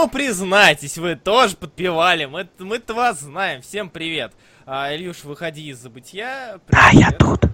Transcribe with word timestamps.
Ну, 0.00 0.08
признайтесь, 0.08 0.96
вы 0.96 1.16
тоже 1.16 1.56
подпевали. 1.56 2.26
Мы, 2.26 2.48
мы-то 2.60 2.94
вас 2.94 3.18
знаем. 3.18 3.62
Всем 3.62 3.90
привет. 3.90 4.32
А, 4.64 4.94
Ильюш, 4.94 5.24
выходи 5.24 5.70
из 5.70 5.78
забытия. 5.78 6.60
Да, 6.68 6.90
я 6.92 7.10
тут. 7.10 7.47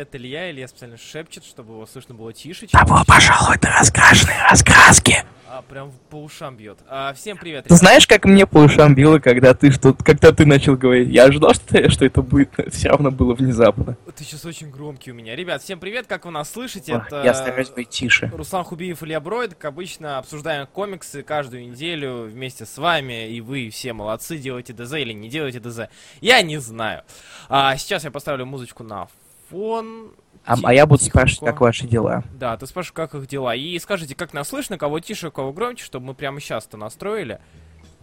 Привет, 0.00 0.14
Илья. 0.14 0.50
Илья 0.50 0.66
специально 0.66 0.96
шепчет, 0.96 1.44
чтобы 1.44 1.74
его 1.74 1.84
слышно 1.84 2.14
было 2.14 2.32
тише. 2.32 2.66
Добро 2.72 3.04
пожаловать 3.06 3.62
на 3.62 3.80
раскрашенные 3.80 4.42
раскраски. 4.50 5.22
А, 5.46 5.60
прям 5.60 5.92
по 6.08 6.22
ушам 6.22 6.56
бьет. 6.56 6.78
А, 6.88 7.12
всем 7.12 7.36
привет. 7.36 7.66
Ты 7.66 7.74
знаешь, 7.74 8.06
как 8.06 8.24
мне 8.24 8.46
по 8.46 8.58
ушам 8.58 8.94
било, 8.94 9.18
когда 9.18 9.52
ты 9.52 9.70
что 9.72 9.92
когда 9.92 10.32
ты 10.32 10.46
начал 10.46 10.74
говорить? 10.76 11.10
Я 11.10 11.24
ожидал, 11.24 11.52
что, 11.52 11.90
что 11.90 12.06
это 12.06 12.22
будет, 12.22 12.50
это 12.56 12.70
все 12.70 12.88
равно 12.88 13.10
было 13.10 13.34
внезапно. 13.34 13.98
Ты 14.16 14.24
сейчас 14.24 14.46
очень 14.46 14.70
громкий 14.70 15.10
у 15.10 15.14
меня. 15.14 15.36
Ребят, 15.36 15.60
всем 15.60 15.78
привет, 15.78 16.06
как 16.06 16.24
вы 16.24 16.30
нас 16.30 16.50
слышите? 16.50 16.96
Ох, 16.96 17.06
это... 17.06 17.22
Я 17.22 17.34
стараюсь 17.34 17.68
быть 17.68 17.90
тише. 17.90 18.30
Руслан 18.32 18.64
Хубиев, 18.64 19.02
Илья 19.02 19.20
Бройд. 19.20 19.54
Как 19.54 19.66
обычно, 19.66 20.16
обсуждаем 20.16 20.66
комиксы 20.66 21.22
каждую 21.22 21.68
неделю 21.68 22.22
вместе 22.22 22.64
с 22.64 22.78
вами. 22.78 23.28
И 23.28 23.42
вы 23.42 23.68
все 23.68 23.92
молодцы, 23.92 24.38
делаете 24.38 24.72
ДЗ 24.72 24.94
или 24.94 25.12
не 25.12 25.28
делаете 25.28 25.60
ДЗ. 25.60 25.90
Я 26.22 26.40
не 26.40 26.56
знаю. 26.56 27.02
А, 27.50 27.76
сейчас 27.76 28.04
я 28.04 28.10
поставлю 28.10 28.46
музычку 28.46 28.82
на 28.82 29.08
фон. 29.50 30.12
А, 30.44 30.56
а 30.62 30.72
я 30.72 30.86
буду 30.86 31.02
спрашивать, 31.02 31.50
как 31.50 31.60
ваши 31.60 31.86
дела. 31.86 32.24
Да, 32.32 32.56
ты 32.56 32.66
спрашиваешь, 32.66 32.92
как 32.92 33.14
их 33.14 33.26
дела. 33.26 33.54
И 33.54 33.78
скажите, 33.78 34.14
как 34.14 34.32
нас 34.32 34.48
слышно, 34.48 34.78
кого 34.78 35.00
тише, 35.00 35.30
кого 35.30 35.52
громче, 35.52 35.84
чтобы 35.84 36.06
мы 36.06 36.14
прямо 36.14 36.40
сейчас-то 36.40 36.76
настроили. 36.76 37.40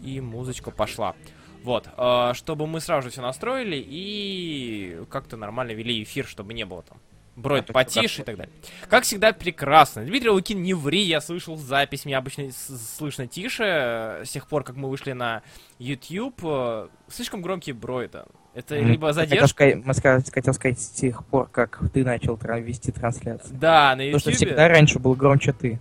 И 0.01 0.21
музычка 0.21 0.69
пошла. 0.71 1.15
Вот, 1.63 1.89
э, 1.97 2.31
чтобы 2.33 2.67
мы 2.67 2.79
сразу 2.79 3.07
же 3.07 3.11
все 3.11 3.21
настроили 3.21 3.83
и 3.85 5.01
как-то 5.09 5.37
нормально 5.37 5.71
вели 5.71 6.03
эфир, 6.03 6.25
чтобы 6.25 6.53
не 6.53 6.65
было 6.65 6.83
там 6.83 6.99
Бройд 7.37 7.67
потише 7.67 8.23
и 8.23 8.25
так 8.25 8.35
далее. 8.35 8.53
Как 8.89 9.03
всегда, 9.03 9.31
прекрасно. 9.31 10.03
Дмитрий 10.03 10.31
Лукин, 10.31 10.63
не 10.63 10.73
ври, 10.73 11.01
я 11.01 11.21
слышал 11.21 11.55
запись, 11.55 12.03
меня 12.03 12.17
обычно 12.17 12.49
слышно 12.51 13.27
тише. 13.27 13.63
Э, 13.63 14.25
с 14.25 14.31
тех 14.31 14.47
пор, 14.47 14.63
как 14.63 14.75
мы 14.75 14.89
вышли 14.89 15.11
на 15.11 15.43
YouTube, 15.77 16.39
э, 16.43 16.87
слишком 17.09 17.43
громкие 17.43 17.75
Бройда. 17.75 18.27
Это 18.57 18.75
либо 18.75 19.13
задержка... 19.13 19.65
Хотел 19.65 19.93
сказать, 19.93 20.33
хотел 20.33 20.53
сказать 20.55 20.79
с 20.79 20.89
тех 20.89 21.23
пор, 21.25 21.47
как 21.47 21.79
ты 21.93 22.03
начал 22.03 22.39
вести 22.59 22.91
трансляцию. 22.91 23.55
Да, 23.55 23.95
на 23.95 24.01
YouTube. 24.01 24.19
Потому 24.19 24.35
что 24.35 24.45
всегда 24.45 24.67
раньше 24.67 24.97
был 24.97 25.13
громче 25.13 25.53
ты. 25.53 25.79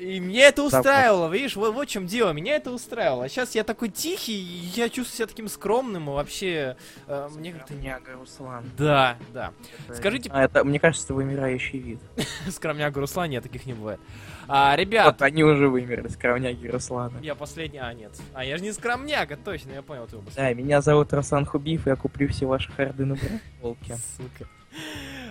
И 0.00 0.18
мне 0.18 0.44
это 0.44 0.62
устраивало, 0.62 1.28
да, 1.28 1.34
видишь, 1.34 1.56
вот, 1.56 1.74
вот 1.74 1.86
в 1.86 1.90
чем 1.90 2.06
дело, 2.06 2.32
меня 2.32 2.56
это 2.56 2.70
устраивало. 2.70 3.24
А 3.24 3.28
сейчас 3.28 3.54
я 3.54 3.64
такой 3.64 3.90
тихий, 3.90 4.32
я 4.74 4.88
чувствую 4.88 5.16
себя 5.16 5.26
таким 5.26 5.48
скромным, 5.48 6.08
и 6.08 6.12
вообще... 6.14 6.76
Э, 7.06 7.28
мне 7.36 7.52
как-то... 7.52 7.74
Скромняга 7.74 8.12
Руслан. 8.14 8.64
Да, 8.78 9.18
да. 9.34 9.52
Это... 9.86 9.96
Скажите... 9.98 10.30
А 10.32 10.44
это, 10.44 10.64
мне 10.64 10.80
кажется, 10.80 11.04
это 11.06 11.14
вымирающий 11.14 11.78
вид. 11.78 12.00
Скромняга 12.48 12.98
Руслан, 12.98 13.28
нет, 13.28 13.42
таких 13.42 13.66
не 13.66 13.74
бывает. 13.74 14.00
А, 14.48 14.74
ребят... 14.74 15.04
Вот 15.04 15.20
они 15.20 15.44
уже 15.44 15.68
вымерли, 15.68 16.08
скромняги 16.08 16.66
Руслана. 16.66 17.18
Я 17.20 17.34
последний... 17.34 17.78
А, 17.78 17.92
нет. 17.92 18.12
А, 18.32 18.42
я 18.42 18.56
же 18.56 18.62
не 18.62 18.72
скромняга, 18.72 19.36
точно, 19.36 19.72
я 19.72 19.82
понял 19.82 20.06
твою 20.06 20.24
мысль. 20.24 20.36
Да, 20.36 20.54
меня 20.54 20.80
зовут 20.80 21.12
Руслан 21.12 21.44
Хубиев, 21.44 21.86
я 21.86 21.96
куплю 21.96 22.26
все 22.28 22.46
ваши 22.46 22.72
харды 22.72 23.04
на 23.04 23.18
волке. 23.60 23.98
Сука. 24.16 24.48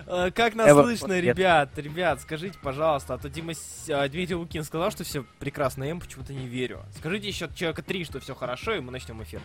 Э, 0.06 0.32
как 0.32 0.56
нас 0.56 0.70
Эва, 0.70 0.84
слышно, 0.84 1.10
вот, 1.10 1.22
ребят? 1.22 1.78
Ребят, 1.78 2.22
скажите, 2.22 2.58
пожалуйста, 2.62 3.14
а 3.14 3.18
то 3.18 3.30
Дима 3.30 3.54
а, 3.90 4.08
Дмитрий 4.08 4.36
Лукин 4.36 4.64
сказал, 4.64 4.92
что 4.92 5.04
все 5.04 5.24
прекрасно, 5.40 5.84
я 5.84 5.92
ему 5.92 6.02
почему-то 6.02 6.34
не 6.34 6.48
верю. 6.48 6.82
Скажите 6.98 7.28
еще 7.28 7.50
человека 7.54 7.84
три, 7.84 8.04
что 8.06 8.20
все 8.20 8.34
хорошо, 8.34 8.74
и 8.74 8.80
мы 8.80 8.92
начнем 8.92 9.22
эфир. 9.22 9.42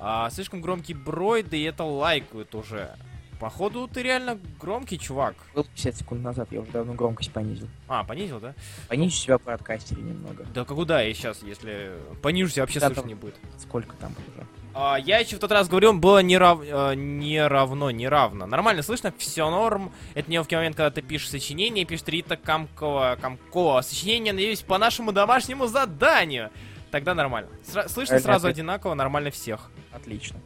А, 0.00 0.30
слишком 0.30 0.60
громкий 0.60 0.94
брой, 0.94 1.42
да 1.42 1.56
и 1.56 1.62
это 1.62 1.84
лайкают 1.84 2.54
уже. 2.54 2.96
Походу, 3.38 3.88
ты 3.88 4.02
реально 4.02 4.38
громкий 4.60 4.98
чувак. 4.98 5.34
Был 5.54 5.64
50 5.64 5.96
секунд 5.96 6.22
назад, 6.22 6.48
я 6.52 6.60
уже 6.60 6.70
давно 6.70 6.94
громкость 6.94 7.32
понизил. 7.32 7.68
А, 7.88 8.04
понизил, 8.04 8.38
да? 8.40 8.54
Понизишь 8.88 9.18
себя 9.18 9.38
в 9.38 9.42
подкастере 9.42 10.00
немного. 10.00 10.46
Да 10.54 10.64
куда 10.64 11.02
я 11.02 11.12
сейчас, 11.12 11.42
если 11.42 11.92
понижусь, 12.22 12.56
вообще 12.58 12.78
да, 12.78 12.86
слышно 12.86 13.08
не 13.08 13.14
будет. 13.14 13.36
Сколько 13.58 13.96
там 13.96 14.12
уже? 14.12 14.46
А, 14.74 14.96
я 14.98 15.18
еще 15.18 15.36
в 15.36 15.38
тот 15.38 15.52
раз 15.52 15.68
говорил, 15.68 15.92
было 15.92 16.20
не, 16.20 16.38
рав... 16.38 16.60
э, 16.62 16.94
не 16.94 17.46
равно, 17.46 17.90
не 17.90 18.08
равно. 18.08 18.46
Нормально 18.46 18.82
слышно, 18.82 19.12
все 19.18 19.50
норм. 19.50 19.92
Это 20.14 20.30
не 20.30 20.42
в 20.42 20.50
момент, 20.50 20.76
когда 20.76 20.90
ты 20.90 21.02
пишешь 21.02 21.30
сочинение, 21.30 21.84
пишешь 21.84 22.06
Рита 22.06 22.36
Камкова, 22.36 23.18
Камкова. 23.20 23.82
Сочинение, 23.82 24.32
надеюсь, 24.32 24.62
по 24.62 24.78
нашему 24.78 25.12
домашнему 25.12 25.66
заданию. 25.66 26.50
Тогда 26.90 27.14
нормально. 27.14 27.50
Сра- 27.64 27.88
слышно 27.88 28.14
это, 28.14 28.24
сразу 28.24 28.48
это... 28.48 28.54
одинаково, 28.54 28.94
нормально 28.94 29.30
всех. 29.30 29.70
Отлично. 29.92 30.38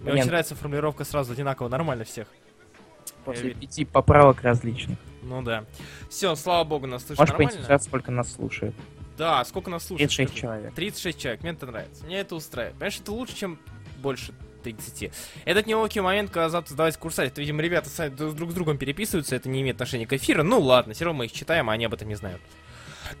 Мне 0.00 0.12
Нет. 0.12 0.20
очень 0.20 0.28
нравится 0.28 0.54
формулировка 0.54 1.04
сразу 1.04 1.32
одинаково, 1.32 1.68
нормально 1.68 2.04
всех. 2.04 2.28
После 3.24 3.50
э, 3.50 3.54
пяти 3.54 3.84
поправок 3.84 4.42
различных. 4.42 4.98
Ну 5.22 5.42
да. 5.42 5.64
Все, 6.08 6.34
слава 6.36 6.64
богу, 6.64 6.86
нас 6.86 7.04
слышно 7.04 7.22
Можешь 7.22 7.32
нормально. 7.32 7.68
Можешь 7.68 7.86
сколько 7.86 8.10
нас 8.10 8.32
слушает? 8.32 8.74
Да, 9.16 9.44
сколько 9.44 9.70
нас 9.70 9.86
слушает? 9.86 10.10
36 10.10 10.34
человек. 10.34 10.74
36 10.74 11.18
человек, 11.18 11.42
мне 11.42 11.52
это 11.52 11.66
нравится. 11.66 12.04
Мне 12.04 12.18
это 12.20 12.34
устраивает. 12.34 12.74
Понимаешь, 12.74 12.98
это 13.00 13.12
лучше, 13.12 13.36
чем 13.36 13.58
больше 14.04 14.34
30. 14.62 15.10
Этот 15.46 15.66
неловкий 15.66 16.02
момент, 16.02 16.30
когда 16.30 16.50
завтра 16.50 16.74
сдавать 16.74 16.96
курсать. 16.98 17.32
Это, 17.32 17.40
видимо, 17.40 17.62
ребята 17.62 17.88
сами 17.88 18.10
друг 18.10 18.50
с 18.50 18.54
другом 18.54 18.76
переписываются, 18.76 19.34
это 19.34 19.48
не 19.48 19.62
имеет 19.62 19.76
отношения 19.76 20.06
к 20.06 20.12
эфиру. 20.12 20.44
Ну 20.44 20.60
ладно, 20.60 20.92
все 20.92 21.06
равно 21.06 21.18
мы 21.18 21.24
их 21.26 21.32
читаем, 21.32 21.70
а 21.70 21.72
они 21.72 21.86
об 21.86 21.94
этом 21.94 22.08
не 22.08 22.14
знают. 22.14 22.40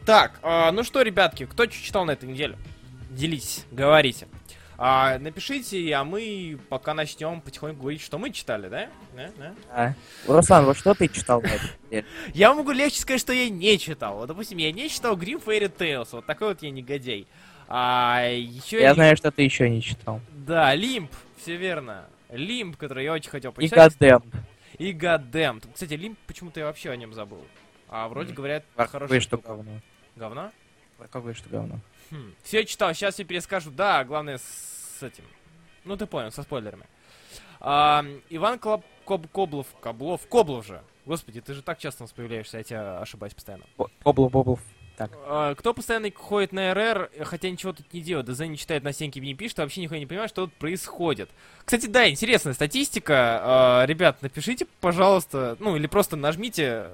Так, 0.04 0.40
э, 0.42 0.70
ну 0.72 0.84
что, 0.84 1.02
ребятки, 1.02 1.46
кто 1.46 1.64
что 1.64 1.72
читал 1.72 2.04
на 2.04 2.12
этой 2.12 2.28
неделе? 2.28 2.56
Делитесь, 3.10 3.64
говорите. 3.70 4.28
А, 4.76 5.18
напишите, 5.18 5.94
а 5.94 6.04
мы 6.04 6.58
пока 6.68 6.94
начнем 6.94 7.40
потихоньку 7.40 7.82
говорить, 7.82 8.02
что 8.02 8.18
мы 8.18 8.30
читали, 8.30 8.68
да? 8.68 8.88
да? 9.14 9.30
да? 9.38 9.54
А. 9.70 9.94
Руслан, 10.26 10.64
вот 10.64 10.76
что 10.76 10.94
ты 10.94 11.08
читал? 11.08 11.42
Я 12.34 12.54
могу 12.54 12.72
легче 12.72 13.00
сказать, 13.00 13.20
что 13.20 13.32
я 13.32 13.48
не 13.48 13.78
читал. 13.78 14.16
Вот, 14.16 14.26
допустим, 14.26 14.58
я 14.58 14.72
не 14.72 14.88
читал 14.88 15.16
Grim 15.16 15.42
Fairy 15.42 15.72
Tales, 15.74 16.08
вот 16.12 16.26
такой 16.26 16.48
вот 16.48 16.62
я 16.62 16.70
негодяй. 16.70 17.28
А, 17.68 18.26
еще 18.28 18.80
я 18.80 18.94
знаю, 18.94 19.16
что 19.16 19.30
ты 19.30 19.42
еще 19.42 19.68
не 19.68 19.82
читал. 19.82 20.20
Да, 20.32 20.74
Лимп, 20.74 21.10
все 21.36 21.56
верно. 21.56 22.06
Лимп, 22.30 22.76
который 22.76 23.04
я 23.04 23.12
очень 23.12 23.30
хотел 23.30 23.52
почитать. 23.52 23.94
И 23.94 23.98
Гадем. 23.98 24.22
И 24.78 24.92
Гадем. 24.92 25.60
Кстати, 25.72 25.94
Лимп, 25.94 26.18
почему-то 26.26 26.60
я 26.60 26.66
вообще 26.66 26.90
о 26.90 26.96
нем 26.96 27.14
забыл. 27.14 27.44
А 27.88 28.08
вроде 28.08 28.32
mm. 28.32 28.36
говорят, 28.36 28.64
хороший. 28.76 29.20
что 29.20 29.38
говно. 29.38 29.80
Говно? 30.16 30.50
Какое 31.10 31.34
что 31.34 31.48
говно. 31.48 31.80
Хм. 32.10 32.34
Все 32.42 32.64
читал, 32.64 32.92
сейчас 32.94 33.18
я 33.18 33.24
перескажу. 33.24 33.70
Да, 33.70 34.04
главное 34.04 34.38
с 34.38 35.02
этим. 35.02 35.24
Ну 35.84 35.96
ты 35.96 36.06
понял, 36.06 36.30
со 36.30 36.42
спойлерами. 36.42 36.84
А, 37.60 38.04
Иван 38.30 38.58
Клоп, 38.58 38.84
Коб, 39.04 39.26
Коблов, 39.30 39.66
Коблов, 39.80 40.26
Коблов 40.28 40.66
же. 40.66 40.82
Господи, 41.06 41.40
ты 41.40 41.54
же 41.54 41.62
так 41.62 41.78
часто 41.78 42.02
у 42.02 42.04
нас 42.04 42.12
появляешься, 42.12 42.58
я 42.58 42.64
тебя 42.64 42.98
ошибаюсь 42.98 43.34
постоянно. 43.34 43.64
Коблов, 44.02 44.30
Боблов. 44.30 44.60
Так. 44.96 45.10
А, 45.26 45.54
кто 45.54 45.74
постоянно 45.74 46.10
ходит 46.12 46.52
на 46.52 46.72
РР, 46.72 47.10
хотя 47.22 47.50
ничего 47.50 47.72
тут 47.72 47.92
не 47.92 48.00
делает, 48.00 48.26
ДЗ 48.26 48.40
не 48.40 48.56
читает, 48.56 48.84
на 48.84 48.92
стенке 48.92 49.20
не 49.20 49.34
пишет, 49.34 49.58
вообще 49.58 49.80
никто 49.80 49.96
не 49.96 50.06
понимает, 50.06 50.30
что 50.30 50.46
тут 50.46 50.54
происходит. 50.54 51.30
Кстати, 51.64 51.86
да, 51.86 52.08
интересная 52.08 52.54
статистика. 52.54 53.40
А, 53.42 53.86
ребят, 53.86 54.22
напишите, 54.22 54.66
пожалуйста, 54.80 55.56
ну 55.58 55.76
или 55.76 55.86
просто 55.88 56.16
нажмите 56.16 56.86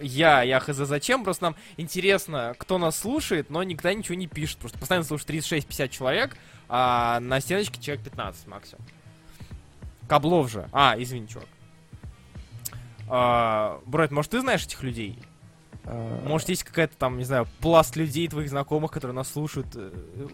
я, 0.00 0.42
я 0.42 0.60
хз 0.60 0.76
зачем, 0.76 1.24
просто 1.24 1.44
нам 1.44 1.56
интересно, 1.76 2.54
кто 2.58 2.78
нас 2.78 2.98
слушает, 2.98 3.50
но 3.50 3.62
никогда 3.62 3.92
ничего 3.94 4.14
не 4.14 4.26
пишет, 4.26 4.58
просто 4.58 4.78
постоянно 4.78 5.04
слушает 5.04 5.30
36-50 5.30 5.88
человек, 5.88 6.36
а 6.68 7.20
на 7.20 7.40
стеночке 7.40 7.80
человек 7.80 8.04
15 8.04 8.46
максимум. 8.46 8.84
Каблов 10.08 10.50
же. 10.50 10.68
А, 10.72 10.94
извини, 10.98 11.28
чувак. 11.28 11.48
А, 13.08 13.80
Брайт, 13.86 14.10
может, 14.10 14.30
ты 14.30 14.40
знаешь 14.40 14.64
этих 14.64 14.82
людей? 14.82 15.18
А, 15.90 16.22
может, 16.26 16.50
есть 16.50 16.64
какая-то 16.64 16.96
там, 16.96 17.16
не 17.16 17.24
знаю, 17.24 17.46
пласт 17.60 17.96
людей 17.96 18.28
твоих 18.28 18.50
знакомых, 18.50 18.90
которые 18.90 19.14
нас 19.14 19.32
слушают, 19.32 19.68
э, 19.74 19.90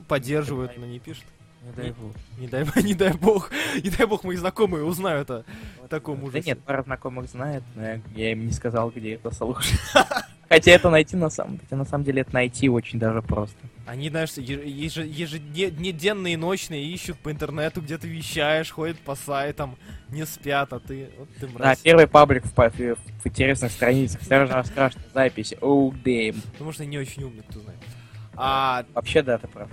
поддерживают, 0.08 0.76
но 0.76 0.84
не 0.84 0.98
пишут? 0.98 1.24
Не 1.62 1.72
дай 1.72 1.92
бог. 1.92 2.12
Не 2.38 2.48
дай, 2.48 2.66
не 2.82 2.94
дай 2.94 3.12
бог. 3.12 3.50
Не 3.82 3.90
дай 3.90 4.06
бог 4.06 4.24
мои 4.24 4.36
знакомые 4.36 4.84
узнают 4.84 5.30
о 5.30 5.44
вот, 5.80 5.90
таком 5.90 6.22
ужасе. 6.24 6.40
Да 6.40 6.46
нет, 6.46 6.60
пара 6.64 6.82
знакомых 6.82 7.28
знает, 7.28 7.62
но 7.76 7.82
я, 7.82 8.00
я 8.16 8.32
им 8.32 8.46
не 8.46 8.52
сказал, 8.52 8.90
где 8.90 9.14
это 9.14 9.30
слушать. 9.30 9.78
Хотя 10.48 10.72
это 10.72 10.90
найти 10.90 11.16
на 11.16 11.30
самом 11.30 11.58
деле, 11.58 11.76
на 11.76 11.84
самом 11.84 12.04
деле 12.04 12.22
это 12.22 12.34
найти 12.34 12.68
очень 12.68 12.98
даже 12.98 13.22
просто. 13.22 13.56
Они, 13.86 14.08
знаешь, 14.08 14.32
ежедневные 14.32 16.34
и 16.34 16.36
ночные 16.36 16.84
ищут 16.84 17.18
по 17.18 17.30
интернету, 17.30 17.82
где 17.82 17.98
ты 17.98 18.08
вещаешь, 18.08 18.70
ходят 18.70 18.98
по 18.98 19.14
сайтам, 19.14 19.76
не 20.08 20.24
спят, 20.24 20.72
а 20.72 20.80
ты, 20.80 21.10
вот 21.18 21.28
ты 21.38 21.46
мразь. 21.48 21.78
Да, 21.78 21.82
первый 21.82 22.06
паблик 22.06 22.44
в, 22.44 22.56
в, 22.56 22.70
в 22.70 23.26
интересных 23.26 23.72
страницах, 23.72 24.22
сразу 24.22 24.70
страшная 24.70 25.04
запись, 25.12 25.52
oh 25.60 25.92
damn. 26.02 26.40
Потому 26.52 26.72
что 26.72 26.86
не 26.86 26.96
очень 26.96 27.24
умный, 27.24 27.42
кто 27.42 27.60
знает. 27.60 27.78
А... 28.36 28.84
Вообще, 28.94 29.22
да, 29.22 29.38
ты 29.38 29.48
прав. 29.48 29.68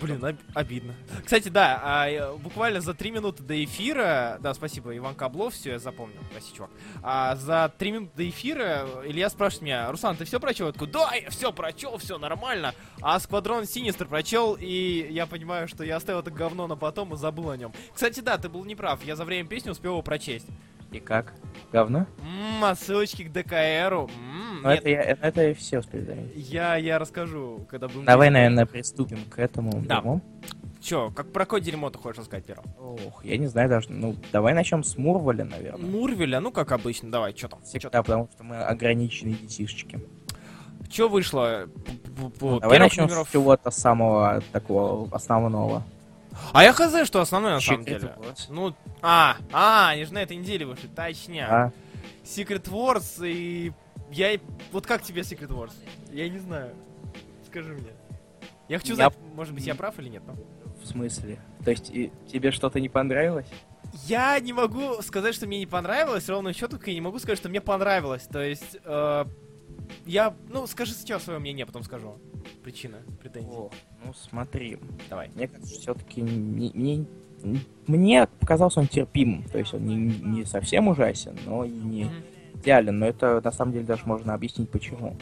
Блин, 0.00 0.22
об- 0.24 0.36
обидно. 0.54 0.94
Кстати, 1.24 1.48
да, 1.48 1.80
а, 1.82 2.36
буквально 2.36 2.80
за 2.82 2.92
три 2.92 3.10
минуты 3.10 3.42
до 3.42 3.64
эфира, 3.64 4.36
да, 4.40 4.52
спасибо, 4.52 4.94
Иван 4.94 5.14
Каблов, 5.14 5.54
все, 5.54 5.70
я 5.72 5.78
запомнил, 5.78 6.20
спасибо, 6.30 6.56
чувак. 6.56 6.70
А, 7.02 7.34
за 7.36 7.72
три 7.78 7.92
минуты 7.92 8.12
до 8.14 8.28
эфира 8.28 8.86
Илья 9.06 9.30
спрашивает 9.30 9.62
меня, 9.62 9.90
Руслан, 9.90 10.16
ты 10.16 10.26
все 10.26 10.38
прочел? 10.38 10.66
Я 10.66 10.72
такой, 10.72 10.88
да, 10.88 11.14
я 11.14 11.30
все 11.30 11.50
прочел, 11.50 11.96
все 11.96 12.18
нормально. 12.18 12.74
А 13.00 13.18
Сквадрон 13.18 13.64
Синистр 13.64 14.06
прочел, 14.06 14.56
и 14.60 15.08
я 15.10 15.26
понимаю, 15.26 15.66
что 15.66 15.82
я 15.82 15.96
оставил 15.96 16.20
это 16.20 16.30
говно 16.30 16.66
на 16.66 16.76
потом 16.76 17.14
и 17.14 17.16
забыл 17.16 17.50
о 17.50 17.56
нем. 17.56 17.72
Кстати, 17.94 18.20
да, 18.20 18.36
ты 18.36 18.50
был 18.50 18.64
неправ, 18.64 19.02
я 19.02 19.16
за 19.16 19.24
время 19.24 19.48
песни 19.48 19.70
успел 19.70 19.92
его 19.92 20.02
прочесть. 20.02 20.46
И 20.92 21.00
как? 21.00 21.34
Говно? 21.72 22.06
Ммм, 22.22 22.64
отсылочки 22.64 23.24
к 23.24 23.32
ДКРу. 23.32 24.08
М, 24.16 24.62
Ну, 24.62 24.70
нет, 24.70 24.80
это, 24.80 24.88
я, 24.88 25.02
это 25.02 25.42
я 25.48 25.54
все 25.54 25.80
успею 25.80 26.04
заметить. 26.06 26.48
я, 26.48 26.76
я 26.76 26.98
расскажу, 26.98 27.66
когда 27.68 27.88
будем... 27.88 28.04
Давай, 28.04 28.30
наверное, 28.30 28.66
приступим 28.66 29.18
к 29.28 29.38
этому. 29.38 29.80
Да. 29.82 29.96
дерьму. 29.96 30.20
Чё, 30.80 31.10
как 31.10 31.32
про 31.32 31.44
какое 31.44 31.60
дерьмо 31.60 31.90
ты 31.90 31.98
хочешь 31.98 32.20
рассказать 32.20 32.44
первым? 32.46 32.66
Ох, 32.78 33.24
я 33.24 33.36
не 33.38 33.48
знаю 33.48 33.68
даже. 33.68 33.90
Ну, 33.90 34.14
давай 34.32 34.54
начнем 34.54 34.84
с 34.84 34.96
Мурволя, 34.96 35.44
наверное. 35.44 35.84
Мурвеля, 35.90 36.38
ну 36.40 36.52
как 36.52 36.70
обычно, 36.70 37.10
давай, 37.10 37.32
чё 37.32 37.48
там? 37.48 37.60
Чё, 37.62 37.78
Всегда, 37.80 38.02
потому 38.02 38.28
что 38.32 38.44
мы 38.44 38.56
ограниченные 38.62 39.34
детишечки. 39.34 39.98
чё 40.88 41.08
вышло? 41.08 41.66
Давай 42.60 42.78
начнем 42.78 43.08
с 43.08 43.28
чего-то 43.32 43.70
самого 43.72 44.40
такого 44.52 45.08
основного. 45.14 45.82
А 46.52 46.62
я 46.64 46.72
хз, 46.72 47.06
что 47.06 47.20
основное 47.20 47.54
на 47.54 47.60
самом 47.60 47.84
деле. 47.84 48.14
Wars. 48.18 48.46
Ну, 48.48 48.74
а, 49.02 49.36
а, 49.52 49.90
они 49.90 50.04
же 50.04 50.12
на 50.14 50.18
этой 50.22 50.36
неделе 50.36 50.66
вышли, 50.66 50.88
точняк. 50.88 51.50
А, 51.50 51.72
Secret 52.24 52.64
Wars 52.70 53.26
и... 53.28 53.72
Я... 54.10 54.32
и- 54.32 54.40
Вот 54.72 54.86
как 54.86 55.02
тебе 55.02 55.22
Secret 55.22 55.48
Wars? 55.48 55.72
Я 56.12 56.28
не 56.28 56.38
знаю. 56.38 56.74
Скажи 57.46 57.72
мне. 57.72 57.90
Я 58.68 58.78
хочу 58.78 58.90
Я- 58.90 58.96
знать, 58.96 59.14
может 59.34 59.54
быть, 59.54 59.66
я 59.66 59.74
прав 59.74 59.98
или 59.98 60.08
нет. 60.08 60.22
но- 60.26 60.34
в 60.82 60.86
смысле? 60.86 61.38
То 61.64 61.70
есть 61.70 61.90
и 61.90 62.12
тебе 62.30 62.50
что-то 62.52 62.78
не 62.80 62.88
понравилось? 62.88 63.46
Я 64.04 64.38
не 64.40 64.52
могу 64.52 65.00
сказать, 65.02 65.34
что 65.34 65.46
мне 65.46 65.58
не 65.58 65.66
понравилось, 65.66 66.28
ровно 66.28 66.52
счету, 66.52 66.78
я 66.84 66.94
не 66.94 67.00
могу 67.00 67.18
сказать, 67.18 67.38
что 67.38 67.48
мне 67.48 67.60
понравилось. 67.60 68.24
То 68.30 68.40
есть, 68.40 68.76
э, 68.84 69.24
я... 70.04 70.34
Ну, 70.48 70.66
скажи 70.66 70.92
сейчас 70.92 71.24
свое 71.24 71.38
мнение, 71.38 71.64
а 71.64 71.66
потом 71.66 71.82
скажу. 71.82 72.14
Причина, 72.62 72.98
претензии. 73.20 73.48
О, 73.48 73.70
ну 74.04 74.12
смотри, 74.14 74.78
Давай. 75.10 75.30
мне 75.34 75.48
кажется, 75.48 75.80
все-таки 75.80 76.22
мне, 76.22 77.06
мне 77.86 78.26
показался 78.40 78.80
он 78.80 78.88
терпимым. 78.88 79.44
То 79.44 79.58
есть 79.58 79.72
он 79.74 79.84
не, 79.86 79.94
не 79.96 80.44
совсем 80.44 80.88
ужасен, 80.88 81.36
но 81.46 81.64
и 81.64 81.70
не 81.70 82.04
Мгм. 82.04 82.14
идеален. 82.54 82.98
Но 82.98 83.06
это 83.06 83.40
на 83.42 83.52
самом 83.52 83.72
деле 83.72 83.84
даже 83.84 84.04
можно 84.06 84.34
объяснить 84.34 84.70
почему. 84.70 85.16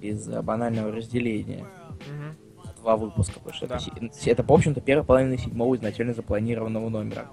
Из-за 0.00 0.42
банального 0.42 0.90
разделения. 0.92 1.64
Мгм. 2.08 2.36
Два 2.80 2.96
выпуска, 2.96 3.34
потому 3.34 3.54
что 3.54 3.66
Да. 3.68 3.76
это, 3.76 4.10
это, 4.30 4.42
в 4.42 4.52
общем-то, 4.52 4.80
первая 4.80 5.04
половина 5.04 5.38
седьмого 5.38 5.76
изначально 5.76 6.14
запланированного 6.14 6.88
номера. 6.88 7.28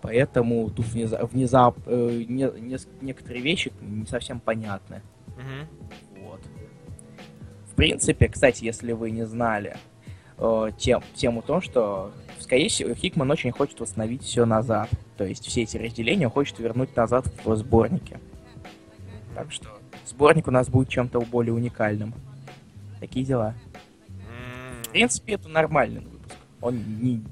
Поэтому 0.00 0.70
тут 0.70 0.86
внеза- 0.86 1.26
внезап, 1.26 1.76
э, 1.86 2.24
не- 2.28 2.60
нес- 2.60 2.88
некоторые 3.00 3.42
вещи 3.42 3.72
не 3.80 4.06
совсем 4.06 4.38
понятны. 4.38 5.02
Мгм. 5.38 5.68
Вот. 6.24 6.40
В 7.70 7.74
принципе, 7.74 8.28
кстати, 8.28 8.64
если 8.64 8.92
вы 8.92 9.12
не 9.12 9.24
знали 9.24 9.76
э, 10.36 10.70
тем, 10.76 11.02
тему 11.14 11.42
том, 11.42 11.62
что, 11.62 12.12
скорее 12.40 12.68
всего, 12.68 12.92
Хикман 12.92 13.30
очень 13.30 13.52
хочет 13.52 13.78
восстановить 13.78 14.24
все 14.24 14.44
назад. 14.44 14.90
То 15.16 15.24
есть 15.24 15.46
все 15.46 15.62
эти 15.62 15.76
разделения 15.76 16.26
он 16.26 16.32
хочет 16.32 16.58
вернуть 16.58 16.94
назад 16.96 17.30
в 17.44 17.56
сборнике. 17.56 18.18
Так 19.34 19.52
что 19.52 19.68
сборник 20.04 20.48
у 20.48 20.50
нас 20.50 20.68
будет 20.68 20.88
чем-то 20.88 21.20
более 21.20 21.54
уникальным. 21.54 22.14
Такие 22.98 23.24
дела. 23.24 23.54
В 24.82 24.90
принципе, 24.90 25.34
это 25.34 25.48
нормальный 25.48 26.00
выпуск. 26.00 26.36
Он 26.60 26.76
не, 27.00 27.22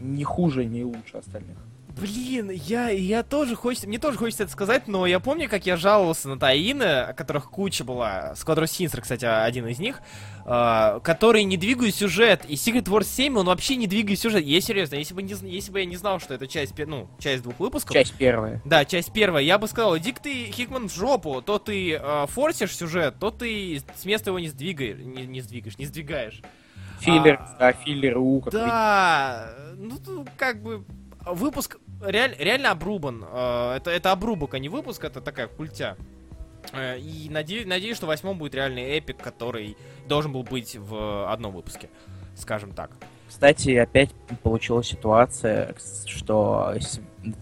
не 0.00 0.24
хуже, 0.24 0.64
не 0.64 0.82
лучше 0.82 1.18
остальных. 1.18 1.58
Блин, 1.98 2.50
я, 2.50 2.90
я 2.90 3.22
тоже 3.22 3.56
хочется, 3.56 3.88
мне 3.88 3.98
тоже 3.98 4.18
хочется 4.18 4.42
это 4.42 4.52
сказать, 4.52 4.86
но 4.86 5.06
я 5.06 5.18
помню, 5.18 5.48
как 5.48 5.64
я 5.64 5.78
жаловался 5.78 6.28
на 6.28 6.38
Таины, 6.38 6.82
о 6.82 7.14
которых 7.14 7.50
куча 7.50 7.84
была, 7.84 8.34
Squadron 8.34 8.66
Синсер, 8.66 9.00
кстати, 9.00 9.24
один 9.24 9.66
из 9.66 9.78
них, 9.78 10.02
э, 10.44 11.00
которые 11.02 11.44
не 11.44 11.56
двигают 11.56 11.94
сюжет, 11.94 12.44
и 12.46 12.54
Secret 12.54 12.84
Wars 12.84 13.04
7, 13.04 13.38
он 13.38 13.46
вообще 13.46 13.76
не 13.76 13.86
двигает 13.86 14.18
сюжет. 14.18 14.44
Я 14.44 14.60
серьезно, 14.60 14.96
если 14.96 15.14
бы, 15.14 15.22
не, 15.22 15.32
если 15.50 15.72
бы 15.72 15.80
я 15.80 15.86
не 15.86 15.96
знал, 15.96 16.20
что 16.20 16.34
это 16.34 16.46
часть, 16.46 16.74
ну, 16.86 17.08
часть 17.18 17.42
двух 17.42 17.58
выпусков, 17.58 17.94
Часть 17.94 18.12
первая. 18.14 18.60
да, 18.66 18.84
часть 18.84 19.10
первая, 19.14 19.42
я 19.42 19.56
бы 19.56 19.66
сказал, 19.66 19.96
иди 19.96 20.12
ты, 20.12 20.50
Хикман, 20.52 20.90
в 20.90 20.94
жопу, 20.94 21.40
то 21.40 21.58
ты 21.58 21.94
э, 21.94 22.26
форсишь 22.28 22.76
сюжет, 22.76 23.14
то 23.18 23.30
ты 23.30 23.80
с 23.96 24.04
места 24.04 24.28
его 24.30 24.38
не 24.38 24.48
сдвигаешь, 24.48 24.98
не, 24.98 25.26
не 25.26 25.40
сдвигаешь, 25.40 25.78
не 25.78 25.86
сдвигаешь. 25.86 26.42
Филлер, 27.00 27.38
А, 27.40 27.56
да, 27.58 27.72
филлер 27.72 28.18
У, 28.18 28.42
как 28.42 28.52
Да, 28.52 29.50
ну 29.78 30.26
как 30.36 30.62
бы 30.62 30.84
выпуск 31.26 31.78
реаль- 32.00 32.36
реально 32.38 32.70
обрубан. 32.70 33.24
Э, 33.30 33.74
Это, 33.76 33.90
это 33.90 34.12
обрубок, 34.12 34.54
а 34.54 34.58
не 34.58 34.68
выпуск, 34.68 35.04
это 35.04 35.20
такая 35.20 35.46
культя. 35.48 35.96
Э, 36.72 36.98
И 36.98 37.28
наде- 37.30 37.66
надеюсь, 37.66 37.96
что 37.96 38.06
восьмом 38.06 38.38
будет 38.38 38.54
реальный 38.54 38.82
эпик, 38.98 39.18
который 39.18 39.76
должен 40.08 40.32
был 40.32 40.42
быть 40.42 40.76
в 40.76 41.30
одном 41.32 41.52
выпуске. 41.52 41.88
Скажем 42.36 42.72
так. 42.72 42.90
Кстати, 43.28 43.70
опять 43.76 44.10
получилась 44.42 44.86
ситуация, 44.88 45.74
что 46.06 46.74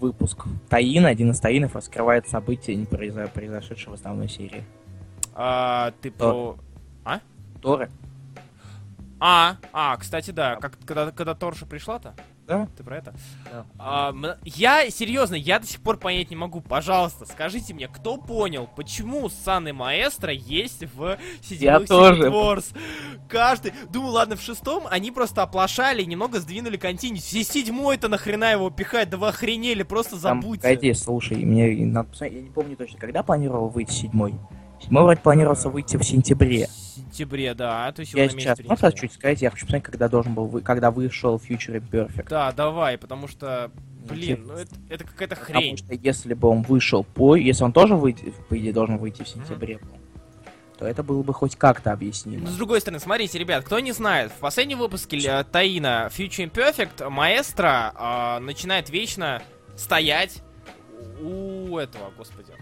выпуск 0.00 0.44
Таин, 0.68 1.04
один 1.06 1.30
из 1.30 1.40
Таинов, 1.40 1.74
раскрывает 1.76 2.28
события, 2.28 2.74
не 2.74 2.84
произо- 2.86 3.28
произошедшие 3.28 3.90
в 3.90 3.94
основной 3.94 4.28
серии. 4.28 4.64
А, 5.34 5.92
ты 6.00 6.10
про... 6.10 6.56
Торы? 7.60 7.90
А, 9.20 9.56
а, 9.72 9.96
кстати, 9.96 10.30
да, 10.30 10.56
как, 10.56 10.78
когда, 10.84 11.10
когда 11.10 11.34
Торша 11.34 11.66
пришла-то? 11.66 12.14
Да. 12.46 12.68
Ты 12.76 12.84
про 12.84 12.98
это? 12.98 13.14
Да. 13.50 13.64
А, 13.78 14.14
я, 14.44 14.90
серьезно, 14.90 15.34
я 15.34 15.58
до 15.58 15.66
сих 15.66 15.80
пор 15.80 15.96
понять 15.96 16.30
не 16.30 16.36
могу. 16.36 16.60
Пожалуйста, 16.60 17.24
скажите 17.24 17.72
мне, 17.72 17.88
кто 17.88 18.18
понял, 18.18 18.68
почему 18.76 19.28
Сан 19.30 19.68
и 19.68 19.72
Маэстро 19.72 20.32
есть 20.32 20.84
в 20.94 21.18
седьмых 21.42 21.82
Secret 21.82 21.86
тоже. 21.86 22.22
Wars? 22.24 22.76
Каждый... 23.28 23.72
Думаю, 23.90 24.12
ладно, 24.12 24.36
в 24.36 24.42
шестом 24.42 24.84
они 24.90 25.10
просто 25.10 25.42
оплошали 25.42 26.02
и 26.02 26.06
немного 26.06 26.38
сдвинули 26.40 26.76
континент. 26.76 27.20
Все 27.20 27.42
седьмой-то 27.44 28.08
нахрена 28.08 28.52
его 28.52 28.68
пихать? 28.70 29.08
Да 29.08 29.16
вы 29.16 29.28
охренели, 29.28 29.82
просто 29.82 30.20
Там, 30.20 30.42
забудьте. 30.42 30.62
погоди, 30.68 30.92
слушай, 30.92 31.38
мне 31.44 31.86
надо 31.86 32.10
посмотреть, 32.10 32.38
я 32.38 32.42
не 32.42 32.50
помню 32.50 32.76
точно, 32.76 32.98
когда 32.98 33.22
планировал 33.22 33.68
выйти 33.68 33.92
седьмой. 33.92 34.34
Седьмой 34.80 35.04
вроде 35.04 35.20
планировался 35.20 35.70
выйти 35.70 35.96
в 35.96 36.02
сентябре. 36.02 36.66
В 36.66 36.96
сентябре, 36.96 37.54
да, 37.54 37.90
то 37.92 38.00
есть 38.00 38.12
Я 38.14 38.28
сейчас 38.28 38.58
можно 38.64 38.92
чуть 38.92 39.12
сказать, 39.12 39.40
я 39.40 39.50
хочу 39.50 39.64
посмотреть, 39.66 39.84
когда 39.84 40.08
должен 40.08 40.34
был 40.34 40.46
вы, 40.46 40.60
когда 40.60 40.90
вышел 40.90 41.36
Future 41.36 41.80
Imperfect. 41.80 42.28
Да, 42.28 42.52
давай, 42.52 42.98
потому 42.98 43.28
что, 43.28 43.70
блин, 44.08 44.42
Интересно. 44.42 44.52
ну 44.52 44.58
это, 44.58 44.74
это 44.90 45.04
какая-то 45.04 45.36
Потому 45.36 45.58
хрень. 45.60 45.76
что 45.76 45.94
если 45.94 46.34
бы 46.34 46.48
он 46.48 46.62
вышел 46.62 47.04
по... 47.04 47.34
Если 47.36 47.64
он 47.64 47.72
тоже, 47.72 47.96
выйдет, 47.96 48.34
по 48.48 48.58
идее, 48.58 48.72
должен 48.72 48.98
выйти 48.98 49.22
в 49.22 49.28
сентябре, 49.28 49.80
то 50.78 50.86
это 50.86 51.02
было 51.02 51.22
бы 51.22 51.32
хоть 51.32 51.56
как-то 51.56 51.92
объяснимо. 51.92 52.46
С 52.46 52.56
другой 52.56 52.80
стороны, 52.80 53.00
смотрите, 53.00 53.38
ребят, 53.38 53.64
кто 53.64 53.78
не 53.78 53.92
знает, 53.92 54.32
в 54.32 54.40
последнем 54.40 54.78
выпуске 54.78 55.18
э, 55.18 55.44
Таина 55.44 56.10
Future 56.12 56.50
Imperfect 56.50 57.08
маэстро 57.08 57.94
э, 57.96 58.38
начинает 58.40 58.90
вечно 58.90 59.40
стоять 59.76 60.42
у 61.20 61.78
этого, 61.78 62.10
господи. 62.16 62.52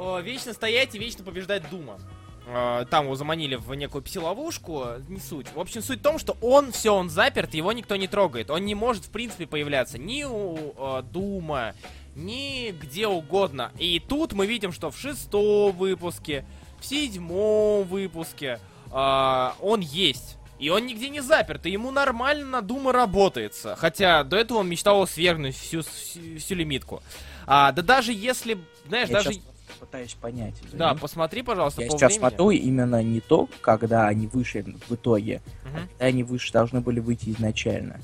Э, 0.00 0.22
вечно 0.22 0.54
стоять 0.54 0.94
и 0.94 0.98
вечно 0.98 1.22
побеждать 1.22 1.68
Дума. 1.70 1.98
Э, 2.46 2.86
Там 2.90 3.04
его 3.04 3.16
заманили 3.16 3.56
в 3.56 3.74
некую 3.74 4.02
пси-ловушку, 4.02 5.02
не 5.08 5.20
суть. 5.20 5.46
В 5.54 5.60
общем, 5.60 5.82
суть 5.82 6.00
в 6.00 6.02
том, 6.02 6.18
что 6.18 6.38
он, 6.40 6.72
все, 6.72 6.94
он 6.94 7.10
заперт, 7.10 7.52
его 7.52 7.70
никто 7.72 7.96
не 7.96 8.08
трогает. 8.08 8.50
Он 8.50 8.64
не 8.64 8.74
может, 8.74 9.04
в 9.04 9.10
принципе, 9.10 9.46
появляться 9.46 9.98
ни 9.98 10.24
у 10.24 10.56
э, 10.56 11.02
Дума, 11.02 11.74
ни 12.16 12.70
где 12.70 13.08
угодно. 13.08 13.72
И 13.78 14.00
тут 14.00 14.32
мы 14.32 14.46
видим, 14.46 14.72
что 14.72 14.90
в 14.90 14.98
шестом 14.98 15.72
выпуске, 15.76 16.46
в 16.80 16.86
седьмом 16.86 17.84
выпуске 17.84 18.58
а, 18.90 19.54
он 19.60 19.80
есть. 19.80 20.38
И 20.58 20.68
он 20.68 20.86
нигде 20.86 21.08
не 21.08 21.20
заперт, 21.20 21.64
и 21.66 21.70
ему 21.70 21.90
нормально 21.90 22.46
на 22.46 22.62
Дума 22.62 22.92
работается. 22.92 23.76
Хотя 23.76 24.24
до 24.24 24.36
этого 24.36 24.58
он 24.58 24.68
мечтал 24.68 25.06
свергнуть 25.06 25.56
всю, 25.56 25.82
всю, 25.82 26.38
всю 26.38 26.54
лимитку. 26.54 27.02
А, 27.46 27.72
да 27.72 27.82
даже 27.82 28.12
если, 28.12 28.58
знаешь, 28.86 29.08
Я 29.08 29.14
даже... 29.16 29.32
сейчас 29.32 29.49
пытаюсь 29.80 30.14
понять. 30.14 30.54
извини. 30.60 30.78
Да, 30.78 30.94
посмотри, 30.94 31.42
пожалуйста, 31.42 31.82
Я 31.82 31.88
по 31.88 31.92
сейчас 31.98 32.12
времени. 32.12 32.18
смотрю 32.28 32.50
именно 32.50 33.02
не 33.02 33.20
то, 33.20 33.48
когда 33.62 34.06
они 34.06 34.26
вышли 34.26 34.62
в 34.88 34.94
итоге, 34.94 35.40
Мгм. 35.64 35.76
а 35.76 35.80
когда 35.88 36.04
они 36.06 36.22
выше 36.22 36.52
должны 36.52 36.80
были 36.80 37.00
выйти 37.00 37.30
изначально. 37.30 38.00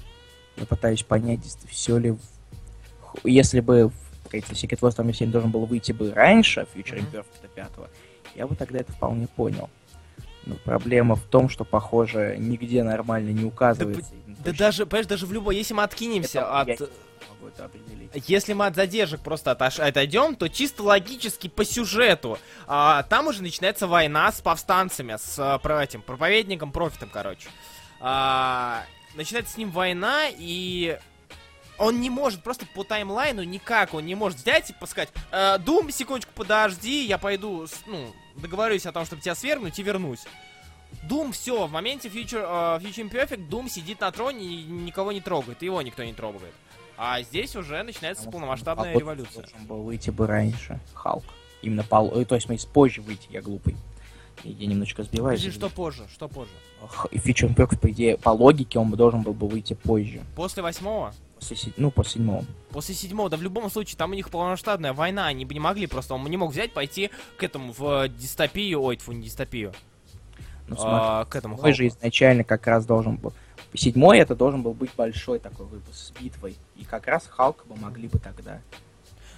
Я 0.57 0.65
пытаюсь 0.67 1.03
понять, 1.03 1.41
все 1.69 1.99
ли... 1.99 2.17
Если 3.25 3.61
бы 3.61 3.91
какой-то 4.25 4.53
Secret 4.55 4.81
Wars 4.81 4.95
номер 4.99 5.15
7 5.15 5.31
должен 5.31 5.51
был 5.51 5.67
выйти 5.67 5.93
бы 5.93 6.13
раньше, 6.13 6.67
Future. 6.75 6.99
Imperfect 6.99 7.49
5, 7.55 7.67
я 8.35 8.47
бы 8.47 8.57
тогда 8.57 8.79
это 8.81 8.93
вполне 8.93 9.27
понял. 9.29 9.71
Но 10.47 10.55
проблема 10.65 11.17
в 11.17 11.23
том, 11.23 11.49
что, 11.49 11.65
похоже, 11.65 12.37
нигде 12.39 12.83
нормально 12.85 13.31
не 13.31 13.45
указывается. 13.45 14.13
Да 14.27 14.35
точно. 14.45 14.59
даже, 14.59 14.87
понимаешь, 14.87 15.07
даже 15.07 15.27
в 15.27 15.33
любой... 15.33 15.57
Если 15.57 15.75
мы 15.75 15.83
откинемся 15.83 16.39
Это 16.41 16.61
от... 16.61 16.69
я 16.69 16.77
могу 17.29 17.49
это 17.49 17.65
определить. 17.65 18.11
Если 18.29 18.53
мы 18.53 18.67
от 18.67 18.75
задержек 18.75 19.21
просто 19.21 19.53
отош- 19.53 19.81
отойдем, 19.81 20.37
то 20.37 20.49
чисто 20.49 20.83
логически 20.83 21.49
по 21.49 21.65
сюжету. 21.65 22.39
а, 22.67 23.03
там 23.05 23.27
уже 23.29 23.43
начинается 23.43 23.87
война 23.87 24.31
с 24.33 24.41
повстанцами, 24.41 25.17
с 25.17 25.37
а, 25.39 25.61
этим 25.83 26.03
проповедником, 26.03 26.73
профитом, 26.73 27.11
короче. 27.13 27.49
А, 28.01 28.85
начинается 29.15 29.55
с 29.55 29.57
ним 29.57 29.71
война, 29.71 30.27
и 30.31 30.99
он 31.79 32.01
не 32.01 32.11
может 32.11 32.43
просто 32.43 32.67
по 32.67 32.85
таймлайну 32.85 33.43
никак, 33.43 33.95
он 33.95 34.07
не 34.07 34.15
может 34.15 34.39
взять 34.39 34.71
и 34.71 34.87
сказать, 34.87 35.11
«Э, 35.31 35.59
Дум, 35.59 35.91
секундочку, 35.91 36.33
подожди, 36.35 37.05
я 37.05 37.19
пойду, 37.19 37.67
ну, 37.87 38.15
договорюсь 38.37 38.87
о 38.87 38.93
том, 38.93 39.05
чтобы 39.05 39.23
тебя 39.23 39.35
свергнуть 39.35 39.79
и 39.79 39.83
вернусь. 39.83 40.25
Дум, 41.03 41.33
все, 41.33 41.67
в 41.67 41.73
моменте 41.73 42.09
Future, 42.09 42.79
э, 42.81 42.85
Future 42.85 43.09
Imperfect 43.09 43.49
Дум 43.49 43.69
сидит 43.69 44.01
на 44.01 44.11
троне 44.11 44.45
и 44.47 44.63
никого 44.65 45.13
не 45.13 45.21
трогает, 45.21 45.63
его 45.63 45.83
никто 45.83 46.03
не 46.05 46.15
трогает. 46.15 46.55
А 46.99 47.21
здесь 47.23 47.55
уже 47.57 47.83
начинается 47.83 48.23
что 48.23 48.33
полномасштабная 48.33 48.87
Халк 48.93 49.01
революция. 49.01 49.43
Должен 49.43 49.67
был 49.67 49.83
выйти 49.83 50.11
бы 50.11 50.27
раньше. 50.27 50.81
Халк. 50.95 51.25
Именно 51.63 51.83
пол... 51.85 52.13
э, 52.15 52.25
То 52.25 52.35
есть, 52.35 52.49
мы 52.49 52.57
позже 52.73 53.03
выйти, 53.03 53.29
я 53.31 53.43
глупый. 53.43 53.77
Я 54.45 54.67
немножечко 54.67 55.03
сбиваюсь. 55.03 55.41
Подожди, 55.41 55.59
что 55.59 55.69
позже? 55.71 56.07
Что 56.13 56.29
позже? 56.29 56.51
И 57.11 57.19
Фичер 57.19 57.55
Перкс, 57.55 57.77
по 57.79 57.91
идее, 57.91 58.17
по 58.19 58.29
логике, 58.31 58.79
он 58.79 58.91
должен 58.91 59.23
был 59.23 59.33
бы 59.33 59.49
выйти 59.49 59.73
позже. 59.75 60.23
После 60.37 60.63
восьмого? 60.63 61.13
После, 61.39 61.57
се- 61.57 61.73
ну, 61.77 61.91
после 61.91 62.13
седьмого. 62.21 62.45
После 62.71 62.95
седьмого, 62.95 63.29
да 63.31 63.37
в 63.37 63.43
любом 63.43 63.69
случае, 63.71 63.97
там 63.97 64.11
у 64.11 64.15
них 64.15 64.31
полномасштабная 64.31 64.93
война, 64.93 65.27
они 65.27 65.45
бы 65.45 65.55
не 65.55 65.61
могли 65.61 65.87
просто, 65.87 66.15
он 66.15 66.25
не 66.25 66.37
мог 66.37 66.51
взять, 66.53 66.73
пойти 66.73 67.11
к 67.39 67.43
этому, 67.43 67.73
в 67.77 68.09
дистопию, 68.09 68.81
ой, 68.83 68.97
тьфу, 68.97 69.13
не 69.13 69.23
дистопию, 69.25 69.73
Ну, 70.69 70.77
смотри. 70.77 70.91
а, 70.93 71.25
к 71.25 71.35
этому 71.37 71.57
Седьмой 71.57 71.73
же 71.75 71.83
Халку. 71.85 71.99
изначально 71.99 72.45
как 72.45 72.67
раз 72.67 72.87
должен 72.87 73.17
был... 73.17 73.33
Седьмой 73.77 74.19
это 74.19 74.35
должен 74.35 74.63
был 74.63 74.73
быть 74.75 74.91
большой 74.97 75.39
такой 75.39 75.67
выпуск 75.67 75.97
с 75.97 76.11
битвой. 76.21 76.57
И 76.77 76.85
как 76.85 77.07
раз 77.07 77.27
Халк 77.29 77.67
бы 77.67 77.77
могли 77.77 78.09
бы 78.09 78.19
тогда. 78.19 78.61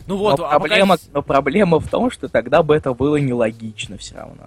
Ну 0.07 0.17
вот, 0.17 0.39
но, 0.39 0.49
проблема, 0.49 0.95
Апокалипсис- 0.95 1.11
но 1.13 1.23
проблема 1.23 1.81
в 1.81 1.89
том, 1.89 2.11
что 2.11 2.29
тогда 2.29 2.63
бы 2.63 2.75
это 2.75 2.95
было 2.95 3.17
нелогично 3.17 3.99
все 3.99 4.15
равно. 4.17 4.45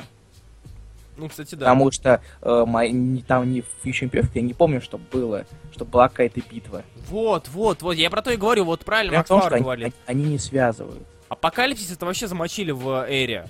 Ну, 1.18 1.28
кстати, 1.30 1.54
да. 1.54 1.66
Потому 1.66 1.92
что 1.92 2.22
э, 2.42 2.64
мои- 2.66 2.92
не- 2.92 3.22
там 3.22 3.52
не 3.52 3.62
в 3.62 3.66
Fusion 3.84 4.10
Perfect, 4.10 4.32
я 4.36 4.42
не 4.42 4.54
помню, 4.54 4.82
что 4.82 4.98
было, 4.98 5.46
что 5.72 5.86
была 5.86 6.10
какая-то 6.10 6.42
битва. 6.50 6.84
Вот, 7.10 7.48
вот, 7.50 7.82
вот, 7.84 7.94
я 7.94 8.10
про 8.10 8.22
то 8.24 8.32
и 8.32 8.38
говорю, 8.38 8.64
вот 8.66 8.84
правильно 8.86 9.18
Макс 9.18 9.28
том, 9.28 9.42
что 9.42 9.54
они, 9.56 9.64
говорит. 9.64 9.86
они- 10.08 10.22
они 10.24 10.32
не 10.32 10.40
связывают. 10.40 11.04
Апокалипсис 11.30 11.92
это 11.92 12.06
вообще 12.06 12.28
замочили 12.28 12.72
в 12.72 13.06
эре. 13.08 13.48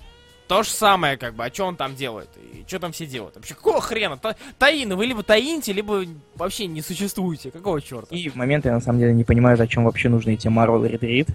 То 0.52 0.64
же 0.64 0.70
самое, 0.70 1.16
как 1.16 1.34
бы, 1.36 1.46
а 1.46 1.54
что 1.54 1.64
он 1.66 1.78
там 1.78 1.96
делает? 1.96 2.28
И 2.54 2.66
что 2.68 2.78
там 2.78 2.92
все 2.92 3.06
делают? 3.06 3.38
Вообще, 3.38 3.54
какого 3.56 3.80
хрена? 3.80 4.18
Та- 4.18 4.36
Таины, 4.60 4.98
вы 4.98 5.06
либо 5.06 5.24
таините, 5.24 5.72
либо 5.72 6.04
вообще 6.36 6.68
не 6.68 6.82
существуете. 6.82 7.52
Какого 7.52 7.82
черта? 7.82 8.14
И 8.14 8.28
в 8.28 8.36
момент 8.36 8.66
я 8.66 8.74
на 8.74 8.82
самом 8.82 9.00
деле 9.00 9.14
не 9.14 9.24
понимаю, 9.24 9.56
зачем 9.56 9.86
вообще 9.86 10.10
нужны 10.10 10.32
эти 10.34 10.50
Marvel 10.50 10.82
Retreat. 10.92 11.30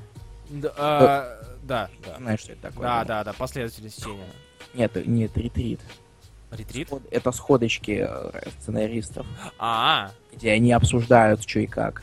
Да, 0.50 0.74
а, 0.76 1.42
да, 1.62 1.88
да. 2.06 2.16
Знаешь, 2.18 2.40
что 2.40 2.52
это 2.52 2.60
такое? 2.60 2.82
Да, 2.82 3.04
да, 3.06 3.24
да, 3.24 3.32
последовательность 3.32 3.98
чтения. 4.02 4.28
Нет, 4.74 5.06
нет, 5.06 5.34
ретрит. 5.38 5.80
Ретрит? 6.50 6.88
Сход- 6.88 7.02
Это 7.10 7.32
сходочки 7.32 8.06
э, 8.06 8.50
сценаристов, 8.60 9.26
А, 9.58 10.10
где 10.34 10.52
они 10.52 10.72
обсуждают, 10.72 11.42
что 11.48 11.60
и 11.60 11.66
как. 11.66 12.02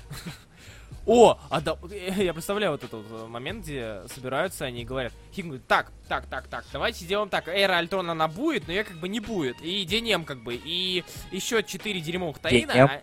О, 1.05 1.37
а 1.49 1.61
да, 1.61 1.77
я 2.17 2.33
представляю 2.33 2.71
вот 2.73 2.83
этот 2.83 3.05
вот 3.05 3.27
момент, 3.29 3.63
где 3.63 4.01
собираются 4.13 4.65
они 4.65 4.81
и 4.81 4.85
говорят, 4.85 5.11
Хигн 5.33 5.49
говорит, 5.49 5.67
так, 5.67 5.91
так, 6.07 6.25
так, 6.27 6.47
так, 6.47 6.65
давайте 6.71 7.03
сделаем 7.03 7.29
так, 7.29 7.47
Эра 7.47 7.77
Альтрона 7.77 8.13
она 8.13 8.27
будет, 8.27 8.67
но 8.67 8.73
я 8.73 8.83
как 8.83 8.97
бы 8.97 9.09
не 9.09 9.19
будет, 9.19 9.57
и 9.61 9.83
Денем 9.83 10.23
как 10.23 10.41
бы, 10.43 10.55
и 10.55 11.03
еще 11.31 11.61
четыре 11.63 11.99
дерьмовых 11.99 12.39
Таина, 12.39 12.73
а- 12.85 13.01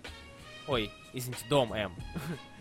ой, 0.67 0.91
извините, 1.13 1.45
Дом 1.49 1.73
М, 1.75 1.93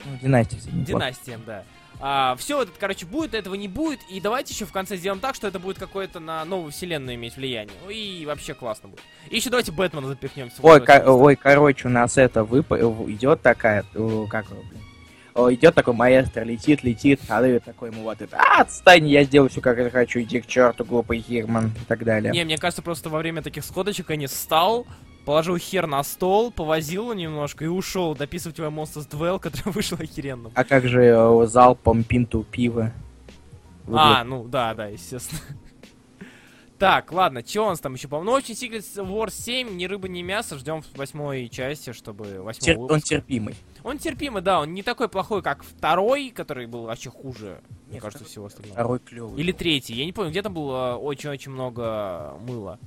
Ну, 0.05 0.17
династия. 0.21 0.57
Династия 0.71 1.39
да. 1.45 2.35
все 2.37 2.61
это, 2.63 2.71
короче, 2.77 3.05
будет, 3.05 3.33
этого 3.33 3.55
не 3.55 3.67
будет, 3.67 3.99
и 4.09 4.19
давайте 4.21 4.53
еще 4.53 4.65
в 4.65 4.71
конце 4.71 4.97
сделаем 4.97 5.19
так, 5.21 5.35
что 5.35 5.47
это 5.47 5.59
будет 5.59 5.77
какое-то 5.77 6.19
на 6.19 6.43
новую 6.45 6.71
вселенную 6.71 7.15
иметь 7.15 7.35
влияние, 7.37 7.75
Ну 7.83 7.89
и 7.89 8.25
вообще 8.25 8.53
классно 8.53 8.89
будет. 8.89 9.01
И 9.29 9.37
еще 9.37 9.49
давайте 9.49 9.71
Бэтмена 9.71 10.07
запихнем. 10.07 10.49
Ой, 10.61 10.81
ко- 10.85 11.03
ой, 11.11 11.35
короче, 11.35 11.87
у 11.87 11.91
нас 11.91 12.17
это 12.17 12.43
вып... 12.43 12.71
идет 12.73 13.41
такая, 13.41 13.83
как 14.29 14.47
блин, 14.47 14.83
идет 15.35 15.75
такой 15.75 15.93
маэстро, 15.93 16.43
летит, 16.43 16.83
летит, 16.83 17.21
а 17.29 17.41
ты 17.41 17.59
такой 17.59 17.89
ему 17.89 18.03
вот 18.03 18.21
это, 18.21 18.37
а, 18.37 18.61
отстань, 18.61 19.07
я 19.07 19.23
сделаю 19.23 19.49
все, 19.49 19.61
как 19.61 19.77
я 19.77 19.89
хочу, 19.89 20.21
иди 20.21 20.41
к 20.41 20.47
черту, 20.47 20.85
глупый 20.85 21.21
Хирман, 21.21 21.67
и 21.67 21.85
так 21.87 22.03
далее. 22.03 22.31
Не, 22.31 22.43
мне 22.43 22.57
кажется, 22.57 22.81
просто 22.81 23.09
во 23.09 23.19
время 23.19 23.41
таких 23.41 23.63
сходочек 23.63 24.09
они 24.09 24.27
встал, 24.27 24.85
положил 25.25 25.57
хер 25.57 25.87
на 25.87 26.03
стол, 26.03 26.51
повозил 26.51 27.13
немножко 27.13 27.65
и 27.65 27.67
ушел 27.67 28.15
дописывать 28.15 28.57
его 28.57 28.67
Monsters 28.67 29.09
Dwell, 29.09 29.39
который 29.39 29.73
вышел 29.73 29.97
охеренным. 29.99 30.51
А 30.55 30.63
как 30.63 30.87
же 30.87 31.03
э, 31.03 31.45
залпом 31.47 32.03
пинту 32.03 32.45
пива? 32.49 32.91
А, 33.91 34.23
ну 34.23 34.45
да, 34.45 34.73
да, 34.73 34.87
естественно. 34.87 35.41
Так, 36.79 37.11
ладно, 37.11 37.43
что 37.45 37.65
у 37.65 37.69
нас 37.69 37.79
там 37.81 37.93
еще, 37.95 38.07
по-моему? 38.07 38.31
Ну, 38.31 38.37
очень 38.37 38.53
Secret 38.55 38.85
Wars 39.05 39.31
7, 39.33 39.75
ни 39.75 39.83
рыба, 39.85 40.07
ни 40.07 40.21
мясо, 40.21 40.57
ждем 40.57 40.81
восьмой 40.95 41.49
части, 41.49 41.91
чтобы 41.91 42.41
восьмого 42.41 42.87
Тер- 42.87 42.93
Он 42.93 43.01
терпимый. 43.01 43.55
Он 43.83 43.97
терпимый, 43.97 44.41
да, 44.41 44.61
он 44.61 44.73
не 44.73 44.81
такой 44.81 45.09
плохой, 45.09 45.41
как 45.41 45.61
второй, 45.63 46.29
который 46.29 46.67
был 46.67 46.83
вообще 46.83 47.09
хуже, 47.09 47.59
мне 47.87 47.95
Нет, 47.95 48.01
кажется, 48.01 48.19
второй- 48.23 48.29
всего 48.31 48.45
остального. 48.45 48.73
Второй 48.75 48.99
клевый. 48.99 49.39
Или 49.41 49.51
третий, 49.51 49.93
я 49.93 50.05
не 50.05 50.13
помню, 50.13 50.31
где 50.31 50.41
там 50.41 50.53
было 50.53 50.95
очень-очень 50.95 51.51
много 51.51 52.35
мыла. 52.47 52.79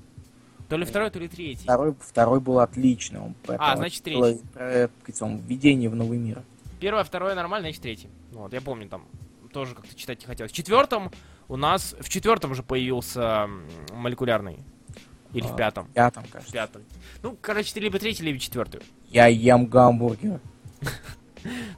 То 0.71 0.79
ли 0.79 0.87
второй, 0.87 1.11
то 1.11 1.19
ли 1.19 1.29
третий. 1.29 1.65
Второй, 1.65 1.95
второй 2.01 2.41
был 2.41 2.61
отличный. 2.61 3.21
Он, 3.21 3.35
А, 3.47 3.77
значит, 3.77 4.05
было, 4.05 4.29
третий. 4.33 4.47
Про, 4.55 4.91
как 5.05 5.15
он, 5.21 5.37
введение 5.37 5.91
в 5.91 5.95
новый 5.95 6.17
мир. 6.17 6.43
Первое, 6.81 7.05
второе 7.05 7.35
нормально, 7.35 7.67
значит 7.67 7.83
третий. 7.83 8.09
Вот, 8.33 8.55
я 8.55 8.63
помню 8.63 8.89
там 8.89 9.05
тоже 9.53 9.75
как-то 9.75 9.95
читать 9.95 10.21
не 10.21 10.27
хотелось. 10.27 10.51
В 10.51 10.55
четвертом 10.55 11.13
у 11.53 11.57
нас 11.57 11.95
в 12.01 12.09
четвертом 12.09 12.53
уже 12.53 12.63
появился 12.63 13.47
молекулярный. 13.93 14.61
Или 15.35 15.47
в 15.47 15.53
А, 15.53 15.57
пятом. 15.57 15.89
Я 15.95 16.11
там, 16.11 16.25
В 16.25 16.31
кажется. 16.31 16.53
пятом. 16.53 16.83
Ну, 17.23 17.37
короче, 17.41 17.75
ты 17.75 17.81
либо 17.81 17.99
третий, 17.99 18.23
либо 18.23 18.39
четвертый. 18.39 18.81
Я 19.11 19.27
ем 19.27 19.67
гамбургер. 19.67 20.41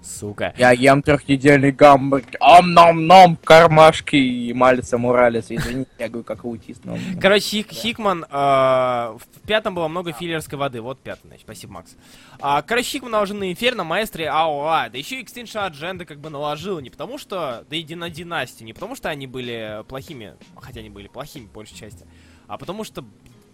Сука. 0.03 0.55
Я 0.59 0.73
ем 0.73 1.03
трехнедельный 1.03 1.73
гамбургер. 1.73 2.37
Ам-нам-нам, 2.41 3.37
кармашки 3.37 4.17
и 4.17 4.53
Малиса 4.53 4.99
Муралес. 4.99 5.47
Извините, 5.49 5.91
я 5.99 6.09
говорю 6.09 6.25
как 6.25 6.45
аутист. 6.45 6.85
Но... 6.85 6.99
Короче, 7.21 7.61
Хик- 7.61 7.73
Хикман, 7.73 8.25
э, 8.25 8.27
в 8.31 9.47
пятом 9.47 9.75
было 9.75 9.89
много 9.89 10.13
филлерской 10.13 10.59
воды. 10.59 10.81
Вот 10.81 11.01
пятый, 11.01 11.29
значит, 11.29 11.45
спасибо, 11.45 11.75
Макс. 11.75 11.97
А, 12.41 12.63
короче, 12.63 12.91
Хикман 12.91 13.13
наложил 13.13 13.37
на 13.37 13.51
Инферно, 13.51 13.85
Маэстро 13.85 14.25
и 14.25 14.27
АОА. 14.27 14.91
Да 14.91 14.99
еще 14.99 15.21
и 15.21 15.25
Extinction 15.25 15.71
Agenda 15.71 16.05
как 16.05 16.19
бы 16.19 16.31
наложил. 16.31 16.81
Не 16.81 16.91
потому 16.91 17.19
что... 17.19 17.65
Да 17.71 17.77
и 17.77 17.95
на 17.95 18.11
Династию. 18.11 18.67
Не 18.67 18.73
потому 18.73 18.97
что 18.97 19.09
они 19.09 19.27
были 19.27 19.83
плохими, 19.89 20.35
хотя 20.61 20.81
они 20.81 20.91
были 20.91 21.09
плохими, 21.09 21.47
по 21.47 21.57
большей 21.57 21.77
части. 21.77 22.07
А 22.47 22.59
потому 22.59 22.85
что 22.85 23.05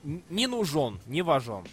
не 0.02 0.46
нужен, 0.46 1.00
не 1.06 1.22
важен. 1.22 1.64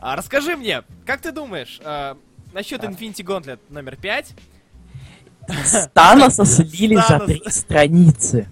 А, 0.00 0.16
расскажи 0.16 0.56
мне, 0.56 0.82
как 1.04 1.20
ты 1.20 1.30
думаешь, 1.30 1.78
э, 1.84 2.14
насчет. 2.52 2.82
Infinity 2.82 3.24
Gauntlet 3.24 3.58
номер 3.68 3.96
5? 3.96 4.34
Таноса 5.94 6.44
слили 6.44 6.96
за 6.96 7.20
три 7.20 7.42
страницы. 7.48 8.48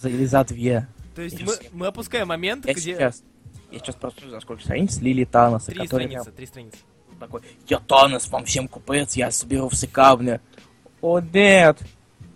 За, 0.00 0.08
или 0.08 0.24
за 0.24 0.44
две. 0.44 0.88
То 1.14 1.22
есть 1.22 1.40
мы, 1.72 1.86
опускаем 1.86 2.28
момент, 2.28 2.66
Я 2.66 2.74
где... 2.74 2.94
сейчас... 2.94 3.22
Я 3.70 3.80
сейчас 3.80 3.96
просто 3.96 4.28
за 4.28 4.38
сколько 4.40 4.62
страниц 4.62 4.98
слили 4.98 5.24
Таноса, 5.24 5.72
Три 5.72 5.86
страницы, 5.86 6.30
три 6.30 6.46
страницы. 6.46 6.76
такой, 7.18 7.40
я 7.66 7.80
Танос, 7.80 8.28
вам 8.28 8.44
всем 8.44 8.68
купец, 8.68 9.14
я 9.16 9.32
соберу 9.32 9.68
все 9.68 9.88
камни. 9.88 10.38
О, 11.00 11.18
нет. 11.18 11.78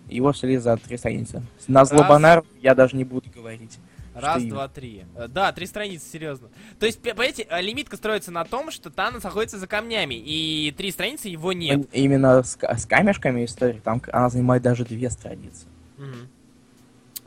Его 0.08 0.32
слили 0.32 0.56
за 0.56 0.76
три 0.78 0.96
страницы. 0.96 1.42
На. 1.68 1.84
Злобанар 1.84 2.44
я 2.60 2.74
даже 2.74 2.96
не 2.96 3.04
буду 3.04 3.30
говорить. 3.30 3.78
Раз, 4.20 4.40
Что 4.42 4.50
два, 4.50 4.68
три. 4.68 5.04
Э, 5.16 5.28
Да, 5.28 5.52
три 5.52 5.66
страницы, 5.66 6.08
серьезно. 6.10 6.48
То 6.78 6.86
есть, 6.86 7.00
понимаете, 7.00 7.46
э, 7.48 7.60
лимитка 7.62 7.96
строится 7.96 8.30
на 8.30 8.44
том, 8.44 8.70
что 8.70 8.90
Танос 8.90 9.22
находится 9.22 9.58
за 9.58 9.66
камнями, 9.66 10.14
и 10.14 10.72
три 10.76 10.90
страницы 10.90 11.28
его 11.28 11.52
нет. 11.52 11.88
Именно 11.92 12.42
с, 12.42 12.58
с 12.60 12.86
камешками 12.86 13.44
истории, 13.44 13.80
там 13.82 14.02
она 14.12 14.28
занимает 14.28 14.62
даже 14.62 14.84
две 14.84 15.08
страницы. 15.10 15.66
Мгм. 15.96 16.28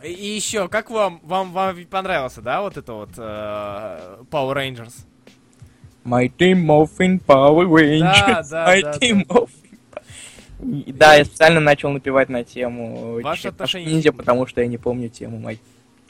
И, 0.04 0.08
и 0.12 0.36
еще, 0.36 0.68
как 0.68 0.90
вам, 0.90 1.20
вам, 1.24 1.52
вам 1.52 1.86
понравился, 1.86 2.42
да, 2.42 2.62
вот 2.62 2.78
это 2.78 2.94
вот 2.94 3.10
э, 3.18 4.24
Power 4.30 4.56
Rangers? 4.56 4.94
My 6.04 6.28
team 6.36 6.66
morphing 6.66 7.24
Power 7.26 7.66
Rangers. 7.68 8.50
да, 8.50 8.74
My 8.76 8.82
да, 8.82 8.92
team 8.98 9.26
morphing. 9.28 9.50
И- 10.86 10.92
Да, 10.92 11.16
я 11.16 11.26
специально 11.26 11.60
начал 11.60 11.90
напевать 11.90 12.30
на 12.30 12.44
тему 12.44 13.20
отношения 13.24 13.88
с 13.88 13.92
ниндзя, 13.92 14.12
потому 14.12 14.46
что 14.46 14.62
я 14.62 14.68
не 14.68 14.78
помню 14.78 15.10
тему 15.10 15.38
My 15.40 15.58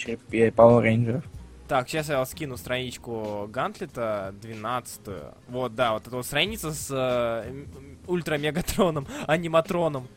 Power 0.05 0.83
Rangers. 0.83 1.23
Так, 1.67 1.87
сейчас 1.87 2.09
я 2.09 2.25
скину 2.25 2.57
страничку 2.57 3.47
Гантлета, 3.51 4.33
12 4.41 4.99
Вот, 5.47 5.73
да, 5.73 5.93
вот 5.93 6.05
эта 6.05 6.15
вот 6.17 6.25
страница 6.25 6.71
с 6.73 6.89
э, 6.91 7.63
ультра-мегатроном, 8.07 9.07
аниматроном. 9.27 10.07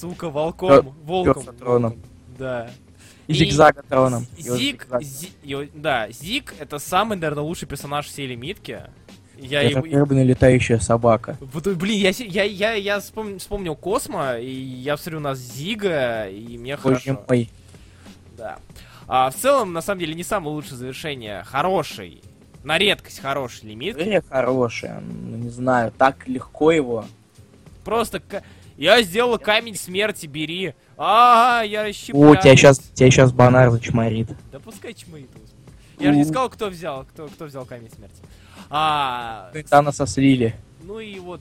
Сука, 0.00 0.30
волком, 0.30 0.70
Пё- 0.70 0.92
волком. 1.04 1.44
волком. 1.60 1.98
Да. 2.38 2.70
И 3.28 3.32
И 3.32 3.34
Зигзагатроном. 3.36 4.26
З- 4.36 4.46
Его 4.46 4.56
Зик, 4.56 4.82
зигзаг. 4.82 5.02
Зи- 5.02 5.32
его- 5.44 5.64
да, 5.74 6.10
Зик 6.10 6.54
это 6.58 6.78
самый, 6.80 7.16
наверное, 7.16 7.44
лучший 7.44 7.68
персонаж 7.68 8.06
всей 8.06 8.26
лимитки. 8.26 8.82
Я 9.36 9.62
Это 9.62 9.78
его... 9.78 9.98
рыбная 10.00 10.24
летающая 10.24 10.78
собака. 10.80 11.36
Вот, 11.40 11.66
блин, 11.68 11.98
я, 12.00 12.10
я, 12.10 12.42
я, 12.44 12.72
я 12.74 12.96
вспом- 12.98 13.38
вспомнил 13.38 13.74
Космо, 13.76 14.38
и 14.38 14.50
я 14.50 14.96
смотрю 14.96 15.20
на 15.20 15.34
Зига, 15.34 16.26
и 16.28 16.58
мне 16.58 16.76
Боже 16.76 16.96
хорошо. 17.00 17.24
мой. 17.28 17.48
Да. 18.36 18.58
А 19.12 19.28
в 19.30 19.34
целом, 19.34 19.72
на 19.72 19.82
самом 19.82 19.98
деле, 19.98 20.14
не 20.14 20.22
самое 20.22 20.54
лучшее 20.54 20.76
завершение. 20.76 21.42
Хороший, 21.42 22.22
на 22.62 22.78
редкость 22.78 23.18
хороший 23.18 23.70
лимит. 23.70 23.96
История 23.96 24.22
хорошая, 24.22 25.00
ну 25.00 25.36
не 25.36 25.48
знаю, 25.48 25.90
так 25.98 26.28
легко 26.28 26.70
его. 26.70 27.04
Просто 27.84 28.20
к- 28.20 28.44
я 28.76 29.02
сделал 29.02 29.36
камень 29.36 29.74
смерти, 29.74 30.26
бери. 30.26 30.74
А, 30.96 31.62
я 31.66 31.82
расщепляю. 31.82 32.30
О, 32.30 32.36
тебя 32.36 32.54
сейчас, 32.54 32.78
тебя 32.78 33.10
сейчас 33.10 33.32
банар 33.32 33.70
зачморит. 33.70 34.28
Да 34.52 34.60
пускай 34.60 34.92
господи. 34.92 35.26
Я 35.98 36.12
же 36.12 36.18
не 36.18 36.24
сказал, 36.24 36.48
кто 36.48 36.68
взял, 36.68 37.04
кто, 37.04 37.26
кто 37.26 37.46
взял 37.46 37.64
камень 37.64 37.90
смерти. 37.90 38.22
А, 38.70 39.50
Таноса 39.68 40.06
слили. 40.06 40.54
ну 40.84 41.00
и 41.00 41.18
вот 41.18 41.40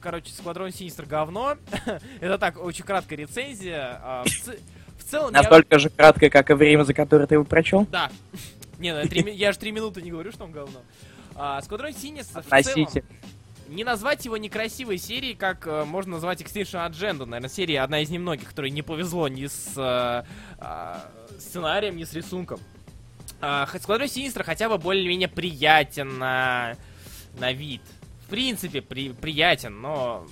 короче, 0.00 0.30
Сквадрон 0.30 0.72
Синистер 0.72 1.06
говно. 1.06 1.56
Это 2.20 2.36
так, 2.36 2.62
очень 2.62 2.84
краткая 2.84 3.18
рецензия. 3.20 3.98
Целом, 5.08 5.32
я... 5.32 5.40
Настолько 5.40 5.78
же 5.78 5.88
краткое, 5.88 6.28
как 6.28 6.50
и 6.50 6.54
время, 6.54 6.84
за 6.84 6.92
которое 6.92 7.26
ты 7.26 7.36
его 7.36 7.44
прочел. 7.44 7.86
Да. 7.90 8.10
Не, 8.78 8.92
ну, 8.94 9.00
я, 9.10 9.30
я 9.30 9.52
же 9.52 9.58
три 9.58 9.72
минуты 9.72 10.02
не 10.02 10.10
говорю, 10.10 10.30
что 10.32 10.44
он 10.44 10.52
говно. 10.52 10.80
А, 11.34 11.60
Сквадрон 11.62 11.92
Синистер 11.92 12.42
в 12.42 12.62
целом... 12.62 12.88
Не 13.68 13.84
назвать 13.84 14.24
его 14.24 14.38
некрасивой 14.38 14.96
серией, 14.96 15.34
как 15.34 15.66
э, 15.66 15.84
можно 15.84 16.12
назвать 16.12 16.40
Extinction 16.40 16.90
Agenda. 16.90 17.26
Наверное, 17.26 17.50
серия 17.50 17.82
одна 17.82 18.00
из 18.00 18.08
немногих, 18.08 18.48
которой 18.48 18.70
не 18.70 18.80
повезло 18.80 19.28
ни 19.28 19.46
с 19.46 19.74
э, 19.76 20.24
а, 20.58 21.10
сценарием, 21.38 21.96
ни 21.96 22.04
с 22.04 22.14
рисунком. 22.14 22.60
Хоть 23.40 23.82
Сквадрон 23.82 24.08
Синистра 24.08 24.42
хотя 24.42 24.70
бы 24.70 24.78
более-менее 24.78 25.28
приятен 25.28 26.18
на, 26.18 26.76
на 27.38 27.52
вид. 27.52 27.82
В 28.24 28.30
принципе, 28.30 28.80
при, 28.80 29.10
приятен, 29.10 29.80
но... 29.80 30.26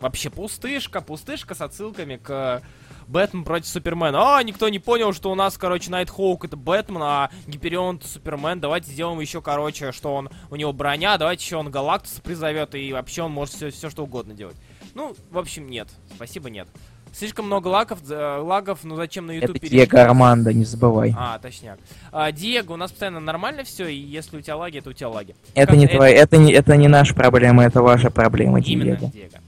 Вообще 0.00 0.28
пустышка, 0.28 1.00
пустышка 1.00 1.54
с 1.54 1.62
отсылками 1.62 2.16
к 2.16 2.62
Бэтмен 3.10 3.44
против 3.44 3.66
Супермена. 3.66 4.36
А, 4.36 4.42
никто 4.42 4.68
не 4.68 4.78
понял, 4.78 5.12
что 5.12 5.32
у 5.32 5.34
нас, 5.34 5.58
короче, 5.58 5.90
Найтхоук 5.90 6.44
это 6.44 6.56
Бэтмен, 6.56 7.02
а 7.02 7.30
Гиперион 7.48 7.96
это 7.96 8.06
Супермен. 8.06 8.60
Давайте 8.60 8.92
сделаем 8.92 9.18
еще, 9.18 9.42
короче, 9.42 9.90
что 9.90 10.14
он 10.14 10.30
у 10.50 10.56
него 10.56 10.72
броня, 10.72 11.18
давайте 11.18 11.44
еще 11.44 11.56
он 11.56 11.70
Галактуса 11.70 12.22
призовет, 12.22 12.74
и 12.76 12.92
вообще 12.92 13.22
он 13.22 13.32
может 13.32 13.54
все, 13.54 13.70
все 13.70 13.90
что 13.90 14.04
угодно 14.04 14.34
делать. 14.34 14.56
Ну, 14.94 15.14
в 15.30 15.38
общем, 15.38 15.68
нет. 15.68 15.88
Спасибо, 16.14 16.50
нет. 16.50 16.68
Слишком 17.12 17.46
много 17.46 17.66
лагов, 17.66 17.98
э, 18.08 18.36
лагов, 18.38 18.80
ну 18.84 18.94
зачем 18.94 19.26
на 19.26 19.32
YouTube 19.32 19.56
Это 19.56 19.68
Диего? 19.68 20.02
Армандо, 20.02 20.52
не 20.52 20.64
забывай. 20.64 21.12
А, 21.18 21.40
точняк. 21.40 21.80
А, 22.12 22.30
Диего, 22.30 22.74
у 22.74 22.76
нас 22.76 22.92
постоянно 22.92 23.18
нормально 23.18 23.64
все, 23.64 23.88
и 23.88 23.96
если 23.96 24.36
у 24.36 24.40
тебя 24.40 24.56
лаги, 24.56 24.78
то 24.78 24.90
у 24.90 24.92
тебя 24.92 25.08
лаги. 25.08 25.34
Это 25.54 25.72
Как- 25.72 25.76
не 25.76 25.88
твоя, 25.88 26.14
это 26.14 26.36
не, 26.36 26.52
это 26.52 26.76
не 26.76 26.86
наша 26.86 27.12
проблема, 27.14 27.64
это 27.64 27.82
ваша 27.82 28.10
проблема, 28.10 28.60
Именно, 28.60 28.96
Диего. 28.96 29.12
Диего. 29.12 29.38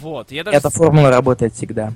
Вот, 0.00 0.30
я 0.30 0.44
даже... 0.44 0.56
Эта 0.56 0.70
формула 0.70 1.10
работает 1.10 1.54
всегда. 1.54 1.92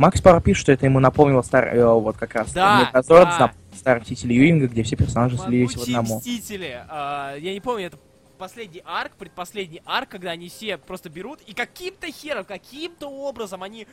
Макс 0.00 0.18
Пар 0.22 0.40
пишет, 0.40 0.62
что 0.62 0.72
это 0.72 0.86
ему 0.86 0.98
напомнило 0.98 1.42
стар... 1.42 1.76
э, 1.76 1.84
вот 1.84 2.16
как 2.16 2.34
раз 2.34 2.54
Да, 2.54 2.86
Метазорд, 2.86 3.28
да. 3.38 3.52
старый 3.74 4.00
Мститель 4.00 4.32
Юинга, 4.32 4.66
где 4.66 4.82
все 4.82 4.96
персонажи 4.96 5.36
слились 5.36 5.76
в 5.76 5.82
одному. 5.82 6.16
Мстители. 6.16 6.82
А, 6.88 7.36
я 7.36 7.52
не 7.52 7.60
помню, 7.60 7.88
это 7.88 7.98
последний 8.38 8.80
арк, 8.86 9.12
предпоследний 9.18 9.82
арк, 9.84 10.08
когда 10.08 10.30
они 10.30 10.48
все 10.48 10.78
просто 10.78 11.10
берут 11.10 11.42
и 11.42 11.52
каким-то 11.52 12.10
хером, 12.10 12.46
каким-то 12.46 13.08
образом 13.10 13.62
они 13.62 13.86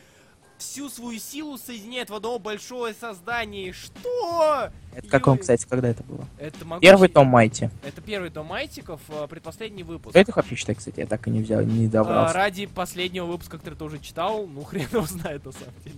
всю 0.57 0.89
свою 0.89 1.19
силу 1.19 1.57
соединяют 1.57 2.09
в 2.09 2.15
одно 2.15 2.37
большое 2.39 2.93
создание. 2.93 3.73
Что? 3.73 4.69
Это 4.95 5.07
в 5.07 5.11
каком, 5.11 5.35
Ю- 5.35 5.41
кстати, 5.41 5.65
когда 5.69 5.89
это 5.89 6.03
было? 6.03 6.25
Это 6.39 6.65
могучий- 6.65 6.87
Первый 6.89 7.09
том 7.09 7.27
Майти. 7.27 7.69
Это 7.83 8.01
первый 8.01 8.29
том 8.31 8.47
Майтиков, 8.47 8.99
а, 9.09 9.27
предпоследний 9.27 9.83
выпуск. 9.83 10.15
Это 10.15 10.31
вообще 10.35 10.55
читать, 10.55 10.77
кстати? 10.77 10.99
Я 10.99 11.05
так 11.05 11.27
и 11.27 11.31
не 11.31 11.41
взял, 11.41 11.61
не 11.61 11.85
А, 11.85 11.89
добрался. 11.89 12.33
ради 12.33 12.65
последнего 12.65 13.25
выпуска, 13.25 13.57
который 13.57 13.75
ты 13.75 13.83
уже 13.83 13.99
читал, 13.99 14.47
ну 14.47 14.63
хрен 14.65 14.87
его 14.91 15.05
знает 15.05 15.45
на 15.45 15.51
самом 15.51 15.73
деле. 15.83 15.97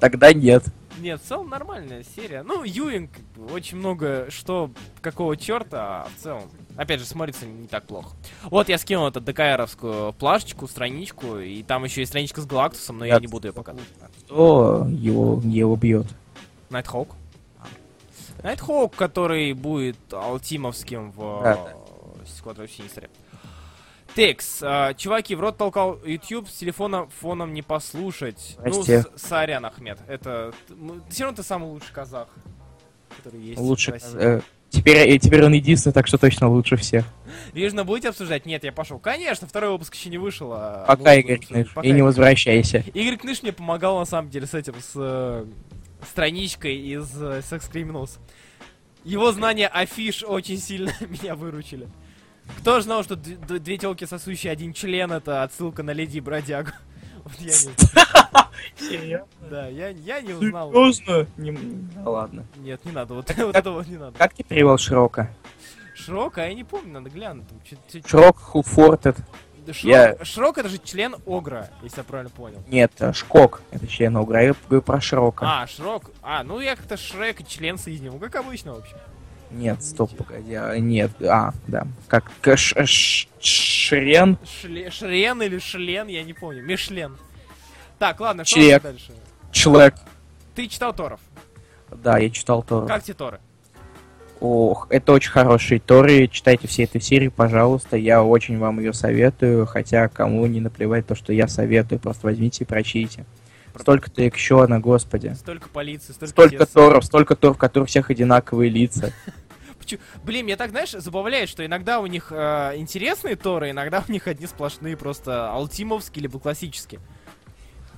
Тогда 0.00 0.32
нет. 0.32 0.64
Нет, 1.04 1.20
в 1.20 1.24
целом 1.28 1.50
нормальная 1.50 2.02
серия. 2.16 2.42
Ну, 2.42 2.64
Юинг, 2.64 3.10
очень 3.52 3.76
много 3.76 4.28
что, 4.30 4.70
какого 5.02 5.36
черта, 5.36 6.04
а 6.04 6.08
в 6.08 6.22
целом, 6.22 6.44
опять 6.78 6.98
же, 6.98 7.04
смотрится 7.04 7.44
не 7.44 7.66
так 7.66 7.84
плохо. 7.84 8.16
Вот 8.44 8.70
я 8.70 8.78
скинул 8.78 9.06
эту 9.06 9.20
ДКРовскую 9.20 10.14
плашечку, 10.14 10.66
страничку, 10.66 11.36
и 11.40 11.62
там 11.62 11.84
еще 11.84 12.00
есть 12.00 12.10
страничка 12.12 12.40
с 12.40 12.46
Галактусом, 12.46 13.00
но 13.00 13.04
я 13.04 13.16
Я- 13.16 13.20
не 13.20 13.26
буду 13.26 13.48
ее 13.48 13.52
показывать. 13.52 13.86
Кто 14.24 14.86
его, 14.88 15.42
его 15.44 15.76
бьет? 15.76 16.06
Найтхоук. 16.70 17.10
Найтхоук, 18.42 18.96
который 18.96 19.52
будет 19.52 19.98
алтимовским 20.10 21.10
в 21.12 21.40
Да, 21.42 21.68
э, 21.68 22.26
Сквадрон 22.26 22.66
Синистере. 22.66 23.10
Текс, 24.14 24.60
а, 24.62 24.94
чуваки, 24.94 25.34
в 25.34 25.40
рот 25.40 25.56
толкал 25.56 25.98
YouTube, 26.04 26.48
с 26.48 26.52
телефона 26.54 27.08
фоном 27.20 27.52
не 27.52 27.62
послушать. 27.62 28.56
Здрасте. 28.60 29.04
Ну, 29.12 29.18
с- 29.18 29.22
сорян, 29.22 29.64
Ахмед. 29.66 29.98
Это... 30.06 30.52
Все 31.10 31.24
равно 31.24 31.36
ты 31.36 31.42
самый 31.42 31.68
лучший 31.68 31.92
казах, 31.92 32.28
который 33.16 33.40
есть 33.40 33.58
Лучше. 33.60 33.98
э, 34.14 34.40
теперь, 34.70 34.98
э, 35.08 35.18
теперь 35.18 35.44
он 35.44 35.52
единственный, 35.52 35.92
так 35.92 36.06
что 36.06 36.16
точно 36.16 36.48
лучше 36.48 36.76
всех. 36.76 37.04
Вижно, 37.52 37.84
будете 37.84 38.10
обсуждать? 38.10 38.46
Нет, 38.46 38.62
я 38.62 38.70
пошел. 38.72 39.00
Конечно, 39.00 39.48
второй 39.48 39.70
выпуск 39.70 39.94
еще 39.94 40.10
не 40.10 40.18
вышел. 40.18 40.52
а 40.52 40.84
Пока, 40.86 41.14
Игорь. 41.14 41.40
Кныш. 41.44 41.74
И 41.82 41.90
не 41.90 42.02
возвращайся. 42.02 42.84
Игорь 42.94 43.16
Кныш 43.16 43.42
мне 43.42 43.52
помогал, 43.52 43.98
на 43.98 44.04
самом 44.04 44.30
деле, 44.30 44.46
с 44.46 44.54
этим, 44.54 44.74
с 44.80 44.92
э, 44.94 45.44
страничкой 46.08 46.76
из 46.76 47.10
э, 47.20 47.40
Sex 47.40 47.68
Criminals. 47.72 48.18
Его 49.02 49.32
знания 49.32 49.66
афиш 49.66 50.22
очень 50.22 50.58
сильно 50.58 50.92
меня 51.00 51.34
выручили. 51.34 51.88
Кто 52.58 52.76
же 52.78 52.84
знал, 52.84 53.02
что 53.04 53.16
две 53.16 53.78
телки 53.78 54.04
сосущие 54.04 54.52
один 54.52 54.72
член 54.72 55.12
это 55.12 55.42
отсылка 55.42 55.82
на 55.82 55.92
Леди 55.92 56.18
и 56.18 56.20
Бродягу? 56.20 56.70
Вот 57.24 57.32
я 57.38 57.46
не 57.52 57.74
Серьезно? 58.78 59.26
Да, 59.50 59.66
я, 59.68 59.88
я 59.88 60.20
не 60.20 60.34
узнал. 60.34 60.70
Серьезно? 60.72 61.26
Не- 61.38 61.52
Да 61.94 62.10
ладно. 62.10 62.44
Нет, 62.56 62.84
не 62.84 62.92
надо, 62.92 63.14
вот, 63.14 63.34
вот 63.34 63.56
этого 63.56 63.82
не 63.82 63.96
надо. 63.96 64.18
Как 64.18 64.34
ты 64.34 64.42
перевел 64.42 64.76
Широко? 64.76 65.28
Шрок, 65.94 66.36
а 66.38 66.46
я 66.46 66.52
не 66.54 66.64
помню, 66.64 66.92
надо 66.92 67.08
глянуть. 67.08 67.46
Широк 68.06 68.36
Хуфортед. 68.38 69.16
Шрок, 69.72 69.84
я- 69.84 70.22
Шрок 70.24 70.58
это 70.58 70.68
же 70.68 70.76
член 70.76 71.16
Огра, 71.26 71.70
если 71.82 72.00
я 72.00 72.04
правильно 72.04 72.28
понял. 72.28 72.62
Нет, 72.68 72.92
э, 72.98 73.14
Шкок. 73.14 73.62
Это 73.70 73.86
член 73.86 74.14
Угра. 74.16 74.42
Я 74.42 74.54
говорю 74.68 74.82
про 74.82 75.00
Широко. 75.00 75.46
А, 75.48 75.66
Шрок. 75.66 76.10
А, 76.22 76.42
ну 76.42 76.60
я 76.60 76.76
как-то 76.76 76.98
Шрек 76.98 77.40
и 77.40 77.46
член 77.46 77.78
соединил. 77.78 78.18
Как 78.18 78.34
обычно, 78.36 78.74
в 78.74 78.78
общем. 78.80 78.98
Нет, 79.54 79.82
стоп, 79.82 80.14
погоди. 80.16 80.54
а, 80.54 80.76
Нет, 80.78 81.10
а, 81.22 81.52
да. 81.66 81.86
Как 82.08 82.30
ш- 82.56 82.84
ш- 82.86 83.28
Шрен? 83.40 84.36
Шле- 84.44 84.90
Шрен 84.90 85.42
или 85.42 85.58
Шлен, 85.58 86.08
я 86.08 86.22
не 86.24 86.32
помню. 86.32 86.62
Мишлен. 86.64 87.16
Так, 87.98 88.18
ладно, 88.20 88.44
что 88.44 88.56
Члек. 88.56 88.82
дальше? 88.82 89.12
Члек. 89.52 89.94
Ты 90.54 90.66
читал 90.66 90.92
Торов. 90.92 91.20
Да, 92.02 92.18
я 92.18 92.30
читал 92.30 92.62
Тору. 92.62 92.86
Как 92.88 93.02
тебе 93.04 93.14
Торы? 93.14 93.38
Ох, 94.40 94.88
это 94.90 95.12
очень 95.12 95.30
хорошие 95.30 95.80
Торы. 95.80 96.26
Читайте 96.26 96.66
все 96.66 96.82
эту 96.84 96.98
серию, 97.00 97.30
пожалуйста. 97.30 97.96
Я 97.96 98.22
очень 98.24 98.58
вам 98.58 98.80
ее 98.80 98.92
советую. 98.92 99.64
Хотя 99.66 100.08
кому 100.08 100.44
не 100.46 100.60
наплевать 100.60 101.06
то, 101.06 101.14
что 101.14 101.32
я 101.32 101.46
советую. 101.48 102.00
Просто 102.00 102.26
возьмите 102.26 102.64
и 102.64 102.66
прочтите. 102.66 103.24
Столько-то 103.78 104.26
экшона, 104.28 104.78
господи. 104.80 105.34
Столько 105.34 105.68
полиции, 105.68 106.12
столько, 106.12 106.28
Столько. 106.28 106.66
Торов, 106.66 107.04
столько 107.04 107.34
Тор, 107.36 107.54
в 107.54 107.58
которых 107.58 107.86
у 107.86 107.88
всех 107.88 108.10
одинаковые 108.10 108.70
лица. 108.70 109.12
Блин, 110.24 110.46
меня 110.46 110.56
так, 110.56 110.70
знаешь, 110.70 110.90
забавляет, 110.92 111.48
что 111.48 111.64
иногда 111.64 112.00
у 112.00 112.06
них 112.06 112.28
э, 112.30 112.72
интересные 112.76 113.36
Торы, 113.36 113.70
иногда 113.70 114.02
у 114.06 114.10
них 114.12 114.26
одни 114.26 114.46
сплошные 114.46 114.96
просто 114.96 115.50
алтимовские 115.52 116.22
либо 116.22 116.38
классические. 116.38 117.00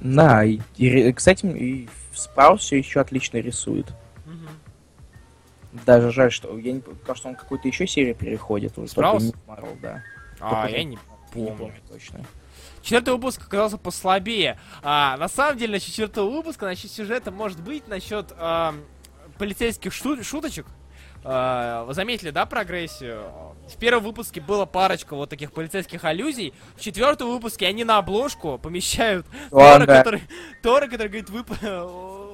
Да, 0.01 0.45
и, 0.45 0.61
и 0.77 1.13
кстати, 1.13 1.47
и 1.47 1.89
Спраус 2.15 2.61
все 2.63 2.79
еще 2.79 3.01
отлично 3.01 3.39
рисует. 3.39 3.87
Даже 5.85 6.11
жаль, 6.11 6.33
что 6.33 6.57
я 6.59 6.73
не 6.73 6.81
кажется, 7.07 7.29
он 7.29 7.35
какую-то 7.35 7.69
еще 7.69 7.87
серию 7.87 8.15
переходит. 8.15 8.73
Спраус? 8.89 9.33
Marvel, 9.47 9.79
да. 9.81 10.03
А, 10.41 10.63
Только 10.63 10.77
я 10.79 10.85
не 10.85 10.91
Не 10.91 10.99
помню. 11.33 11.57
помню 11.57 11.75
точно. 11.89 12.25
Четвертый 12.83 13.15
выпуск 13.15 13.43
оказался 13.43 13.77
послабее. 13.79 14.59
А, 14.83 15.17
на 15.19 15.29
самом 15.29 15.59
деле, 15.59 15.73
насчет 15.73 15.91
четвертого 15.91 16.31
выпуска, 16.31 16.65
насчет 16.67 16.91
сюжета, 16.91 17.31
может 17.31 17.61
быть, 17.61 17.89
насчет 17.89 18.33
ам, 18.39 18.81
полицейских 19.39 19.93
шу- 19.93 20.23
шуточек. 20.23 20.67
А, 21.29 21.85
вы 21.85 21.95
заметили, 21.95 22.31
да, 22.31 22.47
прогрессию? 22.47 23.23
В 23.69 23.77
первом 23.79 24.05
выпуске 24.05 24.41
было 24.41 24.65
парочка 24.65 25.17
вот 25.17 25.29
таких 25.29 25.53
полицейских 25.53 26.05
аллюзий. 26.05 26.55
В 26.77 26.81
четвертом 26.81 27.31
выпуске 27.31 27.67
они 27.67 27.83
на 27.83 27.99
обложку 27.99 28.59
помещают 28.59 29.27
Тора, 29.51 29.87
который, 29.87 30.23
Тора, 30.63 30.87
который 30.87 31.09
говорит, 31.09 31.31
вы, 31.31 31.45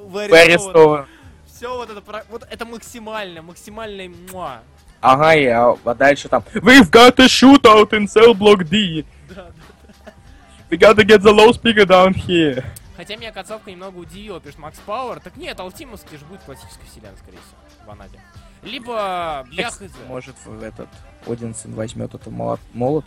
вы 0.08 0.28
вы 0.28 0.38
арестованы. 0.38 1.06
Все 1.46 1.74
вот 1.74 1.88
это, 1.88 2.24
вот 2.28 2.46
это 2.50 2.64
максимально, 2.66 3.40
максимальный 3.40 4.08
муа. 4.08 4.60
Ага, 5.00 5.34
и, 5.36 5.46
а, 5.46 5.76
а 5.84 5.94
дальше 5.94 6.28
там 6.28 6.44
We've 6.54 6.90
got 6.90 7.18
a 7.18 7.26
shootout 7.26 7.90
in 7.92 8.06
cell 8.06 8.34
block 8.34 8.64
D. 8.64 9.06
Да, 9.28 9.46
да. 9.46 10.12
We 10.70 10.78
gotta 10.78 11.02
get 11.04 11.22
the 11.22 11.32
low 11.32 11.50
speaker 11.52 11.86
down 11.86 12.14
here. 12.14 12.62
Хотя 12.96 13.16
меня 13.16 13.32
концовка 13.32 13.70
немного 13.70 13.96
удивила, 13.96 14.38
пишет 14.38 14.58
Макс 14.58 14.78
Пауэр. 14.80 15.20
Так 15.20 15.36
нет, 15.36 15.58
Алтимовский 15.58 16.18
же 16.18 16.24
будет 16.26 16.42
классической 16.42 16.86
вселенной, 16.86 17.16
скорее 17.16 17.38
всего, 17.38 17.86
в 17.86 17.90
Анаде. 17.90 18.20
Либо 18.62 19.46
я 19.50 19.70
хз. 19.70 19.80
Может, 20.08 20.36
этот 20.62 20.88
Одинсон 21.26 21.74
возьмет 21.74 22.14
это 22.14 22.30
молот? 22.30 23.04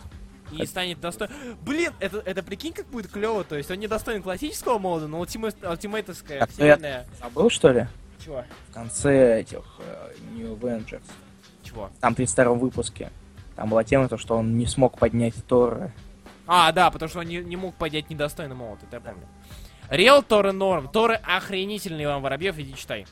И 0.52 0.64
станет 0.64 1.00
достоин. 1.00 1.30
Блин, 1.62 1.92
это, 1.98 2.18
это 2.18 2.42
прикинь, 2.42 2.72
как 2.72 2.86
будет 2.86 3.10
клево. 3.10 3.42
То 3.42 3.56
есть 3.56 3.70
он 3.70 3.78
не 3.78 3.88
достоин 3.88 4.22
классического 4.22 4.78
мода, 4.78 5.08
но 5.08 5.20
ультиме- 5.20 5.52
ультимейтовская 5.68 6.38
я- 6.40 6.46
вселенная. 6.46 7.06
Забыл, 7.20 7.50
что 7.50 7.72
ли? 7.72 7.86
Чего? 8.24 8.44
В 8.68 8.72
конце 8.72 9.40
этих 9.40 9.64
э, 9.80 10.12
New 10.34 10.54
Avengers. 10.54 11.02
Чего? 11.64 11.90
Там 12.00 12.12
в 12.12 12.16
32 12.16 12.54
выпуске. 12.54 13.10
Там 13.56 13.70
была 13.70 13.82
тема, 13.82 14.08
то, 14.08 14.18
что 14.18 14.36
он 14.36 14.56
не 14.56 14.66
смог 14.66 14.98
поднять 14.98 15.34
Тора. 15.46 15.92
А, 16.46 16.70
да, 16.70 16.90
потому 16.92 17.08
что 17.08 17.20
он 17.20 17.26
не, 17.26 17.38
не 17.38 17.56
мог 17.56 17.74
поднять 17.74 18.08
недостойный 18.08 18.54
молот, 18.54 18.78
это 18.84 18.96
я 18.96 19.00
помню. 19.00 19.26
Реал 19.90 20.22
Торы 20.22 20.52
норм. 20.52 20.88
Торы 20.88 21.14
охренительные, 21.14 22.04
Иван 22.04 22.22
Воробьев, 22.22 22.56
иди 22.58 22.74
читай. 22.76 23.04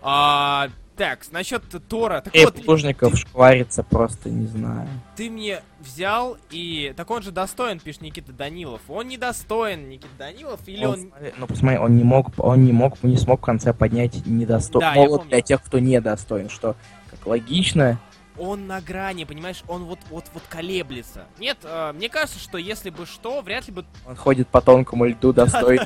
А, 0.00 0.68
Так, 0.96 1.20
насчет 1.32 1.62
Тора. 1.88 2.20
Так 2.20 2.34
И 2.36 2.44
вот, 2.44 2.64
плужников 2.64 3.16
шкварится 3.18 3.82
просто, 3.82 4.30
не 4.30 4.46
знаю. 4.46 4.88
ты 5.16 5.28
мне 5.28 5.62
взял 5.80 6.36
и... 6.50 6.94
Так 6.96 7.10
он 7.10 7.22
же 7.22 7.32
достоин, 7.32 7.80
пишет 7.80 8.02
Никита 8.02 8.32
Данилов. 8.32 8.80
Он 8.88 9.08
не 9.08 9.16
достоин, 9.16 9.88
Никита 9.88 10.14
Данилов, 10.18 10.60
или 10.66 10.84
Он, 10.84 10.92
он... 10.92 11.00
смотри, 11.08 11.32
ну 11.36 11.46
посмотри, 11.46 11.78
он 11.78 11.96
не 11.96 12.04
мог, 12.04 12.28
он 12.38 12.64
не 12.64 12.72
мог, 12.72 13.02
не 13.02 13.16
смог 13.16 13.40
в 13.40 13.44
конце 13.44 13.74
поднять 13.74 14.24
недостоин. 14.24 14.80
Да, 14.80 14.94
помню. 14.94 15.28
для 15.28 15.40
тех, 15.40 15.62
кто 15.62 15.80
недостоин, 15.80 16.48
что 16.48 16.76
как 17.10 17.26
логично. 17.26 17.98
Он 18.36 18.66
на 18.66 18.80
грани, 18.80 19.24
понимаешь, 19.24 19.62
он 19.68 19.84
вот 19.84 20.00
вот 20.10 20.24
вот 20.32 20.42
колеблется. 20.48 21.26
Нет, 21.38 21.58
э, 21.62 21.92
мне 21.92 22.08
кажется, 22.08 22.40
что 22.40 22.58
если 22.58 22.90
бы 22.90 23.06
что, 23.06 23.40
вряд 23.42 23.68
ли 23.68 23.72
бы 23.74 23.84
Он 24.06 24.16
ходит 24.16 24.48
по 24.48 24.60
тонкому 24.60 25.06
льду 25.06 25.32
достоин. 25.32 25.80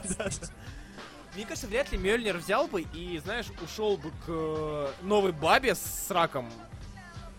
Мне 1.38 1.46
кажется, 1.46 1.68
вряд 1.68 1.92
ли 1.92 1.98
Мёльнир 1.98 2.36
взял 2.36 2.66
бы 2.66 2.82
и, 2.82 3.16
знаешь, 3.24 3.46
ушел 3.62 3.96
бы 3.96 4.10
к 4.10 4.24
э, 4.26 4.88
новой 5.02 5.30
бабе 5.30 5.76
с 5.76 6.10
раком. 6.10 6.50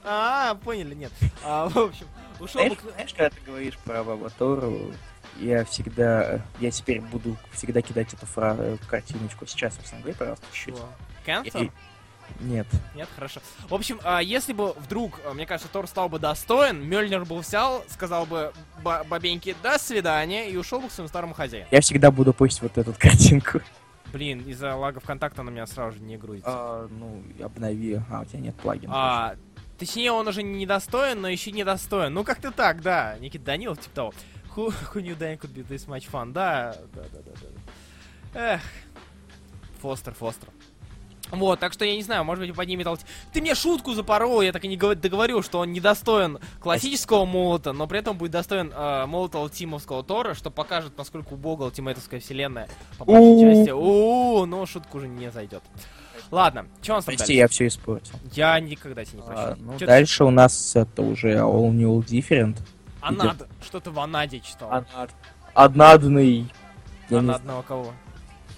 А, 0.05 0.55
поняли, 0.55 0.95
нет. 0.95 1.12
А, 1.43 1.67
в 1.67 1.77
общем, 1.77 2.07
ушел 2.39 2.62
бы 2.62 2.67
Знаешь, 2.69 2.77
к... 2.77 2.93
знаешь, 2.93 3.13
когда 3.13 3.29
ты 3.29 3.41
говоришь 3.45 3.77
про 3.79 4.01
Бабатору, 4.05 4.93
я 5.38 5.65
всегда, 5.65 6.39
я 6.62 6.71
теперь 6.71 7.01
буду 7.01 7.35
всегда 7.51 7.81
кидать 7.81 8.13
эту 8.13 8.25
фра- 8.25 8.55
э, 8.57 8.77
картиночку. 8.88 9.45
Сейчас, 9.45 9.77
говори, 9.91 10.13
пожалуйста, 10.13 10.45
чуть-чуть. 10.53 10.75
Кэнсер? 11.25 11.69
Нет. 12.39 12.67
Нет, 12.95 13.09
хорошо. 13.15 13.41
В 13.67 13.73
общем, 13.75 13.99
а, 14.05 14.21
если 14.21 14.53
бы 14.53 14.71
вдруг, 14.77 15.19
а, 15.25 15.33
мне 15.33 15.45
кажется, 15.45 15.69
Тор 15.69 15.88
стал 15.88 16.07
бы 16.07 16.19
достоин, 16.19 16.88
Мёльнир 16.88 17.25
бы 17.25 17.38
взял, 17.39 17.83
сказал 17.89 18.25
бы 18.25 18.53
ба- 18.81 19.03
бабеньке 19.09 19.57
«до 19.62 19.77
свидания» 19.77 20.49
и 20.49 20.55
ушел 20.55 20.79
бы 20.79 20.88
к 20.88 20.91
своему 20.93 21.09
старому 21.09 21.33
хозяину. 21.33 21.67
Я 21.71 21.81
всегда 21.81 22.12
буду 22.12 22.31
пустить 22.31 22.62
вот 22.62 22.77
эту 22.77 22.93
картинку. 22.97 23.59
Блин, 24.12 24.41
из-за 24.48 24.76
лагов 24.76 25.04
контакта 25.04 25.43
на 25.43 25.50
меня 25.50 25.67
сразу 25.67 25.98
же 25.98 26.04
не 26.04 26.17
грузится. 26.17 26.50
А, 26.52 26.88
ну, 26.89 27.24
обнови. 27.43 28.02
А, 28.10 28.22
у 28.22 28.26
тебя 28.26 28.39
нет 28.39 28.56
плагина. 28.56 28.91
А, 28.95 29.36
точнее, 29.78 30.12
он 30.12 30.28
уже 30.28 30.41
не 30.41 30.65
достоин, 30.65 31.22
но 31.22 31.28
еще 31.28 31.52
не 31.52 31.63
достоин. 31.63 32.13
Ну, 32.13 32.24
как-то 32.24 32.52
так, 32.52 32.82
да. 32.82 33.17
Никита 33.19 33.45
Данилов, 33.45 33.80
типа 33.80 33.95
того. 33.95 34.13
Who, 34.56 34.74
who 34.93 35.02
knew 35.02 35.15
Dan 35.15 35.38
could 35.38 35.54
be 35.54 35.65
this 35.67 35.88
much 35.88 36.10
fun? 36.10 36.34
Да, 36.34 36.76
да, 36.93 37.04
да, 37.13 37.19
да, 37.22 37.32
да. 38.34 38.39
Эх. 38.39 38.62
Фостер, 39.82 40.13
Фостер. 40.13 40.50
Вот, 41.32 41.60
так 41.60 41.74
что 41.74 41.86
я 41.86 41.96
не 41.96 42.02
знаю, 42.02 42.24
может 42.24 42.46
быть, 42.46 42.56
поднимет 42.56 42.88
алти... 42.88 43.06
Ты 43.32 43.42
мне 43.42 43.54
шутку 43.56 43.94
запорол, 43.94 44.42
я 44.42 44.52
так 44.52 44.65
и 44.65 44.68
не 44.68 44.78
говор- 44.78 44.96
договорил, 44.96 45.44
что 45.44 45.60
он 45.60 45.72
не 45.72 45.80
достоин 45.80 46.39
классического 46.60 47.26
молота, 47.26 47.72
но 47.72 47.86
при 47.88 48.00
этом 48.00 48.18
будет 48.18 48.32
достоин 48.32 48.72
э, 48.76 49.06
молота 49.06 49.38
алтимовского 49.38 50.04
Тора, 50.04 50.34
что 50.34 50.50
покажет, 50.50 50.98
насколько 50.98 51.34
убога 51.34 51.63
ультимейтовская 51.63 52.20
вселенная 52.20 52.68
по 52.98 53.06
большей 53.06 53.22
У-у-у. 53.28 53.56
части. 53.56 53.70
У, 53.72 54.46
но 54.46 54.65
шутка 54.65 54.96
уже 54.96 55.08
не 55.08 55.30
зайдет. 55.32 55.62
Ладно, 56.32 56.68
что 56.82 56.94
у 56.94 56.96
нас 56.98 57.06
там 57.06 57.15
Прости, 57.15 57.34
дальше? 57.34 57.39
я 57.42 57.48
все 57.48 57.68
испортил. 57.68 58.13
Я 58.34 58.60
никогда 58.60 59.04
тебе 59.06 59.18
не 59.20 59.24
прощу. 59.26 59.42
А, 59.42 59.56
ну, 59.60 59.78
дальше 59.80 60.24
у 60.26 60.30
нас 60.32 60.76
это 60.76 61.02
уже 61.02 61.34
All 61.38 61.70
New 61.72 62.00
Different. 62.02 62.58
Анад. 63.02 63.48
Что 63.63 63.80
ты 63.80 63.89
в 63.92 64.00
Анаде 64.00 64.39
читал? 64.39 64.70
Анад. 64.72 65.12
Однадный. 65.54 66.48
Анадного 67.10 67.62
кого? 67.63 67.94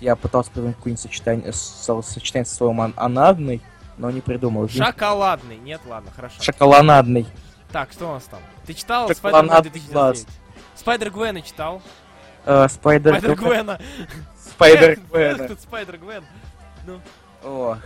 Я 0.02 0.16
пытался 0.16 0.52
придумать 0.52 0.76
какое-нибудь 0.78 1.02
сочетание, 1.02 1.54
со- 1.54 2.02
сочетание 2.02 2.46
со 2.46 2.56
словом 2.56 2.82
ан- 2.82 2.94
анадный, 2.98 3.62
но 3.98 4.10
не 4.12 4.20
придумал. 4.20 4.68
Шоколадный. 4.68 5.58
Нет, 5.58 5.80
ладно, 5.86 6.12
хорошо. 6.16 6.42
Шоколадный. 6.42 7.26
Так, 7.72 7.92
что 7.92 8.10
у 8.10 8.14
нас 8.14 8.24
там? 8.24 8.40
Ты 8.66 8.74
читал 8.74 9.08
Шоколадный 9.08 9.16
Спайдермен 9.16 9.62
2099? 9.62 9.94
глаз. 9.94 10.26
Спайдер 10.76 11.10
Гвена 11.12 11.42
читал? 11.42 11.82
Э, 12.46 12.68
Спайдер 12.68 13.18
Спайдер 13.20 13.36
Гвена. 13.38 13.80
Спайдер 14.38 15.00
Гвена. 15.10 15.48
Тут 15.48 15.62
Спайдер 15.62 15.98
Гвен. 15.98 16.24
Ох. 17.44 17.78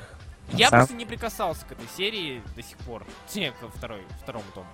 Я 0.54 0.70
просто 0.70 0.94
не 0.94 1.06
прикасался 1.06 1.66
к 1.66 1.72
этой 1.74 1.88
серии 1.98 2.42
до 2.56 2.64
сих 2.64 2.78
пор. 2.78 3.04
Не, 3.34 3.52
ко 3.52 3.68
второй, 3.76 4.02
второму 4.22 4.46
тому. 4.54 4.68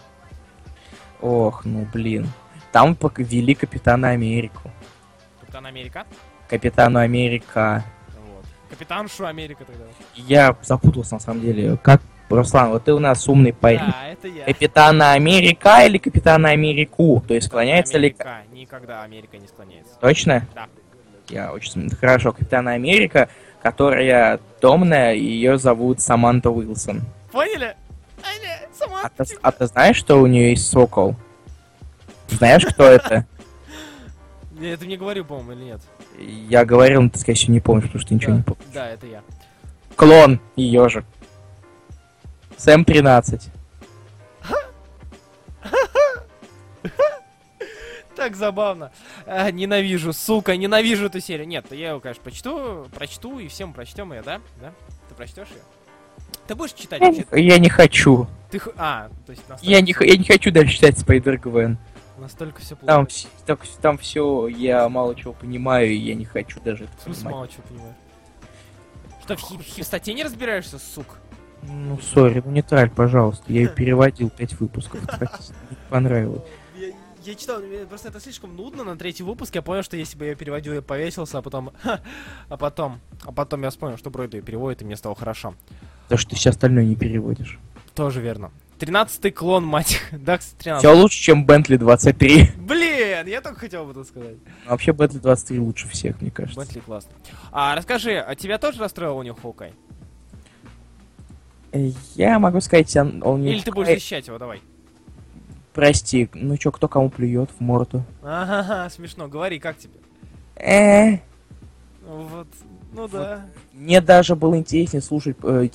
Ох, 1.21 1.65
ну 1.65 1.87
блин. 1.91 2.29
Там 2.71 2.95
ввели 3.17 3.55
Капитана 3.55 4.09
Америку. 4.09 4.69
Капитан 5.39 5.65
Америка. 5.65 6.05
Капитану 6.51 6.99
Америка. 6.99 7.85
Вот. 8.27 8.45
Капитаншу 8.69 9.25
Америка 9.25 9.63
тогда. 9.63 9.85
Я 10.15 10.53
запутался 10.61 11.13
на 11.13 11.21
самом 11.21 11.39
деле. 11.39 11.77
Как, 11.81 12.01
Руслан, 12.29 12.71
вот 12.71 12.83
ты 12.83 12.93
у 12.93 12.99
нас 12.99 13.25
умный 13.29 13.53
парень. 13.53 13.79
Да, 13.79 14.07
это 14.09 14.27
я. 14.27 14.43
Капитана 14.43 15.13
Америка 15.13 15.85
или 15.85 15.97
Капитана 15.97 16.49
Америку? 16.49 17.23
То 17.25 17.35
есть 17.35 17.47
склоняется 17.47 17.97
ли... 17.97 18.13
Америка. 18.19 18.41
Никогда 18.51 19.03
Америка 19.03 19.37
не 19.37 19.47
склоняется. 19.47 19.93
Точно? 20.01 20.45
Да. 20.53 20.67
Я 21.29 21.53
очень 21.53 21.89
хорошо. 21.89 22.33
Капитана 22.33 22.71
Америка, 22.71 23.29
которая 23.63 24.41
томная, 24.59 25.13
ее 25.13 25.57
зовут 25.57 26.01
Саманта 26.01 26.49
Уилсон. 26.49 27.01
Поняли? 27.31 27.77
А 29.03 29.09
ты, 29.09 29.37
а 29.41 29.51
ты 29.53 29.67
знаешь, 29.67 29.95
что 29.95 30.17
у 30.17 30.27
нее 30.27 30.49
есть 30.49 30.69
сокол? 30.69 31.15
Знаешь, 32.27 32.65
кто 32.65 32.83
это? 32.83 33.25
Я 34.61 34.73
это 34.73 34.85
мне 34.85 34.95
говорю, 34.95 35.25
по-моему, 35.25 35.53
или 35.53 35.63
нет? 35.63 35.81
Я 36.19 36.65
говорил, 36.65 37.01
но 37.01 37.09
ты, 37.09 37.19
скорее 37.19 37.37
всего, 37.37 37.53
не 37.53 37.59
помнишь, 37.59 37.85
потому 37.85 38.01
что 38.01 38.13
ничего 38.13 38.31
да. 38.33 38.37
не 38.37 38.43
помнишь. 38.43 38.65
Да, 38.73 38.87
это 38.89 39.07
я. 39.07 39.21
Клон 39.95 40.39
ее 40.55 40.89
же. 40.89 41.03
Сэм 42.57 42.85
13. 42.85 43.49
Так 48.15 48.35
забавно. 48.35 48.91
А, 49.25 49.49
ненавижу, 49.49 50.13
сука, 50.13 50.55
ненавижу 50.55 51.07
эту 51.07 51.19
серию. 51.19 51.47
Нет, 51.47 51.65
я 51.71 51.89
его, 51.89 51.99
конечно, 51.99 52.21
прочту, 52.21 52.87
прочту, 52.93 53.39
и 53.39 53.47
всем 53.47 53.73
прочтем 53.73 54.13
ее, 54.13 54.21
да? 54.21 54.41
Да? 54.61 54.73
Ты 55.09 55.15
прочтешь 55.15 55.47
ее? 55.47 55.61
Ты 56.45 56.53
будешь 56.53 56.73
читать 56.73 57.01
Я 57.01 57.07
вообще? 57.07 57.25
не, 57.31 57.47
я 57.47 57.57
не 57.57 57.69
хочу. 57.69 58.27
Ты 58.51 58.61
А, 58.77 59.09
то 59.25 59.31
есть 59.31 59.47
настолько, 59.49 59.71
Я 59.71 59.81
не, 59.81 59.95
я 60.01 60.17
не 60.17 60.23
хочу 60.23 60.51
дальше 60.51 60.75
читать 60.75 60.99
Спайдер 60.99 61.37
Гвен. 61.37 61.77
Настолько 62.21 62.61
все 62.61 62.75
плохо. 62.75 62.93
Там, 62.93 63.07
так- 63.45 63.67
там 63.81 63.97
все, 63.97 64.47
я 64.47 64.87
мало 64.89 65.15
чего 65.15 65.33
понимаю, 65.33 65.91
и 65.91 65.95
я 65.95 66.15
не 66.15 66.25
хочу 66.25 66.59
даже 66.61 66.85
это 66.85 66.97
В 66.97 67.01
смысле, 67.03 67.23
понимать. 67.23 67.33
мало 67.35 67.47
чего 67.47 67.63
понимаешь. 67.67 67.95
Что, 69.23 69.35
в 69.35 69.41
хи- 69.41 69.61
хипстоте 69.63 70.13
не 70.13 70.23
разбираешься, 70.23 70.79
сук? 70.79 71.17
Ну, 71.63 71.99
сори, 71.99 72.41
ну 72.43 72.51
не 72.51 72.61
траль, 72.61 72.89
пожалуйста. 72.89 73.43
Я 73.47 73.61
ее 73.61 73.69
переводил 73.75 74.29
пять 74.29 74.59
выпусков. 74.59 75.01
Понравилось. 75.89 76.41
Я, 76.75 76.87
я 77.23 77.35
читал, 77.35 77.61
просто 77.87 78.07
это 78.09 78.19
слишком 78.19 78.55
нудно 78.55 78.83
на 78.83 78.97
третий 78.97 79.23
выпуск. 79.23 79.53
Я 79.53 79.61
понял, 79.61 79.83
что 79.83 79.95
если 79.97 80.17
бы 80.17 80.25
я 80.25 80.35
переводил, 80.35 80.73
я 80.73 80.81
повесился, 80.81 81.37
а 81.37 81.41
потом... 81.41 81.71
а 82.49 82.57
потом... 82.57 82.99
А 83.23 83.31
потом 83.31 83.61
я 83.61 83.69
вспомнил, 83.69 83.97
что 83.97 84.09
Бройд 84.09 84.33
ее 84.33 84.41
переводит, 84.41 84.81
и 84.81 84.85
мне 84.85 84.95
стало 84.95 85.15
хорошо. 85.15 85.53
То, 86.09 86.17
что 86.17 86.31
ты 86.31 86.35
все 86.35 86.49
остальное 86.49 86.83
не 86.85 86.95
переводишь. 86.95 87.59
Тоже 87.93 88.21
верно. 88.21 88.51
Тринадцатый 88.81 89.29
клон, 89.29 89.63
мать. 89.63 90.01
Кстати, 90.11 90.55
13. 90.57 90.79
Все 90.79 90.91
лучше, 90.95 91.21
чем 91.21 91.45
Бентли 91.45 91.77
23. 91.77 92.53
Блин, 92.57 93.27
я 93.27 93.39
только 93.41 93.59
хотел 93.59 93.83
об 93.83 93.91
этом 93.91 94.03
сказать. 94.03 94.37
Но 94.65 94.71
вообще 94.71 94.91
Бентли 94.91 95.19
23 95.19 95.59
лучше 95.59 95.87
всех, 95.87 96.19
мне 96.19 96.31
кажется. 96.31 96.59
Бентли 96.59 96.79
классно. 96.79 97.11
А 97.51 97.75
расскажи, 97.75 98.17
а 98.17 98.33
тебя 98.33 98.57
тоже 98.57 98.79
расстроил 98.79 99.17
у 99.17 99.21
него 99.21 99.37
Хоукай? 99.39 99.73
Э, 101.73 101.91
Я 102.15 102.39
могу 102.39 102.59
сказать, 102.59 102.97
он, 102.97 103.21
он 103.23 103.41
не... 103.43 103.51
Или 103.51 103.61
ты 103.61 103.71
будешь 103.71 103.87
защищать 103.87 104.25
его, 104.25 104.39
давай. 104.39 104.63
Прости, 105.73 106.31
ну 106.33 106.57
чё, 106.57 106.71
кто 106.71 106.87
кому 106.87 107.11
плюет 107.11 107.51
в 107.55 107.61
морду? 107.61 108.03
Ага, 108.23 108.89
смешно. 108.89 109.27
Говори, 109.27 109.59
как 109.59 109.77
тебе? 109.77 109.93
Э, 110.55 111.19
Ну 112.03 112.23
Вот, 112.23 112.47
ну 112.93 113.07
да. 113.07 113.45
мне 113.73 114.01
даже 114.01 114.35
было 114.35 114.57
интереснее 114.57 115.03
слушать 115.03 115.37
э, 115.43 115.67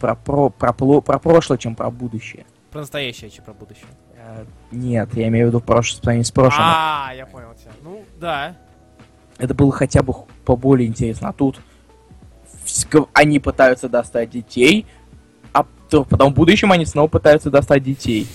про, 0.00 0.14
про, 0.14 0.48
про, 0.50 1.00
про 1.00 1.18
прошлое, 1.18 1.58
чем 1.58 1.74
про 1.74 1.90
будущее. 1.90 2.46
Про 2.72 2.80
настоящее, 2.80 3.30
чем 3.30 3.44
про 3.44 3.52
будущее. 3.52 3.86
Э, 4.16 4.46
Нет, 4.70 5.14
я 5.14 5.28
имею 5.28 5.46
в 5.46 5.48
виду 5.50 5.60
прошлое, 5.60 5.98
по 5.98 6.04
сравнению 6.04 6.24
с 6.24 6.30
прошлым. 6.30 6.64
А, 6.66 7.12
я 7.14 7.26
понял 7.26 7.54
тебя. 7.54 7.70
Ну, 7.82 8.02
да. 8.18 8.56
Это 9.36 9.52
было 9.54 9.70
хотя 9.72 10.02
бы 10.02 10.14
поболее 10.46 10.88
интересно. 10.88 11.28
А 11.28 11.32
тут 11.34 11.60
они 13.12 13.40
пытаются 13.40 13.88
достать 13.90 14.30
детей, 14.30 14.86
а 15.52 15.66
то- 15.90 16.04
потом 16.04 16.32
в 16.32 16.36
будущем 16.36 16.72
они 16.72 16.86
снова 16.86 17.08
пытаются 17.08 17.50
достать 17.50 17.82
детей. 17.82 18.26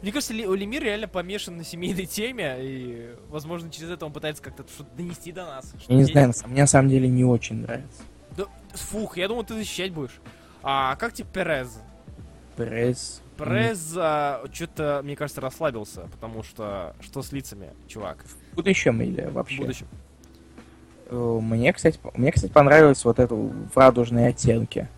Мне 0.00 0.12
кажется, 0.12 0.34
Лемир 0.34 0.82
реально 0.82 1.08
помешан 1.08 1.56
на 1.56 1.64
семейной 1.64 2.06
теме, 2.06 2.56
и, 2.60 3.16
возможно, 3.30 3.70
через 3.70 3.90
это 3.90 4.06
он 4.06 4.12
пытается 4.12 4.42
как-то 4.42 4.62
что-то 4.72 4.90
донести 4.96 5.32
до 5.32 5.46
нас. 5.46 5.72
Я 5.88 5.96
не 5.96 6.04
знаю, 6.04 6.32
мне 6.46 6.60
на 6.60 6.66
самом 6.66 6.90
деле 6.90 7.08
не 7.08 7.24
очень 7.24 7.62
нравится. 7.62 8.02
Да, 8.36 8.44
фух, 8.74 9.16
я 9.16 9.26
думал, 9.26 9.44
ты 9.44 9.54
защищать 9.54 9.92
будешь. 9.92 10.20
А 10.62 10.94
как 10.96 11.14
тебе 11.14 11.26
Перез? 12.56 13.22
Пресс. 13.36 13.92
Перез 13.94 14.54
что-то, 14.54 15.00
мне 15.04 15.16
кажется, 15.16 15.40
расслабился, 15.40 16.02
потому 16.12 16.42
что 16.42 16.94
что 17.00 17.22
с 17.22 17.32
лицами, 17.32 17.70
чувак, 17.88 18.18
В 18.52 18.56
будущем 18.56 19.00
или 19.02 19.22
в 19.22 19.32
вообще? 19.32 19.56
будущем? 19.58 19.86
Э, 21.06 21.38
Мне, 21.42 21.72
кстати, 21.72 21.98
мне, 22.14 22.32
кстати, 22.32 22.52
понравилось 22.52 23.04
вот 23.04 23.18
это 23.18 23.34
в 23.34 23.76
радужные 23.76 24.28
оттенки. 24.28 24.88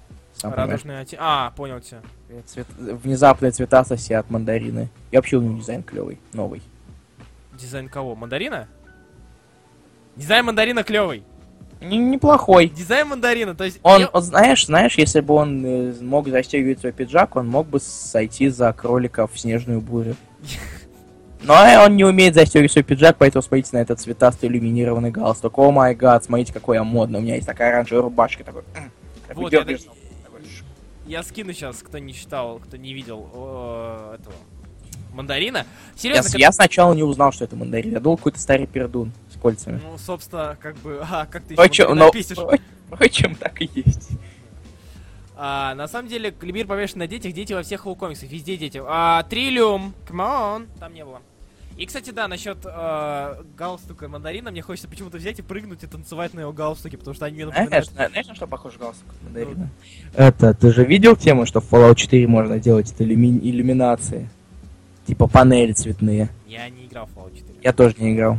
Радужные 0.42 1.01
оттенки. 1.01 1.18
А, 1.20 1.51
понял 1.53 1.81
тебя. 1.81 2.01
Цвет- 2.46 2.66
Внезапные 2.77 3.53
цвета 3.53 3.85
соси 3.85 4.12
от 4.12 4.29
мандарины. 4.31 4.88
И 5.11 5.16
вообще 5.16 5.38
у 5.38 5.40
него 5.40 5.59
дизайн 5.59 5.83
клевый, 5.83 6.18
новый. 6.35 6.62
Дизайн 7.55 7.88
кого? 7.88 8.14
Мандарина? 8.14 8.68
Дизайн 10.14 10.44
мандарина 10.44 10.83
клевый. 10.83 11.25
Не- 11.80 11.98
неплохой. 11.98 12.68
Дизайн 12.68 13.08
мандарина, 13.08 13.54
то 13.54 13.64
есть... 13.64 13.78
Он, 13.82 14.00
я- 14.00 14.10
вот 14.12 14.24
знаешь, 14.24 14.64
знаешь, 14.66 14.96
если 14.96 15.20
бы 15.20 15.34
он 15.34 15.64
э, 15.64 15.94
мог 16.00 16.28
застегивать 16.28 16.80
свой 16.80 16.92
пиджак, 16.92 17.36
он 17.36 17.48
мог 17.48 17.66
бы 17.68 17.80
сойти 17.80 18.48
за 18.48 18.72
кролика 18.72 19.26
в 19.26 19.38
снежную 19.38 19.80
бурю. 19.80 20.16
Но 21.42 21.54
э, 21.54 21.84
он 21.84 21.96
не 21.96 22.04
умеет 22.04 22.34
застегивать 22.34 22.72
свой 22.72 22.82
пиджак, 22.82 23.16
поэтому 23.18 23.42
смотрите 23.42 23.70
на 23.72 23.78
этот 23.78 24.00
цветастый 24.00 24.48
иллюминированный 24.48 25.10
галстук. 25.10 25.58
О 25.58 25.70
май 25.70 25.94
гад, 25.94 26.24
смотрите, 26.24 26.52
какой 26.52 26.76
я 26.76 26.84
модный. 26.84 27.18
У 27.18 27.22
меня 27.22 27.34
есть 27.34 27.46
такая 27.46 27.68
оранжевая 27.70 28.02
рубашка. 28.04 28.42
Такой, 28.42 28.62
Вот, 29.34 29.52
я 29.52 29.62
так- 29.64 29.76
Я 31.06 31.22
скину 31.22 31.52
сейчас, 31.52 31.76
кто 31.82 31.98
не 31.98 32.14
читал, 32.14 32.58
кто 32.58 32.76
не 32.76 32.92
видел 32.94 33.28
о, 33.32 34.14
этого 34.18 34.34
мандарина. 35.16 35.59
Я, 35.59 35.64
Серьезно, 35.96 36.29
с- 36.29 36.33
как- 36.33 36.40
я 36.40 36.52
сначала 36.52 36.94
не 36.94 37.02
узнал, 37.02 37.33
что 37.33 37.44
это 37.44 37.57
мандарин. 37.57 37.92
Я 37.92 38.00
думал, 38.00 38.16
какой-то 38.18 38.38
старый 38.38 38.66
пердун 38.66 39.12
с 39.35 39.40
кольцами. 39.40 39.81
ну, 39.83 39.98
собственно, 39.98 40.57
как 40.61 40.76
бы, 40.76 41.00
а, 41.11 41.26
как 41.26 41.42
ты 41.44 41.55
еще 41.55 41.88
но- 41.88 42.07
напишешь? 42.07 42.38
Впрочем, 42.90 43.35
так 43.35 43.61
и 43.61 43.68
есть. 43.74 44.11
А, 45.37 45.74
на 45.74 45.87
самом 45.88 46.09
деле, 46.09 46.31
Климир 46.31 46.66
повешен 46.66 46.98
на 47.00 47.07
детях, 47.07 47.33
дети 47.33 47.52
во 47.52 47.62
всех 47.62 47.85
его 47.85 47.94
комиксах, 47.94 48.31
везде 48.31 48.57
дети. 48.57 48.81
А, 48.87 49.22
Триллиум, 49.24 49.92
on, 50.09 50.66
там 50.79 50.94
не 50.94 51.05
было. 51.05 51.20
И, 51.76 51.85
кстати, 51.85 52.09
да, 52.09 52.26
насчет 52.26 52.57
э, 52.64 53.42
галстука 53.55 54.09
мандарина, 54.09 54.50
мне 54.50 54.62
хочется 54.62 54.88
почему-то 54.88 55.18
взять 55.18 55.40
и 55.40 55.42
прыгнуть 55.42 55.83
и 55.83 55.87
танцевать 55.87 56.33
на 56.33 56.40
его 56.40 56.52
галстуке, 56.52 56.96
потому 56.96 57.14
что 57.14 57.26
они 57.26 57.35
мне 57.37 57.44
напоминают... 57.44 57.70
Знаешь, 57.70 57.87
зна- 57.88 58.09
знаешь, 58.09 58.26
на 58.29 58.35
что 58.35 58.46
похож 58.46 58.79
галстук 58.79 59.05
мандарина? 59.22 59.68
Это, 60.14 60.55
ты 60.55 60.72
же 60.72 60.87
видел 60.87 61.16
тему, 61.16 61.44
что 61.44 61.61
в 61.61 61.70
Fallout 61.70 61.96
4 61.96 62.26
можно 62.29 62.59
делать 62.59 62.90
это 62.92 63.05
иллюми- 63.05 63.40
иллюминации? 63.42 64.31
Типа 65.07 65.27
панели 65.29 65.73
цветные. 65.73 66.29
Я 66.47 66.69
не 66.69 66.87
играл 66.87 67.07
в 67.07 67.16
Fallout 67.16 67.35
4. 67.37 67.59
Я 67.62 67.73
тоже 67.73 67.95
не 67.99 68.14
играл. 68.14 68.38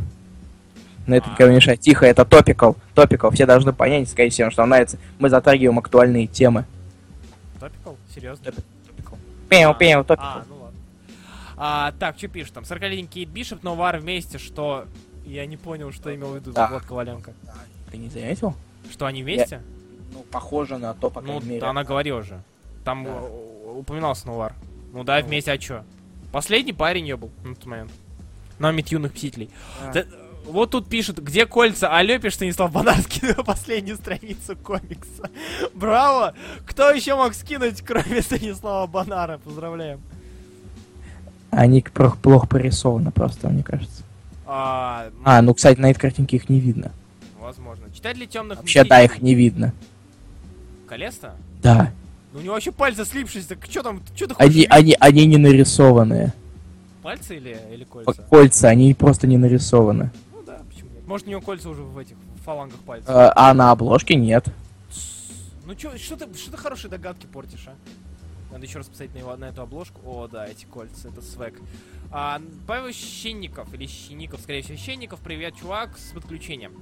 На 1.06 1.14
это 1.14 1.28
А. 1.28 1.32
никому 1.32 1.50
не 1.50 1.56
мешает. 1.56 1.80
Тихо, 1.80 2.04
это 2.06 2.24
топикал. 2.26 2.76
Топикал. 2.94 3.30
Все 3.30 3.46
должны 3.46 3.72
понять, 3.72 4.08
скорее 4.10 4.28
всего, 4.30 4.50
что 4.50 4.66
нравится. 4.66 4.98
Мы 5.18 5.30
затрагиваем 5.30 5.78
актуальные 5.78 6.26
темы. 6.26 6.66
Топикал? 7.58 7.96
Серьезно? 8.14 8.44
Топикал. 8.86 9.18
Пеу, 9.48 9.70
А, 9.70 9.74
пеу, 9.74 10.00
А, 10.00 10.04
топикал. 10.04 10.42
ну 10.48 10.56
ладно. 10.64 10.78
А, 11.56 11.92
так, 11.98 12.18
что 12.18 12.28
пишет 12.28 12.52
там? 12.52 12.64
40-летний 12.64 13.06
Кейт 13.08 13.28
Бишоп, 13.30 13.62
Новар 13.62 13.98
вместе, 13.98 14.38
что... 14.38 14.84
Я 15.24 15.44
не 15.46 15.56
понял, 15.58 15.92
что 15.92 16.14
имел 16.14 16.32
в 16.32 16.36
виду 16.36 16.52
Да. 16.52 16.68
Влад 16.68 16.84
Коваленко. 16.86 17.32
Ты 17.90 17.96
не 17.98 18.08
заметил? 18.08 18.54
Что 18.90 19.04
они 19.06 19.22
вместе? 19.22 19.60
Ну, 20.14 20.24
похоже 20.30 20.78
на 20.78 20.94
то, 20.94 21.10
по 21.10 21.20
Ну, 21.20 21.26
крайней 21.38 21.46
мере. 21.56 21.66
она 21.66 21.84
говорила 21.84 22.22
же. 22.22 22.42
Там 22.84 23.04
Да. 23.04 23.20
упоминался 23.72 24.26
Новар. 24.26 24.54
Ну 24.94 25.04
да, 25.04 25.20
вместе, 25.20 25.52
а 25.52 25.58
чё? 25.58 25.82
Последний 26.32 26.72
парень 26.72 27.06
я 27.06 27.16
был 27.16 27.30
на 27.44 27.54
тот 27.54 27.66
момент. 27.66 27.90
На 28.58 28.72
Мит 28.72 28.88
юных 28.88 29.14
мстителей. 29.14 29.50
Да, 29.94 30.04
вот 30.46 30.70
тут 30.70 30.88
пишут, 30.88 31.18
где 31.18 31.46
кольца, 31.46 31.94
а 31.96 32.02
Лёпиш 32.02 32.34
Станислав 32.34 32.72
Бонарский 32.72 33.28
на 33.36 33.42
последнюю 33.44 33.96
страницу 33.96 34.56
комикса. 34.56 35.30
Браво! 35.74 36.34
Кто 36.66 36.90
еще 36.90 37.14
мог 37.14 37.34
скинуть, 37.34 37.82
кроме 37.82 38.20
Станислава 38.22 38.86
Бонара? 38.86 39.38
Поздравляем. 39.38 40.00
Они 41.50 41.80
про- 41.82 42.10
плохо 42.10 42.46
порисованы 42.46 43.10
просто, 43.10 43.48
мне 43.48 43.62
кажется. 43.62 44.02
А, 44.46 45.08
А, 45.24 45.40
ну, 45.42 45.54
кстати, 45.54 45.78
на 45.78 45.90
этой 45.90 46.00
картинке 46.00 46.36
их 46.36 46.48
не 46.48 46.60
видно. 46.60 46.92
возможно. 47.38 47.90
Читать 47.94 48.16
ли 48.16 48.26
темных 48.26 48.58
Вообще, 48.58 48.84
да, 48.84 49.02
их 49.02 49.22
не 49.22 49.34
видно. 49.34 49.72
Колеста? 50.86 51.34
Да. 51.62 51.92
Ну 52.38 52.42
у 52.42 52.44
него 52.44 52.54
вообще 52.54 52.70
пальцы 52.70 53.04
слипшись, 53.04 53.46
так 53.46 53.58
что 53.68 53.82
там, 53.82 54.00
что 54.14 54.28
ты 54.28 54.34
хочешь? 54.34 54.48
Они, 54.48 54.66
они, 54.70 54.96
они 55.00 55.26
не 55.26 55.38
нарисованные. 55.38 56.32
Пальцы 57.02 57.36
или, 57.36 57.58
или 57.72 57.82
Ко- 57.82 58.04
кольца? 58.04 58.22
Кольца, 58.30 58.68
они 58.68 58.94
просто 58.94 59.26
не 59.26 59.36
нарисованы. 59.36 60.12
Ну 60.32 60.42
да, 60.46 60.60
почему 60.68 60.88
нет? 60.90 61.04
Может 61.04 61.26
у 61.26 61.30
него 61.30 61.40
кольца 61.40 61.68
уже 61.68 61.82
в 61.82 61.98
этих 61.98 62.14
в 62.14 62.44
фалангах 62.44 62.78
пальцев. 62.80 63.10
А, 63.10 63.32
а 63.34 63.52
на 63.54 63.72
обложке 63.72 64.14
нет. 64.14 64.46
Ну 65.66 65.74
чё, 65.74 65.98
что 65.98 66.16
ты, 66.16 66.32
что 66.38 66.52
ты 66.52 66.56
хорошие 66.56 66.88
догадки 66.88 67.26
портишь, 67.26 67.66
а? 67.66 67.74
Надо 68.52 68.64
еще 68.66 68.78
раз 68.78 68.86
посмотреть 68.86 69.14
на, 69.14 69.18
его, 69.18 69.36
на 69.36 69.46
эту 69.46 69.62
обложку. 69.62 70.00
О, 70.04 70.28
да, 70.28 70.46
эти 70.46 70.64
кольца, 70.64 71.08
это 71.08 71.20
свек. 71.20 71.54
А, 72.12 72.40
Павел 72.68 72.92
Щенников, 72.92 73.74
или 73.74 73.86
Щенников, 73.86 74.40
скорее 74.42 74.62
всего, 74.62 74.78
Щенников, 74.78 75.18
привет, 75.18 75.56
чувак, 75.56 75.98
с 75.98 76.12
подключением. 76.12 76.72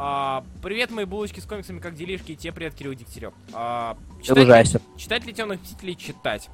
А, 0.00 0.44
привет, 0.62 0.92
мои 0.92 1.04
булочки 1.04 1.40
с 1.40 1.44
комиксами, 1.44 1.80
как 1.80 1.96
делишки, 1.96 2.30
и 2.30 2.36
те 2.36 2.52
привет, 2.52 2.72
Кирилл 2.72 2.94
Дегтярев. 2.94 3.32
А, 3.52 3.96
читать, 4.22 4.44
ужасен. 4.44 4.80
читать 4.96 5.24
ли 5.26 5.32
темных 5.32 5.60
мстителей 5.60 5.96
читать? 5.96 6.48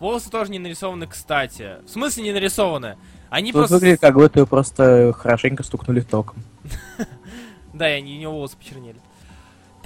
Волосы 0.00 0.28
тоже 0.28 0.50
не 0.50 0.58
нарисованы, 0.58 1.06
кстати. 1.06 1.76
В 1.86 1.88
смысле 1.88 2.24
не 2.24 2.32
нарисованы? 2.32 2.96
Они 3.30 3.52
Тут 3.52 3.60
просто... 3.60 3.74
выглядит, 3.76 4.00
как 4.00 4.14
будто 4.14 4.40
его 4.40 4.46
просто 4.46 5.12
хорошенько 5.12 5.62
стукнули 5.62 6.00
током. 6.00 6.42
Да, 7.72 7.90
и 7.90 7.98
они, 7.98 8.16
у 8.16 8.20
него 8.20 8.32
волосы 8.32 8.56
почернели. 8.56 8.96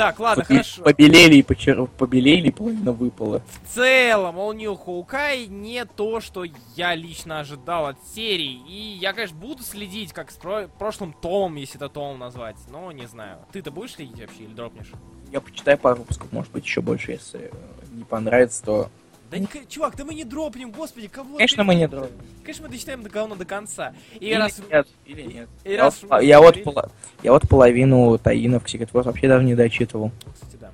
Так, 0.01 0.19
ладно, 0.19 0.41
и 0.41 0.45
хорошо. 0.47 0.83
Побелели 0.83 1.35
и 1.37 1.43
почер... 1.43 1.85
побелели, 1.85 2.49
и 2.49 2.51
половина 2.51 2.91
выпала. 2.91 3.43
В 3.65 3.75
целом, 3.75 4.39
All 4.39 4.55
New 4.55 4.73
Hawkeye 4.73 5.47
не 5.47 5.85
то, 5.85 6.21
что 6.21 6.47
я 6.75 6.95
лично 6.95 7.41
ожидал 7.41 7.85
от 7.85 7.99
серии. 8.15 8.63
И 8.67 8.97
я, 8.99 9.13
конечно, 9.13 9.37
буду 9.37 9.63
следить, 9.63 10.15
как 10.15 10.31
с 10.31 10.37
про- 10.37 10.69
прошлым 10.69 11.13
томом, 11.13 11.57
если 11.57 11.77
это 11.77 11.91
томом 11.91 12.19
назвать. 12.19 12.57
Но 12.71 12.91
не 12.93 13.07
знаю. 13.07 13.41
Ты-то 13.53 13.71
будешь 13.71 13.93
следить 13.93 14.19
вообще 14.19 14.45
или 14.45 14.55
дропнешь? 14.55 14.91
Я 15.31 15.43
почитаю 15.43 15.77
пару 15.77 15.99
выпусков, 15.99 16.33
может 16.33 16.51
быть, 16.51 16.65
еще 16.65 16.81
больше, 16.81 17.13
если 17.13 17.51
э, 17.53 17.57
не 17.93 18.05
понравится, 18.05 18.65
то... 18.65 18.91
Да 19.31 19.39
не, 19.39 19.47
чувак, 19.69 19.95
да 19.97 20.05
мы 20.05 20.15
не 20.15 20.25
дропнем, 20.25 20.73
господи, 20.73 21.07
кого 21.07 21.37
Конечно, 21.37 21.59
ты- 21.59 21.67
мы 21.67 21.75
не 21.77 21.87
дропнем. 21.87 22.19
Конечно, 22.43 22.65
мы 22.67 22.71
дочитаем 22.73 23.03
до 23.03 23.11
говно 23.11 23.37
до 23.37 23.45
конца. 23.45 23.95
И 24.15 24.27
Или 24.27 24.35
раз... 24.35 24.61
нет, 24.71 24.89
или 25.07 25.23
нет. 25.23 25.49
И 25.65 25.73
Я, 25.73 25.83
раз 25.85 26.01
я, 26.21 26.41
вот 26.41 26.57
пола- 26.65 26.91
я 27.23 27.33
вот 27.33 27.49
половину 27.49 28.19
таинов 28.19 28.65
Secret 28.65 28.91
Wars 28.91 29.05
вообще 29.05 29.29
даже 29.29 29.45
не 29.45 29.55
дочитывал. 29.55 30.11
Кстати, 30.35 30.57
да. 30.61 30.71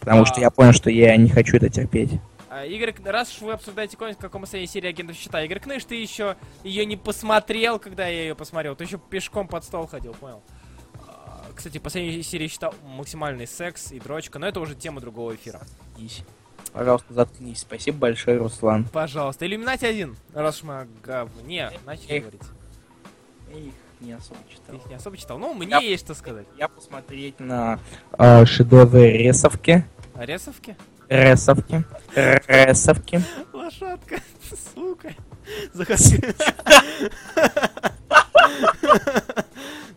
Потому 0.00 0.22
А. 0.22 0.26
что 0.26 0.40
я 0.40 0.50
понял, 0.50 0.72
что 0.72 0.90
я 0.90 1.16
не 1.16 1.30
хочу 1.30 1.56
это 1.56 1.70
терпеть. 1.70 2.10
А, 2.50 2.66
Игорь, 2.66 2.94
раз 3.06 3.34
уж 3.34 3.40
вы 3.40 3.52
обсуждаете 3.52 3.96
комикс, 3.96 4.16
в 4.18 4.20
каком 4.20 4.42
последней 4.42 4.68
серии 4.68 4.88
агентов 4.90 5.16
щита, 5.16 5.42
Игорь 5.42 5.58
Кныш, 5.60 5.84
ты 5.86 5.94
еще 5.96 6.36
ее 6.62 6.84
не 6.84 6.96
посмотрел, 6.96 7.78
когда 7.78 8.06
я 8.06 8.22
ее 8.24 8.34
посмотрел. 8.34 8.76
Ты 8.76 8.84
еще 8.84 8.98
пешком 8.98 9.48
под 9.48 9.64
стол 9.64 9.86
ходил, 9.86 10.12
понял? 10.12 10.42
А, 11.08 11.46
Кстати, 11.56 11.78
последняя 11.78 12.22
серия 12.22 12.48
считал 12.48 12.74
максимальный 12.84 13.46
секс 13.46 13.90
и 13.92 13.98
дрочка, 13.98 14.38
но 14.38 14.46
это 14.46 14.60
уже 14.60 14.74
тема 14.74 15.00
другого 15.00 15.34
эфира. 15.34 15.62
Заткнись. 15.88 16.22
Пожалуйста, 16.74 17.14
заткнись. 17.14 17.60
Спасибо 17.60 17.98
большое, 17.98 18.36
Руслан. 18.36 18.84
Пожалуйста, 18.92 19.46
иллюминати 19.46 19.84
один, 19.86 20.16
раз 20.34 20.62
мы 20.64 20.80
о 20.80 20.86
говне 21.04 21.70
начали 21.86 22.18
говорить. 22.18 22.42
Я 23.52 23.58
их 23.60 23.72
не 24.00 24.12
особо 24.12 24.40
Ты 24.48 24.54
читал. 24.54 24.74
их 24.76 24.86
не 24.86 24.94
особо 24.96 25.16
читал. 25.16 25.38
Ну, 25.38 25.54
мне 25.54 25.68
Я- 25.70 25.78
есть 25.78 26.04
что 26.04 26.14
сказать. 26.14 26.46
Я 26.58 26.66
посмотреть 26.68 27.38
на 27.40 27.78
э, 28.18 28.44
шедевры 28.44 29.12
Ресовки. 29.12 29.84
Ресовки? 30.16 30.76
Ресовки. 31.08 31.84
Ресовки. 32.16 33.22
Лошадка, 33.52 34.16
сука. 34.74 35.14
Захар... 35.72 35.96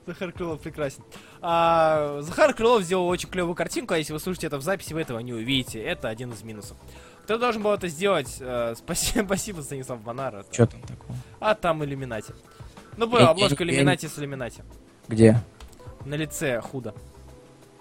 Захар 0.07 0.31
Крылов 0.31 0.61
прекрасен. 0.61 1.03
А, 1.41 2.19
Захар 2.21 2.53
Крылов 2.53 2.83
сделал 2.83 3.07
очень 3.07 3.29
клевую 3.29 3.55
картинку, 3.55 3.93
а 3.93 3.97
если 3.97 4.13
вы 4.13 4.19
слушаете 4.19 4.47
это 4.47 4.57
в 4.57 4.61
записи, 4.61 4.93
вы 4.93 5.01
этого 5.01 5.19
не 5.19 5.33
увидите. 5.33 5.81
Это 5.83 6.07
один 6.07 6.31
из 6.31 6.43
минусов. 6.43 6.77
Кто 7.23 7.37
должен 7.37 7.61
был 7.61 7.71
это 7.73 7.89
сделать? 7.89 8.37
Э, 8.39 8.73
Спасибо, 8.77 9.25
спасибо 9.27 9.61
Станислав 9.61 10.01
Бонар. 10.01 10.35
Это- 10.37 10.53
Что 10.53 10.65
там 10.65 10.81
такого? 10.81 11.13
А 11.41 11.53
там 11.55 11.83
иллюминати. 11.83 12.33
Ну, 12.95 13.07
была 13.07 13.29
обложка 13.31 13.63
иллюминати 13.65 14.07
с 14.07 14.17
иллюминати. 14.17 14.63
Где? 15.09 15.41
На 16.05 16.15
лице 16.15 16.61
худо. 16.61 16.93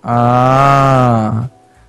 А, 0.02 1.48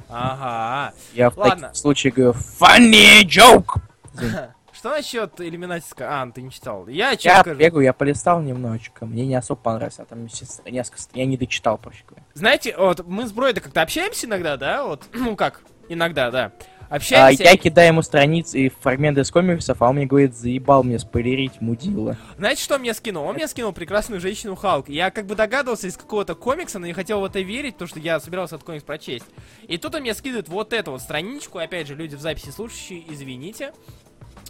Ага. 0.10 0.93
я 1.13 1.30
в 1.30 1.36
таких 1.36 1.76
случаях 1.76 2.13
говорю 2.15 2.34
funny 2.60 3.23
joke. 3.26 3.82
Что 4.77 4.91
насчет 4.91 5.41
иллюминатиска? 5.41 6.21
А, 6.21 6.31
ты 6.31 6.43
не 6.43 6.51
читал. 6.51 6.87
Я 6.87 7.15
чё 7.15 7.29
Я 7.29 7.39
скажу. 7.39 7.57
бегаю, 7.57 7.83
я 7.83 7.93
полистал 7.93 8.43
немножечко. 8.43 9.07
Мне 9.07 9.25
не 9.25 9.33
особо 9.33 9.59
понравилось, 9.59 9.97
а 9.97 10.05
там 10.05 10.29
сейчас 10.29 10.61
несколько... 10.69 11.01
Я 11.15 11.25
не 11.25 11.35
дочитал, 11.35 11.79
проще 11.79 12.03
говоря. 12.07 12.23
Знаете, 12.35 12.75
вот 12.77 13.03
мы 13.07 13.25
с 13.25 13.31
Бройдой 13.31 13.61
как-то 13.61 13.81
общаемся 13.81 14.27
иногда, 14.27 14.55
да? 14.55 14.83
Вот, 14.83 15.05
ну 15.13 15.35
как, 15.35 15.61
иногда, 15.89 16.29
да. 16.29 16.51
А, 16.89 16.97
Общаемся. 16.97 17.43
я 17.43 17.57
кидаю 17.57 17.87
ему 17.87 18.01
страницы 18.03 18.59
и 18.59 18.69
фрагменты 18.69 19.21
из 19.21 19.31
комиксов, 19.31 19.81
а 19.81 19.89
он 19.89 19.95
мне 19.95 20.05
говорит, 20.05 20.35
заебал 20.35 20.83
мне 20.83 20.99
спойлерить, 20.99 21.59
мудила. 21.59 22.15
Знаете, 22.37 22.61
что 22.63 22.75
он 22.75 22.81
мне 22.81 22.93
скинул? 22.93 23.25
Он 23.25 23.33
мне 23.33 23.47
скинул 23.47 23.73
прекрасную 23.73 24.21
женщину 24.21 24.55
Халк. 24.55 24.89
Я 24.89 25.09
как 25.09 25.25
бы 25.25 25.33
догадывался 25.33 25.87
из 25.87 25.97
какого-то 25.97 26.35
комикса, 26.35 26.77
но 26.77 26.85
не 26.85 26.93
хотел 26.93 27.19
в 27.21 27.25
это 27.25 27.39
верить, 27.41 27.73
потому 27.73 27.89
что 27.89 27.99
я 27.99 28.19
собирался 28.19 28.55
этот 28.55 28.65
комикс 28.67 28.83
прочесть. 28.83 29.25
И 29.67 29.77
тут 29.77 29.95
он 29.95 30.01
мне 30.01 30.13
скидывает 30.13 30.47
вот 30.49 30.71
эту 30.71 30.91
вот 30.91 31.01
страничку. 31.01 31.57
Опять 31.57 31.87
же, 31.87 31.95
люди 31.95 32.15
в 32.15 32.21
записи 32.21 32.51
слушающие, 32.51 33.03
извините. 33.11 33.73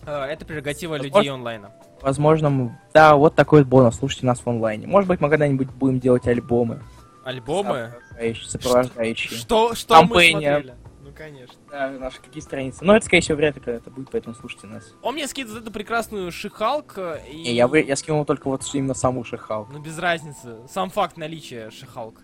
Э, 0.07 0.23
Это 0.23 0.45
прерогатива 0.45 0.93
Возможно- 0.93 1.17
людей 1.17 1.31
онлайна. 1.31 1.71
Возможно, 2.01 2.49
мы- 2.49 2.79
да, 2.93 3.15
вот 3.15 3.35
такой 3.35 3.59
вот 3.59 3.67
бонус, 3.67 3.97
слушайте 3.97 4.25
нас 4.25 4.39
в 4.39 4.47
онлайне. 4.47 4.87
Может 4.87 5.07
быть, 5.09 5.19
мы 5.19 5.29
когда-нибудь 5.29 5.69
будем 5.71 5.99
делать 5.99 6.25
альбомы. 6.27 6.81
Альбомы? 7.25 7.91
Сопровождающие. 8.09 8.49
сопровождающие. 8.49 9.37
Что, 9.37 9.75
что 9.75 9.95
мы 9.95 9.99
Компания. 10.07 10.31
смотрели? 10.59 10.75
Ну, 11.03 11.09
конечно. 11.13 11.55
Да, 11.69 11.89
наши 11.89 12.21
какие 12.21 12.41
страницы. 12.41 12.85
Но 12.85 12.95
это, 12.95 13.05
скорее 13.05 13.21
всего, 13.21 13.35
вряд 13.37 13.55
ли 13.55 13.61
когда-то 13.61 13.91
будет, 13.91 14.09
поэтому 14.09 14.33
слушайте 14.33 14.67
нас. 14.67 14.93
Он 15.01 15.13
мне 15.15 15.27
скидывает 15.27 15.63
эту 15.63 15.71
прекрасную 15.73 16.31
Шихалк. 16.31 16.93
э, 16.97 17.19
И... 17.29 17.41
Не, 17.43 17.53
я, 17.55 17.67
я 17.75 17.95
скинул 17.97 18.23
только 18.23 18.47
вот 18.47 18.61
именно 18.73 18.93
саму 18.93 19.25
Шихалку. 19.25 19.73
Ну, 19.73 19.79
без 19.79 19.99
разницы. 19.99 20.55
Сам 20.69 20.89
факт 20.89 21.17
наличия 21.17 21.69
Шихалк. 21.69 22.21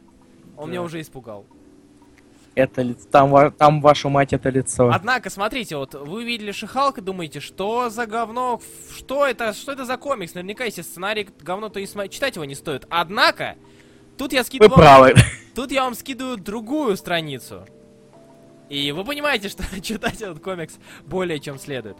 Он 0.55 0.65
Да. 0.67 0.71
меня 0.71 0.83
уже 0.83 1.01
испугал. 1.01 1.45
Это 2.55 2.93
там, 3.11 3.51
там 3.53 3.81
вашу 3.81 4.09
мать 4.09 4.31
это 4.31 4.49
лицо. 4.49 4.91
Однако, 4.93 5.29
смотрите, 5.31 5.75
вот 5.75 5.95
вы 5.95 6.21
увидели 6.21 6.51
Шихалка, 6.51 7.01
думаете, 7.01 7.39
что 7.39 7.89
за 7.89 8.05
говно, 8.05 8.61
что 8.95 9.25
это, 9.25 9.53
что 9.53 9.71
это 9.71 9.85
за 9.85 9.97
комикс? 9.97 10.35
Наверняка, 10.35 10.65
если 10.65 10.83
сценарий 10.83 11.27
говно, 11.41 11.69
то 11.69 11.79
и 11.79 11.85
сма- 11.85 12.09
читать 12.09 12.35
его 12.35 12.45
не 12.45 12.53
стоит. 12.53 12.85
Однако, 12.89 13.55
тут 14.17 14.33
я 14.33 14.41
Вы 14.41 14.45
скидываю, 14.45 14.75
правы. 14.75 15.15
тут 15.55 15.71
я 15.71 15.83
вам 15.83 15.95
скидываю 15.95 16.37
другую 16.37 16.95
страницу. 16.95 17.65
И 18.69 18.91
вы 18.91 19.03
понимаете, 19.03 19.49
что 19.49 19.63
читать 19.81 20.21
этот 20.21 20.39
комикс 20.39 20.77
более 21.05 21.39
чем 21.39 21.57
следует. 21.57 21.97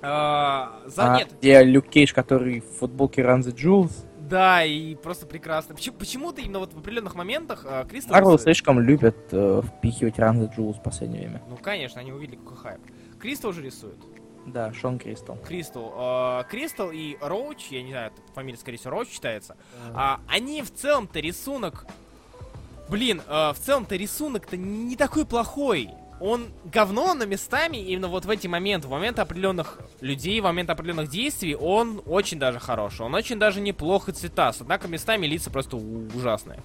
А, 0.00 0.80
за 0.86 1.14
А, 1.14 1.18
нет, 1.18 1.28
где 1.40 1.64
Люк 1.64 1.88
Кейдж, 1.88 2.12
который 2.14 2.60
в 2.60 2.78
футболке 2.78 3.22
Run 3.22 3.40
the 3.40 3.52
Jewels. 3.52 4.05
Да, 4.28 4.64
и 4.64 4.94
просто 4.94 5.26
прекрасно. 5.26 5.74
Почему- 5.74 5.96
Почему-то 5.96 6.40
именно 6.40 6.58
вот 6.58 6.72
в 6.72 6.78
определенных 6.78 7.14
моментах 7.14 7.64
а, 7.66 7.84
Кристал 7.84 8.14
Марвел 8.14 8.38
слишком 8.38 8.80
любят 8.80 9.16
э, 9.32 9.62
впихивать 9.64 10.18
the 10.18 10.54
Jewels 10.56 10.74
в 10.78 10.82
последнее 10.82 11.22
время. 11.22 11.42
Ну, 11.48 11.56
конечно, 11.56 12.00
они 12.00 12.12
увидели 12.12 12.36
какой 12.36 12.56
хайп. 12.56 12.80
Кристал 13.20 13.52
же 13.52 13.62
рисует. 13.62 13.96
Да, 14.46 14.72
Шон 14.72 14.98
Кристал. 14.98 15.36
Кристал. 15.38 15.94
э, 16.40 16.44
Кристал 16.48 16.90
и 16.92 17.16
Роуч, 17.20 17.68
я 17.70 17.82
не 17.82 17.90
знаю, 17.90 18.12
это 18.12 18.32
фамилия, 18.34 18.58
скорее 18.58 18.78
всего, 18.78 18.90
Роуч 18.92 19.08
читается. 19.08 19.56
А, 19.94 20.20
они 20.28 20.62
в 20.62 20.72
целом-то 20.72 21.18
рисунок... 21.20 21.86
Блин, 22.88 23.20
э, 23.26 23.52
в 23.52 23.56
целом-то 23.58 23.96
рисунок-то 23.96 24.56
не 24.56 24.94
такой 24.96 25.26
плохой. 25.26 25.90
Он 26.18 26.48
говно, 26.64 27.12
но 27.14 27.26
местами, 27.26 27.76
именно 27.76 28.08
вот 28.08 28.24
в 28.24 28.30
эти 28.30 28.46
моменты, 28.46 28.88
в 28.88 28.90
момент 28.90 29.18
определенных 29.18 29.78
людей, 30.00 30.40
в 30.40 30.44
момент 30.44 30.70
определенных 30.70 31.10
действий, 31.10 31.54
он 31.54 32.02
очень 32.06 32.38
даже 32.38 32.58
хороший. 32.58 33.02
Он 33.02 33.14
очень 33.14 33.38
даже 33.38 33.60
неплохо 33.60 34.12
цветас. 34.12 34.58
Однако 34.60 34.88
местами 34.88 35.26
лица 35.26 35.50
просто 35.50 35.76
ужасные. 35.76 36.62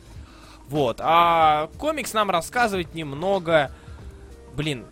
Вот. 0.68 0.98
А 1.02 1.70
комикс 1.78 2.14
нам 2.14 2.30
рассказывает 2.30 2.94
немного... 2.96 3.72
Блин, 4.56 4.86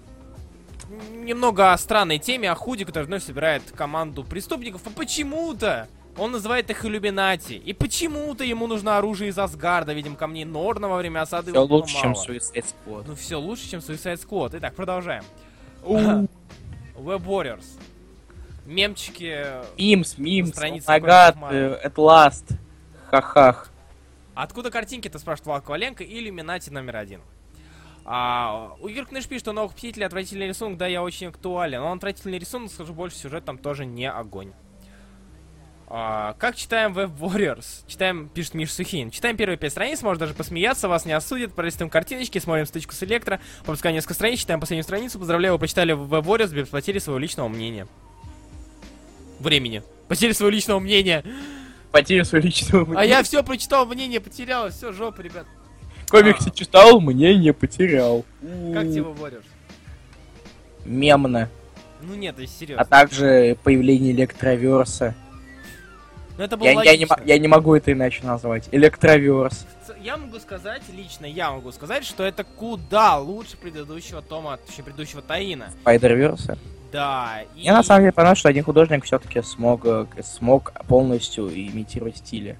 немного 1.11 1.71
о 1.71 1.77
странной 1.77 2.17
теме, 2.17 2.51
о 2.51 2.55
Худи, 2.55 2.83
который 2.83 3.05
вновь 3.05 3.23
собирает 3.23 3.63
команду 3.71 4.23
преступников, 4.23 4.85
и 4.87 4.89
почему-то 4.89 5.87
он 6.19 6.31
называет 6.31 6.69
их 6.69 6.85
иллюминати. 6.85 7.53
И 7.53 7.73
почему-то 7.73 8.43
ему 8.43 8.67
нужно 8.67 8.97
оружие 8.97 9.29
из 9.29 9.39
Асгарда, 9.39 9.93
видим 9.93 10.15
камней 10.15 10.45
Норна 10.45 10.87
во 10.87 10.97
время 10.97 11.21
осады. 11.21 11.51
Все 11.51 11.59
его 11.59 11.67
было 11.67 11.77
лучше, 11.77 11.95
чем 11.95 12.11
мало. 12.11 12.25
Suicide 12.25 12.65
Squad. 12.65 13.03
Ну 13.07 13.15
все 13.15 13.39
лучше, 13.39 13.69
чем 13.69 13.79
Suicide 13.79 14.19
Squad. 14.27 14.57
Итак, 14.57 14.75
продолжаем. 14.75 15.23
Web 15.83 16.27
Warriors. 16.97 17.65
Мемчики. 18.65 19.45
Мимс, 19.77 20.17
мимс, 20.17 20.55
Нагат, 20.85 21.35
комиксов 21.35 21.51
Marvel. 21.51 21.83
At 21.83 21.93
Last, 21.95 22.53
хахах. 23.09 23.71
Откуда 24.35 24.69
картинки-то, 24.71 25.19
спрашивает 25.19 25.47
Влад 25.47 25.63
Коваленко, 25.63 26.03
и 26.03 26.19
Иллюминати 26.19 26.69
номер 26.69 26.97
один. 26.97 27.21
А, 28.05 28.75
у 28.79 28.87
Кныш 28.87 29.27
пишет, 29.27 29.41
что 29.41 29.53
новых 29.53 29.75
Мстителей 29.75 30.05
отвратительный 30.05 30.47
рисунок, 30.47 30.77
да, 30.77 30.87
я 30.87 31.03
очень 31.03 31.27
актуален. 31.27 31.81
Но 31.81 31.87
он 31.91 31.97
отвратительный 31.97 32.39
рисунок, 32.39 32.71
скажу 32.71 32.93
больше, 32.93 33.17
сюжет 33.17 33.45
там 33.45 33.57
тоже 33.57 33.85
не 33.85 34.09
огонь. 34.09 34.53
А, 35.91 36.33
как 36.37 36.55
читаем 36.55 36.93
Web 36.93 37.17
Warriors? 37.19 37.83
Читаем, 37.87 38.29
пишет 38.29 38.53
Миш 38.53 38.71
Сухин. 38.71 39.09
Читаем 39.09 39.35
первые 39.35 39.57
пять 39.57 39.71
страниц, 39.71 40.03
может 40.03 40.19
даже 40.19 40.35
посмеяться, 40.35 40.87
вас 40.87 41.05
не 41.05 41.13
осудят, 41.13 41.53
пролистываем 41.53 41.89
картиночки, 41.89 42.37
смотрим 42.37 42.67
стычку 42.67 42.93
с 42.93 43.01
Электро, 43.01 43.39
пропускаем 43.65 43.95
несколько 43.95 44.13
страниц, 44.13 44.39
читаем 44.39 44.59
последнюю 44.59 44.83
страницу, 44.83 45.17
поздравляю, 45.17 45.53
вы 45.53 45.59
почитали 45.59 45.95
Web 45.95 46.23
Warriors 46.25 46.53
без 46.53 46.67
потери 46.67 46.99
своего 46.99 47.17
личного 47.17 47.47
мнения. 47.47 47.87
Времени. 49.39 49.81
Потери 50.07 50.33
своего 50.33 50.51
личного 50.51 50.79
мнения. 50.79 51.23
Потеря 51.91 52.23
своего 52.23 52.45
личного 52.45 52.83
А 52.83 52.87
мнения. 52.87 53.09
я 53.09 53.23
все 53.23 53.41
прочитал, 53.41 53.87
мнение 53.87 54.19
потерял, 54.19 54.69
все, 54.69 54.91
жопа, 54.91 55.21
ребят. 55.21 55.47
комиксы 56.07 56.51
читал, 56.51 57.01
мнение 57.01 57.51
потерял. 57.53 58.25
Как 58.41 58.83
тебе 58.83 59.01
Warriors? 59.01 59.45
Мемно. 60.85 61.49
Ну 62.03 62.13
нет, 62.13 62.35
это 62.37 62.43
А 62.43 62.47
серьезно. 62.47 62.85
также 62.85 63.57
появление 63.63 64.11
электроверса. 64.13 65.15
Ну 66.39 66.45
это 66.45 66.55
было 66.55 66.67
Я, 66.69 66.93
я, 66.93 66.97
не, 66.97 67.05
я 67.25 67.37
не 67.37 67.49
могу 67.49 67.75
это 67.75 67.91
иначе 67.91 68.25
назвать. 68.25 68.69
Электроверс. 68.71 69.67
Я 70.01 70.15
могу 70.15 70.39
сказать, 70.39 70.81
лично 70.89 71.25
я 71.25 71.51
могу 71.51 71.69
сказать, 71.73 72.05
что 72.05 72.23
это 72.23 72.45
куда 72.45 73.17
лучше 73.17 73.57
предыдущего 73.57 74.21
тома, 74.21 74.55
точнее 74.55 74.85
предыдущего 74.85 75.21
Таина. 75.21 75.71
Спайдерверса. 75.81 76.57
Да, 76.93 77.41
и... 77.57 77.59
Мне 77.59 77.73
на 77.73 77.83
самом 77.83 78.03
деле 78.03 78.13
понравилось, 78.13 78.39
что 78.39 78.47
один 78.47 78.63
художник 78.63 79.03
все-таки 79.03 79.41
смог, 79.41 79.85
э, 79.85 80.05
смог 80.23 80.71
полностью 80.87 81.49
имитировать 81.49 82.15
стили 82.15 82.57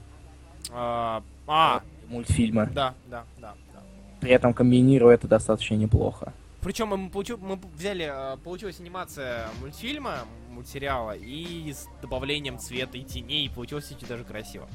А, 0.73 1.23
а, 1.47 1.82
мультфильма. 2.09 2.65
да, 2.65 2.93
да, 3.05 3.23
да, 3.38 3.53
да. 3.73 3.80
При 4.19 4.32
этом 4.32 4.53
комбинируя 4.53 5.15
это 5.15 5.30
достаточно 5.30 5.75
неплохо. 5.75 6.34
Причем 6.62 6.88
мы, 6.89 7.10
получу- 7.10 7.38
мы 7.38 7.57
взяли, 7.76 8.03
а, 8.12 8.38
получилась 8.38 8.80
анимация 8.80 9.47
мультфильма, 9.62 10.20
мультсериала, 10.49 11.16
и 11.16 11.72
с 11.72 11.88
добавлением 12.01 12.60
цвета 12.60 12.97
и 12.97 13.03
теней, 13.03 13.45
и 13.45 13.49
получилось 13.49 13.86
кстати, 13.86 14.03
даже 14.05 14.24
красиво. 14.26 14.68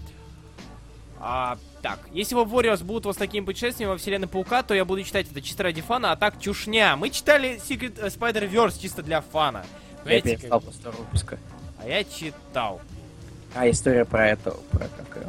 А, 1.21 1.57
так, 1.83 2.01
если 2.13 2.37
Web 2.37 2.51
Warriors 2.51 2.83
будут 2.85 3.05
вот 3.07 3.15
с 3.15 3.19
такими 3.19 3.45
путешествиями 3.45 3.93
во 3.93 3.97
вселенной 3.99 4.29
Паука, 4.29 4.63
то 4.63 4.75
я 4.75 4.85
буду 4.85 5.03
читать 5.05 5.31
это 5.31 5.41
чисто 5.41 5.63
ради 5.63 5.81
фана, 5.81 6.13
а 6.13 6.17
так 6.17 6.41
чушня. 6.41 6.97
Мы 6.97 7.11
читали 7.11 7.57
Secret 7.57 7.99
э, 8.01 8.09
Spider-Verse 8.09 8.81
чисто 8.81 9.03
для 9.03 9.21
фана. 9.21 9.65
Я 10.07 10.21
перестал 10.21 10.61
как- 10.61 10.69
после 10.71 10.91
выпуска. 10.91 11.39
А 11.79 11.87
я 11.89 12.05
читал. 12.05 12.81
А 13.55 13.69
история 13.71 14.05
про 14.05 14.29
это, 14.29 14.51
про 14.71 14.89
как 14.89 15.29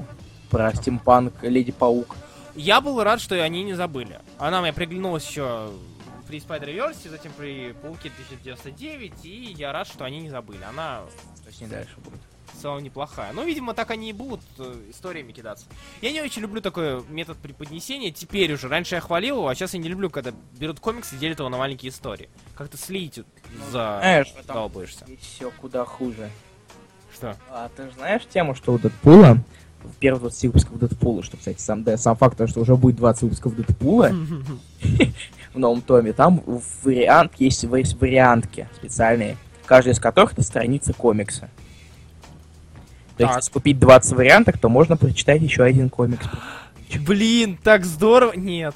про 0.50 0.74
стимпанк 0.74 1.44
Леди 1.44 1.72
Паук. 1.72 2.16
Я 2.56 2.82
был 2.82 3.02
рад, 3.04 3.22
что 3.22 3.42
они 3.42 3.64
не 3.64 3.74
забыли. 3.74 4.20
Она 4.38 4.62
мне 4.62 4.74
приглянулась 4.74 5.28
еще 5.28 5.70
при 6.36 6.42
Spider-Verse, 6.42 7.10
затем 7.10 7.32
при 7.34 7.74
Пауке 7.74 8.10
1099, 8.10 9.26
и 9.26 9.56
я 9.58 9.72
рад, 9.72 9.88
что 9.88 10.06
они 10.06 10.20
не 10.20 10.30
забыли. 10.30 10.64
Она 10.64 11.04
ней 11.60 11.68
дальше 11.68 11.96
будет? 11.98 12.20
в 12.54 12.62
целом 12.62 12.82
неплохая. 12.84 13.34
Ну, 13.34 13.44
видимо, 13.44 13.74
так 13.74 13.92
они 13.92 14.12
и 14.12 14.14
будут 14.14 14.40
э, 14.60 14.76
историями 14.90 15.34
кидаться. 15.34 15.66
Я 16.02 16.14
не 16.14 16.22
очень 16.22 16.42
люблю 16.42 16.62
такой 16.62 17.04
метод 17.10 17.38
преподнесения 17.38 18.12
теперь 18.12 18.54
уже. 18.54 18.70
Раньше 18.70 18.96
я 18.96 19.02
хвалил 19.02 19.38
его, 19.38 19.48
а 19.50 19.56
сейчас 19.56 19.74
я 19.74 19.80
не 19.80 19.90
люблю, 19.90 20.10
когда 20.10 20.32
берут 20.58 20.80
комикс 20.80 21.12
и 21.12 21.18
делят 21.18 21.40
его 21.40 21.50
на 21.50 21.58
маленькие 21.58 21.90
истории. 21.90 22.30
Как-то 22.56 22.78
слить 22.78 23.20
за... 23.72 23.98
Знаешь, 24.00 24.34
долбаешься. 24.48 25.06
все 25.20 25.52
куда 25.60 25.84
хуже. 25.84 26.30
Что? 27.14 27.36
А 27.50 27.70
ты 27.76 27.88
же 27.88 27.92
знаешь 27.92 28.22
тему, 28.32 28.56
что 28.56 28.74
у 28.74 28.80
Дэдпула, 28.80 29.38
в 29.84 29.96
первых 29.98 30.22
20 30.22 30.44
выпусков 30.46 30.80
Дэдпула, 30.80 31.24
что, 31.24 31.36
кстати, 31.36 31.60
сам, 31.60 31.84
да, 31.84 31.98
сам 31.98 32.16
факт, 32.16 32.40
что 32.48 32.62
уже 32.62 32.76
будет 32.78 32.96
20 32.96 33.24
выпусков 33.24 33.56
Дэдпула 33.56 34.12
в 35.56 35.60
новом 35.60 35.82
томе, 35.82 36.14
там 36.14 36.44
вариант, 36.84 37.34
есть, 37.40 37.64
есть 37.64 38.00
вариантки 38.00 38.70
специальные, 38.76 39.38
каждая 39.66 39.94
из 39.94 40.00
которых 40.00 40.34
это 40.34 40.44
страница 40.44 40.94
комикса. 40.94 41.50
То 43.18 43.24
есть, 43.24 43.34
Так. 43.34 43.36
если 43.38 43.52
купить 43.52 43.80
20 43.80 44.14
вариантов, 44.14 44.60
то 44.60 44.70
можно 44.70 44.98
прочитать 44.98 45.42
еще 45.42 45.64
один 45.64 45.90
комикс. 45.90 46.26
Блин, 47.00 47.58
так 47.64 47.86
здорово! 47.86 48.34
Нет. 48.36 48.76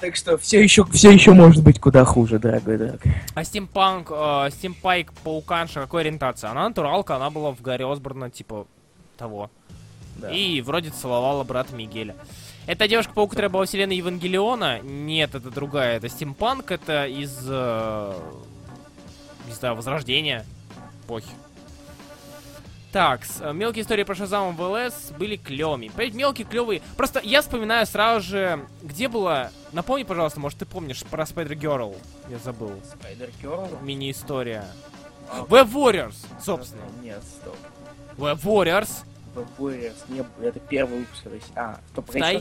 Так 0.00 0.16
что 0.16 0.36
все 0.36 0.62
еще, 0.62 0.84
все 0.86 1.10
еще 1.12 1.32
может 1.32 1.62
быть 1.62 1.80
куда 1.80 2.04
хуже, 2.04 2.38
дорогой 2.38 2.76
друг. 2.76 3.00
А 3.34 3.44
стимпанк, 3.44 4.10
э, 4.10 4.50
стимпайк 4.50 5.12
пауканша, 5.22 5.80
какой 5.80 6.02
ориентация? 6.02 6.50
Она 6.50 6.68
натуралка, 6.68 7.16
она 7.16 7.30
была 7.30 7.52
в 7.52 7.62
Гарри 7.62 7.90
Осборна, 7.90 8.28
типа 8.28 8.66
того. 9.16 9.50
Да. 10.16 10.30
И 10.30 10.60
вроде 10.60 10.90
целовала 10.90 11.42
брата 11.44 11.74
Мигеля. 11.74 12.16
Это 12.66 12.88
девушка-паук, 12.88 13.30
которая 13.30 13.50
была 13.50 13.66
вселенной 13.66 13.96
Евангелиона? 13.96 14.80
Нет, 14.80 15.34
это 15.34 15.50
другая. 15.50 15.96
Это 15.98 16.08
стимпанк, 16.08 16.70
это 16.70 17.06
из... 17.06 17.44
э, 17.46 18.14
не 19.46 19.52
знаю, 19.52 19.74
Возрождения. 19.74 20.46
Похи. 21.06 21.28
Так, 22.90 23.22
э, 23.40 23.52
мелкие 23.52 23.82
истории 23.82 24.04
про 24.04 24.14
Шазам 24.14 24.56
в 24.56 24.62
ЛС 24.62 25.10
были 25.18 25.36
клевыми. 25.36 25.88
Понимаете, 25.88 26.16
мелкие, 26.16 26.46
клевые. 26.46 26.80
Просто 26.96 27.20
я 27.22 27.42
вспоминаю 27.42 27.84
сразу 27.86 28.26
же, 28.26 28.66
где 28.82 29.08
было... 29.08 29.50
Напомни, 29.72 30.04
пожалуйста, 30.04 30.38
может, 30.40 30.60
ты 30.60 30.64
помнишь 30.64 31.02
про 31.02 31.24
Spider 31.24 31.58
Girl? 31.58 31.96
Я 32.30 32.38
забыл. 32.38 32.72
Спайдер 32.88 33.30
Герл? 33.42 33.68
Мини-история. 33.82 34.64
Web 35.48 35.72
Warriors, 35.72 36.14
собственно. 36.40 36.82
Нет, 37.02 37.22
стоп. 37.24 37.56
Web 38.16 38.40
Warriors. 38.42 39.04
Warriors, 39.58 39.96
не, 40.08 40.24
это 40.44 40.60
первый 40.60 41.00
выпуск. 41.00 41.22
то 41.24 41.34
есть- 41.34 41.52
А, 41.56 41.80
стоп, 41.92 42.14
я 42.14 42.40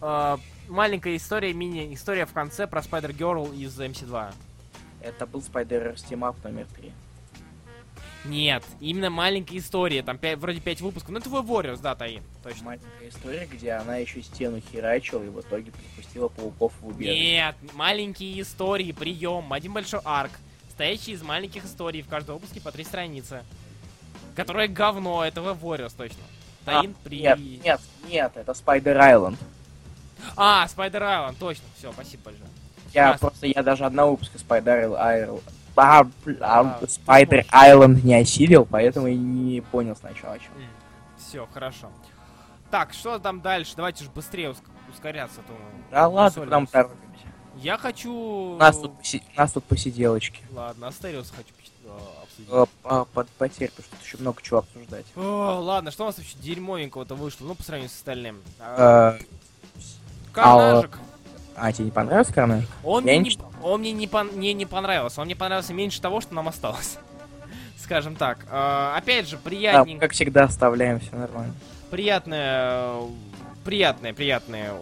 Э, 0.00 0.36
маленькая 0.68 1.16
история, 1.16 1.52
мини-история 1.52 2.26
в 2.26 2.32
конце 2.32 2.66
про 2.66 2.80
Spider 2.80 3.16
Girl 3.16 3.54
из 3.56 3.78
MC2. 3.80 4.32
Это 5.00 5.26
был 5.26 5.40
Spider 5.40 5.94
Steam 5.94 6.20
Up 6.20 6.36
номер 6.44 6.66
3. 6.76 6.92
Нет, 8.24 8.64
именно 8.80 9.10
маленькая 9.10 9.58
история, 9.58 10.02
там 10.02 10.18
пять- 10.18 10.38
вроде 10.38 10.60
5 10.60 10.80
выпусков. 10.80 11.10
Ну 11.10 11.18
это 11.18 11.30
Web 11.30 11.46
Warriors, 11.46 11.80
да, 11.80 11.94
Таин, 11.94 12.22
точно. 12.42 12.64
Маленькая 12.64 13.08
история, 13.08 13.46
где 13.50 13.72
она 13.72 13.96
еще 13.96 14.20
стену 14.22 14.60
херачила 14.60 15.22
и 15.22 15.28
в 15.28 15.40
итоге 15.40 15.70
припустила 15.70 16.28
пауков 16.28 16.72
в 16.80 16.88
убежище. 16.88 17.20
Нет, 17.20 17.56
маленькие 17.74 18.40
истории, 18.42 18.92
прием, 18.92 19.52
один 19.52 19.72
большой 19.72 20.00
арк, 20.04 20.32
стоящий 20.70 21.12
из 21.12 21.22
маленьких 21.22 21.64
историй, 21.64 22.02
в 22.02 22.08
каждом 22.08 22.34
выпуске 22.36 22.60
по 22.60 22.72
три 22.72 22.84
страницы. 22.84 23.44
Которое 24.38 24.68
говно, 24.68 25.24
это 25.24 25.40
Web 25.40 25.60
Warriors 25.60 25.92
точно. 25.96 26.22
Таин 26.64 26.94
А, 26.96 27.02
при... 27.08 27.22
Нет, 27.22 27.38
нет, 27.64 27.80
нет, 28.08 28.32
это 28.36 28.52
Spider 28.52 28.96
Island. 28.96 29.36
А, 30.36 30.64
Spider 30.66 31.00
Island, 31.00 31.34
точно. 31.40 31.64
Все, 31.76 31.92
спасибо 31.92 32.22
большое. 32.26 32.48
Я 32.94 33.08
Ясно. 33.08 33.18
просто, 33.18 33.46
я 33.48 33.64
даже 33.64 33.84
одного 33.84 34.12
выпуска 34.12 34.38
Spider 34.38 34.92
Island, 34.96 35.42
а, 35.74 36.04
бля, 36.24 36.36
А, 36.40 36.80
Spider 36.82 37.46
Island 37.50 38.04
не 38.04 38.14
осилил, 38.14 38.64
поэтому 38.64 39.08
и 39.08 39.16
не 39.16 39.60
понял 39.60 39.96
сначала, 39.96 40.34
о 40.34 40.38
чем. 40.38 40.52
Все, 41.18 41.44
хорошо. 41.52 41.90
Так, 42.70 42.92
что 42.92 43.18
там 43.18 43.40
дальше? 43.40 43.72
Давайте 43.74 44.04
же 44.04 44.10
быстрее 44.10 44.50
уск- 44.50 44.62
ускоряться. 44.94 45.40
а 45.40 45.48
То... 45.48 45.58
Да 45.90 46.06
ладно, 46.06 46.42
мы 46.44 46.66
торопимся? 46.68 46.88
Я 47.62 47.76
хочу... 47.78 48.12
У 48.12 48.56
нас 48.56 48.78
тут, 48.78 48.92
поси- 49.02 49.22
у 49.36 49.38
нас 49.40 49.52
тут 49.52 49.64
посиделочки. 49.64 50.40
Ладно, 50.54 50.88
Астериус 50.88 51.30
хочу 51.30 51.48
э, 51.84 52.22
обсудить. 52.22 52.48
Э, 52.52 52.64
по- 52.82 53.04
под- 53.06 53.28
Потерпи, 53.30 53.82
что 53.82 53.90
тут 53.96 54.04
еще 54.06 54.16
много 54.18 54.40
чего 54.42 54.58
обсуждать. 54.60 55.04
О, 55.16 55.58
ладно, 55.60 55.90
что 55.90 56.04
у 56.04 56.06
нас 56.06 56.18
вообще 56.18 56.36
дерьмовенького-то 56.38 57.14
вышло, 57.14 57.46
ну, 57.46 57.54
по 57.54 57.62
сравнению 57.62 57.90
с 57.90 57.94
остальным. 57.96 58.38
А, 58.60 59.16
Э, 59.18 59.22
Карнажик. 60.32 60.98
А, 61.56 61.72
тебе 61.72 61.86
не 61.86 61.90
понравился 61.90 62.32
Карнаж? 62.32 62.64
Он, 62.84 63.04
я 63.04 63.12
мне 63.12 63.18
не 63.18 63.30
не, 63.34 63.38
он 63.62 63.80
мне 63.80 63.92
не, 63.92 64.06
пон- 64.06 64.32
мне 64.36 64.52
не 64.52 64.64
понравился. 64.66 65.20
Он 65.20 65.26
мне 65.26 65.34
понравился 65.34 65.74
меньше 65.74 66.00
того, 66.00 66.20
что 66.20 66.34
нам 66.34 66.46
осталось. 66.46 66.98
Скажем 67.76 68.14
так. 68.14 68.46
А, 68.50 68.94
опять 68.96 69.26
же, 69.28 69.36
Да, 69.36 69.42
приятненько. 69.42 70.02
как 70.06 70.12
всегда 70.12 70.44
оставляем, 70.44 71.00
все 71.00 71.16
нормально. 71.16 71.54
приятное, 71.90 73.00
приятное, 73.64 74.12
приятное 74.12 74.74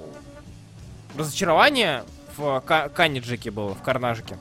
разочарование 1.16 2.04
в 2.36 2.60
Ка- 2.60 2.88
Карнажике 2.88 3.50
было, 3.50 3.74
в 3.74 3.82
Карнажике. 3.82 4.38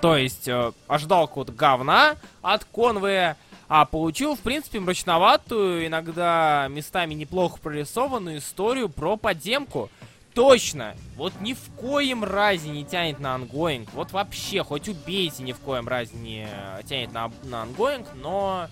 То 0.00 0.16
есть, 0.16 0.48
э, 0.48 0.72
ожидал 0.88 1.28
какого-то 1.28 1.52
говна 1.52 2.16
от 2.42 2.64
Конвея, 2.64 3.36
а 3.68 3.84
получил, 3.84 4.34
в 4.36 4.40
принципе, 4.40 4.80
мрачноватую, 4.80 5.86
иногда 5.86 6.66
местами 6.68 7.14
неплохо 7.14 7.58
прорисованную 7.62 8.38
историю 8.38 8.88
про 8.88 9.16
подземку. 9.16 9.90
Точно! 10.34 10.94
Вот 11.16 11.32
ни 11.40 11.52
в 11.52 11.60
коем 11.76 12.24
разе 12.24 12.70
не 12.70 12.84
тянет 12.84 13.20
на 13.20 13.34
ongoing. 13.34 13.88
Вот 13.92 14.12
вообще, 14.12 14.64
хоть 14.64 14.88
убейте, 14.88 15.42
ни 15.42 15.52
в 15.52 15.58
коем 15.60 15.86
разе 15.88 16.16
не 16.16 16.48
э, 16.50 16.82
тянет 16.84 17.12
на, 17.12 17.30
на 17.44 17.62
ongoing, 17.62 18.06
но 18.14 18.68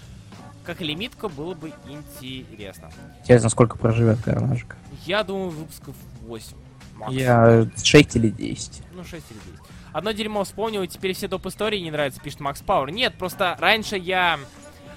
как 0.64 0.80
лимитка 0.80 1.28
было 1.28 1.54
бы 1.54 1.72
интересно. 1.86 2.90
Интересно, 3.20 3.48
сколько 3.50 3.78
проживет 3.78 4.20
Карнажик? 4.22 4.76
Я 5.06 5.22
думаю, 5.22 5.50
выпусков 5.50 5.94
8. 6.22 6.56
Максимум. 7.00 7.22
Я 7.22 7.66
6 7.82 8.16
или 8.16 8.28
10. 8.28 8.82
Ну, 8.94 9.04
6 9.04 9.14
или 9.30 9.38
10. 9.38 9.60
Одно 9.92 10.12
дерьмо 10.12 10.44
вспомнил, 10.44 10.82
и 10.82 10.88
теперь 10.88 11.14
все 11.14 11.26
доп. 11.26 11.46
истории 11.46 11.78
не 11.78 11.90
нравятся, 11.90 12.20
пишет 12.20 12.40
Макс 12.40 12.62
Пауэр. 12.62 12.90
Нет, 12.90 13.14
просто 13.18 13.56
раньше 13.58 13.96
я... 13.96 14.38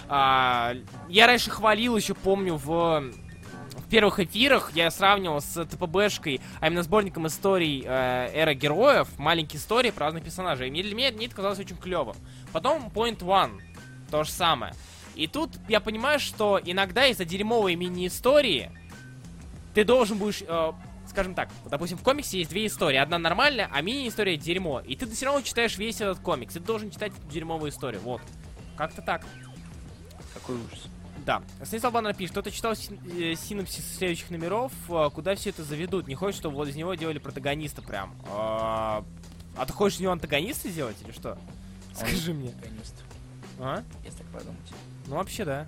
а, 0.08 0.76
я 1.10 1.28
раньше 1.28 1.50
хвалил, 1.50 1.98
еще 1.98 2.14
помню, 2.14 2.56
в, 2.56 2.68
в 2.70 3.90
первых 3.90 4.20
эфирах 4.20 4.72
я 4.76 4.92
сравнивал 4.92 5.42
с 5.42 5.66
ТПБшкой, 5.66 6.42
а 6.60 6.68
именно 6.68 6.84
сборником 6.84 7.26
историй 7.26 7.84
э, 7.86 8.30
Эра 8.34 8.54
Героев, 8.54 9.08
маленькие 9.18 9.60
истории 9.60 9.90
про 9.90 10.06
разных 10.06 10.24
персонажей. 10.24 10.68
И 10.68 10.72
мне, 10.72 10.84
для 10.84 10.94
меня 10.94 11.12
мне 11.12 11.26
это 11.26 11.36
казалось 11.36 11.60
очень 11.60 11.78
клевым. 11.78 12.16
Потом 12.52 12.92
Point 12.94 13.20
One, 13.20 13.60
то 14.12 14.24
же 14.24 14.30
самое. 14.30 14.74
И 15.16 15.28
тут 15.28 15.52
я 15.68 15.80
понимаю, 15.80 16.20
что 16.20 16.60
иногда 16.64 17.06
из-за 17.08 17.26
дерьмовой 17.26 17.76
мини-истории 17.76 18.72
ты 19.74 19.84
должен 19.84 20.18
будешь, 20.18 20.44
э, 20.48 20.72
скажем 21.14 21.36
так, 21.36 21.50
допустим, 21.70 21.98
в 21.98 22.02
комиксе 22.02 22.40
есть 22.40 22.50
две 22.50 22.66
истории. 22.66 22.98
Одна 22.98 23.20
нормальная, 23.20 23.70
а 23.72 23.82
мини-история 23.82 24.36
дерьмо. 24.36 24.80
И 24.82 24.96
ты 24.96 25.08
все 25.08 25.28
равно 25.28 25.42
читаешь 25.42 25.78
весь 25.78 26.02
этот 26.02 26.20
комикс. 26.20 26.56
И 26.56 26.60
ты 26.60 26.66
должен 26.66 26.90
читать 26.90 27.12
эту 27.16 27.32
дерьмовую 27.32 27.70
историю. 27.72 28.02
Вот. 28.02 28.22
Как-то 28.76 29.04
так. 29.04 29.24
Какой 30.34 30.56
ужас. 30.56 30.88
Да. 31.24 31.44
Станислав 31.64 31.94
Баннер 31.94 32.16
пишет, 32.16 32.32
кто-то 32.32 32.50
читал 32.50 32.74
э, 32.74 33.36
синопсис 33.36 33.96
следующих 33.96 34.32
номеров, 34.32 34.74
э, 34.90 35.10
куда 35.14 35.36
все 35.36 35.52
это 35.52 35.64
заведут. 35.64 36.08
Не 36.08 36.16
хочет, 36.16 36.40
чтобы 36.40 36.56
вот 36.56 36.68
из 36.68 36.76
него 36.76 36.96
делали 36.96 37.20
протагониста 37.20 37.84
прям. 37.84 38.16
А 38.28 39.06
а 39.56 39.66
ты 39.68 39.74
хочешь 39.74 39.98
из 39.98 40.02
него 40.02 40.14
антагониста 40.14 40.68
сделать 40.68 40.98
или 41.06 41.12
что? 41.12 41.38
Скажи 41.94 42.34
мне. 42.34 42.50
Антагонист, 42.50 43.04
А? 43.60 43.84
если 44.04 44.18
так 44.18 44.28
подумать. 44.28 44.72
Ну 45.06 45.16
вообще 45.16 45.46
да. 45.46 45.68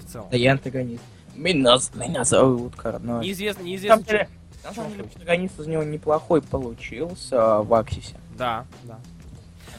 В 0.00 0.10
целом. 0.10 0.28
Да 0.30 0.38
я 0.38 0.52
антагонист. 0.52 1.02
Меня, 1.36 1.76
меня 1.94 2.24
зовут 2.24 2.74
Карнаж. 2.76 3.24
Неизвестно, 3.24 3.62
неизвестно. 3.62 4.26
На 4.64 4.72
самом 4.74 4.92
деле, 4.92 5.04
протагонист 5.04 5.58
из 5.60 5.66
него 5.66 5.82
неплохой 5.82 6.42
получился 6.42 7.56
а, 7.58 7.62
в 7.62 7.72
Аксисе. 7.74 8.16
Да, 8.36 8.64
да. 8.84 8.98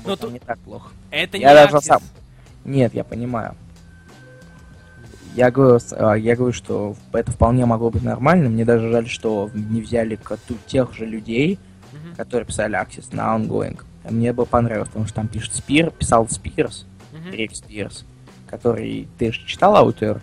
Но 0.06 0.16
тут- 0.16 0.32
не 0.32 0.40
так 0.40 0.58
плохо. 0.60 0.92
Это 1.12 1.38
Я 1.38 1.50
не 1.50 1.56
даже 1.56 1.76
Аксис. 1.78 1.88
сам- 1.88 2.02
Нет, 2.66 2.94
я 2.94 3.04
понимаю. 3.04 3.56
Я 5.36 5.50
говорю, 5.52 5.80
а, 5.92 6.14
я 6.16 6.36
говорю, 6.36 6.54
что 6.54 6.96
это 7.14 7.32
вполне 7.32 7.66
могло 7.66 7.90
быть 7.90 8.04
нормально. 8.04 8.50
Мне 8.50 8.66
даже 8.66 8.92
жаль, 8.92 9.08
что 9.08 9.50
не 9.54 9.82
взяли 9.82 10.16
коту 10.16 10.56
тех 10.68 10.94
же 10.94 11.06
людей, 11.06 11.58
Мгм, 11.94 12.16
которые 12.16 12.46
писали 12.46 12.76
Аксис 12.76 13.12
на 13.14 13.36
Ongoing. 13.36 13.82
Мне 14.10 14.34
бы 14.34 14.46
понравилось, 14.46 14.90
потому 14.90 15.06
что 15.06 15.16
там 15.16 15.28
пишет 15.28 15.54
Спир, 15.56 15.92
писал 15.92 16.28
Спирс, 16.28 16.86
мгм. 17.14 17.32
Рик 17.32 17.56
Спирс, 17.56 18.04
который... 18.48 19.08
Ты 19.20 19.32
же 19.32 19.46
читал 19.46 19.76
Аутер? 19.76 20.22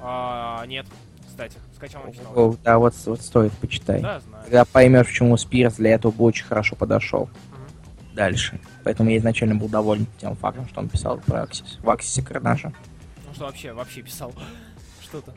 А, 0.00 0.64
нет, 0.66 0.86
кстати, 1.26 1.56
скачал 1.76 2.02
начинал. 2.04 2.32
О, 2.34 2.56
Да, 2.64 2.78
вот, 2.78 2.94
вот 3.06 3.20
стоит, 3.20 3.52
почитай. 3.54 4.00
Да, 4.00 4.20
знаю. 4.20 4.44
Тогда 4.44 4.64
поймешь, 4.64 5.06
почему 5.06 5.36
Спирс 5.36 5.74
для 5.74 5.90
этого 5.90 6.10
бы 6.12 6.24
очень 6.24 6.44
хорошо 6.46 6.74
подошел 6.76 7.28
Мгм. 7.50 8.14
дальше. 8.14 8.60
Поэтому 8.84 9.10
я 9.10 9.18
изначально 9.18 9.54
был 9.54 9.68
доволен 9.68 10.06
тем 10.18 10.34
фактом, 10.36 10.68
что 10.68 10.80
он 10.80 10.88
писал 10.88 11.18
про 11.18 11.42
Аксис. 11.42 11.78
В 11.82 11.90
Аксисе 11.90 12.22
Карнажа. 12.22 12.72
Ну 13.28 13.34
что 13.34 13.44
вообще, 13.44 13.72
вообще 13.72 14.02
писал 14.02 14.32
что-то. 15.02 15.34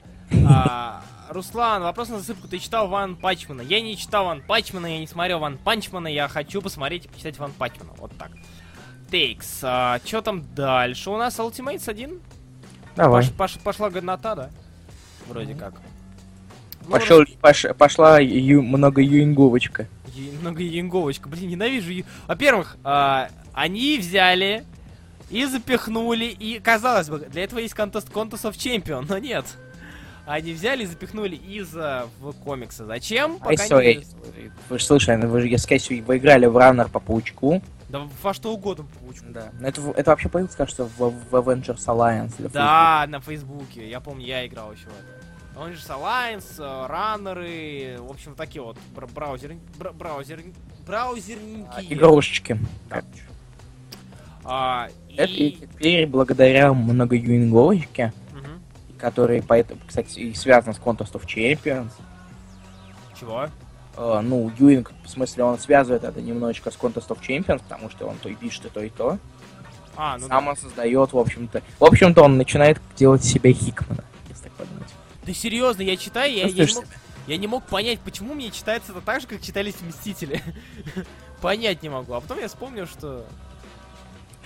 А, 0.47 1.01
Руслан, 1.29 1.81
вопрос 1.81 2.09
на 2.09 2.19
засыпку. 2.19 2.47
Ты 2.47 2.59
читал 2.59 2.87
Ван 2.87 3.15
Пачмана? 3.15 3.61
Я 3.61 3.81
не 3.81 3.97
читал 3.97 4.25
Ван 4.25 4.41
Пачмана, 4.41 4.85
я 4.85 4.99
не 4.99 5.07
смотрел 5.07 5.39
Ван 5.39 5.57
Панчмана, 5.57 6.07
я 6.07 6.27
хочу 6.27 6.61
посмотреть 6.61 7.05
и 7.05 7.07
почитать 7.07 7.37
Ван 7.39 7.51
Пачмана. 7.51 7.91
Вот 7.97 8.11
так. 8.17 8.31
Тейкс, 9.09 9.59
а, 9.63 9.99
что 10.05 10.21
там 10.21 10.43
дальше? 10.53 11.09
У 11.09 11.17
нас 11.17 11.39
Ultimates 11.39 11.89
1? 11.89 12.19
Давай. 12.95 13.23
Пош- 13.23 13.31
пош- 13.35 13.59
пошла 13.63 13.89
годнота, 13.89 14.35
да? 14.35 14.49
Вроде 15.27 15.55
как. 15.55 15.73
Ну, 16.89 16.99
Пошел, 16.99 17.23
пош- 17.41 17.73
пошла 17.75 18.19
ю- 18.19 18.61
много 18.63 19.01
юинговочка. 19.01 19.87
Е- 20.15 20.31
Много 20.41 20.61
янговочка. 20.63 21.29
Блин, 21.29 21.49
ненавижу. 21.49 21.91
ю- 21.91 22.05
Во-первых, 22.27 22.77
а, 22.83 23.29
они 23.53 23.97
взяли 23.99 24.63
и 25.29 25.45
запихнули, 25.45 26.25
и, 26.25 26.59
казалось 26.59 27.09
бы, 27.09 27.19
для 27.19 27.43
этого 27.43 27.59
есть 27.59 27.73
контест 27.75 28.09
Contest 28.09 28.49
of 28.49 28.53
Champion, 28.53 29.05
но 29.07 29.17
нет. 29.19 29.45
Они 30.25 30.53
взяли 30.53 30.83
и 30.83 30.85
запихнули 30.85 31.35
Иза 31.35 32.05
в 32.19 32.33
комиксы. 32.33 32.85
Зачем? 32.85 33.39
Пока 33.39 33.51
не... 33.81 34.05
Вы 34.69 34.77
же 34.79 34.85
слышали, 34.85 35.25
вы 35.25 35.41
же, 35.41 35.47
я 35.47 35.57
скорее 35.57 35.79
всего, 35.79 36.03
вы 36.05 36.17
играли 36.17 36.45
в 36.45 36.55
Раннер 36.57 36.87
по 36.89 36.99
паучку. 36.99 37.61
Да 37.89 38.07
во 38.21 38.33
что 38.35 38.53
угодно 38.53 38.85
получу. 38.99 39.23
Да. 39.29 39.49
Но 39.59 39.67
это, 39.67 39.81
в- 39.81 39.91
это 39.93 40.11
вообще 40.11 40.29
появилось, 40.29 40.55
кажется, 40.55 40.83
в, 40.85 40.97
в 41.09 41.35
Avengers 41.35 41.83
Alliance. 41.87 42.33
Да, 42.51 43.05
на 43.07 43.19
Фейсбуке. 43.21 43.89
Я 43.89 43.99
помню, 43.99 44.25
я 44.25 44.45
играл 44.45 44.71
еще 44.71 44.85
в 44.85 44.87
это. 44.89 45.19
Он 45.59 45.73
же 45.73 45.79
Alliance, 45.87 46.55
э, 46.59 46.87
раннеры, 46.87 47.97
в 47.99 48.11
общем, 48.11 48.33
такие 48.35 48.61
вот 48.61 48.77
бра- 48.95 49.07
браузер, 49.07 49.55
бра- 49.77 49.91
браузер, 49.91 50.39
Facebook. 50.85 51.67
А. 51.75 51.81
Игрушечки. 51.81 52.57
Да. 52.89 53.03
А, 54.45 54.87
Это 55.15 55.23
и 55.31 55.51
теперь 55.51 56.07
благодаря 56.07 56.73
много 56.73 57.15
юинговочке, 57.15 58.13
Мгм. 58.33 58.61
которые, 58.97 59.43
поэтому, 59.43 59.81
кстати, 59.85 60.19
и 60.19 60.33
связан 60.33 60.73
с 60.73 60.77
Contest 60.77 61.11
of 61.13 61.25
Champions. 61.25 61.91
Чего? 63.19 63.47
Э, 63.97 64.21
ну, 64.23 64.49
Юинг, 64.57 64.93
в 65.03 65.09
смысле, 65.09 65.43
он 65.43 65.59
связывает 65.59 66.05
это 66.05 66.21
немножечко 66.21 66.71
с 66.71 66.75
Contest 66.77 67.09
of 67.09 67.19
Champions, 67.19 67.61
потому 67.67 67.89
что 67.89 68.07
он 68.07 68.15
то 68.17 68.29
и 68.29 68.35
пишет, 68.35 68.65
и 68.65 68.69
то, 68.69 68.81
и 68.81 68.89
то. 68.89 69.17
А, 69.97 70.17
ну 70.17 70.27
Сам 70.27 70.47
он 70.47 70.55
создает, 70.55 71.11
в 71.11 71.17
общем-то. 71.17 71.61
В 71.79 71.83
общем-то, 71.83 72.23
он 72.23 72.37
начинает 72.37 72.79
делать 72.95 73.25
себя 73.25 73.51
Хикмана. 73.51 74.05
Да 75.29 75.35
серьезно, 75.35 75.83
я 75.83 75.95
читаю, 75.95 76.33
я, 76.33 76.47
я, 76.47 76.65
не 76.65 76.73
мог, 76.73 76.85
я 77.27 77.37
не 77.37 77.45
мог 77.45 77.63
понять, 77.67 77.99
почему 77.99 78.33
мне 78.33 78.49
читается 78.49 78.93
это 78.93 79.01
так 79.01 79.21
же, 79.21 79.27
как 79.27 79.43
читались 79.43 79.75
Мстители. 79.79 80.41
Понять 81.41 81.83
не 81.83 81.89
могу. 81.89 82.13
А 82.13 82.21
потом 82.21 82.39
я 82.39 82.47
вспомнил, 82.47 82.87
что... 82.87 83.27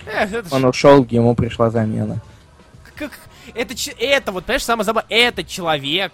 Эх, 0.04 0.30
это 0.30 0.46
ж- 0.46 0.52
Он 0.52 0.66
ушел, 0.66 1.02
ему 1.08 1.34
пришла 1.34 1.70
замена. 1.70 2.20
как... 2.96 3.18
Это, 3.54 3.72
это 3.98 4.30
вот, 4.30 4.44
понимаешь, 4.44 4.62
самое 4.62 4.84
забавное, 4.84 5.16
это 5.16 5.42
человек. 5.42 6.12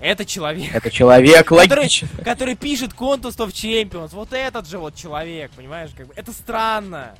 Это 0.00 0.24
человек, 0.24 0.74
Это 0.74 0.90
человек, 0.90 1.46
Который- 1.46 1.78
логично. 1.78 2.08
который 2.24 2.56
пишет 2.56 2.94
Contest 2.94 3.36
of 3.36 3.52
Champions. 3.52 4.08
Вот 4.08 4.32
этот 4.32 4.68
же 4.68 4.78
вот 4.78 4.96
человек, 4.96 5.52
понимаешь? 5.52 5.90
Как 5.96 6.08
бы, 6.08 6.14
это 6.16 6.32
странно. 6.32 7.14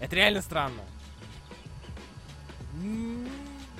Это 0.00 0.16
реально 0.16 0.42
странно. 0.42 0.80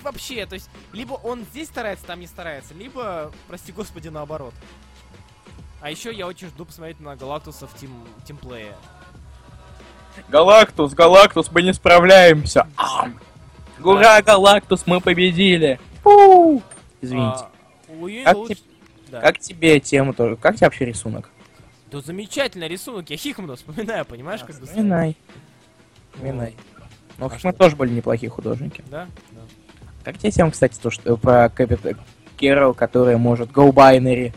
Вообще, 0.07 0.47
то 0.47 0.55
есть, 0.55 0.71
либо 0.93 1.15
он 1.15 1.43
здесь 1.51 1.67
старается, 1.67 2.07
там 2.07 2.21
не 2.21 2.29
старается, 2.29 2.75
либо, 2.75 3.33
прости 3.49 3.73
господи, 3.73 4.07
наоборот. 4.07 4.55
А 5.81 5.91
еще 5.91 6.13
я 6.15 6.29
очень 6.29 6.47
жду 6.47 6.65
посмотреть 6.65 7.01
на 7.01 7.17
Галактуса 7.17 7.67
в 7.67 7.75
тим, 7.75 7.91
тимплее. 8.25 8.77
Галактус, 10.29 10.95
Галактус, 10.95 11.51
мы 11.51 11.63
не 11.63 11.75
справляемся. 11.75 12.69
Ам. 12.77 13.19
Ура, 13.83 14.23
Галактус, 14.23 14.87
мы 14.87 15.01
победили. 15.01 15.81
Фу. 16.05 16.63
Извините. 17.01 17.45
А, 18.25 18.33
Как, 18.33 18.47
те- 18.47 18.57
Да. 19.11 19.21
как 19.21 19.39
тебе 19.41 19.81
тема 19.81 20.13
тоже? 20.15 20.37
Как 20.37 20.55
тебе 20.55 20.69
вообще 20.69 20.85
рисунок? 20.85 21.31
Да 21.91 22.01
замечательный 22.01 22.69
рисунок, 22.69 23.11
я 23.11 23.17
Хикмана 23.17 23.57
вспоминаю, 23.57 24.05
понимаешь, 24.05 24.43
как 24.43 24.57
бы... 24.61 24.67
Вспоминай. 24.67 25.17
Вспоминай. 26.15 26.55
Ну, 27.19 27.27
А 27.27 27.39
что? 27.41 27.53
тоже 27.53 27.75
были 27.75 27.91
неплохие 27.93 28.31
художники. 28.31 28.85
Да? 28.89 29.09
Как 30.07 30.19
тебе 30.19 30.31
тема, 30.31 30.53
кстати, 30.53 30.79
то, 30.81 30.89
что 30.89 31.17
про 31.17 31.49
Кэпит 31.49 31.99
Кэрол, 32.39 32.75
которая 32.75 33.19
может 33.19 33.51
go 33.51 33.73
binary? 33.73 34.33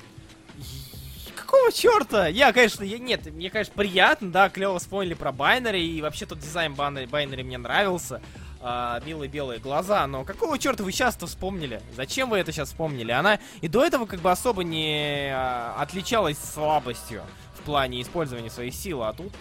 Какого 1.36 1.72
черта? 1.72 2.26
Я, 2.26 2.52
конечно, 2.54 2.84
я, 2.84 2.98
нет, 2.98 3.32
мне, 3.32 3.52
конечно, 3.52 3.74
приятно, 3.76 4.32
да, 4.32 4.50
клево 4.50 4.80
вспомнили 4.80 5.14
про 5.14 5.32
Байнери, 5.32 5.80
и 5.80 6.02
вообще 6.02 6.26
тот 6.26 6.40
дизайн 6.40 6.74
Байнери, 6.74 7.06
Байнери 7.06 7.44
мне 7.44 7.60
нравился. 7.60 8.20
А, 8.62 9.00
милые 9.06 9.30
белые 9.30 9.60
глаза, 9.60 10.08
но 10.08 10.24
какого 10.24 10.58
черта 10.58 10.84
вы 10.84 10.92
сейчас-то 10.92 11.28
вспомнили? 11.28 11.84
Зачем 11.96 12.32
вы 12.32 12.40
это 12.40 12.52
сейчас 12.52 12.70
вспомнили? 12.70 13.12
Она 13.12 13.38
и 13.62 13.68
до 13.68 13.86
этого 13.86 14.08
как 14.08 14.22
бы 14.22 14.32
особо 14.32 14.64
не 14.64 15.30
а, 15.32 15.76
отличалась 15.78 16.40
слабостью 16.40 17.22
в 17.54 17.62
плане 17.62 18.02
использования 18.02 18.50
своей 18.50 18.72
силы, 18.72 19.06
а 19.06 19.14
тут 19.14 19.32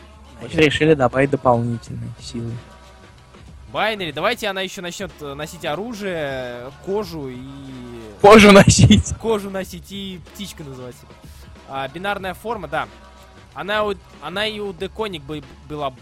решили 0.52 0.92
добавить 0.92 1.30
дополнительные 1.30 2.10
силы. 2.20 2.52
Байнери, 3.72 4.12
давайте 4.12 4.48
она 4.48 4.62
еще 4.62 4.80
начнет 4.80 5.10
э, 5.20 5.34
носить 5.34 5.64
оружие, 5.64 6.70
кожу 6.86 7.28
и... 7.28 7.36
Кожу 8.22 8.50
носить. 8.50 9.14
Кожу 9.20 9.50
носить 9.50 9.90
и 9.92 10.20
птичка 10.32 10.64
называть 10.64 10.94
себя. 10.96 11.08
А, 11.68 11.86
бинарная 11.88 12.32
форма, 12.32 12.66
да. 12.66 12.88
Она, 13.52 13.84
у, 13.84 13.94
она 14.22 14.46
и 14.46 14.58
у 14.58 14.72
Деконик 14.72 15.22
бы- 15.22 15.44
была... 15.68 15.92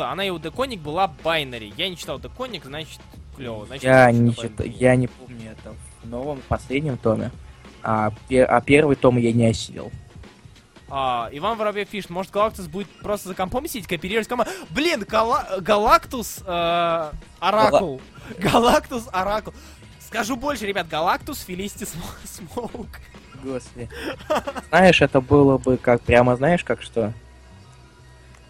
Она 0.00 0.24
и 0.24 0.30
у 0.30 0.38
Деконик 0.38 0.80
была 0.80 1.12
байнери. 1.24 1.72
Я 1.76 1.88
не 1.88 1.96
читал 1.96 2.20
Деконик, 2.20 2.64
значит, 2.64 3.00
клево. 3.36 3.66
Значит, 3.66 3.84
Я 3.84 4.12
не, 4.12 4.32
читал, 4.34 4.66
я 4.66 4.94
не 4.94 5.08
помню 5.08 5.52
это 5.52 5.74
в 6.02 6.08
новом, 6.08 6.40
последнем 6.48 6.98
томе. 6.98 7.32
А, 7.82 8.12
пе- 8.28 8.44
а 8.44 8.60
первый 8.60 8.94
том 8.94 9.16
я 9.16 9.32
не 9.32 9.46
осилил. 9.46 9.90
А, 10.88 11.28
Иван 11.32 11.58
Воробьев 11.58 11.88
пишет, 11.88 12.10
может 12.10 12.30
Галактус 12.32 12.66
будет 12.68 12.88
просто 13.00 13.28
за 13.28 13.34
компом 13.34 13.66
сидеть, 13.66 13.88
кооперировать 13.88 14.26
с 14.26 14.28
командой. 14.28 14.52
Блин, 14.70 15.02
Гала- 15.02 15.60
Галактус 15.60 16.40
э, 16.46 17.10
Оракул. 17.40 18.00
Галактус 18.38 19.08
Оракул. 19.12 19.52
Скажу 20.00 20.36
больше, 20.36 20.64
ребят, 20.66 20.86
Галактус 20.86 21.40
Филисти 21.40 21.82
Смо- 21.84 22.24
Смоук. 22.24 22.88
Господи. 23.42 23.88
Знаешь, 24.68 25.02
это 25.02 25.20
было 25.20 25.58
бы 25.58 25.76
как, 25.76 26.02
прямо 26.02 26.36
знаешь, 26.36 26.62
как 26.62 26.82
что? 26.82 27.12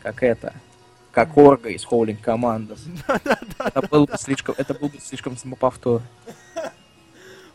Как 0.03 0.23
это? 0.23 0.53
Как 1.13 1.37
Орга 1.39 1.71
из 1.71 1.85
Howling 1.85 2.21
Commandos. 2.21 2.85
Это 3.59 3.83
был 3.89 4.05
бы 4.05 4.17
слишком, 4.19 4.55
это 4.59 4.75
был 4.75 4.89
бы 4.91 4.99
слишком 5.01 5.37
самоповтор. 5.39 6.03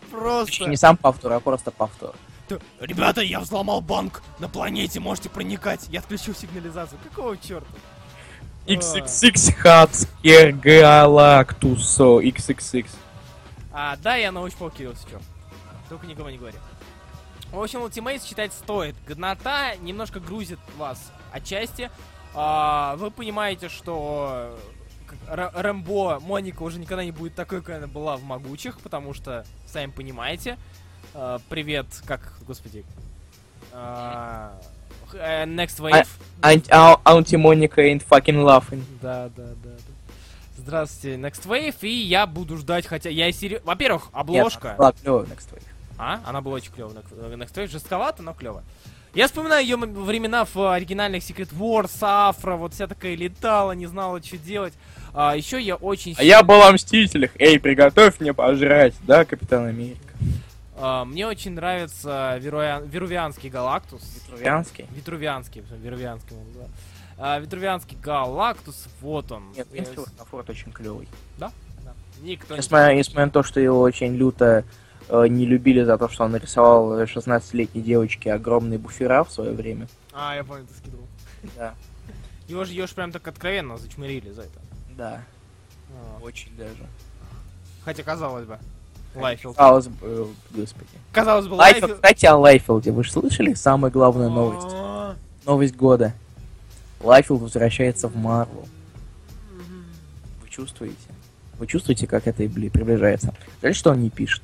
Просто. 0.10 0.66
Не 0.66 0.76
сам 0.76 0.98
повтор, 0.98 1.34
а 1.34 1.40
просто 1.40 1.70
повтор. 1.70 2.16
Т- 2.60 2.86
Ребята, 2.86 3.22
я 3.22 3.40
взломал 3.40 3.82
банк 3.82 4.22
на 4.40 4.48
планете, 4.50 5.00
можете 5.00 5.30
проникать. 5.30 5.88
Я 5.90 6.00
отключил 6.00 6.36
сигнализацию. 6.36 7.00
Какого 7.04 7.38
черта? 7.38 7.66
XXX 8.68 9.54
Хацкер 9.56 10.52
Галактусо 10.54 12.20
XXX. 12.22 12.88
А, 13.74 13.96
да, 13.98 14.16
я 14.16 14.32
научпал 14.32 14.70
Кириллс, 14.70 15.04
чё. 15.10 15.20
Только 15.90 16.06
никому 16.08 16.30
не 16.30 16.38
говори. 16.38 16.58
В 17.52 17.60
общем, 17.62 17.80
Ultimate 17.84 18.28
читать 18.28 18.54
стоит. 18.54 18.96
Годнота 19.08 19.76
немножко 19.78 20.20
грузит 20.20 20.60
вас 20.78 21.12
отчасти. 21.34 21.90
А, 22.34 22.96
вы 22.98 23.12
понимаете, 23.12 23.68
что 23.68 24.58
как 25.08 25.18
Р- 25.38 25.52
Рэмбо 25.54 26.20
Моника 26.22 26.64
уже 26.64 26.80
никогда 26.80 27.04
не 27.04 27.12
будет 27.12 27.36
такой, 27.36 27.60
какая 27.62 27.78
она 27.78 27.88
была 27.88 28.16
в 28.16 28.24
Могучих, 28.24 28.80
потому 28.80 29.14
что, 29.14 29.46
сами 29.66 29.92
понимаете. 29.92 30.58
А, 31.14 31.40
привет, 31.50 31.88
как, 32.06 32.22
господи. 32.48 32.86
А, 33.74 34.54
х- 35.10 35.18
э, 35.18 35.46
Next 35.46 35.80
Wave. 35.80 36.08
Антимоника 36.42 37.82
ain't 37.82 38.04
fucking 38.08 38.44
laughing. 38.44 38.84
Да, 39.02 39.30
да, 39.36 39.48
да, 39.64 39.70
да. 39.72 39.72
Здравствуйте, 40.58 41.18
Next 41.18 41.46
Wave, 41.48 41.76
и 41.82 41.90
я 41.90 42.26
буду 42.28 42.58
ждать, 42.58 42.86
хотя 42.86 43.10
я 43.10 43.32
серьезно... 43.32 43.66
Во-первых, 43.66 44.10
обложка. 44.14 44.70
Нет, 44.70 44.78
была 44.78 44.92
клёвая 44.94 45.26
Next 45.26 45.52
Wave. 45.54 45.64
А? 45.98 46.20
Она 46.26 46.42
была 46.42 46.56
очень 46.56 46.72
клевая. 46.72 46.96
Next 46.96 47.54
Wave 47.54 47.68
жестковато, 47.68 48.24
но 48.24 48.34
клево. 48.34 48.64
Я 49.14 49.28
вспоминаю 49.28 49.64
ее 49.64 49.76
времена 49.76 50.46
в 50.46 50.74
оригинальных 50.74 51.22
Secret 51.24 51.50
Wars, 51.54 51.92
Афра, 52.02 52.56
вот 52.56 52.74
вся 52.74 52.88
такая 52.88 53.16
летала, 53.16 53.74
не 53.74 53.86
знала, 53.86 54.24
что 54.24 54.38
делать. 54.38 54.74
А, 55.14 55.36
еще 55.36 55.60
я 55.62 55.76
очень... 55.76 56.16
А 56.18 56.24
я 56.24 56.44
был 56.44 56.62
о 56.62 56.72
Мстителях. 56.72 57.32
Эй, 57.38 57.60
приготовь 57.60 58.22
мне 58.22 58.34
пожрать, 58.34 58.94
да, 59.04 59.26
Капитан 59.26 59.66
Америка? 59.66 60.00
А, 60.82 61.06
мне 61.06 61.28
очень 61.28 61.52
нравится 61.54 62.38
Веруя- 62.40 62.86
Верувианский 62.86 63.50
Галактус. 63.50 64.02
Витрувианский? 64.16 64.86
Витрувианский, 64.92 65.64
Верувианский, 65.82 66.36
да. 66.56 66.66
А, 67.18 67.40
Витрувианский 67.40 67.98
Галактус, 67.98 68.88
вот 69.02 69.32
он. 69.32 69.52
Нет, 69.56 69.68
Я- 69.72 69.78
Винстил 69.78 70.06
Форд 70.30 70.50
очень 70.50 70.72
клевый. 70.72 71.08
Да? 71.38 71.52
Да. 71.84 71.94
Никто 72.22 72.54
не... 72.56 72.58
Несмотря, 72.60 72.96
несмотря 72.96 73.26
на 73.28 73.32
то, 73.32 73.44
что 73.44 73.60
его 73.60 73.80
очень 73.82 74.16
люто 74.16 74.64
э, 75.08 75.28
не 75.28 75.46
любили 75.46 75.84
за 75.84 75.98
то, 75.98 76.10
что 76.10 76.24
он 76.26 76.32
нарисовал 76.32 77.00
16-летней 77.02 77.82
девочке 77.82 78.34
огромные 78.34 78.80
буфера 78.80 79.24
в 79.24 79.32
свое 79.32 79.52
время. 79.52 79.88
А, 80.14 80.36
я 80.36 80.44
помню, 80.44 80.66
ты 80.66 80.74
скидывал. 80.74 81.08
Да. 81.58 81.76
Его 82.48 82.66
же, 82.66 82.74
его 82.74 82.88
же 82.88 82.96
прям 82.96 83.12
так 83.12 83.28
откровенно 83.28 83.78
зачмырили 83.78 84.32
за 84.32 84.42
это. 84.42 84.60
Да, 84.98 85.24
А, 85.92 86.20
очень 86.22 86.56
даже. 86.58 86.86
Хотя, 87.86 88.04
казалось 88.04 88.46
бы, 88.46 88.60
Лайфилд. 89.16 89.56
Казалось 89.58 89.88
бы, 89.88 89.96
э, 90.02 90.26
господи. 90.52 90.90
Казалось 91.12 91.48
бы, 91.48 91.56
Лайфилд, 91.56 91.82
Лайфилд... 91.82 92.02
кстати, 92.02 92.26
о 92.26 92.38
Лайфилде. 92.38 92.92
Вы 92.92 93.04
же 93.04 93.12
слышали 93.12 93.54
самую 93.54 93.92
главную 93.92 94.30
новость? 94.30 94.68
А, 94.72 95.16
Новость 95.46 95.76
года. 95.76 96.14
Лайфилд 97.02 97.42
возвращается 97.42 98.08
в 98.08 98.16
Марвел. 98.16 98.68
Вы 100.42 100.50
чувствуете? 100.50 100.96
Вы 101.60 101.68
чувствуете, 101.68 102.08
как 102.08 102.28
это 102.28 102.44
бли- 102.44 102.70
приближается? 102.70 103.34
Жаль, 103.62 103.76
что 103.76 103.92
он 103.92 104.02
не 104.02 104.10
пишет. 104.10 104.44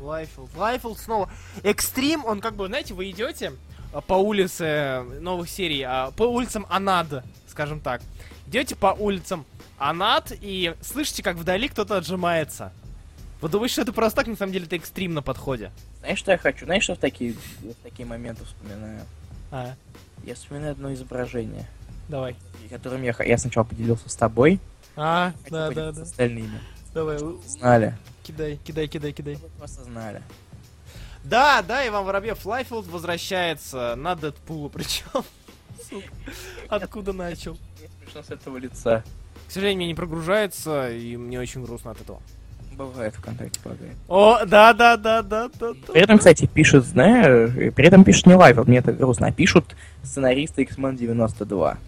Лайфилд. 0.00 0.50
Лайфилд 0.56 0.98
снова. 0.98 1.28
Экстрим, 1.62 2.24
он 2.24 2.40
как 2.40 2.54
бы, 2.54 2.66
знаете, 2.66 2.94
вы 2.94 3.10
идете 3.10 3.52
а, 3.92 4.00
по 4.00 4.14
улице 4.14 5.02
новых 5.20 5.48
серий, 5.50 5.82
а, 5.82 6.10
по 6.12 6.22
улицам 6.24 6.66
ANAD, 6.70 7.24
скажем 7.48 7.80
так. 7.80 8.00
Идете 8.46 8.74
по 8.76 8.88
улицам 8.98 9.44
ANAD 9.80 10.30
и 10.42 10.74
слышите, 10.82 11.22
как 11.22 11.36
вдали 11.36 11.66
кто-то 11.68 11.96
отжимается. 11.96 12.70
Вы 13.40 13.48
думаете, 13.48 13.72
что 13.72 13.82
это 13.82 13.92
просто 13.94 14.16
так, 14.16 14.26
на 14.26 14.36
самом 14.36 14.52
деле 14.52 14.66
это 14.66 14.76
экстрим 14.76 15.14
на 15.14 15.22
подходе. 15.22 15.72
Знаешь, 16.00 16.18
что 16.18 16.32
я 16.32 16.38
хочу? 16.38 16.66
Знаешь, 16.66 16.82
что 16.84 16.94
в 16.94 16.98
такие, 16.98 17.32
в 17.60 17.74
такие 17.82 18.06
моменты 18.06 18.44
вспоминаю? 18.44 19.00
А, 19.50 19.74
Я 20.22 20.34
вспоминаю 20.34 20.72
одно 20.72 20.92
изображение, 20.92 21.66
давай. 22.10 22.36
которым 22.68 23.02
я, 23.02 23.16
я 23.20 23.38
сначала 23.38 23.64
поделился 23.64 24.10
с 24.10 24.14
тобой, 24.14 24.60
А, 24.96 25.32
хочу 25.44 25.50
да, 25.54 25.70
да, 25.70 25.92
да. 25.92 26.04
с 26.04 26.10
остальными. 26.10 26.60
Давай, 26.92 27.18
Знали. 27.46 27.96
кидай, 28.22 28.56
кидай, 28.62 28.86
кидай, 28.86 29.12
кидай. 29.12 29.36
Вы 29.36 29.48
просто 29.58 29.82
знали. 29.84 30.22
Да, 31.24 31.62
да, 31.62 31.86
Иван 31.88 32.04
Воробьев 32.04 32.44
Лайфилд 32.44 32.86
возвращается 32.86 33.94
на 33.96 34.14
Дэдпула, 34.14 34.68
причем. 34.68 35.24
Откуда 36.68 37.12
начал? 37.14 37.56
Мне 37.78 37.88
смешно 38.02 38.22
с 38.22 38.30
этого 38.30 38.58
лица. 38.58 39.02
К 39.50 39.52
сожалению, 39.52 39.78
мне 39.78 39.86
не 39.88 39.94
прогружается, 39.96 40.92
и 40.92 41.16
мне 41.16 41.40
очень 41.40 41.64
грустно 41.64 41.90
от 41.90 42.00
этого. 42.00 42.22
Бывает 42.70 43.16
ВКонтакте 43.16 43.58
бывает. 43.64 43.96
О, 44.06 44.44
да, 44.46 44.72
да, 44.72 44.96
да, 44.96 45.22
да, 45.22 45.48
да. 45.58 45.72
При 45.92 46.00
этом, 46.00 46.18
кстати, 46.18 46.46
пишут, 46.46 46.86
знаешь, 46.86 47.74
при 47.74 47.84
этом 47.84 48.04
пишут 48.04 48.26
не 48.26 48.36
Лайфилд, 48.36 48.68
мне 48.68 48.78
это 48.78 48.92
грустно, 48.92 49.26
а 49.26 49.32
пишут 49.32 49.74
сценаристы 50.04 50.62
X-Men 50.62 50.96
92. 50.96 51.78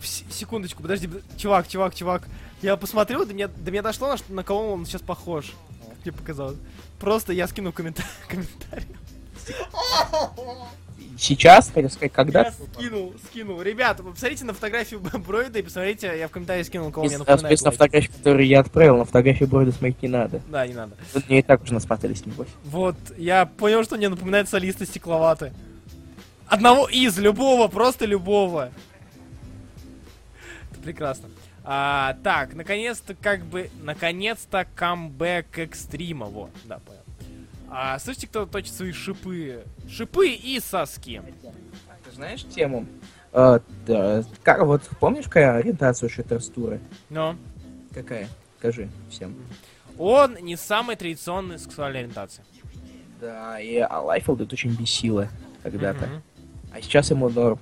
С- 0.00 0.22
Секундочку, 0.30 0.82
подожди, 0.82 1.10
чувак, 1.36 1.66
чувак, 1.66 1.92
чувак. 1.96 2.22
Я 2.62 2.76
посмотрел, 2.76 3.26
до 3.26 3.34
меня, 3.34 3.48
до 3.48 3.72
меня 3.72 3.82
дошло, 3.82 4.06
на, 4.06 4.16
что- 4.16 4.32
на 4.32 4.44
кого 4.44 4.74
он 4.74 4.86
сейчас 4.86 5.02
похож. 5.02 5.52
Мне 6.04 6.12
показалось. 6.12 6.56
Просто 7.00 7.32
я 7.32 7.48
скину 7.48 7.72
коммента- 7.72 8.04
комментарий. 8.28 8.86
Сейчас, 11.18 11.70
хотел 11.70 11.90
сказать, 11.90 12.12
когда? 12.12 12.44
Я 12.44 12.52
скинул, 12.52 13.14
скинул. 13.26 13.62
Ребята, 13.62 14.02
посмотрите 14.02 14.44
на 14.44 14.52
фотографию 14.54 15.00
Бройда 15.26 15.58
и 15.58 15.62
посмотрите, 15.62 16.12
я 16.18 16.28
в 16.28 16.30
комментарии 16.30 16.62
скинул, 16.62 16.90
кого 16.90 17.06
мне 17.06 17.18
напоминает. 17.18 17.40
Соответственно, 17.40 17.70
Лайфилд. 17.70 17.78
фотографии, 17.80 18.18
которые 18.18 18.48
я 18.48 18.60
отправил, 18.60 18.96
на 18.98 19.04
фотографии 19.04 19.44
Бройда 19.44 19.72
смотреть 19.72 20.02
не 20.02 20.08
надо. 20.08 20.40
Да, 20.48 20.66
не 20.66 20.74
надо. 20.74 20.96
Вы 21.14 21.22
мне 21.28 21.38
и 21.40 21.42
так 21.42 21.62
уже 21.62 21.74
насмотрелись, 21.74 22.24
небось. 22.26 22.48
Вот, 22.64 22.96
я 23.16 23.46
понял, 23.46 23.84
что 23.84 23.96
мне 23.96 24.08
напоминает 24.08 24.48
солиста 24.48 24.86
стекловаты. 24.86 25.52
Одного 26.46 26.88
из, 26.88 27.18
любого, 27.18 27.68
просто 27.68 28.04
любого. 28.04 28.70
Это 30.72 30.80
прекрасно. 30.82 31.28
А, 31.64 32.16
так, 32.24 32.54
наконец-то, 32.54 33.14
как 33.14 33.44
бы, 33.44 33.70
наконец-то 33.82 34.66
камбэк 34.74 35.58
экстрима, 35.58 36.26
вот, 36.26 36.50
да, 36.64 36.78
понял. 36.80 37.01
А, 37.74 37.98
слышите, 37.98 38.26
кто 38.26 38.44
точит 38.44 38.74
свои 38.74 38.92
шипы? 38.92 39.64
Шипы 39.88 40.28
и 40.28 40.60
соски. 40.60 41.22
Ты 42.04 42.10
знаешь 42.10 42.44
тему? 42.44 42.86
Э, 43.32 43.60
да, 43.86 44.22
как, 44.42 44.62
вот 44.66 44.82
помнишь, 45.00 45.24
какая 45.24 45.56
ориентация 45.56 46.08
у 46.08 46.10
Шаттерстара? 46.10 46.80
Но, 47.08 47.34
Какая? 47.94 48.28
Скажи 48.58 48.90
всем. 49.10 49.34
он 49.98 50.34
не 50.42 50.56
самой 50.56 50.96
традиционной 50.96 51.58
сексуальной 51.58 52.00
ориентации. 52.00 52.44
Да, 53.20 53.58
и 53.58 53.80
Лайфилд 53.80 54.42
это 54.42 54.52
очень 54.52 54.74
бесило 54.76 55.28
когда-то. 55.62 56.06
Мгм. 56.06 56.22
А 56.74 56.82
сейчас 56.82 57.10
ему 57.10 57.30
норм. 57.30 57.58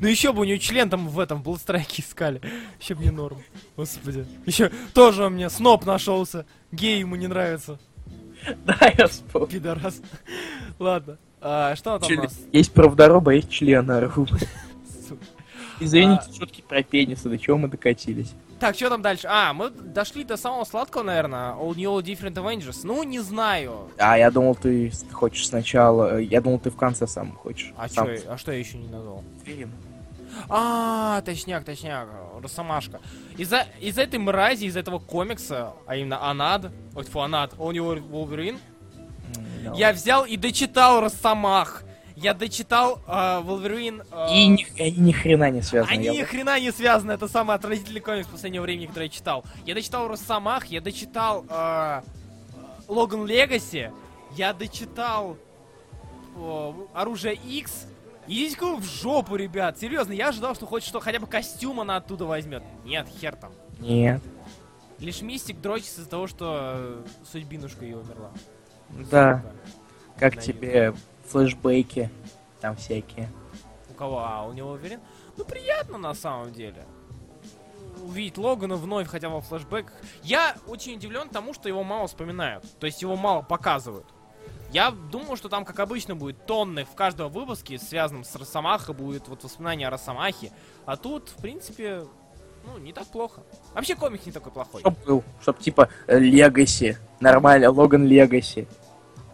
Ну 0.00 0.08
еще 0.08 0.32
бы 0.32 0.42
у 0.42 0.44
него 0.44 0.58
член 0.58 0.88
там 0.88 1.08
в 1.08 1.18
этом 1.18 1.42
Bloodstrike 1.42 2.00
искали. 2.00 2.40
Еще 2.80 2.94
бы 2.94 3.02
не 3.02 3.10
норм. 3.10 3.42
Господи. 3.76 4.26
Еще 4.46 4.70
тоже 4.94 5.26
у 5.26 5.28
меня 5.30 5.50
сноп 5.50 5.84
нашелся. 5.84 6.46
Гей 6.72 7.00
ему 7.00 7.16
не 7.16 7.26
нравится. 7.26 7.78
Да, 8.64 8.76
я 8.98 9.06
вспомнил. 9.06 9.48
Пидорас. 9.48 10.00
Ладно. 10.78 11.18
А, 11.40 11.74
что 11.76 11.98
там 11.98 12.10
у 12.18 12.22
нас? 12.22 12.38
Есть 12.52 12.72
правдороба, 12.72 13.32
есть 13.32 13.50
член. 13.50 13.86
Сука. 14.12 14.38
Извините, 15.80 16.24
А. 16.30 16.34
шутки 16.38 16.62
про 16.66 16.82
пенисы, 16.82 17.28
до 17.30 17.38
чего 17.38 17.56
мы 17.56 17.68
докатились. 17.68 18.34
Так, 18.58 18.74
что 18.76 18.90
там 18.90 19.00
дальше? 19.00 19.26
А, 19.30 19.54
мы 19.54 19.70
дошли 19.70 20.22
до 20.24 20.36
самого 20.36 20.64
сладкого, 20.64 21.02
наверное. 21.02 21.52
All 21.54 21.74
New 21.74 21.90
All 21.90 22.02
Different 22.02 22.34
Avengers. 22.34 22.80
Ну, 22.84 23.02
не 23.04 23.20
знаю. 23.20 23.88
А, 23.96 24.18
я 24.18 24.30
думал, 24.30 24.54
ты 24.54 24.92
хочешь 25.12 25.48
сначала... 25.48 26.18
э, 26.18 26.24
Я 26.24 26.42
думал, 26.42 26.58
ты 26.58 26.70
в 26.70 26.76
конце 26.76 27.06
сам 27.06 27.32
хочешь. 27.32 27.72
А, 27.78 27.88
Сам. 27.88 28.06
чё, 28.08 28.16
а 28.28 28.36
что 28.36 28.52
я 28.52 28.58
еще 28.58 28.76
не 28.76 28.88
назвал? 28.88 29.24
Зверин. 29.42 29.70
А, 30.48 31.20
точняк, 31.22 31.64
точняк, 31.64 32.08
Росомашка. 32.42 33.00
Из-за 33.36 33.66
из 33.80 33.98
этой 33.98 34.18
мрази, 34.18 34.64
из 34.64 34.76
этого 34.76 34.98
комикса, 34.98 35.72
а 35.86 35.96
именно 35.96 36.22
Анад, 36.28 36.72
ой, 36.94 37.04
фу, 37.04 37.20
Анад, 37.20 37.54
All 37.54 37.72
New 37.72 37.84
Wolverine, 38.10 38.58
я 39.74 39.92
взял 39.92 40.24
и 40.24 40.36
дочитал 40.36 41.00
Росомах. 41.00 41.84
Я 42.16 42.34
дочитал 42.34 43.00
э, 43.06 43.10
Wolverine... 43.10 44.04
э, 44.12 44.34
И 44.34 44.46
ни, 44.46 44.66
они 44.78 44.96
ни 44.96 45.12
хрена 45.12 45.50
не 45.50 45.62
связаны. 45.62 45.92
Они 45.94 46.04
я 46.04 46.12
ни 46.12 46.22
хрена 46.22 46.60
не 46.60 46.70
связаны, 46.70 47.12
это 47.12 47.28
самый 47.28 47.56
отвратительный 47.56 48.00
комикс 48.00 48.26
в 48.26 48.32
последнее 48.32 48.60
время, 48.60 48.88
который 48.88 49.04
я 49.04 49.08
читал. 49.08 49.44
Я 49.64 49.74
дочитал 49.74 50.06
Росомах, 50.06 50.66
я 50.66 50.82
дочитал 50.82 51.46
э, 51.48 52.02
Логан 52.88 53.24
Легаси, 53.26 53.90
я 54.36 54.52
дочитал 54.52 55.38
э, 56.36 56.72
Оружие 56.92 57.34
X. 57.36 57.86
Идите 58.30 58.64
в 58.76 58.84
жопу, 58.84 59.34
ребят, 59.34 59.76
серьезно, 59.76 60.12
я 60.12 60.28
ожидал, 60.28 60.54
что 60.54 60.64
хоть 60.64 60.84
что, 60.84 61.00
хотя 61.00 61.18
бы 61.18 61.26
костюм 61.26 61.80
она 61.80 61.96
оттуда 61.96 62.26
возьмет. 62.26 62.62
Нет, 62.84 63.08
хер 63.08 63.34
там. 63.34 63.50
Нет. 63.80 64.22
Лишь 65.00 65.20
Мистик 65.20 65.60
дрочится 65.60 66.02
из-за 66.02 66.10
того, 66.10 66.28
что 66.28 66.74
э, 66.76 67.04
судьбинушка 67.24 67.84
ее 67.84 67.98
умерла. 67.98 68.30
Да. 69.10 69.38
Сука. 69.38 69.54
Как 70.16 70.36
На 70.36 70.42
тебе 70.42 70.94
флешбеки 71.26 72.08
там 72.60 72.76
всякие. 72.76 73.28
У 73.90 73.94
кого? 73.94 74.20
А, 74.20 74.46
у 74.46 74.52
него 74.52 74.70
уверен? 74.70 75.00
Ну, 75.36 75.44
приятно 75.44 75.98
на 75.98 76.14
самом 76.14 76.52
деле. 76.52 76.84
Увидеть 78.00 78.38
Логана 78.38 78.76
вновь, 78.76 79.08
хотя 79.08 79.28
бы 79.28 79.40
в 79.40 79.46
флешбеках. 79.46 79.94
Я 80.22 80.54
очень 80.68 80.94
удивлен 80.94 81.30
тому, 81.30 81.52
что 81.52 81.68
его 81.68 81.82
мало 81.82 82.06
вспоминают. 82.06 82.64
То 82.78 82.86
есть 82.86 83.02
его 83.02 83.16
мало 83.16 83.42
показывают. 83.42 84.06
Я 84.72 84.92
думал, 84.92 85.36
что 85.36 85.48
там, 85.48 85.64
как 85.64 85.80
обычно, 85.80 86.14
будет 86.14 86.46
тонны 86.46 86.84
в 86.84 86.94
каждом 86.94 87.30
выпуске, 87.32 87.78
связанном 87.78 88.22
с 88.22 88.34
Росомахой, 88.36 88.94
будет 88.94 89.26
вот 89.26 89.42
воспоминания 89.42 89.88
о 89.88 89.90
Росомахе. 89.90 90.52
А 90.86 90.96
тут, 90.96 91.28
в 91.28 91.42
принципе, 91.42 92.04
ну, 92.64 92.78
не 92.78 92.92
так 92.92 93.06
плохо. 93.06 93.42
Вообще 93.74 93.96
комик 93.96 94.24
не 94.26 94.32
такой 94.32 94.52
плохой. 94.52 94.80
Чтоб 94.80 95.04
был, 95.04 95.24
чтоб 95.40 95.58
типа 95.58 95.88
Легаси. 96.06 96.98
Нормально, 97.18 97.70
Логан 97.70 98.06
Легаси. 98.06 98.68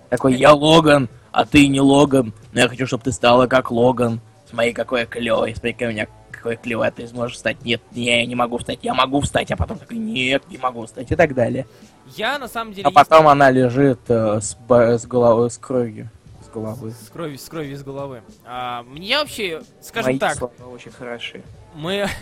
Такой, 0.09 0.37
я 0.37 0.55
Логан, 0.55 1.09
а 1.33 1.45
ты 1.45 1.69
не 1.69 1.81
Логан. 1.81 2.33
Но 2.53 2.61
я 2.61 2.69
хочу, 2.69 2.87
чтобы 2.87 3.05
ты 3.05 3.13
стала 3.13 3.47
как 3.47 3.71
Логан. 3.71 4.21
Смотри, 4.49 4.73
какой 4.73 5.01
я 5.01 5.07
клевый. 5.07 5.55
Смотри, 5.55 5.73
какой 5.73 5.89
у 5.89 5.91
меня 5.91 6.09
какой 6.47 6.57
клевый, 6.57 6.89
а 6.89 6.91
ты 6.93 7.07
сможешь 7.09 7.37
встать. 7.37 7.65
Нет, 7.65 7.83
не, 7.93 8.05
я 8.05 8.27
не 8.27 8.37
могу 8.37 8.59
встать. 8.59 8.79
Я 8.83 8.95
могу 8.95 9.21
встать, 9.21 9.51
а 9.51 9.57
потом 9.57 9.79
такой, 9.79 9.99
нет, 9.99 10.45
не 10.49 10.59
могу 10.59 10.87
встать. 10.87 11.11
И 11.11 11.17
так 11.17 11.35
далее. 11.35 11.67
Я, 12.15 12.39
на 12.39 12.47
самом 12.47 12.73
деле, 12.73 12.87
А 12.87 12.91
потом 12.93 13.27
она 13.27 13.51
лежит 13.51 13.99
э, 14.09 14.41
с, 14.41 14.57
с 14.69 15.07
головой, 15.07 15.51
с 15.51 15.59
кровью. 15.59 16.09
С 16.45 16.49
головы. 16.49 16.93
с 16.93 17.09
кровью, 17.09 17.39
с 17.39 17.49
кровью 17.49 17.73
из 17.73 17.83
головы. 17.83 18.23
А, 18.45 18.85
мне 18.85 19.19
вообще, 19.19 19.63
скажем 19.81 20.13
Мои 20.13 20.19
так, 20.19 20.37
слова 20.37 20.53
очень 20.73 20.93
хороши. 20.93 21.43
мы... 21.75 22.09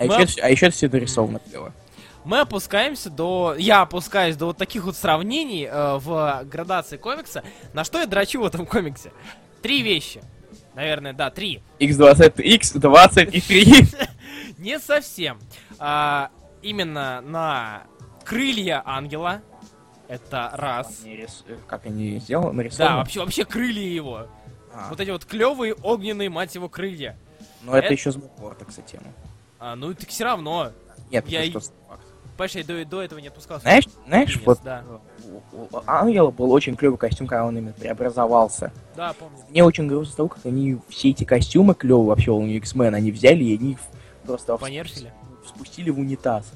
А, 0.00 0.04
Мы- 0.04 0.22
еще, 0.22 0.40
а 0.40 0.48
еще 0.48 0.70
все 0.70 0.88
дорисовано 0.88 1.38
клево. 1.38 1.74
Мы 2.24 2.40
опускаемся 2.40 3.10
до... 3.10 3.54
Я 3.58 3.82
опускаюсь 3.82 4.36
до 4.36 4.46
вот 4.46 4.56
таких 4.56 4.84
вот 4.84 4.96
сравнений 4.96 5.68
э, 5.70 5.98
в 5.98 6.44
градации 6.44 6.96
комикса. 6.96 7.44
На 7.74 7.84
что 7.84 8.00
я 8.00 8.06
драчу 8.06 8.40
в 8.40 8.46
этом 8.46 8.64
комиксе? 8.64 9.12
Три 9.60 9.82
вещи. 9.82 10.22
Наверное, 10.74 11.12
да, 11.12 11.30
три. 11.30 11.62
X20, 11.78 12.34
X20 12.36 13.30
и 13.30 13.40
3. 13.40 13.86
Не 14.58 14.78
совсем. 14.80 15.38
А, 15.78 16.30
именно 16.62 17.20
на 17.20 17.82
крылья 18.24 18.82
ангела. 18.84 19.42
Это 20.08 20.50
раз. 20.54 21.00
Они 21.04 21.16
рис- 21.16 21.44
Как 21.66 21.86
они 21.86 22.18
сделаны? 22.18 22.48
Да, 22.50 22.52
Нарисованы? 22.56 22.96
вообще, 22.96 23.20
вообще 23.20 23.44
крылья 23.44 23.88
его. 23.88 24.26
А, 24.72 24.88
Вот 24.90 25.00
эти 25.00 25.10
вот 25.10 25.24
клевые 25.24 25.74
огненные, 25.74 26.28
мать 26.28 26.54
его, 26.54 26.68
крылья. 26.68 27.16
Но 27.62 27.76
это 27.76 27.86
это- 27.86 27.94
еще 27.94 28.12
с 28.12 28.16
Бэкворта, 28.16 28.64
кстати. 28.64 28.92
тема. 28.92 29.06
А, 29.58 29.76
ну 29.76 29.94
так 29.94 30.08
все 30.08 30.24
равно. 30.24 30.72
Нет, 31.10 31.26
Я. 31.28 31.40
Понимаешь, 32.36 32.52
я 32.56 32.64
до, 32.64 32.84
до 32.84 33.02
этого 33.02 33.18
не 33.20 33.28
отпускался. 33.28 33.62
Знаешь, 33.62 33.84
знаешь, 34.06 34.40
вот 34.44 34.58
да. 34.64 34.84
Ангела 35.86 36.30
был 36.30 36.52
очень 36.52 36.76
клевый 36.76 36.98
костюм, 36.98 37.26
когда 37.26 37.44
он 37.46 37.56
именно 37.56 37.72
преобразовался. 37.72 38.72
Да, 38.96 39.12
помню. 39.18 39.36
Мне 39.50 39.64
очень 39.64 39.86
грустно 39.88 40.16
того, 40.16 40.28
как 40.28 40.46
они 40.46 40.78
все 40.88 41.10
эти 41.10 41.24
костюмы 41.24 41.74
клевые 41.74 42.06
вообще 42.08 42.30
у 42.32 42.44
X-Men, 42.46 42.94
они 42.94 43.10
взяли 43.10 43.44
и 43.44 43.56
они 43.58 43.72
их 43.72 43.78
просто 44.26 44.56
Понерфили. 44.56 45.12
спустили 45.46 45.90
в 45.90 45.98
унитаз. 45.98 46.50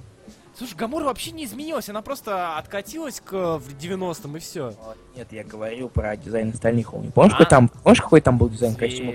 Слушай, 0.56 0.74
Гамора 0.76 1.04
вообще 1.04 1.30
не 1.30 1.44
изменилась, 1.44 1.88
она 1.88 2.02
просто 2.02 2.56
откатилась 2.58 3.20
к 3.20 3.58
в 3.58 3.76
90-м 3.78 4.36
и 4.36 4.40
все. 4.40 4.74
Нет, 5.16 5.28
я 5.32 5.44
говорил 5.44 5.88
про 5.88 6.16
дизайн 6.16 6.50
остальных 6.50 6.88
Холми. 6.88 7.10
Помнишь, 7.10 7.34
А. 7.34 7.36
какой 7.38 7.46
там, 7.50 7.68
помнишь, 7.68 8.00
какой 8.02 8.20
там 8.20 8.38
был 8.38 8.48
дизайн 8.48 8.72
Зверь. 8.74 8.90
костюма? 8.90 9.12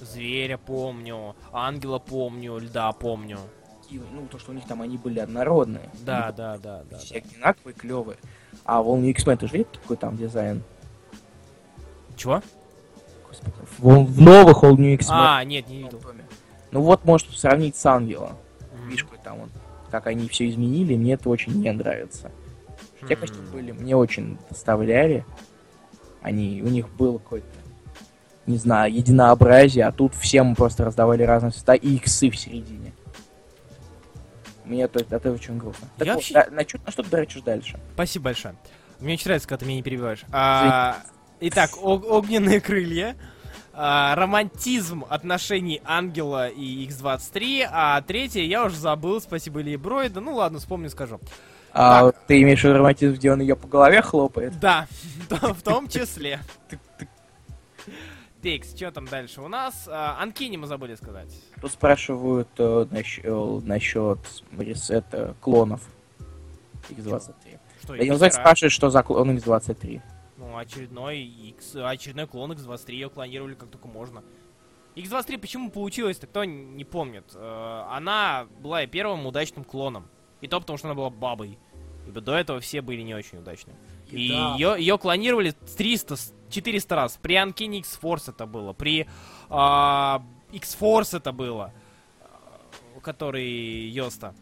Зверя 0.00 0.58
помню, 0.58 1.34
ангела 1.52 1.98
помню, 1.98 2.58
льда 2.58 2.92
помню. 2.92 3.38
И, 3.90 3.98
Ну, 4.12 4.26
то, 4.30 4.38
что 4.38 4.50
у 4.50 4.54
них 4.54 4.66
там 4.66 4.82
они 4.82 4.98
были 4.98 5.18
однородные. 5.18 5.88
Да, 6.04 6.32
да, 6.36 6.58
да, 6.58 6.82
да. 6.90 6.98
Все 6.98 7.16
одинаковые, 7.16 7.74
клевые. 7.74 8.18
А 8.68 8.82
волны 8.82 9.06
X-Men, 9.12 9.38
ты 9.38 9.46
же 9.46 9.54
видел 9.54 9.70
какой 9.80 9.96
там 9.96 10.18
дизайн? 10.18 10.62
Чего? 12.16 12.42
Господи, 13.26 13.54
в, 13.78 14.04
в 14.04 14.20
новых 14.20 14.62
All 14.62 14.76
New 14.76 14.92
X-Men. 14.92 15.08
А, 15.10 15.42
нет, 15.42 15.66
не 15.68 15.84
видел. 15.84 15.98
Ну 16.70 16.82
вот, 16.82 17.02
может 17.06 17.30
сравнить 17.30 17.76
с 17.76 17.86
Ангелом. 17.86 18.32
Мгм. 18.74 18.90
Видишь, 18.90 19.04
какой 19.04 19.20
там 19.24 19.40
он. 19.40 19.50
Как 19.90 20.06
они 20.06 20.28
все 20.28 20.50
изменили, 20.50 20.96
мне 20.96 21.14
это 21.14 21.30
очень 21.30 21.54
не 21.54 21.72
нравится. 21.72 22.30
Те 23.08 23.16
костюмы 23.16 23.48
были, 23.50 23.72
мне 23.72 23.96
очень 23.96 24.36
доставляли. 24.50 25.24
Они, 26.20 26.60
у 26.62 26.68
них 26.68 26.90
было 26.90 27.16
какое-то, 27.16 27.46
не 28.44 28.58
знаю, 28.58 28.92
единообразие, 28.92 29.86
а 29.86 29.92
тут 29.92 30.14
всем 30.14 30.54
просто 30.54 30.84
раздавали 30.84 31.22
разные 31.22 31.52
цвета 31.52 31.72
и 31.72 31.96
иксы 31.96 32.28
в 32.28 32.36
середине. 32.36 32.92
Мне 34.68 34.82
это, 34.82 35.04
это 35.14 35.32
очень 35.32 35.56
грустно. 35.58 35.88
Так 35.96 36.06
Я 36.06 36.12
вот, 36.14 36.18
вообще- 36.20 36.34
да, 36.34 36.46
на, 36.50 36.64
чё- 36.64 36.78
на 36.84 36.92
что 36.92 37.02
ты 37.02 37.10
дрочишь 37.10 37.42
дальше? 37.42 37.78
Спасибо 37.94 38.26
большое. 38.26 38.54
Мне 39.00 39.14
очень 39.14 39.26
нравится, 39.26 39.48
когда 39.48 39.60
ты 39.60 39.66
меня 39.66 39.76
не 39.76 39.82
перебиваешь. 39.82 40.24
А, 40.32 40.98
итак, 41.40 41.70
ог- 41.82 42.04
огненные 42.04 42.60
крылья. 42.60 43.16
а, 43.80 44.16
романтизм 44.16 45.04
отношений 45.08 45.80
Ангела 45.84 46.48
и 46.48 46.84
X-23. 46.86 47.64
А 47.70 48.00
третье 48.02 48.40
я 48.42 48.64
уже 48.64 48.76
забыл, 48.76 49.20
спасибо 49.20 49.60
Илье 49.62 49.78
Бройда. 49.78 50.20
Ну 50.20 50.34
ладно, 50.34 50.58
вспомню, 50.58 50.90
скажу. 50.90 51.20
А, 51.72 52.10
ты 52.26 52.42
имеешь 52.42 52.60
в 52.60 52.64
виду 52.64 52.78
романтизм, 52.78 53.14
где 53.14 53.30
он 53.30 53.40
ее 53.40 53.54
по 53.54 53.68
голове 53.68 54.02
хлопает? 54.02 54.58
Да, 54.58 54.88
в 55.30 55.62
том 55.62 55.86
числе. 55.88 56.40
Текс, 58.42 58.74
что 58.76 58.90
там 58.92 59.06
дальше 59.06 59.40
у 59.40 59.48
нас? 59.48 59.88
А, 59.90 60.16
Анкини 60.22 60.56
мы 60.56 60.66
забыли 60.66 60.94
сказать. 60.94 61.34
Тут 61.60 61.72
спрашивают 61.72 62.48
э, 62.58 62.86
насчет, 62.90 63.64
насчет 63.66 64.18
ресета 64.56 65.34
клонов 65.40 65.80
X23. 66.90 67.58
Что, 67.82 67.94
Я 67.94 68.02
не 68.02 68.08
их 68.08 68.16
знаю, 68.16 68.32
хера? 68.32 68.42
спрашивает, 68.42 68.72
что 68.72 68.90
за 68.90 69.02
клон 69.02 69.30
X23. 69.36 70.00
Ну, 70.36 70.56
очередной 70.56 71.18
X, 71.20 71.74
очередной 71.76 72.26
клон 72.28 72.52
X23 72.52 72.92
ее 72.92 73.10
клонировали 73.10 73.54
как 73.54 73.70
только 73.70 73.88
можно. 73.88 74.22
X23 74.94 75.38
почему 75.38 75.70
получилось-то, 75.70 76.26
кто 76.26 76.44
не 76.44 76.84
помнит. 76.84 77.24
Э, 77.34 77.84
Она 77.90 78.46
была 78.60 78.82
и 78.84 78.86
первым 78.86 79.26
удачным 79.26 79.64
клоном. 79.64 80.08
И 80.40 80.46
то 80.48 80.60
потому, 80.60 80.76
что 80.78 80.86
она 80.88 80.94
была 80.94 81.10
бабой. 81.10 81.58
Ибо 82.06 82.20
до 82.20 82.34
этого 82.36 82.60
все 82.60 82.80
были 82.82 83.02
не 83.02 83.14
очень 83.14 83.38
удачными. 83.38 83.76
И 84.10 84.28
да. 84.30 84.54
ее, 84.54 84.76
ее 84.78 84.96
клонировали 84.96 85.50
300, 85.76 86.16
с- 86.16 86.32
400 86.50 86.96
раз. 86.96 87.18
При 87.20 87.34
Анкине 87.34 87.78
X-Force 87.80 88.30
это 88.30 88.46
было. 88.46 88.72
При 88.72 89.06
а, 89.48 90.22
X-Force 90.52 91.16
это 91.16 91.32
было. 91.32 91.72
а, 92.20 93.00
Который 93.00 93.88
Йоста. 93.90 94.34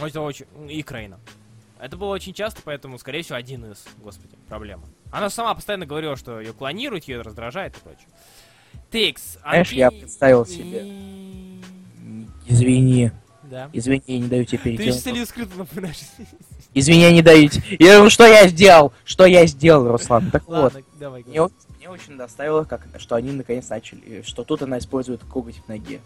Это 0.00 0.20
очень... 0.20 0.46
И 0.68 0.82
Крейна. 0.82 1.20
Это 1.80 1.96
было 1.96 2.08
очень 2.14 2.32
часто, 2.32 2.62
поэтому, 2.64 2.98
скорее 2.98 3.22
всего, 3.22 3.36
один 3.36 3.70
из, 3.72 3.84
господи, 4.02 4.36
проблема. 4.48 4.84
Она 5.12 5.28
сама 5.30 5.54
постоянно 5.54 5.86
говорила, 5.86 6.16
что 6.16 6.40
ее 6.40 6.52
клонируют, 6.52 7.04
ее 7.04 7.20
раздражает 7.20 7.76
и 7.76 7.80
прочее. 7.80 8.08
Текс. 8.90 9.38
Знаешь, 9.42 9.72
я 9.72 9.90
представил 9.90 10.46
себе. 10.46 10.80
Извини, 12.46 13.10
Да. 13.42 13.70
Извини, 13.72 14.02
я 14.06 14.18
не 14.18 14.28
даю 14.28 14.44
тебе 14.44 14.58
Ты 14.58 14.64
перейти. 14.76 15.10
еще 15.10 15.26
скрыто 15.26 15.56
напоминаешь. 15.58 15.98
Извини, 16.74 17.02
я 17.02 17.12
не 17.12 17.22
тебе. 17.22 17.76
Я 17.78 17.94
говорю, 17.94 18.10
что 18.10 18.26
я 18.26 18.48
сделал? 18.48 18.92
Что 19.04 19.26
я 19.26 19.46
сделал, 19.46 19.90
Руслан? 19.90 20.30
Так 20.30 20.46
вот. 20.46 20.74
Ладно, 20.74 20.82
давай. 20.98 21.22
Мне, 21.24 21.48
мне 21.78 21.88
очень 21.88 22.16
доставило, 22.16 22.64
как, 22.64 22.86
что 22.98 23.14
они 23.14 23.30
наконец 23.30 23.68
начали, 23.68 24.22
что 24.22 24.42
тут 24.42 24.62
она 24.62 24.78
использует 24.78 25.22
коготь 25.24 25.56
в 25.64 25.68
ноге. 25.68 26.00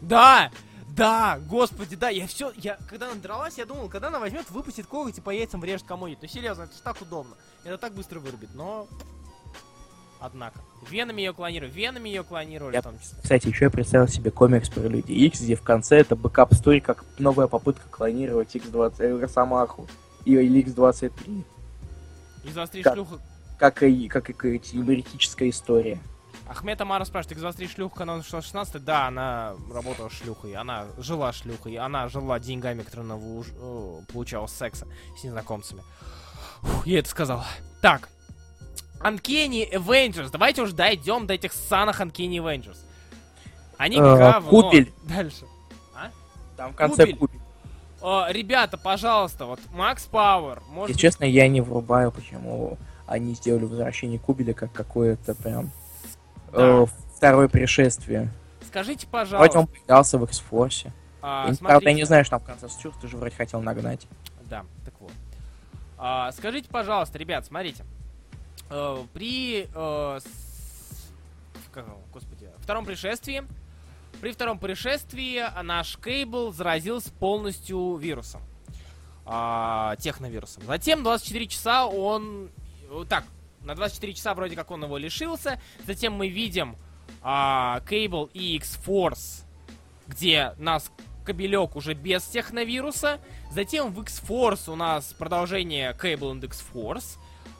Да! 0.00 0.50
Да, 0.94 1.38
господи, 1.48 1.96
да, 1.96 2.10
я 2.10 2.26
все, 2.26 2.52
я, 2.56 2.76
когда 2.86 3.06
она 3.06 3.14
дралась, 3.14 3.56
я 3.56 3.64
думал, 3.64 3.88
когда 3.88 4.08
она 4.08 4.18
возьмет, 4.18 4.50
выпустит 4.50 4.86
коготь 4.86 5.16
и 5.16 5.22
по 5.22 5.30
яйцам 5.30 5.62
врежет 5.62 5.86
кому-нибудь. 5.86 6.20
Ну, 6.20 6.28
серьезно, 6.28 6.64
это 6.64 6.74
ж 6.74 6.80
так 6.84 7.00
удобно. 7.00 7.34
Это 7.64 7.78
так 7.78 7.94
быстро 7.94 8.20
вырубит, 8.20 8.50
но... 8.54 8.86
Однако. 10.20 10.60
Венами 10.90 11.22
ее 11.22 11.32
клонировали, 11.32 11.72
венами 11.72 12.08
ее 12.10 12.22
клонировали 12.24 12.74
Я- 12.74 12.80
в 12.80 12.84
том 12.84 12.98
числе. 13.00 13.18
Кстати, 13.22 13.48
еще 13.48 13.64
я 13.64 13.70
представил 13.70 14.06
себе 14.06 14.30
комикс 14.30 14.68
про 14.68 14.82
Люди 14.82 15.12
X, 15.12 15.40
где 15.40 15.56
в 15.56 15.62
конце 15.62 15.96
это 15.96 16.14
backup 16.14 16.52
story, 16.54 16.80
как 16.80 17.04
новая 17.18 17.46
попытка 17.46 17.88
клонировать 17.88 18.54
X20, 18.54 18.94
э, 18.98 19.18
Росомаху 19.18 19.88
и 20.24 20.34
X23. 20.62 21.44
Из 22.44 22.58
острей 22.58 22.82
Как? 22.82 22.94
шлюха. 22.94 23.18
Как 23.58 23.82
и, 23.82 24.08
как 24.08 24.28
и 24.44 24.60
юмористическая 24.72 25.48
история. 25.50 26.00
Ахмед 26.48 26.80
Амара 26.80 27.04
спрашивает, 27.04 27.36
из 27.38 27.42
23 27.42 27.68
шлюха, 27.68 27.96
когда 27.98 28.14
она 28.14 28.22
шла 28.22 28.42
16 28.42 28.84
Да, 28.84 29.06
она 29.06 29.54
работала 29.72 30.10
шлюхой, 30.10 30.54
она 30.54 30.86
жила 30.98 31.32
шлюхой, 31.32 31.76
она 31.76 32.08
жила 32.08 32.38
деньгами, 32.40 32.82
которые 32.82 33.04
она 33.04 33.14
выуж- 33.14 33.54
э, 33.56 34.12
получала 34.12 34.46
с 34.48 34.52
секса 34.54 34.86
с 35.18 35.24
незнакомцами. 35.24 35.82
Фух, 36.62 36.86
я 36.86 36.98
это 36.98 37.08
сказал. 37.08 37.44
Так. 37.80 38.08
Uncanny 39.00 39.72
Avengers. 39.72 40.30
Давайте 40.30 40.62
уже 40.62 40.74
дойдем 40.74 41.26
до 41.26 41.34
этих 41.34 41.52
санах 41.52 42.00
Uncanny 42.00 42.36
Avengers. 42.38 42.78
Они 43.78 43.96
Э, 43.96 44.00
говно. 44.00 44.50
купель. 44.50 44.92
Дальше. 45.04 45.44
Там 46.56 46.72
в 46.72 46.76
конце 46.76 47.02
Кубель. 47.06 47.16
купель. 47.16 47.40
О, 48.02 48.26
ребята, 48.30 48.76
пожалуйста, 48.76 49.46
вот 49.46 49.60
Макс 49.72 50.04
Пауэр. 50.06 50.60
Может 50.68 50.88
Если 50.88 50.92
быть, 50.92 51.00
честно, 51.00 51.24
я 51.24 51.46
не 51.48 51.60
врубаю, 51.60 52.10
почему 52.10 52.76
они 53.06 53.34
сделали 53.34 53.64
возвращение 53.64 54.18
Кубеля 54.18 54.54
как 54.54 54.72
какое-то 54.72 55.34
прям 55.34 55.70
Да. 56.52 56.82
э, 56.82 56.86
второе 57.16 57.48
пришествие. 57.48 58.28
скажите, 58.66 59.06
Вроде 59.06 59.26
пожалуйста. 59.30 59.58
он 59.60 59.66
появлялся 59.66 60.18
в 60.18 60.24
X-Force. 60.24 60.90
а, 61.20 61.48
Я, 61.48 61.56
правда, 61.56 61.90
я 61.90 61.94
не 61.94 62.04
знаю, 62.04 62.24
что 62.24 62.32
там 62.38 62.40
в 62.40 62.44
конце 62.46 62.68
Стюарт, 62.68 62.98
ты 63.00 63.06
же 63.08 63.16
вроде 63.16 63.36
хотел 63.36 63.60
нагнать. 63.60 64.06
Да, 64.46 64.64
так 64.84 64.94
вот. 64.98 65.12
А, 65.98 66.32
скажите, 66.32 66.68
пожалуйста, 66.68 67.18
ребят, 67.18 67.44
смотрите. 67.46 67.84
Э, 68.70 68.96
при 69.12 69.68
э, 69.72 70.20
с- 70.20 71.10
как 71.72 71.84
господи, 72.12 72.48
втором 72.58 72.84
пришествии, 72.86 73.44
при 74.22 74.30
втором 74.30 74.56
пришествии 74.56 75.44
наш 75.64 75.98
Кейбл 75.98 76.52
заразился 76.52 77.10
полностью 77.10 77.96
вирусом. 77.96 78.40
А, 79.26 79.96
техновирусом. 79.96 80.62
Затем 80.64 81.02
24 81.02 81.48
часа 81.48 81.86
он... 81.86 82.48
э, 82.88 83.04
Так, 83.08 83.24
на 83.62 83.74
24 83.74 84.14
часа 84.14 84.32
вроде 84.34 84.54
как 84.54 84.70
он 84.70 84.84
его 84.84 84.96
лишился. 84.96 85.60
Затем 85.88 86.12
мы 86.12 86.28
видим 86.28 86.76
а, 87.20 87.80
Кейбл 87.88 88.30
и 88.32 88.54
X-Force, 88.58 89.42
где 90.06 90.54
нас 90.56 90.92
кабелек 91.24 91.74
уже 91.74 91.94
без 91.94 92.22
техновируса. 92.22 93.18
Затем 93.50 93.92
в 93.92 94.00
X-Force 94.02 94.70
у 94.70 94.76
нас 94.76 95.12
продолжение 95.18 95.96
Cable 96.00 96.32
and 96.32 96.44
X-Force. 96.44 97.18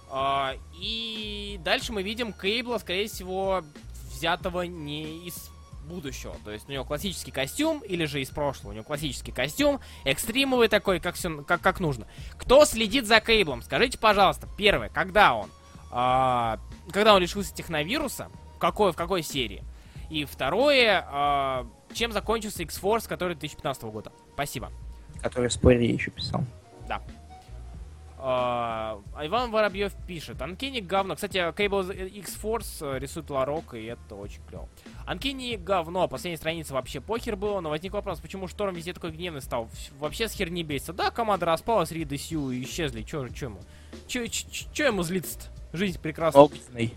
А, 0.09 0.55
и 0.81 1.59
дальше 1.65 1.93
мы 1.93 2.05
видим 2.05 2.33
Кейбла, 2.33 2.79
скорее 2.79 3.09
всего, 3.09 3.65
взятого 4.13 4.63
не 4.63 5.27
из 5.27 5.52
будущего. 5.83 6.35
То 6.45 6.51
есть 6.51 6.68
у 6.68 6.72
него 6.72 6.85
классический 6.85 7.30
костюм, 7.30 7.80
или 7.80 8.05
же 8.05 8.20
из 8.20 8.30
прошлого. 8.30 8.72
У 8.72 8.74
него 8.74 8.85
классический 8.85 9.33
костюм, 9.33 9.80
экстримовый 10.05 10.68
такой, 10.68 11.01
как, 11.01 11.14
все, 11.14 11.43
как, 11.43 11.61
как 11.61 11.80
нужно. 11.80 12.07
Кто 12.39 12.64
следит 12.64 13.07
за 13.07 13.20
Кейблом? 13.20 13.62
Скажите, 13.62 13.99
пожалуйста, 13.99 14.49
первое, 14.57 14.89
когда 14.89 15.35
он? 15.35 15.51
а, 15.93 16.59
когда 16.91 17.14
он 17.14 17.20
лишился 17.20 17.55
техновируса? 17.55 18.28
В 18.57 18.59
какой, 18.59 18.93
в 18.93 18.97
какой 18.97 19.22
серии? 19.22 19.62
И 20.11 20.24
второе, 20.24 21.07
а, 21.07 21.66
чем 21.93 22.12
закончился 22.12 22.62
X-Force, 22.62 23.07
который 23.07 23.35
2015 23.35 23.83
года? 23.85 24.12
Спасибо. 24.33 24.72
Который 25.20 25.49
в 25.49 25.53
споре 25.53 25.89
еще 25.89 26.11
писал. 26.11 26.45
А, 26.89 27.03
Иван 28.23 29.51
Воробьев 29.51 29.93
пишет. 30.07 30.41
Анкини 30.41 30.81
говно. 30.81 31.16
Кстати, 31.16 31.39
Cable 31.39 32.09
X-Force 32.09 32.95
э, 32.95 32.99
рисует 33.01 33.29
Ларок, 33.31 33.75
и 33.75 33.85
это 33.85 34.14
очень 34.14 34.41
клево. 34.49 34.68
Анкини 35.07 35.57
говно. 35.57 36.07
Последняя 36.07 36.37
страница 36.37 36.73
вообще 36.73 37.01
похер 37.01 37.35
было, 37.35 37.61
но 37.61 37.70
возник 37.70 37.93
вопрос, 37.93 38.20
почему 38.20 38.47
Шторм 38.47 38.75
везде 38.75 38.93
такой 38.93 39.11
гневный 39.11 39.43
стал? 39.43 39.68
Вообще 39.99 40.29
с 40.29 40.33
херни 40.33 40.62
бесится. 40.62 40.93
Да, 40.93 41.11
команда 41.11 41.47
распалась, 41.47 41.91
Рид 41.91 42.12
и 42.12 42.16
Сью 42.16 42.53
исчезли. 42.62 43.03
Чё, 43.03 43.27
чё 43.29 43.47
ему? 43.47 43.61
Чё, 44.07 44.27
чё, 44.29 44.66
чё 44.73 44.87
ему 44.87 45.03
злиться-то? 45.03 45.47
Жизнь 45.77 46.01
прекрасна. 46.01 46.41
Огненный. 46.41 46.95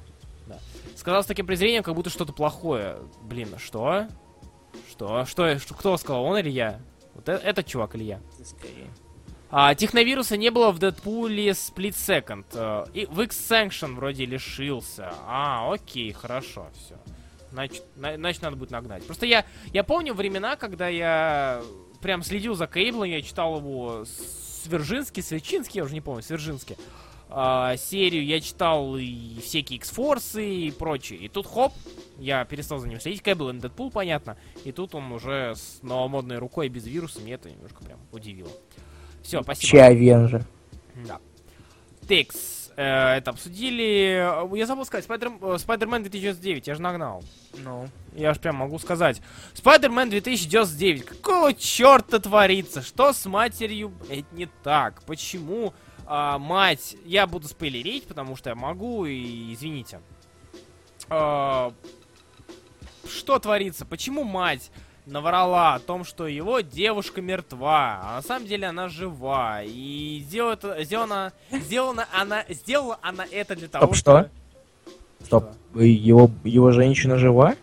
Сказал 0.95 1.23
с 1.23 1.26
таким 1.26 1.47
презрением, 1.47 1.84
как 1.84 1.95
будто 1.95 2.09
что-то 2.09 2.34
плохое. 2.34 2.97
Блин, 3.23 3.49
что? 3.57 4.07
Что? 4.89 5.26
Что? 5.26 5.57
что 5.59 5.73
кто 5.73 5.97
сказал, 5.97 6.23
он 6.23 6.38
или 6.38 6.49
я? 6.49 6.80
Вот 7.15 7.28
э- 7.30 7.41
этот 7.43 7.65
чувак 7.65 7.95
или 7.95 8.03
я? 8.03 8.19
Скорее. 8.43 8.89
А, 9.58 9.74
техновируса 9.74 10.36
не 10.36 10.49
было 10.51 10.72
в 10.74 10.80
Дэдпуле 10.80 11.51
Split 11.51 11.93
Second. 11.93 12.43
Э, 12.53 12.86
И 12.93 13.06
в 13.06 13.22
X-Sanction 13.22 13.95
вроде 13.95 14.26
лишился. 14.26 15.14
А, 15.26 15.72
окей, 15.74 16.12
хорошо, 16.12 16.68
все. 16.76 16.95
Значит, 17.51 17.82
на- 17.95 18.18
значит, 18.18 18.41
надо 18.41 18.58
будет 18.58 18.72
нагнать. 18.72 19.06
Просто 19.06 19.26
я, 19.26 19.45
я 19.72 19.86
помню 19.86 20.14
времена, 20.14 20.58
когда 20.58 20.89
я 20.89 21.62
прям 22.01 22.22
следил 22.22 22.56
за 22.56 22.68
Кейблом, 22.68 23.06
я 23.06 23.22
читал 23.22 23.58
его 23.60 24.03
Свержинский, 24.66 25.24
Свечинский, 25.24 25.78
я 25.78 25.86
уже 25.86 25.93
не 25.93 26.01
помню, 26.01 26.22
Свержинский. 26.22 26.76
А, 27.30 27.78
серию 27.78 28.26
я 28.26 28.41
читал 28.41 28.97
и 28.97 29.39
всякие 29.41 29.78
X-Force 29.80 30.43
и 30.45 30.70
прочее. 30.72 31.20
И 31.20 31.30
тут 31.30 31.47
хоп, 31.47 31.72
я 32.20 32.43
перестал 32.43 32.80
за 32.80 32.89
ним 32.89 32.99
следить. 32.99 33.24
Кейбл 33.24 33.47
и 33.51 33.53
Дэдпул, 33.53 33.89
понятно. 33.89 34.36
И 34.66 34.74
тут 34.74 34.95
он 34.95 35.14
уже 35.14 35.53
с 35.56 35.80
новомодной 35.82 36.39
рукой 36.39 36.68
без 36.68 36.86
вируса. 36.86 37.22
Мне 37.22 37.36
это 37.36 37.49
немножко 37.49 37.82
прям 37.86 37.99
удивило. 38.12 38.51
Все, 39.26 39.41
спасибо. 39.41 39.67
Че 39.67 39.82
Авенжер. 39.82 40.45
Да. 41.07 41.19
Текс. 42.07 42.71
э, 42.78 43.17
это 43.17 43.32
обсудили. 43.32 44.45
Э, 44.45 44.57
Я 44.57 44.67
забыл 44.67 44.86
сказать, 44.86 45.05
Спайдер, 45.05 45.32
э, 45.41 45.57
Спайдермен 45.57 46.03
2099, 46.03 46.67
я 46.67 46.76
же 46.76 46.82
нагнал. 46.82 47.23
Ну. 47.57 47.88
Я 48.13 48.34
ж 48.34 48.39
прям 48.39 48.57
могу 48.57 48.78
сказать. 48.78 49.21
Спайдермен 49.53 50.09
2099. 50.09 51.05
Какого 51.05 51.53
черта 51.53 52.19
творится? 52.19 52.82
Что 52.84 53.13
с 53.13 53.26
матерью, 53.26 53.89
блядь, 53.89 54.32
не 54.32 54.47
так? 54.63 55.01
Почему 55.03 55.73
а, 56.05 56.38
мать... 56.38 56.95
Я 57.05 57.26
буду 57.28 57.47
спойлерить, 57.47 58.07
потому 58.07 58.36
что 58.36 58.51
я 58.51 58.55
могу, 58.55 59.05
и 59.05 59.53
извините. 59.53 59.99
А, 61.09 61.73
что 63.09 63.39
творится? 63.39 63.86
Почему 63.86 64.23
мать 64.23 64.71
наврала 65.06 65.76
о 65.76 65.80
том, 65.80 66.03
что 66.03 66.28
его 66.28 66.62
девушка 66.62 67.22
мертва, 67.22 67.99
а 68.03 68.16
на 68.18 68.22
самом 68.22 68.47
деле 68.47 68.68
она 68.68 68.89
жива. 68.89 69.62
И 69.64 70.24
сделала, 70.26 70.84
сделана, 70.84 71.34
сделана 71.51 72.08
она, 72.14 72.43
сделала 72.49 72.99
она 73.01 73.26
это 73.30 73.56
для 73.56 73.68
того, 73.68 73.93
Стоп, 73.93 73.95
что? 73.95 74.30
Стоп. 75.24 75.45
Его, 75.76 76.32
его 76.43 76.72
женщина 76.72 77.18
жива? 77.18 77.56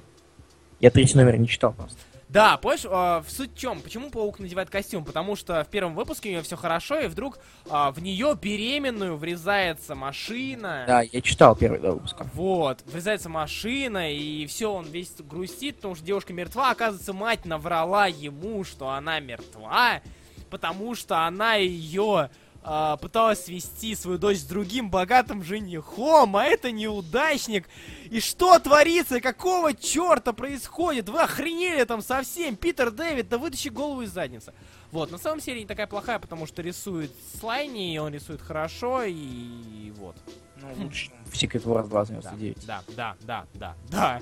Я 0.80 0.90
третий 0.90 1.16
номер 1.16 1.38
не 1.38 1.48
читал 1.48 1.72
просто. 1.72 1.98
Да, 2.32 2.56
помнишь, 2.56 2.86
а, 2.88 3.20
в 3.20 3.30
суть 3.30 3.52
в 3.54 3.58
чем? 3.58 3.82
Почему 3.82 4.08
паук 4.08 4.38
надевает 4.38 4.70
костюм? 4.70 5.04
Потому 5.04 5.36
что 5.36 5.62
в 5.64 5.68
первом 5.68 5.94
выпуске 5.94 6.30
у 6.30 6.32
нее 6.32 6.42
все 6.42 6.56
хорошо, 6.56 6.98
и 6.98 7.06
вдруг 7.06 7.38
а, 7.68 7.90
в 7.90 8.02
нее 8.02 8.34
беременную 8.40 9.18
врезается 9.18 9.94
машина. 9.94 10.84
Да, 10.86 11.02
я 11.02 11.20
читал 11.20 11.54
первый 11.54 11.78
два 11.78 11.90
выпуска. 11.92 12.26
Вот, 12.32 12.80
врезается 12.86 13.28
машина, 13.28 14.10
и 14.10 14.46
все, 14.46 14.72
он 14.72 14.86
весь 14.86 15.12
грустит, 15.18 15.76
потому 15.76 15.94
что 15.94 16.06
девушка 16.06 16.32
мертва. 16.32 16.70
Оказывается, 16.70 17.12
мать 17.12 17.44
наврала 17.44 18.06
ему, 18.06 18.64
что 18.64 18.88
она 18.88 19.20
мертва, 19.20 20.00
потому 20.48 20.94
что 20.94 21.26
она 21.26 21.56
ее 21.56 22.30
пыталась 22.62 23.44
свести 23.44 23.94
свою 23.94 24.18
дочь 24.18 24.38
с 24.38 24.44
другим 24.44 24.90
богатым 24.90 25.42
женихом, 25.42 26.36
а 26.36 26.44
это 26.44 26.70
неудачник. 26.70 27.68
И 28.10 28.20
что 28.20 28.58
творится? 28.58 29.20
Какого 29.20 29.74
черта 29.74 30.32
происходит? 30.32 31.08
Вы 31.08 31.20
охренели 31.20 31.84
там 31.84 32.02
совсем? 32.02 32.56
Питер 32.56 32.90
Дэвид, 32.90 33.28
да 33.28 33.38
вытащи 33.38 33.68
голову 33.68 34.02
из 34.02 34.10
задницы. 34.10 34.54
Вот, 34.92 35.10
на 35.10 35.18
самом 35.18 35.40
деле 35.40 35.60
не 35.60 35.66
такая 35.66 35.86
плохая, 35.86 36.18
потому 36.18 36.46
что 36.46 36.62
рисует 36.62 37.10
Слайни, 37.40 37.94
и 37.94 37.98
он 37.98 38.12
рисует 38.12 38.42
хорошо, 38.42 39.02
и 39.04 39.90
вот. 39.96 40.16
Ну, 40.60 40.84
лучше, 40.84 41.10
в 41.26 41.34
Secret 41.34 41.64
Wars 41.64 41.88
299. 41.88 42.66
Да, 42.66 42.82
да, 42.94 43.16
да, 43.22 43.46
да, 43.54 43.74
да. 43.90 44.20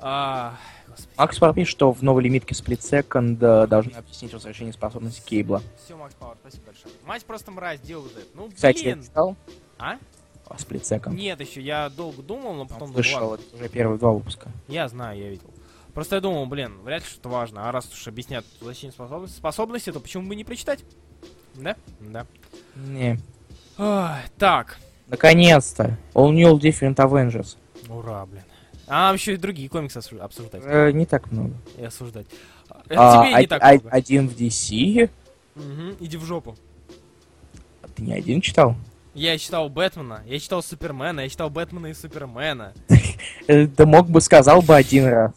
А. 0.00 0.56
Макс 1.16 1.38
Пауэр 1.38 1.54
пишет, 1.54 1.70
что 1.70 1.92
в 1.92 2.02
новой 2.02 2.22
лимитке 2.22 2.54
Split 2.54 2.80
Second 2.80 3.38
э, 3.40 3.66
должны 3.66 3.92
объяснить 3.92 4.32
возвращение 4.32 4.72
способности 4.72 5.22
Кейбла. 5.26 5.62
Все, 5.84 5.96
Макс 5.96 6.14
Пауэр, 6.14 6.36
спасибо 6.40 6.66
большое. 6.66 6.94
Мать 7.04 7.24
просто 7.24 7.50
мразь 7.50 7.80
делает 7.80 8.12
это. 8.16 8.26
Ну, 8.34 8.50
Кстати, 8.54 8.78
я 8.84 8.94
блин. 8.94 9.04
читал 9.04 9.36
А? 9.78 9.98
о 10.48 10.54
Split 10.54 10.82
Second. 10.82 11.14
Нет, 11.14 11.40
еще 11.40 11.60
я 11.60 11.88
долго 11.90 12.22
думал, 12.22 12.54
но 12.54 12.66
потом... 12.66 12.94
Ладно. 12.94 13.00
это 13.34 13.56
уже 13.56 13.68
первые 13.68 13.98
два 13.98 14.12
выпуска. 14.12 14.50
Я 14.68 14.86
знаю, 14.88 15.18
я 15.18 15.28
видел. 15.30 15.50
Просто 15.92 16.16
я 16.16 16.20
думал, 16.20 16.46
блин, 16.46 16.74
вряд 16.84 17.02
ли 17.02 17.08
что-то 17.08 17.30
важно. 17.30 17.68
А 17.68 17.72
раз 17.72 17.90
уж 17.92 18.06
объяснят 18.06 18.44
возвращение 18.60 18.92
способности, 18.92 19.36
способности, 19.36 19.92
то 19.92 19.98
почему 20.00 20.28
бы 20.28 20.36
не 20.36 20.44
прочитать? 20.44 20.84
Да? 21.54 21.74
Да. 22.00 22.26
Не. 22.76 23.18
Ой, 23.78 24.10
так. 24.38 24.78
Наконец-то. 25.08 25.96
All 26.14 26.30
New 26.32 26.56
Different 26.58 26.96
Avengers. 26.96 27.56
Ура, 27.88 28.26
блин. 28.26 28.42
А 28.88 29.12
еще 29.12 29.34
и 29.34 29.36
другие 29.36 29.68
комиксы 29.68 29.96
обсуждать 29.98 30.62
Э, 30.64 30.90
не 30.92 31.06
так 31.06 31.30
много. 31.32 31.54
и 31.76 31.84
осуждать. 31.84 32.26
А, 32.68 32.82
А, 32.90 33.22
Тебе 33.24 33.34
не 33.38 33.42
од- 33.44 33.48
так 33.48 33.62
од- 33.62 33.82
много. 33.82 33.96
Один 33.96 34.28
в 34.28 34.36
DC. 34.36 35.10
Мгм, 35.54 35.96
Иди 36.00 36.16
в 36.16 36.24
жопу. 36.24 36.56
А 37.82 37.88
Ты 37.88 38.02
не 38.02 38.12
один 38.12 38.40
читал? 38.40 38.76
Я 39.14 39.38
читал 39.38 39.68
Бэтмена, 39.70 40.22
я 40.26 40.38
читал 40.38 40.62
Супермена, 40.62 41.20
я 41.20 41.28
читал 41.28 41.48
Бэтмена 41.50 41.86
и 41.88 41.94
Супермена. 41.94 42.74
Э, 43.48 43.66
Да 43.66 43.86
мог 43.86 44.08
бы 44.10 44.20
сказал 44.20 44.60
бы 44.62 44.74
один 44.76 45.06
раз. 45.06 45.32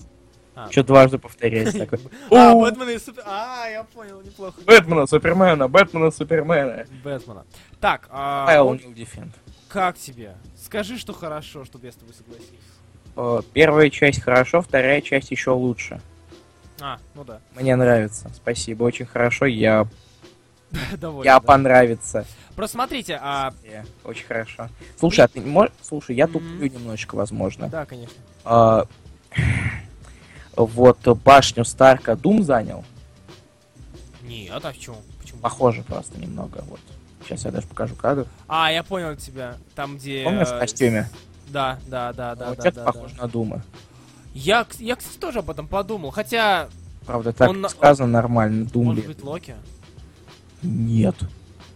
А. 0.56 0.70
Что 0.70 0.84
дважды 0.84 1.18
повторять 1.18 1.72
такой. 1.78 2.00
А, 2.32 2.52
«О, 2.54 2.60
Бэтмена 2.60 2.89
и 2.89 3.00
Супер... 3.00 3.24
А, 3.26 3.68
я 3.70 3.84
понял, 3.86 4.22
неплохо. 4.22 4.60
Бэтмена, 4.66 5.06
Супермена, 5.08 5.70
Бэтмена, 5.70 6.12
Супермена. 6.12 6.86
Бэтмена. 7.04 7.45
Так, 7.80 8.08
а, 8.12 8.45
как 9.70 9.97
тебе? 9.97 10.36
Скажи, 10.62 10.97
что 10.97 11.14
хорошо, 11.14 11.64
чтобы 11.64 11.86
я 11.86 11.91
с 11.93 11.95
тобой 11.95 12.14
согласился. 12.14 12.54
О, 13.20 13.41
Первая 13.51 13.89
часть 13.89 14.22
хорошо, 14.22 14.61
вторая 14.61 15.01
часть 15.01 15.30
еще 15.30 15.51
лучше. 15.51 15.99
А, 16.80 16.97
ну 17.15 17.26
да. 17.26 17.41
Мне 17.53 17.76
нравится. 17.76 18.32
Спасибо, 18.34 18.86
очень 18.86 19.05
хорошо. 19.05 19.45
Я, 19.45 19.88
Довольно. 20.97 21.28
я 21.28 21.34
да. 21.34 21.39
понравится. 21.41 22.26
Просто 22.55 22.76
смотрите, 22.76 23.20
а... 23.22 23.53
Э, 23.65 23.84
Очень 24.05 24.26
хорошо. 24.26 24.70
Слушай, 24.97 25.26
а 25.26 25.28
ты 25.28 25.41
можешь... 25.41 25.74
Слушай, 25.82 26.15
я 26.15 26.28
туплю 26.28 26.65
немножечко, 26.65 27.15
возможно. 27.15 27.67
Да, 27.67 27.86
конечно. 27.86 28.15
А, 28.45 28.86
Вот 30.55 31.05
башню 31.05 31.65
Старка 31.65 32.15
Дум 32.15 32.41
занял. 32.41 32.86
Нет, 34.22 34.63
а 34.63 34.72
в 34.72 34.80
чем? 34.80 34.95
Почему? 35.20 35.41
Похоже 35.41 35.84
просто 35.84 36.17
немного. 36.17 36.63
Вот. 36.70 36.80
Сейчас 37.26 37.43
я 37.43 37.51
даже 37.51 37.67
покажу 37.67 37.95
кадр. 37.95 38.28
А, 38.47 38.72
я 38.72 38.82
понял 38.82 39.17
тебя. 39.17 39.57
Там, 39.76 39.97
где... 39.97 40.24
Помнишь 40.24 40.47
в 40.47 40.53
э, 40.53 40.59
костюме? 40.59 41.09
Да, 41.50 41.80
да, 41.88 42.14
да, 42.14 42.36
да, 42.36 42.50
вот 42.50 42.58
да, 42.60 42.68
это 42.68 42.80
да, 42.80 42.86
похоже 42.86 43.16
да. 43.16 43.24
на 43.24 43.28
Дума. 43.28 43.64
Я, 44.34 44.66
я, 44.78 44.95
кстати, 44.95 45.18
тоже 45.18 45.39
об 45.39 45.50
этом 45.50 45.68
подумал. 45.68 46.12
Хотя, 46.12 46.70
Правда, 47.06 47.34
так 47.34 47.50
Он 47.50 47.68
сказано 47.70 48.08
нормально. 48.08 48.66
Дум 48.66 48.86
может 48.86 49.08
быть, 49.08 49.24
Локи? 49.24 49.56
Нет. 50.62 51.16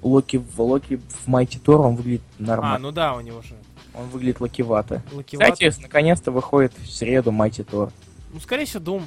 Локи, 0.04 0.38
в 0.38 0.62
Локи 0.62 1.02
в 1.10 1.28
Майти 1.28 1.58
Тор 1.58 1.82
он 1.82 1.96
выглядит 1.96 2.22
А, 2.40 2.44
нормально. 2.44 2.80
ну 2.80 2.92
да, 2.92 3.16
у 3.16 3.22
него 3.22 3.42
же. 3.42 3.56
Он 3.96 4.08
выглядит 4.10 4.42
лакивато. 4.42 5.02
Локи 5.12 5.36
Кстати, 5.36 5.74
наконец-то 5.82 6.32
выходит 6.32 6.74
в 6.78 6.92
среду 6.92 7.32
Майти 7.32 7.64
Тор. 7.64 7.92
Ну, 8.32 8.40
скорее 8.40 8.66
всего, 8.66 8.84
Дум. 8.84 9.06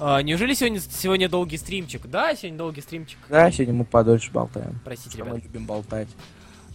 А, 0.00 0.22
неужели 0.22 0.54
сегодня, 0.54 0.80
сегодня 0.80 1.28
долгий 1.28 1.56
стримчик? 1.56 2.06
Да, 2.06 2.34
сегодня 2.34 2.58
долгий 2.58 2.80
стримчик. 2.80 3.18
Да, 3.28 3.50
сегодня 3.50 3.74
мы 3.74 3.84
подольше 3.84 4.30
болтаем. 4.30 4.80
Простите, 4.84 5.18
ребят. 5.18 5.32
мы 5.32 5.40
любим 5.40 5.66
болтать. 5.66 6.08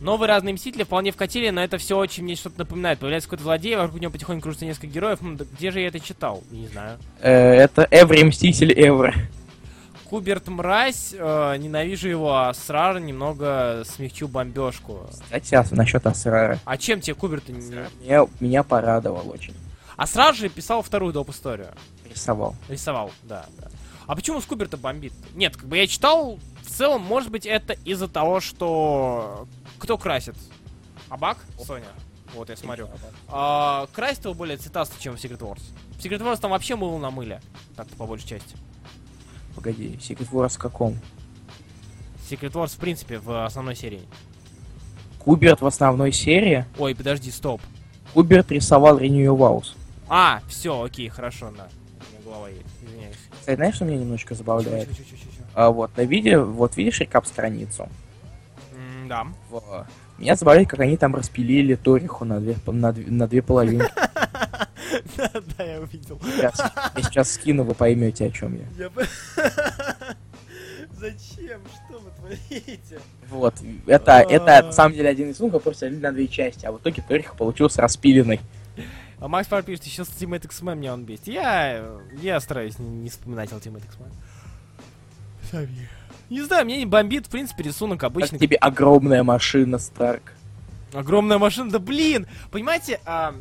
Новые 0.03 0.27
разные 0.27 0.53
мстители 0.53 0.83
вполне 0.83 1.13
вкатили, 1.13 1.49
но 1.49 1.63
это 1.63 1.77
все 1.77 1.97
очень 1.97 2.23
мне 2.23 2.35
что-то 2.35 2.59
напоминает. 2.59 2.99
Появляется 2.99 3.29
какой-то 3.29 3.45
злодей, 3.45 3.77
вокруг 3.77 4.01
него 4.01 4.11
потихоньку 4.11 4.43
кружится 4.43 4.65
несколько 4.65 4.87
героев. 4.87 5.19
Да 5.21 5.45
где 5.45 5.71
же 5.71 5.79
я 5.79 5.87
это 5.87 6.01
читал? 6.01 6.43
Не 6.51 6.67
знаю. 6.67 6.99
Э, 7.21 7.31
это 7.31 7.87
Эври 7.89 8.25
Мститель 8.25 8.73
Эвр. 8.73 9.15
Куберт 10.09 10.49
Мразь, 10.49 11.15
э, 11.17 11.55
ненавижу 11.57 12.09
его, 12.09 12.35
а 12.35 12.53
Срар 12.53 12.99
немного 12.99 13.83
смягчу 13.85 14.27
бомбежку. 14.27 15.07
Кстати, 15.09 15.55
а 15.55 15.65
насчет 15.71 16.05
Асрара. 16.05 16.59
А 16.65 16.77
чем 16.77 16.99
тебе 16.99 17.15
Куберт 17.15 17.47
не... 17.47 17.61
Меня, 18.01 18.27
меня 18.41 18.63
порадовал 18.63 19.29
очень. 19.29 19.55
А 19.95 20.05
Срар 20.05 20.35
же 20.35 20.49
писал 20.49 20.81
вторую 20.81 21.13
доп. 21.13 21.29
историю. 21.29 21.69
Рисовал. 22.13 22.55
Рисовал, 22.67 23.09
да, 23.23 23.45
да. 23.57 23.69
А 24.05 24.15
почему 24.15 24.41
Скубер-то 24.41 24.75
бомбит? 24.75 25.13
Нет, 25.33 25.55
как 25.55 25.65
бы 25.65 25.77
я 25.77 25.87
читал, 25.87 26.37
в 26.61 26.69
целом, 26.69 27.01
может 27.01 27.31
быть, 27.31 27.45
это 27.45 27.73
из-за 27.85 28.07
того, 28.07 28.41
что... 28.41 29.47
Кто 29.83 29.97
красит? 29.97 30.35
Абак? 31.09 31.39
Соня? 31.61 31.83
Вот, 32.33 32.47
я 32.47 32.55
смотрю. 32.55 32.87
А, 33.27 33.85
красит 33.91 34.23
его 34.23 34.33
более 34.33 34.55
цветасто, 34.55 34.95
чем 34.97 35.17
в 35.17 35.19
Secret 35.19 35.39
Wars. 35.39 35.59
В 35.97 35.99
Secret 35.99 36.21
Wars 36.21 36.39
там 36.39 36.51
вообще 36.51 36.77
мыло 36.77 36.97
на 36.99 37.11
мыле. 37.11 37.41
Так-то 37.75 37.93
по 37.97 38.05
большей 38.05 38.29
части. 38.29 38.55
Погоди, 39.53 39.99
Secret 39.99 40.29
Wars 40.31 40.53
в 40.53 40.57
каком? 40.57 40.97
Secret 42.29 42.53
Wars, 42.53 42.69
в 42.69 42.77
принципе, 42.77 43.19
в 43.19 43.45
основной 43.45 43.75
серии. 43.75 44.03
Куберт 45.19 45.59
в 45.59 45.65
основной 45.65 46.13
серии. 46.13 46.65
Ой, 46.77 46.95
подожди, 46.95 47.29
стоп. 47.29 47.59
Куберт 48.13 48.49
рисовал 48.53 48.97
Renew 48.97 49.35
Ваус. 49.35 49.75
А, 50.07 50.41
все, 50.47 50.81
окей, 50.81 51.09
хорошо, 51.09 51.51
да. 51.57 51.67
У 51.67 52.13
меня 52.13 52.23
голова 52.23 52.47
едет, 52.47 52.65
извиняюсь. 52.81 53.17
Кстати, 53.37 53.57
знаешь, 53.57 53.75
что 53.75 53.83
меня 53.83 53.97
немножечко 53.97 54.33
забавляет? 54.33 54.87
Чё, 54.91 54.95
чё, 54.95 55.03
чё, 55.03 55.17
чё, 55.17 55.23
чё? 55.23 55.43
А, 55.53 55.71
вот, 55.71 55.95
на 55.97 56.05
видео, 56.05 56.45
вот 56.45 56.77
видишь 56.77 57.01
рекап 57.01 57.27
страницу? 57.27 57.89
Да. 59.07 59.27
В- 59.49 59.85
Меня 60.17 60.35
забавляет, 60.35 60.69
как 60.69 60.79
они 60.81 60.97
там 60.97 61.15
распилили 61.15 61.75
Ториху 61.75 62.25
на 62.25 62.39
две, 62.39 62.55
на, 62.67 62.91
две- 62.93 63.11
на 63.11 63.27
две 63.27 63.41
половинки. 63.41 63.91
Да, 65.17 65.29
да, 65.57 65.63
я 65.63 65.81
увидел. 65.81 66.19
Сейчас, 66.23 66.59
я 66.95 67.01
сейчас 67.03 67.31
скину, 67.31 67.63
вы 67.63 67.73
поймете, 67.73 68.25
о 68.27 68.29
чем 68.31 68.55
я. 68.55 68.89
Зачем? 70.99 71.61
Что 71.87 71.99
вы 71.99 72.11
творите? 72.11 72.99
Вот, 73.29 73.55
это, 73.87 74.11
это 74.29 74.57
А. 74.59 74.63
на 74.63 74.71
самом 74.71 74.95
деле 74.95 75.09
один 75.09 75.29
рисунок, 75.29 75.61
просто 75.63 75.89
на 75.89 76.11
две 76.11 76.27
части, 76.27 76.65
а 76.65 76.71
в 76.71 76.77
итоге 76.77 77.03
Ториха 77.07 77.35
получился 77.35 77.81
распиленный. 77.81 78.39
А 79.19 79.27
Макс 79.27 79.47
Фар 79.47 79.63
пишет, 79.63 79.85
еще 79.85 80.03
Ultimate 80.03 80.45
X-Men 80.45 80.75
меня 80.75 80.93
он 80.93 81.05
бесит. 81.05 81.27
Я, 81.27 81.85
я 82.21 82.39
стараюсь 82.39 82.77
не, 82.79 82.87
не 82.89 83.09
вспоминать 83.09 83.49
Ultimate 83.51 83.83
X-Men. 83.85 84.11
Не 86.29 86.41
знаю, 86.41 86.65
мне 86.65 86.77
не 86.77 86.85
бомбит, 86.85 87.27
в 87.27 87.29
принципе, 87.29 87.63
рисунок 87.63 87.99
Как 87.99 88.11
обычный. 88.11 88.39
тебе 88.39 88.57
огромная 88.57 89.23
машина, 89.23 89.77
Старк. 89.77 90.33
Огромная 90.93 91.37
машина, 91.37 91.71
да 91.71 91.79
блин! 91.79 92.27
Понимаете, 92.51 92.99
а, 93.05 93.35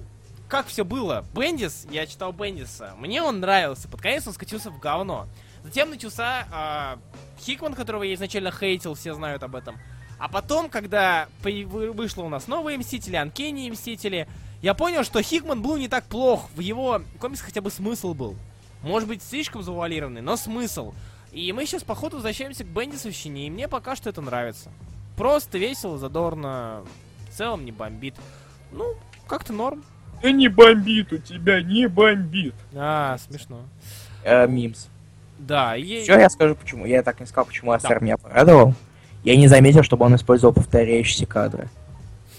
как 0.49 0.66
все 0.66 0.85
было? 0.85 1.24
Бендис, 1.35 1.87
я 1.91 2.07
читал 2.07 2.33
Бендиса, 2.33 2.95
мне 2.99 3.22
он 3.22 3.41
нравился, 3.41 3.89
под 3.89 4.01
конец 4.01 4.26
он 4.26 4.33
скатился 4.33 4.70
в 4.70 4.78
говно. 4.78 5.26
Затем 5.62 5.91
начался 5.91 6.47
а, 6.51 6.99
Хикман, 7.41 7.74
которого 7.74 8.03
я 8.03 8.14
изначально 8.14 8.51
хейтил, 8.51 8.95
все 8.95 9.14
знают 9.14 9.43
об 9.43 9.55
этом. 9.55 9.76
А 10.18 10.28
потом, 10.28 10.70
когда 10.70 11.26
вышло 11.43 12.22
у 12.22 12.28
нас 12.28 12.47
новые 12.47 12.78
Мстители, 12.78 13.16
Анкени 13.16 13.70
Мстители, 13.70 14.28
я 14.61 14.74
понял, 14.74 15.03
что 15.03 15.20
Хикман 15.20 15.62
был 15.62 15.76
не 15.76 15.89
так 15.89 16.05
плох. 16.05 16.49
В 16.55 16.61
его 16.61 17.03
комиксах 17.18 17.47
хотя 17.47 17.61
бы 17.61 17.70
смысл 17.70 18.14
был. 18.14 18.37
Может 18.83 19.09
быть, 19.09 19.22
слишком 19.22 19.62
завуалированный, 19.62 20.20
но 20.20 20.37
смысл. 20.37 20.95
И 21.33 21.51
мы 21.53 21.64
сейчас, 21.64 21.83
походу, 21.83 22.16
возвращаемся 22.16 22.64
к 22.64 22.66
Бендисовщине, 22.66 23.47
и 23.47 23.51
мне 23.51 23.66
пока 23.68 23.97
что 23.97 24.11
это 24.11 24.20
нравится. 24.20 24.70
Просто 25.16 25.59
весело, 25.59 25.99
задорно, 25.99 26.83
в 27.30 27.37
целом 27.37 27.64
не 27.64 27.72
бомбит. 27.72 28.14
Ну, 28.70 28.95
как-то 29.26 29.53
норм. 29.53 29.83
Да 30.22 30.30
не 30.30 30.49
бомбит 30.49 31.12
у 31.12 31.18
тебя, 31.18 31.62
не 31.62 31.89
бомбит. 31.89 32.55
А, 32.74 33.16
смешно. 33.18 33.61
Э, 34.24 34.47
мимс. 34.47 34.89
Да, 35.39 35.76
и... 35.76 36.03
Все, 36.03 36.18
я 36.18 36.30
скажу 36.30 36.55
почему. 36.55 36.87
Я 36.87 37.03
так 37.03 37.18
не 37.18 37.26
сказал, 37.26 37.47
почему 37.47 37.72
Астер 37.72 37.99
Да. 37.99 38.05
меня 38.05 38.16
порадовал. 38.16 38.74
Я 39.24 39.37
не 39.37 39.49
заметил, 39.49 39.83
чтобы 39.83 40.05
он 40.05 40.14
использовал 40.14 40.53
повторяющиеся 40.53 41.26
кадры. 41.26 41.68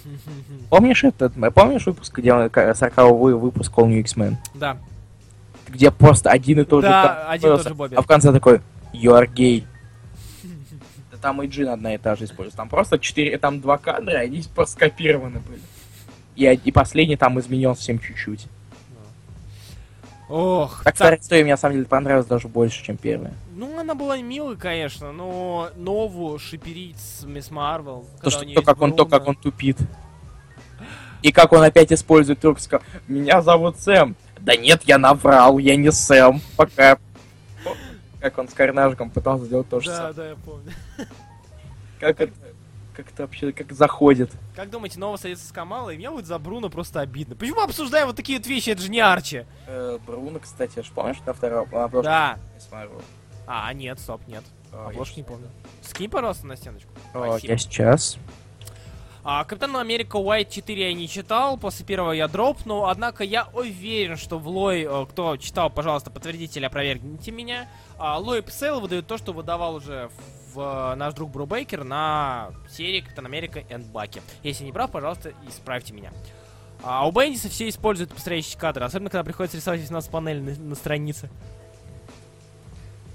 Помнишь 0.69 1.03
этот, 1.03 1.33
помнишь 1.53 1.85
выпуск, 1.85 2.17
где 2.17 2.33
он 2.33 2.49
40 2.51 2.95
выпуск 3.39 3.71
All 3.77 3.87
New 3.87 3.99
X-Men? 3.99 4.35
Да, 4.53 4.77
Где 5.67 5.91
просто 5.91 6.29
один 6.29 6.59
и 6.61 6.63
тот 6.63 6.83
же 6.83 6.89
Да, 6.89 7.29
один 7.29 7.53
и 7.53 7.57
тот 7.57 7.67
же 7.67 7.73
Бобби. 7.73 7.95
А 7.95 8.01
в 8.01 8.07
конце 8.07 8.31
такой, 8.31 8.61
you 8.93 9.11
are 9.11 9.27
gay. 9.31 9.63
Да 11.11 11.17
там 11.17 11.41
и 11.43 11.47
Джин 11.47 11.69
одна 11.69 11.93
и 11.93 11.97
та 11.97 12.15
же 12.15 12.25
используется. 12.25 12.57
Там 12.57 12.69
просто 12.69 12.97
четыре, 12.99 13.37
там 13.37 13.61
два 13.61 13.77
кадра, 13.77 14.17
они 14.19 14.43
просто 14.55 14.73
скопированы 14.75 15.39
были. 15.39 15.61
И, 16.35 16.45
и 16.63 16.71
последний 16.71 17.15
там 17.17 17.39
изменен 17.39 17.75
совсем 17.75 17.99
чуть-чуть. 17.99 18.47
Ох, 20.29 20.77
Так, 20.77 20.83
так, 20.85 20.95
вторая 20.95 21.19
история 21.19 21.43
мне 21.43 21.53
на 21.53 21.57
самом 21.57 21.75
деле 21.75 21.85
понравилась 21.85 22.25
даже 22.25 22.47
больше, 22.47 22.83
чем 22.83 22.97
первая. 22.97 23.33
ну 23.55 23.77
она 23.77 23.93
была 23.93 24.17
милой, 24.17 24.57
конечно, 24.57 25.11
но 25.11 25.69
новую 25.75 26.39
шиперить 26.39 26.97
с 26.97 27.23
Мисс 27.23 27.51
Марвел. 27.51 28.07
То, 28.23 28.29
что, 28.31 28.45
то, 28.45 28.61
как 28.63 28.81
он, 28.81 28.95
то, 28.95 29.05
как 29.05 29.27
он 29.27 29.35
тупит. 29.35 29.77
И 31.21 31.31
как 31.31 31.53
он 31.53 31.61
опять 31.61 31.91
использует 31.93 32.39
туркского. 32.39 32.81
Меня 33.07 33.41
зовут 33.41 33.79
Сэм. 33.79 34.15
Да 34.39 34.55
нет, 34.55 34.81
я 34.85 34.97
наврал, 34.97 35.57
я 35.59 35.75
не 35.75 35.91
Сэм. 35.91 36.41
Пока. 36.57 36.97
Как 38.23 38.37
он 38.37 38.47
с 38.47 38.53
Карнажиком 38.53 39.09
пытался 39.09 39.43
сделать 39.43 39.67
то 39.67 39.81
же 39.81 39.89
Да, 39.89 39.95
самое. 39.97 40.13
да, 40.13 40.29
я 40.29 40.35
помню. 40.37 40.71
Как 41.99 42.21
это, 42.21 42.31
как 42.95 43.11
это 43.11 43.23
вообще, 43.23 43.51
как 43.51 43.73
заходит. 43.73 44.31
Как 44.55 44.69
думаете, 44.69 44.97
нового 44.97 45.17
садится 45.17 45.45
с 45.45 45.51
Камала, 45.51 45.89
и 45.89 45.97
мне 45.97 46.09
будет 46.09 46.25
за 46.25 46.39
Бруно 46.39 46.69
просто 46.69 47.01
обидно. 47.01 47.35
Почему 47.35 47.57
мы 47.57 47.63
обсуждаем 47.63 48.07
вот 48.07 48.15
такие 48.15 48.37
вот 48.37 48.47
вещи, 48.47 48.69
это 48.69 48.81
же 48.81 48.89
не 48.89 49.01
Арчи. 49.01 49.45
Э, 49.67 49.99
Бруно, 50.07 50.39
кстати, 50.39 50.81
ж 50.81 50.89
помнишь 50.95 51.17
на 51.25 51.33
втором? 51.33 51.67
обложке 51.75 52.03
Да. 52.09 52.39
Мисс 52.55 52.69
Марвел? 52.71 53.01
А, 53.45 53.73
нет, 53.73 53.99
стоп, 53.99 54.21
нет. 54.25 54.45
О, 54.71 54.87
Обложку 54.87 55.15
я 55.17 55.23
не 55.23 55.27
помню. 55.27 55.47
Скинь, 55.81 56.09
пожалуйста, 56.09 56.47
на 56.47 56.55
стеночку. 56.55 56.89
щас- 56.95 57.15
О, 57.15 57.27
Спасибо. 57.27 57.51
я 57.51 57.57
сейчас. 57.57 58.17
А 59.25 59.43
Капитан 59.45 59.75
Америка 59.77 60.17
White 60.17 60.49
4 60.49 60.87
я 60.89 60.93
не 60.93 61.09
читал, 61.09 61.57
после 61.57 61.85
первого 61.85 62.11
я 62.13 62.27
дропнул, 62.29 62.85
однако 62.85 63.23
я 63.25 63.47
уверен, 63.53 64.15
что 64.17 64.37
в 64.39 64.47
Лой, 64.47 64.83
э, 64.89 65.05
кто 65.09 65.35
читал, 65.37 65.69
пожалуйста, 65.69 66.09
подтвердите 66.09 66.59
или 66.59 66.65
опровергните 66.65 67.31
меня, 67.31 67.67
а, 67.97 68.17
Лой 68.17 68.41
Псел 68.41 68.79
выдает 68.79 69.07
то, 69.07 69.17
что 69.17 69.33
выдавал 69.33 69.75
уже 69.75 70.09
в, 70.53 70.55
в 70.55 70.95
наш 70.95 71.13
друг 71.13 71.31
Брубейкер 71.31 71.83
на 71.83 72.51
серии 72.69 73.01
Капитан 73.01 73.25
Америка 73.25 73.59
и 73.59 73.77
Баки. 73.77 74.21
Если 74.43 74.63
не 74.63 74.71
прав, 74.71 74.91
пожалуйста, 74.91 75.33
исправьте 75.47 75.93
меня. 75.93 76.11
А 76.83 77.07
у 77.07 77.11
Бендиса 77.11 77.49
все 77.49 77.69
используют 77.69 78.11
повторяющие 78.11 78.59
кадры, 78.59 78.83
особенно 78.83 79.09
когда 79.09 79.23
приходится 79.23 79.57
рисовать 79.57 79.79
18 79.79 80.11
панель 80.11 80.41
на, 80.41 80.51
на 80.55 80.75
странице. 80.75 81.29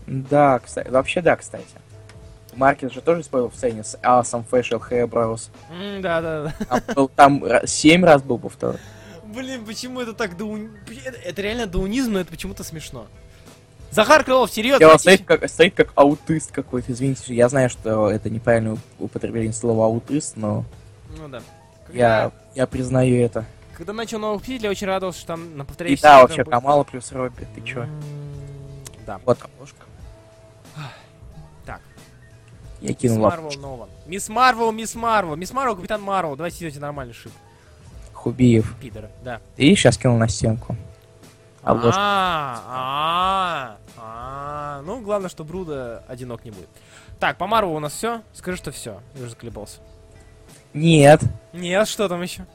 Да, 0.06 0.58
кстати, 0.58 0.88
вообще 0.88 1.20
да, 1.20 1.36
кстати. 1.36 1.66
Маркет 2.54 2.92
же 2.92 3.02
тоже 3.02 3.20
использовал 3.20 3.50
в 3.50 3.56
сцене 3.56 3.84
с 3.84 3.94
Awesome 4.02 4.44
Facial 4.50 4.82
Eyebrows. 4.90 5.50
Mm, 5.70 6.00
да, 6.00 6.20
да, 6.20 6.42
да. 6.44 6.80
Там, 6.80 6.94
был, 6.94 7.08
там 7.08 7.44
7 7.64 8.04
раз 8.04 8.22
был 8.22 8.38
повтор. 8.38 8.76
Блин, 9.24 9.64
почему 9.66 10.00
это 10.00 10.14
так 10.14 10.36
даун... 10.36 10.70
Это, 11.04 11.18
это 11.18 11.42
реально 11.42 11.66
даунизм, 11.66 12.12
но 12.12 12.20
это 12.20 12.30
почему-то 12.30 12.64
смешно. 12.64 13.06
Захар 13.90 14.24
Крылов, 14.24 14.50
серьезно? 14.50 14.84
Я 14.84 14.98
стоит 14.98 15.24
как, 15.24 15.48
стоит 15.48 15.74
как 15.74 15.92
аутист 15.94 16.52
какой-то, 16.52 16.92
извините, 16.92 17.34
я 17.34 17.48
знаю, 17.48 17.70
что 17.70 18.10
это 18.10 18.28
неправильное 18.30 18.76
употребление 18.98 19.52
слова 19.52 19.86
аутист, 19.86 20.36
но... 20.36 20.64
Ну 21.16 21.28
да. 21.28 21.40
Когда... 21.86 21.98
Я, 21.98 22.32
я 22.54 22.66
признаю 22.66 23.24
это. 23.24 23.46
Когда 23.76 23.92
начал 23.92 24.18
новых 24.18 24.46
я 24.48 24.70
очень 24.70 24.86
радовался, 24.86 25.20
что 25.20 25.28
там 25.28 25.56
на 25.56 25.64
повторяющих... 25.64 26.00
И 26.00 26.02
да, 26.02 26.20
вообще, 26.20 26.44
будет... 26.44 26.52
Камала 26.52 26.84
плюс 26.84 27.12
Робби, 27.12 27.46
ты 27.54 27.60
чё? 27.62 27.86
Да. 29.06 29.20
Вот 29.24 29.38
обложка. 29.40 29.86
Так. 31.64 31.80
Я 32.80 32.92
кинул 32.92 33.16
Мисс 33.16 33.24
Марвел 33.24 33.60
Нова. 33.60 33.88
Мисс 34.06 34.28
Марвел, 34.28 34.72
Мисс 34.72 34.94
Марвел. 34.94 35.36
Мисс 35.36 35.52
Марвел, 35.52 35.76
Капитан 35.76 36.02
Марвел. 36.02 36.36
Давайте 36.36 36.66
идете 36.66 36.80
нормальный 36.80 37.14
шип. 37.14 37.32
Хубиев. 38.12 38.74
Пидора, 38.80 39.10
да. 39.22 39.40
Ты 39.56 39.74
сейчас 39.76 39.96
кинул 39.96 40.18
на 40.18 40.28
стенку. 40.28 40.76
Обложка. 41.62 42.00
А, 42.00 42.62
а, 42.68 43.76
а, 43.96 44.82
ну, 44.82 45.00
главное, 45.00 45.28
что 45.28 45.44
Бруда 45.44 46.02
одинок 46.08 46.44
не 46.44 46.50
будет. 46.50 46.68
Так, 47.18 47.36
по 47.36 47.46
Марвелу 47.46 47.76
у 47.76 47.80
нас 47.80 47.92
все. 47.92 48.22
Скажи, 48.32 48.56
что 48.56 48.70
все. 48.70 49.00
Я 49.14 49.22
уже 49.22 49.30
заколебался. 49.30 49.78
Нет. 50.72 51.20
Нет, 51.52 51.88
что 51.88 52.08
там 52.08 52.22
еще? 52.22 52.46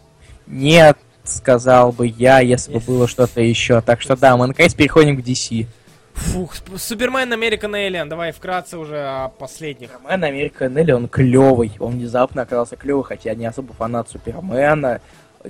Нет, 0.47 0.97
сказал 1.23 1.91
бы 1.91 2.07
я, 2.07 2.39
если 2.39 2.73
бы 2.73 2.79
было 2.79 3.07
что-то 3.07 3.41
еще. 3.41 3.81
Так 3.81 4.01
что 4.01 4.15
да, 4.15 4.37
мы 4.37 4.47
наконец 4.47 4.73
переходим 4.73 5.21
к 5.21 5.25
DC. 5.25 5.67
Фух, 6.13 6.53
Супермен 6.77 7.33
American 7.33 7.71
Alien, 7.71 8.05
давай 8.05 8.31
вкратце 8.31 8.77
уже 8.77 8.99
о 8.99 9.29
последних. 9.29 9.89
Супермен 9.91 10.23
American 10.23 10.73
Alien, 10.73 10.93
он 10.93 11.07
клевый, 11.07 11.71
он 11.79 11.93
внезапно 11.93 12.43
оказался 12.43 12.75
клевый, 12.75 13.03
хотя 13.03 13.31
я 13.31 13.35
не 13.35 13.45
особо 13.45 13.73
фанат 13.73 14.09
Супермена, 14.09 15.01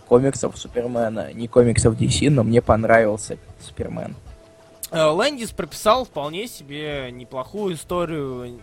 комиксов 0.07 0.57
Супермена, 0.57 1.31
не 1.33 1.47
комиксов 1.47 1.95
DC, 1.95 2.29
но 2.29 2.43
мне 2.43 2.61
понравился 2.61 3.37
Супермен. 3.61 4.15
Э, 4.91 5.05
Лэндис 5.05 5.51
прописал 5.51 6.05
вполне 6.05 6.47
себе 6.47 7.09
неплохую 7.11 7.75
историю 7.75 8.59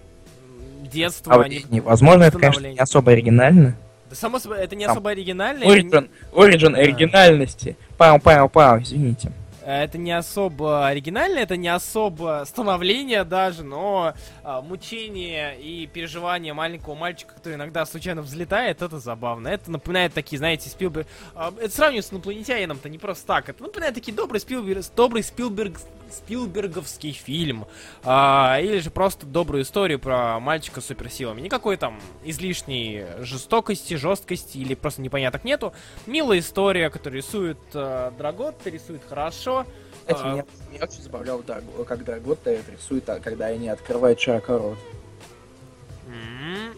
детства. 0.83 1.45
А, 1.45 1.49
не, 1.49 1.81
возможно, 1.81 2.25
это, 2.25 2.39
конечно, 2.39 2.67
не 2.67 2.79
особо 2.79 3.13
оригинально. 3.13 3.77
Да 4.09 4.17
само 4.17 4.39
собой, 4.39 4.59
это 4.59 4.75
не 4.75 4.85
особо 4.85 5.11
оригинально. 5.11 5.65
Origin, 5.65 6.09
не... 6.33 6.39
origin 6.39 6.75
оригинальности. 6.75 7.77
Пау-пау-пау, 7.97 8.83
извините. 8.83 9.33
Это 9.65 9.99
не 9.99 10.13
особо 10.13 10.87
оригинально, 10.87 11.39
это 11.39 11.57
не 11.57 11.69
особо 11.69 12.45
становление 12.47 13.25
даже, 13.25 13.63
но 13.63 14.15
а, 14.43 14.63
мучение 14.63 15.61
и 15.61 15.87
переживание 15.87 16.55
маленького 16.55 16.95
мальчика, 16.95 17.35
который 17.35 17.55
иногда 17.55 17.85
случайно 17.85 18.23
взлетает, 18.23 18.83
это 18.83 18.99
забавно. 18.99 19.49
Это 19.49 19.71
напоминает 19.71 20.15
такие, 20.15 20.39
знаете, 20.39 20.69
Спилберг... 20.71 21.07
А, 21.35 21.53
это 21.61 21.75
сравниваю 21.75 22.03
с 22.03 22.13
инопланетянином-то 22.13 22.89
не 22.89 22.99
просто 22.99 23.27
так. 23.27 23.49
Это 23.49 23.63
напоминает 23.63 23.95
такие 23.95 24.15
добрый 24.15 24.41
Спилберг... 24.41 24.85
Добрый 24.97 25.23
Спилберг... 25.23 25.79
Спилберговский 26.11 27.13
фильм. 27.13 27.67
А, 28.03 28.59
или 28.61 28.81
же 28.81 28.91
просто 28.91 29.27
добрую 29.27 29.63
историю 29.63 30.01
про 30.01 30.41
мальчика 30.41 30.81
с 30.81 30.87
суперсилами. 30.87 31.41
Никакой 31.41 31.77
там 31.77 32.01
излишней 32.25 33.05
жестокости, 33.21 33.95
жесткости 33.95 34.59
или 34.59 34.75
просто 34.75 35.03
непоняток 35.03 35.45
нету. 35.45 35.73
Милая 36.07 36.41
история, 36.41 36.91
которая 36.91 37.21
рисует 37.21 37.59
э, 37.75 38.11
Драгот, 38.19 38.67
рисует 38.67 39.03
хорошо 39.09 39.60
хорошо. 39.65 39.71
Кстати, 40.07 40.21
а... 40.23 40.33
меня, 40.33 40.45
меня 40.71 40.85
очень 40.85 41.03
забавлял, 41.03 41.43
да, 41.43 41.61
когда 41.87 42.19
Готта 42.19 42.59
рисует, 42.71 43.09
а, 43.09 43.21
когда 43.21 43.47
они 43.47 43.69
открывают 43.69 44.21
широко 44.21 44.59
рот. 44.59 44.79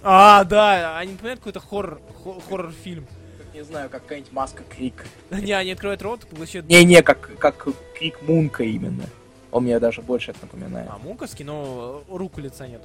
А, 0.03 0.45
да, 0.45 0.99
они 0.99 1.13
напоминают 1.13 1.41
какой-то 1.41 1.61
хоррор, 1.61 2.01
хоррор-фильм. 2.49 3.07
Не 3.55 3.63
знаю, 3.63 3.91
как 3.91 4.03
какая-нибудь 4.03 4.33
маска 4.33 4.63
Крик. 4.65 5.05
Не, 5.31 5.53
они 5.53 5.73
открывают 5.73 6.03
рот, 6.03 6.27
поглощают... 6.27 6.67
Не-не, 6.69 7.03
как, 7.03 7.31
как 7.39 7.69
Крик 7.95 8.21
Мунка 8.23 8.65
именно. 8.65 9.05
Он 9.51 9.65
мне 9.65 9.79
даже 9.79 10.01
больше 10.01 10.31
это 10.31 10.41
напоминает. 10.43 10.89
А, 10.91 10.99
Мунковский, 10.99 11.45
но 11.45 12.03
руку 12.09 12.41
лица 12.41 12.67
нет. 12.67 12.83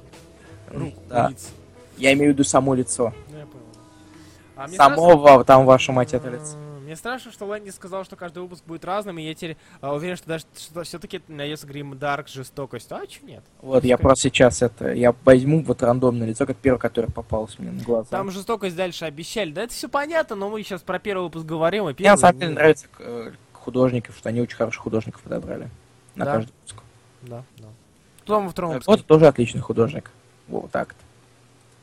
Руку, 0.68 1.00
да. 1.08 1.28
лиц. 1.30 1.48
Я 1.96 2.12
имею 2.12 2.32
в 2.32 2.34
виду 2.34 2.44
само 2.44 2.74
лицо. 2.74 3.14
Ну, 3.30 3.38
я 3.38 3.46
понял. 3.46 3.64
А 4.56 4.68
Самого, 4.68 5.24
кажется... 5.24 5.44
там, 5.44 5.66
вашу 5.66 5.92
мать, 5.92 6.12
это 6.12 6.28
лицо. 6.28 6.56
Мне 6.88 6.96
страшно, 6.96 7.30
что 7.32 7.44
Лэнди 7.44 7.68
сказал, 7.68 8.02
что 8.06 8.16
каждый 8.16 8.38
выпуск 8.38 8.64
будет 8.66 8.82
разным, 8.82 9.18
и 9.18 9.22
я 9.22 9.34
теперь 9.34 9.58
а, 9.82 9.92
уверен, 9.92 10.16
что 10.16 10.26
даже 10.26 10.46
что 10.56 10.84
все-таки 10.84 11.20
найдется 11.28 11.66
Грим 11.66 11.98
Дарк 11.98 12.28
жестокость. 12.28 12.90
А 12.92 13.06
че 13.06 13.20
нет? 13.26 13.44
Вот, 13.60 13.84
я 13.84 13.98
просто 13.98 14.30
сейчас 14.30 14.62
это, 14.62 14.94
я 14.94 15.14
возьму 15.26 15.62
вот 15.62 15.82
рандомное 15.82 16.26
лицо, 16.26 16.46
как 16.46 16.56
первое, 16.56 16.78
которое 16.78 17.08
попалось 17.08 17.58
мне 17.58 17.72
на 17.72 17.82
глаза. 17.82 18.08
Там 18.08 18.30
жестокость 18.30 18.74
дальше 18.74 19.04
обещали. 19.04 19.50
Да 19.50 19.64
это 19.64 19.74
все 19.74 19.90
понятно, 19.90 20.34
но 20.34 20.48
мы 20.48 20.62
сейчас 20.62 20.80
про 20.80 20.98
первый 20.98 21.24
выпуск 21.24 21.44
говорим. 21.44 21.90
И 21.90 21.92
первый... 21.92 22.04
Мне 22.04 22.10
на 22.12 22.16
самом 22.16 22.40
деле 22.40 22.52
нравится 22.52 22.86
э, 23.00 23.32
художников, 23.52 24.16
что 24.16 24.30
они 24.30 24.40
очень 24.40 24.56
хороших 24.56 24.82
художников 24.82 25.20
подобрали. 25.20 25.68
На 26.14 26.24
да. 26.24 26.32
каждый 26.36 26.52
выпуск. 26.52 26.82
Да, 27.20 27.44
да. 27.58 27.66
Кто 28.22 28.34
там 28.36 28.44
во 28.46 28.50
втором 28.50 28.70
выпуске? 28.70 28.90
Вот 28.90 29.04
тоже 29.04 29.26
отличный 29.26 29.60
художник. 29.60 30.10
Вот 30.46 30.70
так-то. 30.70 31.04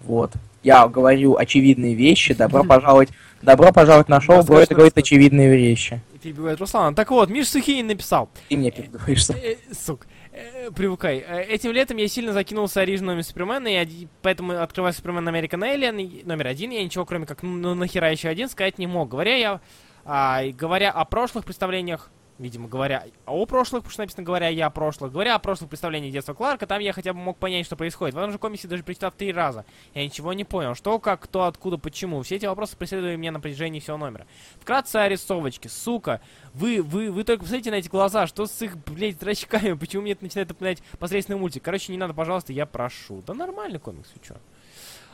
Вот. 0.02 0.32
Я 0.66 0.88
говорю 0.88 1.36
очевидные 1.38 1.94
вещи. 1.94 2.34
Добро 2.34 2.64
пожаловать 2.64 3.10
Добро 3.44 3.72
пожаловать 3.72 4.10
на 4.10 4.20
шоу, 4.20 4.42
Бро 4.44 4.60
это 4.60 4.74
говорит 4.74 4.98
очевидные 4.98 5.56
вещи. 5.56 6.02
Перебивает 6.24 6.60
Руслан. 6.60 6.96
Так 6.96 7.12
вот, 7.12 7.30
Миш 7.30 7.50
Сухинин 7.50 7.86
написал. 7.86 8.28
Ты 8.50 8.58
мне 8.58 8.72
перебиваешься. 8.72 9.34
Э, 9.34 9.58
э. 9.70 9.96
Э, 10.32 10.72
привыкай. 10.72 11.20
Этим 11.20 11.72
летом 11.72 11.98
я 11.98 12.08
сильно 12.08 12.34
закинулся 12.34 12.82
оригинальными 12.82 13.22
Супермена, 13.22 13.68
и 13.68 14.08
поэтому, 14.24 14.60
открывая 14.60 14.94
Супермен 14.94 15.30
American 15.30 15.62
Alien 15.62 16.26
номер 16.26 16.48
один, 16.48 16.72
я 16.72 16.84
ничего, 16.84 17.06
кроме 17.06 17.28
как, 17.28 17.44
ну 17.44 17.76
нахера 17.76 18.10
еще 18.10 18.30
один, 18.30 18.50
сказать 18.50 18.80
не 18.80 18.88
мог. 18.88 19.10
Говоря 19.10 19.36
я, 19.36 19.62
а, 20.04 20.42
говоря 20.48 20.90
о 20.90 21.06
прошлых 21.06 21.46
представлениях 21.46 22.10
видимо, 22.40 22.68
говоря 22.68 23.06
о 23.26 23.46
прошлых, 23.46 23.84
потому 23.84 23.92
что 23.92 24.02
написано 24.02 24.24
говоря 24.24 24.50
я 24.50 24.68
о 24.68 24.70
прошлых, 24.70 25.12
говоря 25.12 25.36
о 25.36 25.40
прошлых 25.40 25.70
представлениях 25.70 26.14
детства 26.14 26.34
Кларка, 26.34 26.68
там 26.68 26.80
я 26.80 26.94
хотя 26.94 27.14
бы 27.14 27.20
мог 27.20 27.38
понять, 27.38 27.66
что 27.66 27.76
происходит. 27.76 28.16
В 28.16 28.18
этом 28.18 28.32
же 28.32 28.38
комиксе 28.38 28.68
даже 28.68 28.84
прочитав 28.84 29.14
три 29.16 29.32
раза. 29.32 29.66
Я 29.94 30.04
ничего 30.04 30.34
не 30.34 30.44
понял. 30.44 30.76
Что, 30.76 31.00
как, 31.00 31.22
кто, 31.22 31.44
откуда, 31.44 31.78
почему. 31.78 32.22
Все 32.24 32.36
эти 32.36 32.46
вопросы 32.46 32.76
преследовали 32.76 33.16
меня 33.16 33.32
на 33.32 33.40
протяжении 33.40 33.80
всего 33.80 33.98
номера. 33.98 34.28
Вкратце 34.60 34.98
о 34.98 35.10
рисовочке. 35.10 35.70
Сука, 35.70 36.22
вы, 36.54 36.82
вы, 36.82 37.12
вы 37.12 37.24
только 37.24 37.44
посмотрите 37.44 37.72
на 37.72 37.76
эти 37.76 37.88
глаза. 37.88 38.28
Что 38.28 38.46
с 38.46 38.62
их, 38.62 38.78
блядь, 38.78 39.20
зрачками? 39.20 39.74
Почему 39.74 40.04
мне 40.04 40.14
это 40.14 40.24
начинает 40.24 40.50
напоминать 40.50 40.84
посредственный 41.00 41.40
мультик? 41.40 41.64
Короче, 41.64 41.92
не 41.92 41.98
надо, 41.98 42.14
пожалуйста, 42.14 42.54
я 42.54 42.66
прошу. 42.66 43.22
Да 43.26 43.34
нормальный 43.34 43.80
комикс, 43.80 44.10
вы 44.14 44.22
чё? 44.26 44.36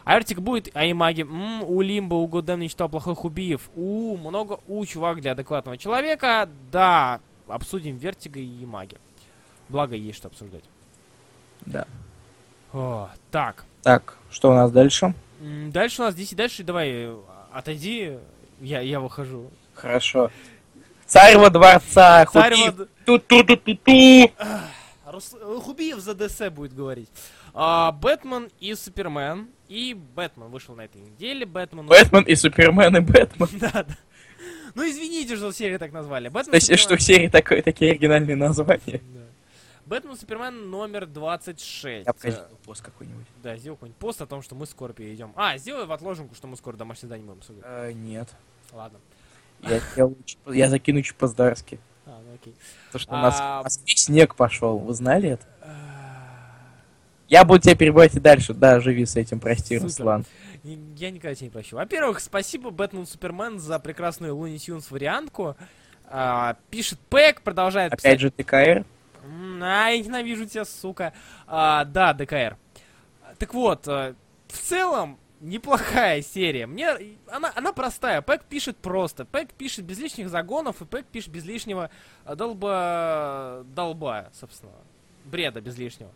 Артик 0.04 0.40
будет, 0.40 0.70
а 0.74 0.90
Имаги, 0.90 1.22
м 1.22 1.64
у 1.64 1.82
Лимба, 1.82 2.16
у 2.16 2.28
Годем 2.28 2.60
не 2.60 2.70
читал 2.70 2.90
плохих 2.90 3.24
убиев. 3.24 3.70
У, 3.76 4.18
много 4.18 4.60
у, 4.68 4.86
чувак 4.86 5.22
для 5.22 5.34
адекватного 5.34 5.78
человека. 5.78 6.50
Да, 6.72 7.20
обсудим 7.48 7.98
Вертига 7.98 8.40
и 8.40 8.66
Маги. 8.66 8.98
Благо, 9.70 9.96
есть 9.96 10.18
что 10.18 10.28
обсуждать. 10.28 10.64
Да. 11.62 11.86
О, 12.74 13.10
так. 13.30 13.66
Так, 13.84 14.18
что 14.30 14.52
у 14.52 14.54
нас 14.54 14.72
дальше? 14.72 15.14
Дальше 15.40 16.02
у 16.02 16.06
нас 16.06 16.14
здесь 16.14 16.32
и 16.34 16.36
дальше, 16.36 16.64
давай, 16.64 17.10
отойди, 17.52 18.18
я, 18.60 18.82
я 18.82 19.00
выхожу. 19.00 19.50
Хорошо. 19.74 20.30
Царь 21.06 21.38
во 21.38 21.50
дворца, 21.50 22.26
Царь 22.26 22.56
во... 22.56 22.86
Ту-ту-ту-ту-ту. 23.06 24.32
Хубиев 25.62 26.00
за 26.00 26.14
ДС 26.14 26.50
будет 26.52 26.74
говорить. 26.74 27.10
А, 27.54 27.92
Бэтмен 27.92 28.50
и 28.60 28.74
Супермен. 28.76 29.50
И 29.68 29.94
Бэтмен 29.94 30.50
вышел 30.50 30.76
на 30.76 30.82
этой 30.82 31.02
неделе. 31.02 31.46
Бэтмен... 31.46 31.88
Бэтмен 31.88 32.24
и 32.24 32.36
Супермен 32.36 32.98
и 32.98 33.00
Бэтмен. 33.00 33.50
Да, 33.60 33.84
да. 33.84 33.98
Ну 34.74 34.90
извините, 34.90 35.36
что 35.36 35.52
серию 35.52 35.80
так 35.80 35.92
назвали. 35.92 36.30
Бэтмен, 36.30 36.60
Супермен... 36.60 36.78
что 36.78 36.98
в 36.98 37.02
серии 37.02 37.28
такое, 37.28 37.62
такие 37.62 37.92
оригинальные 37.92 38.36
названия. 38.36 39.02
Да. 39.14 39.22
Бэтмен 39.86 40.16
Супермен 40.16 40.70
номер 40.70 41.06
26. 41.06 42.06
Я 42.06 42.14
покажу 42.14 42.38
пост 42.66 42.82
какой-нибудь. 42.82 43.26
Да, 43.44 43.58
сделал 43.58 43.76
какой-нибудь 43.76 44.00
пост 44.00 44.22
о 44.22 44.26
том, 44.26 44.42
что 44.42 44.56
мы 44.56 44.66
скоро 44.66 44.94
перейдем. 44.94 45.34
А, 45.36 45.58
сделай 45.58 45.86
в 45.86 45.92
отложенку, 45.92 46.36
что 46.36 46.48
мы 46.48 46.56
скоро 46.56 46.78
домашнее 46.78 47.10
задание 47.10 47.26
будем 47.26 47.40
обсуждать. 47.40 47.66
А, 47.68 47.92
нет. 47.92 48.30
Ладно. 48.72 49.00
Я, 49.64 49.82
я, 49.96 50.10
я 50.48 50.70
закину 50.70 51.02
по-здарски. 51.18 51.80
А, 52.06 52.22
ну 52.26 52.34
окей. 52.34 52.56
Потому 52.88 53.02
что 53.02 53.14
у 53.14 53.18
нас, 53.18 53.38
а... 53.40 53.60
у 53.60 53.64
нас 53.64 53.82
снег 53.86 54.36
пошел, 54.36 54.78
вы 54.78 54.94
знали 54.94 55.30
это? 55.30 55.46
Я 57.32 57.46
буду 57.46 57.62
тебя 57.62 57.76
перебивать 57.76 58.14
и 58.14 58.20
дальше. 58.20 58.54
Да, 58.54 58.82
живи 58.82 59.06
с 59.06 59.16
этим, 59.16 59.40
прости, 59.40 59.76
Супер. 59.76 59.84
Руслан. 59.86 60.26
Я 60.64 61.12
никогда 61.12 61.34
тебя 61.34 61.46
не 61.46 61.50
прощу. 61.50 61.78
Во-первых, 61.78 62.20
спасибо 62.20 62.72
Бэтмен 62.72 63.06
Супермен 63.06 63.58
за 63.58 63.80
прекрасную 63.80 64.36
Луни 64.36 64.60
Тюнс 64.60 64.92
вариантку. 64.92 65.56
А, 66.08 66.58
пишет 66.70 67.00
Пэк, 67.10 67.42
продолжает 67.42 67.94
Опять 67.94 68.20
же 68.20 68.32
ТКР. 68.32 68.84
М, 69.24 69.64
Ай, 69.64 70.02
ненавижу 70.02 70.46
тебя, 70.46 70.66
сука. 70.66 71.14
А, 71.48 71.86
да, 71.86 72.12
ДКР. 72.12 72.58
Так 73.40 73.54
вот, 73.54 73.88
э, 73.88 74.14
в 74.50 74.58
целом, 74.58 75.18
неплохая 75.40 76.22
серия. 76.22 76.68
Мне 76.68 77.16
она, 77.28 77.54
она 77.56 77.72
простая. 77.72 78.22
Пэк 78.22 78.44
пишет 78.44 78.76
просто. 78.76 79.24
Пэк 79.24 79.54
пишет 79.58 79.86
без 79.86 80.00
лишних 80.00 80.28
загонов, 80.28 80.82
и 80.82 80.86
Пэк 80.86 81.06
пишет 81.06 81.32
без 81.32 81.46
лишнего 81.46 81.92
долба... 82.26 83.64
долба, 83.74 84.32
собственно. 84.34 84.74
Бреда 85.24 85.62
без 85.62 85.78
лишнего. 85.78 86.12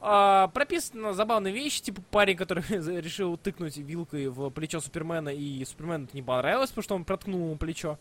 А, 0.00 0.48
прописано 0.48 1.12
забавные 1.14 1.52
вещи, 1.54 1.82
типа 1.82 2.02
парень, 2.10 2.36
который 2.36 2.64
решил 3.00 3.36
тыкнуть 3.36 3.76
вилкой 3.76 4.28
в 4.28 4.50
плечо 4.50 4.80
Супермена, 4.80 5.30
и 5.30 5.64
Супермену 5.64 6.04
это 6.04 6.16
не 6.16 6.22
понравилось, 6.22 6.70
потому 6.70 6.82
что 6.82 6.94
он 6.94 7.04
проткнул 7.04 7.40
ему 7.40 7.56
плечо. 7.56 7.98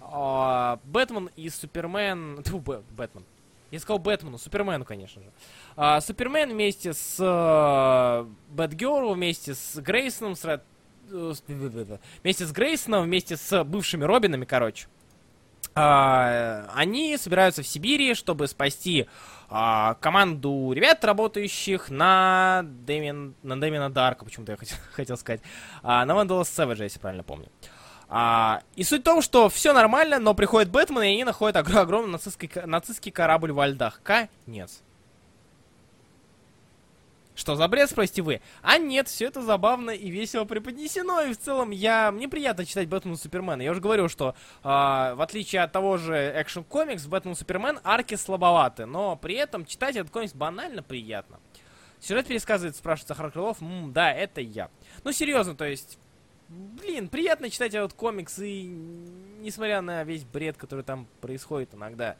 А, 0.00 0.80
Бэтмен 0.84 1.30
и 1.36 1.48
Супермен... 1.48 2.42
Тьфу, 2.44 2.58
Бэ- 2.58 2.82
Бэтмен. 2.96 3.24
Я 3.70 3.78
сказал 3.78 4.00
Бэтмену, 4.00 4.38
Супермену, 4.38 4.84
конечно 4.84 5.22
же. 5.22 5.30
А, 5.76 6.00
Супермен 6.00 6.50
вместе 6.50 6.92
с 6.92 7.16
э, 7.20 8.26
Бэтгерл, 8.52 9.14
вместе 9.14 9.54
с 9.54 9.76
Грейсоном, 9.76 10.34
с 10.34 10.44
Ред- 10.44 10.64
э, 11.12 11.32
вместе 12.24 12.46
с 12.46 12.50
Грейсоном, 12.52 13.04
вместе 13.04 13.36
с 13.36 13.62
бывшими 13.62 14.02
Робинами, 14.02 14.44
короче. 14.44 14.88
Они 15.74 17.16
собираются 17.16 17.62
в 17.62 17.66
Сибири, 17.66 18.14
чтобы 18.14 18.48
спасти 18.48 19.06
а, 19.52 19.94
команду 19.94 20.72
ребят, 20.72 21.04
работающих 21.04 21.90
на 21.90 22.62
Дэмин, 22.64 23.34
на 23.42 23.60
Дэмина 23.60 23.90
Дарка, 23.90 24.24
почему-то 24.24 24.52
я 24.52 24.56
хотел, 24.56 24.78
хотел 24.92 25.16
сказать. 25.16 25.40
А, 25.82 26.04
на 26.04 26.14
Вандала 26.14 26.44
Сэвэджа, 26.44 26.84
если 26.84 27.00
правильно 27.00 27.24
помню. 27.24 27.48
А, 28.08 28.62
и 28.76 28.84
суть 28.84 29.00
в 29.00 29.04
том, 29.04 29.22
что 29.22 29.48
все 29.48 29.72
нормально, 29.72 30.18
но 30.20 30.34
приходит 30.34 30.70
Бэтмен, 30.70 31.02
и 31.02 31.08
они 31.08 31.24
находят 31.24 31.56
огр- 31.56 31.78
огромный 31.78 32.12
нацистский, 32.12 32.50
нацистский 32.64 33.10
корабль 33.10 33.52
во 33.52 33.66
льдах. 33.66 34.00
Конец. 34.02 34.82
Что 37.40 37.56
за 37.56 37.68
бред, 37.68 37.88
спросите 37.88 38.20
вы? 38.20 38.42
А 38.60 38.76
нет, 38.76 39.08
все 39.08 39.24
это 39.24 39.40
забавно 39.40 39.92
и 39.92 40.10
весело 40.10 40.44
преподнесено, 40.44 41.22
и 41.22 41.32
в 41.32 41.38
целом 41.38 41.70
я... 41.70 42.12
Мне 42.12 42.28
приятно 42.28 42.66
читать 42.66 42.86
Бэтмен 42.86 43.16
Супермена. 43.16 43.62
Я 43.62 43.70
уже 43.70 43.80
говорил, 43.80 44.10
что 44.10 44.34
а, 44.62 45.14
в 45.14 45.22
отличие 45.22 45.62
от 45.62 45.72
того 45.72 45.96
же 45.96 46.12
Action 46.12 46.66
Comics, 46.68 47.08
Бэтмен 47.08 47.34
Супермен 47.34 47.80
арки 47.82 48.16
слабоваты, 48.16 48.84
но 48.84 49.16
при 49.16 49.36
этом 49.36 49.64
читать 49.64 49.96
этот 49.96 50.12
комикс 50.12 50.34
банально 50.34 50.82
приятно. 50.82 51.40
Сюжет 51.98 52.26
пересказывает, 52.26 52.76
спрашивает 52.76 53.08
Захар 53.08 53.30
Крылов. 53.30 53.62
М, 53.62 53.90
да, 53.90 54.12
это 54.12 54.42
я. 54.42 54.68
Ну, 55.02 55.10
серьезно, 55.10 55.54
то 55.54 55.64
есть... 55.64 55.98
Блин, 56.50 57.08
приятно 57.08 57.48
читать 57.48 57.72
этот 57.72 57.94
комикс, 57.94 58.38
и 58.38 58.64
несмотря 59.40 59.80
на 59.80 60.04
весь 60.04 60.24
бред, 60.24 60.58
который 60.58 60.84
там 60.84 61.06
происходит 61.22 61.74
иногда, 61.74 62.16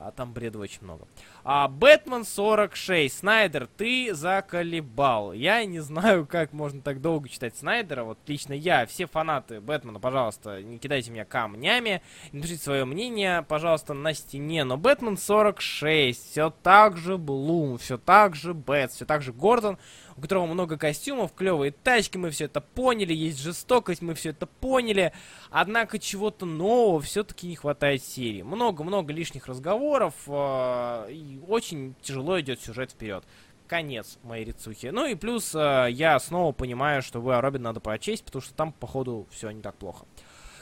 а 0.00 0.10
там 0.12 0.32
бреда 0.32 0.58
очень 0.58 0.82
много. 0.82 1.06
А, 1.44 1.68
Бэтмен 1.68 2.24
46. 2.24 3.18
Снайдер, 3.18 3.68
ты 3.76 4.14
заколебал. 4.14 5.32
Я 5.32 5.64
не 5.66 5.80
знаю, 5.80 6.26
как 6.30 6.52
можно 6.52 6.80
так 6.80 7.00
долго 7.02 7.28
читать 7.28 7.56
Снайдера. 7.56 8.04
Вот 8.04 8.18
лично 8.26 8.54
я, 8.54 8.86
все 8.86 9.06
фанаты 9.06 9.60
Бэтмена, 9.60 10.00
пожалуйста, 10.00 10.62
не 10.62 10.78
кидайте 10.78 11.10
меня 11.10 11.24
камнями. 11.26 12.02
Напишите 12.32 12.62
свое 12.62 12.84
мнение, 12.86 13.42
пожалуйста, 13.42 13.92
на 13.92 14.14
стене. 14.14 14.64
Но 14.64 14.78
Бэтмен 14.78 15.18
46. 15.18 16.30
Все 16.30 16.50
так 16.62 16.96
же 16.96 17.18
Блум, 17.18 17.76
все 17.76 17.98
так 17.98 18.34
же 18.34 18.54
Бэт, 18.54 18.92
все 18.92 19.04
так 19.04 19.20
же 19.20 19.32
Гордон, 19.32 19.78
у 20.20 20.22
которого 20.22 20.44
много 20.44 20.76
костюмов, 20.76 21.32
клевые 21.32 21.72
тачки, 21.72 22.18
мы 22.18 22.28
все 22.28 22.44
это 22.44 22.60
поняли, 22.60 23.14
есть 23.14 23.40
жестокость, 23.40 24.02
мы 24.02 24.12
все 24.12 24.30
это 24.30 24.44
поняли. 24.44 25.14
Однако 25.50 25.98
чего-то 25.98 26.44
нового 26.44 27.00
все-таки 27.00 27.46
не 27.46 27.56
хватает 27.56 28.04
серии. 28.04 28.42
Много-много 28.42 29.14
лишних 29.14 29.46
разговоров, 29.46 30.12
э, 30.26 31.06
и 31.10 31.40
очень 31.48 31.94
тяжело 32.02 32.38
идет 32.38 32.60
сюжет 32.60 32.90
вперед. 32.90 33.24
Конец 33.66 34.18
моей 34.22 34.44
рецухи. 34.44 34.88
Ну 34.88 35.06
и 35.06 35.14
плюс 35.14 35.54
э, 35.54 35.86
я 35.90 36.18
снова 36.18 36.52
понимаю, 36.52 37.00
что 37.00 37.22
вы 37.22 37.40
Робин 37.40 37.62
надо 37.62 37.80
прочесть, 37.80 38.22
потому 38.22 38.42
что 38.42 38.52
там, 38.52 38.72
походу, 38.72 39.26
все 39.30 39.50
не 39.50 39.62
так 39.62 39.74
плохо. 39.76 40.04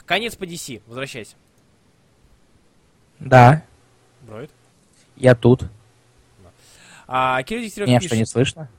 Конец 0.05 0.37
по 0.37 0.45
DC. 0.45 0.81
Возвращайся. 0.87 1.35
Да, 3.19 3.65
Броид. 4.21 4.51
я 5.17 5.35
тут. 5.35 5.63
А, 7.07 7.43
Кирилл 7.43 7.63
Дегтярев 7.63 7.89
Меня 7.89 7.99
пишет... 7.99 8.11
что, 8.11 8.17
не 8.19 8.25
слышно? 8.25 8.69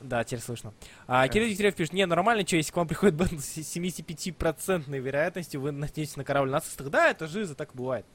Да, 0.00 0.22
теперь 0.22 0.40
слышно. 0.40 0.72
А, 1.06 1.26
Кирилл 1.26 1.48
Дегтярев 1.48 1.74
пишет, 1.74 1.92
не, 1.92 2.06
нормально, 2.06 2.46
что, 2.46 2.56
если 2.56 2.72
к 2.72 2.76
вам 2.76 2.86
приходит 2.86 3.16
Бэтмен 3.16 3.40
с 3.40 3.58
75% 3.58 4.88
вероятностью, 4.98 5.60
вы 5.60 5.72
натнетесь 5.72 6.16
на 6.16 6.24
корабль 6.24 6.50
нацистов. 6.50 6.88
Да, 6.88 7.10
это 7.10 7.26
жизнь, 7.26 7.54
так 7.56 7.70
бывает. 7.74 8.06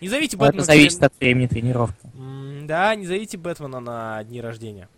Не 0.00 0.08
зовите 0.08 0.36
Но 0.36 0.44
это 0.44 0.56
Бэтмена... 0.58 0.64
зависит 0.64 1.02
от 1.02 1.18
времени 1.18 1.46
тренировки. 1.46 2.10
Да, 2.66 2.94
не 2.94 3.06
зовите 3.06 3.38
Бэтмена 3.38 3.80
на 3.80 4.22
дни 4.24 4.40
рождения. 4.40 4.88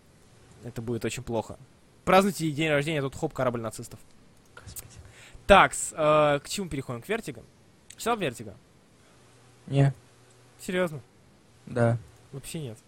Это 0.64 0.82
будет 0.82 1.04
очень 1.04 1.22
плохо. 1.22 1.58
Празднуйте 2.04 2.50
день 2.50 2.70
рождения, 2.70 2.98
а 2.98 3.02
тут 3.02 3.14
хоп, 3.14 3.32
корабль 3.32 3.60
нацистов. 3.60 4.00
Господи. 4.60 4.90
Так, 5.46 5.72
к 5.72 6.48
чему 6.48 6.68
переходим? 6.68 7.02
К 7.02 7.08
Вертиго? 7.08 7.42
Читал 7.96 8.16
Вертиго? 8.16 8.56
Не, 9.66 9.94
Серьезно? 10.60 11.00
да. 11.66 11.98
Вообще 12.32 12.60
нет. 12.60 12.78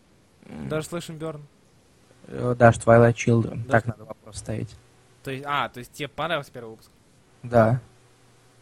Даже 0.68 0.86
Слэш 0.88 1.10
and 1.10 1.40
Э, 2.28 2.54
Да, 2.58 2.72
что 2.72 2.90
Twilight 2.90 3.14
Children. 3.14 3.64
Да. 3.66 3.72
Так 3.72 3.86
надо 3.86 4.04
вопрос 4.04 4.38
ставить. 4.38 4.74
То 5.22 5.30
есть, 5.30 5.44
а, 5.46 5.68
то 5.68 5.78
есть 5.78 5.92
тебе 5.92 6.08
понравился 6.08 6.50
первый 6.52 6.70
выпуск? 6.70 6.90
Да, 7.42 7.80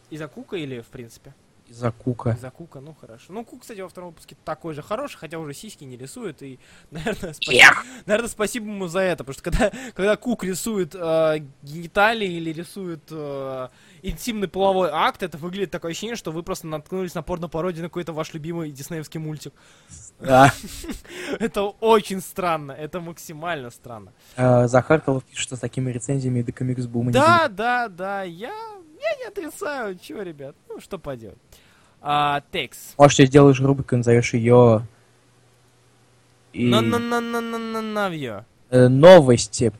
Из-за 0.09 0.27
Кука 0.27 0.55
или 0.57 0.81
в 0.81 0.87
принципе? 0.87 1.33
из-за 1.69 1.91
Кука. 1.91 2.37
За 2.39 2.51
Кука, 2.51 2.81
ну 2.81 2.93
хорошо. 2.99 3.31
Ну, 3.33 3.43
Кук, 3.45 3.61
кстати, 3.61 3.79
во 3.79 3.87
втором 3.87 4.09
выпуске 4.09 4.35
такой 4.45 4.73
же 4.73 4.81
хороший, 4.81 5.17
хотя 5.17 5.39
уже 5.39 5.53
сиськи 5.53 5.85
не 5.85 5.97
рисует, 5.97 6.43
и, 6.43 6.59
наверное, 6.91 7.33
спасибо, 7.33 7.73
наверное, 8.05 8.29
спасибо 8.29 8.65
ему 8.67 8.87
за 8.87 8.99
это, 8.99 9.23
потому 9.23 9.33
что 9.33 9.43
когда, 9.43 9.71
когда 9.95 10.15
Кук 10.17 10.43
рисует 10.43 10.93
э, 10.93 11.39
гениталии 11.63 12.31
или 12.31 12.51
рисует 12.51 13.01
э, 13.09 13.69
интимный 14.03 14.47
половой 14.47 14.89
акт, 14.91 15.23
это 15.23 15.37
выглядит 15.37 15.71
такое 15.71 15.91
ощущение, 15.91 16.15
что 16.15 16.31
вы 16.31 16.43
просто 16.43 16.67
наткнулись 16.67 17.15
на 17.15 17.23
порно-пародию 17.23 17.83
на 17.83 17.89
какой-то 17.89 18.13
ваш 18.13 18.33
любимый 18.33 18.71
диснеевский 18.71 19.19
мультик. 19.19 19.53
Да. 20.19 20.53
Это 21.39 21.63
очень 21.63 22.21
странно, 22.21 22.73
это 22.73 22.99
максимально 22.99 23.71
странно. 23.71 24.11
Э, 24.35 24.67
Захар 24.67 25.01
Крылов 25.01 25.23
пишет, 25.23 25.41
что 25.41 25.55
с 25.55 25.59
такими 25.59 25.91
рецензиями 25.91 26.41
до 26.41 26.51
комикс 26.51 26.85
бума 26.85 27.11
Да, 27.11 27.47
да, 27.47 27.87
да, 27.87 28.23
я, 28.23 28.49
я 28.51 29.15
не 29.17 29.25
отрицаю, 29.27 29.97
чего, 29.97 30.21
ребят, 30.21 30.55
ну, 30.67 30.79
что 30.79 30.99
поделать. 30.99 31.37
А, 32.01 32.43
текст. 32.51 32.95
Может, 32.97 33.17
ты 33.17 33.25
сделаешь 33.25 33.59
рубрику, 33.61 33.95
назовешь 33.95 34.33
ее... 34.33 34.85
И... 36.51 36.69
на 36.69 36.81
на 36.81 36.99
на 36.99 37.19
на 37.19 37.41
на 37.41 37.81
на 37.81 38.45
э, 38.69 38.87
новости. 38.87 39.71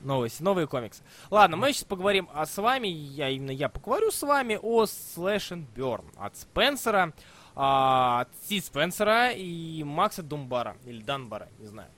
Новости, 0.00 0.42
новые 0.42 0.66
комиксы. 0.66 1.02
Ладно, 1.30 1.56
мы 1.56 1.72
сейчас 1.72 1.84
поговорим 1.84 2.28
о 2.32 2.46
с 2.46 2.56
вами, 2.56 2.88
я 2.88 3.28
именно 3.28 3.50
я 3.50 3.68
поговорю 3.68 4.10
с 4.10 4.22
вами 4.22 4.58
о 4.60 4.84
Slash 4.84 5.52
and 5.52 5.66
Burn 5.74 6.04
от 6.16 6.36
Спенсера, 6.36 7.12
а, 7.54 8.22
от 8.22 8.28
Си 8.46 8.60
Спенсера 8.60 9.30
и 9.32 9.84
Макса 9.84 10.22
Думбара, 10.22 10.76
или 10.86 11.02
Данбара, 11.02 11.48
не 11.58 11.66
знаю. 11.66 11.90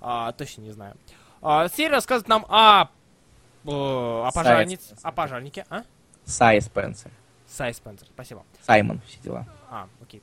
А, 0.00 0.30
точно 0.32 0.62
не 0.62 0.70
знаю. 0.70 0.96
А, 1.42 1.68
серия 1.68 1.94
рассказывает 1.94 2.28
нам 2.28 2.46
о, 2.48 2.88
о 3.64 4.30
пожарнице, 4.32 4.84
Спенсер. 4.84 5.08
о 5.08 5.12
пожарнике, 5.12 5.66
а? 5.70 5.82
Сай 6.24 6.60
Спенсер. 6.60 7.10
Сай 7.46 7.74
Спенсер, 7.74 8.06
спасибо. 8.14 8.44
Саймон, 8.62 9.00
все 9.08 9.18
дела. 9.20 9.46
А, 9.68 9.88
окей. 10.00 10.22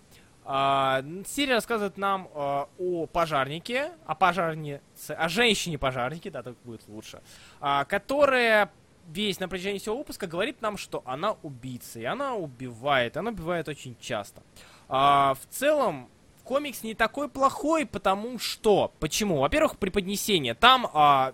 А, 0.49 1.03
серия 1.27 1.55
рассказывает 1.55 1.97
нам 1.97 2.29
а, 2.33 2.69
о 2.79 3.05
пожарнике, 3.05 3.91
о 4.05 4.15
пожарнице, 4.15 5.11
о 5.11 5.27
женщине-пожарнике, 5.27 6.31
да, 6.31 6.41
так 6.41 6.55
будет 6.63 6.87
лучше, 6.87 7.21
а, 7.59 7.83
которая 7.83 8.71
весь 9.09 9.41
на 9.41 9.49
протяжении 9.49 9.79
всего 9.79 9.97
выпуска 9.97 10.25
говорит 10.25 10.61
нам, 10.61 10.77
что 10.77 11.03
она 11.05 11.35
убийца, 11.43 11.99
и 11.99 12.05
она 12.05 12.35
убивает, 12.35 13.17
она 13.17 13.31
убивает 13.31 13.67
очень 13.67 13.97
часто. 13.99 14.41
В 14.87 15.37
целом, 15.49 16.09
комикс 16.45 16.81
не 16.83 16.93
такой 16.93 17.27
плохой, 17.27 17.85
потому 17.85 18.39
что... 18.39 18.93
Почему? 18.99 19.39
Во-первых, 19.39 19.77
преподнесение. 19.77 20.53
Там 20.53 20.89
а, 20.93 21.33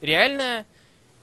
реально 0.00 0.64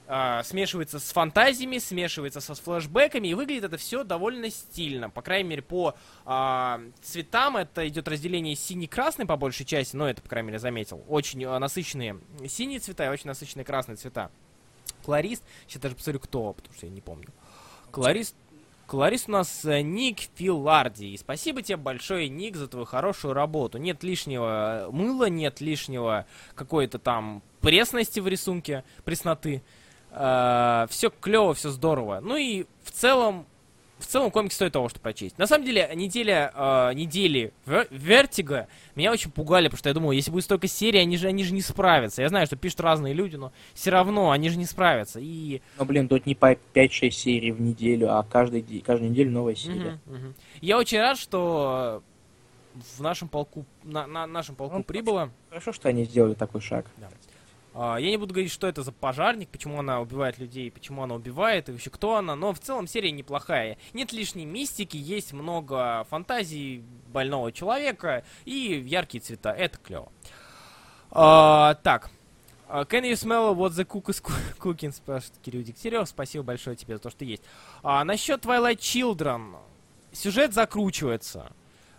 а, 0.08 0.42
смешивается 0.42 0.98
с 0.98 1.12
фантазиями, 1.12 1.78
смешивается 1.78 2.40
со 2.40 2.54
флешбеками, 2.54 3.28
и 3.28 3.34
выглядит 3.34 3.64
это 3.64 3.76
все 3.76 4.04
довольно 4.04 4.50
стильно. 4.50 5.10
По 5.10 5.22
крайней 5.22 5.48
мере, 5.48 5.62
по 5.62 5.94
а, 6.24 6.80
цветам 7.02 7.56
это 7.56 7.86
идет 7.88 8.08
разделение 8.08 8.54
синий-красный 8.54 9.26
по 9.26 9.36
большей 9.36 9.66
части, 9.66 9.96
но 9.96 10.08
это, 10.08 10.22
по 10.22 10.28
крайней 10.28 10.48
мере, 10.48 10.58
заметил. 10.58 11.04
Очень 11.08 11.44
а, 11.44 11.58
насыщенные 11.58 12.18
синие 12.46 12.78
цвета 12.78 13.06
и 13.06 13.08
очень 13.08 13.26
насыщенные 13.26 13.64
красные 13.64 13.96
цвета. 13.96 14.30
Колорист, 15.04 15.42
сейчас 15.66 15.82
даже 15.82 15.94
посмотрю, 15.94 16.20
кто, 16.20 16.52
потому 16.52 16.74
что 16.74 16.86
я 16.86 16.92
не 16.92 17.00
помню. 17.00 17.28
Колорист, 17.90 18.34
Колорист 18.86 19.28
у 19.28 19.32
нас 19.32 19.64
э, 19.64 19.80
Ник 19.80 20.20
Филарди. 20.36 21.06
И 21.06 21.16
спасибо 21.16 21.60
тебе 21.60 21.76
большое, 21.76 22.28
Ник, 22.28 22.54
за 22.54 22.68
твою 22.68 22.86
хорошую 22.86 23.34
работу. 23.34 23.78
Нет 23.78 24.04
лишнего 24.04 24.88
мыла, 24.92 25.28
нет 25.28 25.60
лишнего 25.60 26.24
какой-то 26.54 27.00
там 27.00 27.42
пресности 27.60 28.20
в 28.20 28.28
рисунке, 28.28 28.84
пресноты. 29.04 29.64
Э, 30.16 30.86
все 30.88 31.10
клево, 31.10 31.54
все 31.54 31.70
здорово. 31.70 32.20
Ну 32.22 32.36
и 32.36 32.64
в 32.82 32.90
целом 32.90 33.46
в 33.98 34.04
целом 34.04 34.30
комикс 34.30 34.52
стоит 34.52 34.72
того, 34.72 34.88
что 34.88 35.00
прочесть. 35.00 35.38
На 35.38 35.46
самом 35.46 35.64
деле, 35.64 35.90
неделя, 35.94 36.52
э, 36.54 36.92
недели 36.94 37.52
Vertigo 37.64 38.68
меня 38.94 39.10
очень 39.10 39.30
пугали, 39.30 39.68
потому 39.68 39.78
что 39.78 39.88
я 39.88 39.94
думал, 39.94 40.10
если 40.10 40.30
будет 40.30 40.44
столько 40.44 40.68
серий, 40.68 40.98
они 40.98 41.16
же, 41.16 41.28
они 41.28 41.44
же 41.44 41.54
не 41.54 41.62
справятся. 41.62 42.20
Я 42.20 42.28
знаю, 42.28 42.46
что 42.46 42.56
пишут 42.56 42.80
разные 42.80 43.14
люди, 43.14 43.36
но 43.36 43.52
все 43.72 43.90
равно 43.90 44.30
они 44.30 44.50
же 44.50 44.58
не 44.58 44.66
справятся. 44.66 45.18
И... 45.20 45.62
Ну, 45.78 45.84
блин, 45.86 46.08
тут 46.08 46.26
не 46.26 46.34
по 46.34 46.52
5-6 46.52 47.10
серий 47.10 47.52
в 47.52 47.60
неделю, 47.60 48.14
а 48.14 48.22
каждый, 48.22 48.62
каждую 48.80 49.10
неделю 49.10 49.30
новая 49.30 49.54
серия. 49.54 49.98
Угу, 50.06 50.14
угу. 50.14 50.34
Я 50.60 50.78
очень 50.78 50.98
рад, 50.98 51.18
что 51.18 52.02
в 52.98 53.00
нашем 53.00 53.28
полку, 53.28 53.64
на, 53.82 54.06
на 54.06 54.26
нашем 54.26 54.56
полку 54.56 54.76
ну, 54.76 54.84
прибыло. 54.84 55.30
Хорошо, 55.48 55.72
что 55.72 55.88
они 55.88 56.04
сделали 56.04 56.34
такой 56.34 56.60
шаг. 56.60 56.86
Да. 56.98 57.08
А, 57.78 57.98
я 57.98 58.08
не 58.08 58.16
буду 58.16 58.32
говорить, 58.32 58.50
что 58.50 58.66
это 58.66 58.82
за 58.82 58.90
пожарник, 58.90 59.50
почему 59.50 59.78
она 59.78 60.00
убивает 60.00 60.38
людей, 60.38 60.70
почему 60.70 61.02
она 61.02 61.14
убивает, 61.14 61.68
и 61.68 61.72
вообще 61.72 61.90
кто 61.90 62.16
она, 62.16 62.34
но 62.34 62.54
в 62.54 62.58
целом 62.58 62.86
серия 62.86 63.10
неплохая. 63.10 63.76
Нет 63.92 64.14
лишней 64.14 64.46
мистики, 64.46 64.96
есть 64.96 65.34
много 65.34 66.06
фантазий 66.08 66.82
больного 67.12 67.52
человека 67.52 68.24
и 68.46 68.82
яркие 68.86 69.20
цвета. 69.20 69.50
Это 69.50 69.76
клево. 69.76 70.10
А, 71.10 71.74
так. 71.74 72.10
А, 72.66 72.84
can 72.84 73.02
you 73.02 73.12
smell 73.12 73.54
what 73.54 73.72
the 73.72 73.84
cook 73.84 74.06
is 74.06 74.24
cooking? 74.58 74.90
спрашивает 74.92 75.38
Кирилл 75.44 75.62
Дегтярев. 75.62 76.08
Спасибо 76.08 76.44
большое 76.44 76.76
тебе 76.76 76.96
за 76.96 77.02
то, 77.02 77.10
что 77.10 77.26
есть. 77.26 77.42
А, 77.82 78.04
насчет 78.04 78.42
Twilight 78.42 78.78
Children. 78.78 79.56
Сюжет 80.12 80.54
закручивается. 80.54 81.52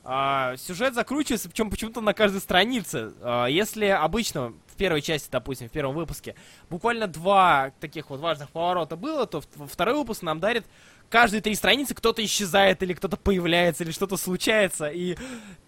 А, 0.04 0.58
сюжет 0.58 0.96
закручивается, 0.96 1.50
причем 1.50 1.70
почему-то 1.70 2.02
на 2.02 2.16
каждой 2.16 2.42
странице. 2.42 3.14
А, 3.22 3.46
если 3.46 3.86
обычно 3.86 4.54
первой 4.78 5.02
части, 5.02 5.28
допустим, 5.30 5.68
в 5.68 5.72
первом 5.72 5.96
выпуске, 5.96 6.36
буквально 6.70 7.08
два 7.08 7.72
таких 7.80 8.10
вот 8.10 8.20
важных 8.20 8.50
поворота 8.50 8.96
было, 8.96 9.26
то 9.26 9.42
второй 9.68 9.96
выпуск 9.96 10.22
нам 10.22 10.40
дарит 10.40 10.66
каждые 11.10 11.42
три 11.42 11.56
страницы 11.56 11.94
кто-то 11.96 12.24
исчезает, 12.24 12.84
или 12.84 12.94
кто-то 12.94 13.18
появляется, 13.18 13.84
или 13.84 13.92
что-то 13.92 14.18
случается, 14.18 14.88
и 14.88 15.16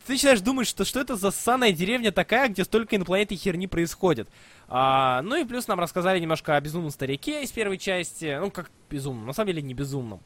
ты 0.06 0.14
начинаешь 0.14 0.42
думать, 0.42 0.68
что 0.68 0.86
что 0.86 1.00
это 1.00 1.16
за 1.16 1.32
ссаная 1.32 1.72
деревня 1.72 2.12
такая, 2.12 2.50
где 2.50 2.64
столько 2.64 2.96
инопланетной 2.96 3.38
херни 3.38 3.68
происходит. 3.68 4.28
А, 4.68 5.22
ну 5.22 5.36
и 5.36 5.46
плюс 5.46 5.68
нам 5.68 5.80
рассказали 5.80 6.20
немножко 6.20 6.56
о 6.56 6.62
безумном 6.62 6.92
старике 6.92 7.44
из 7.44 7.52
первой 7.52 7.78
части, 7.78 8.38
ну 8.40 8.52
как 8.52 8.70
безумном, 8.90 9.26
на 9.26 9.34
самом 9.34 9.48
деле 9.48 9.62
не 9.62 9.74
безумном. 9.74 10.22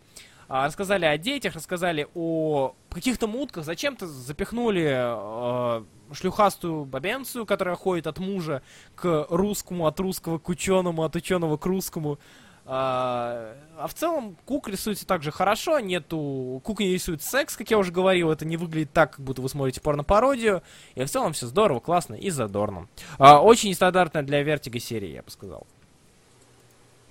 А, 0.48 0.68
рассказали 0.68 1.06
о 1.06 1.18
детях, 1.18 1.56
рассказали 1.56 2.08
о 2.14 2.76
каких-то 2.90 3.28
мутках, 3.28 3.66
зачем-то 3.66 4.08
запихнули 4.08 4.92
а, 4.94 5.86
шлюхастую 6.12 6.86
бабенцию, 6.86 7.46
которая 7.46 7.76
ходит 7.76 8.08
от 8.08 8.20
мужа 8.20 8.62
к 8.96 9.28
русскому, 9.30 9.88
от 9.88 10.00
русского 10.00 10.40
к 10.40 10.50
ученому, 10.50 11.04
от 11.04 11.16
ученого 11.16 11.58
к 11.58 11.66
русскому. 11.66 12.20
А, 12.66 13.56
а 13.78 13.88
в 13.88 13.94
целом 13.94 14.38
Кук 14.46 14.70
рисуется 14.70 15.06
также 15.06 15.32
хорошо, 15.32 15.80
нету... 15.80 16.62
Кук 16.64 16.80
не 16.80 16.94
рисует 16.94 17.22
секс, 17.22 17.58
как 17.58 17.70
я 17.70 17.78
уже 17.78 17.92
говорил, 17.92 18.32
это 18.32 18.46
не 18.46 18.56
выглядит 18.56 18.94
так, 18.94 19.18
как 19.18 19.26
будто 19.26 19.42
вы 19.42 19.50
смотрите 19.50 19.82
порно-пародию. 19.82 20.64
И 20.96 21.04
в 21.04 21.10
целом 21.10 21.34
все 21.34 21.48
здорово, 21.48 21.82
классно 21.82 22.16
и 22.16 22.30
задорно. 22.30 22.88
А, 23.18 23.42
очень 23.42 23.70
нестандартная 23.70 24.24
для 24.24 24.44
Vertigo 24.44 24.80
серия, 24.80 25.14
я 25.14 25.24
бы 25.24 25.30
сказал. 25.30 25.68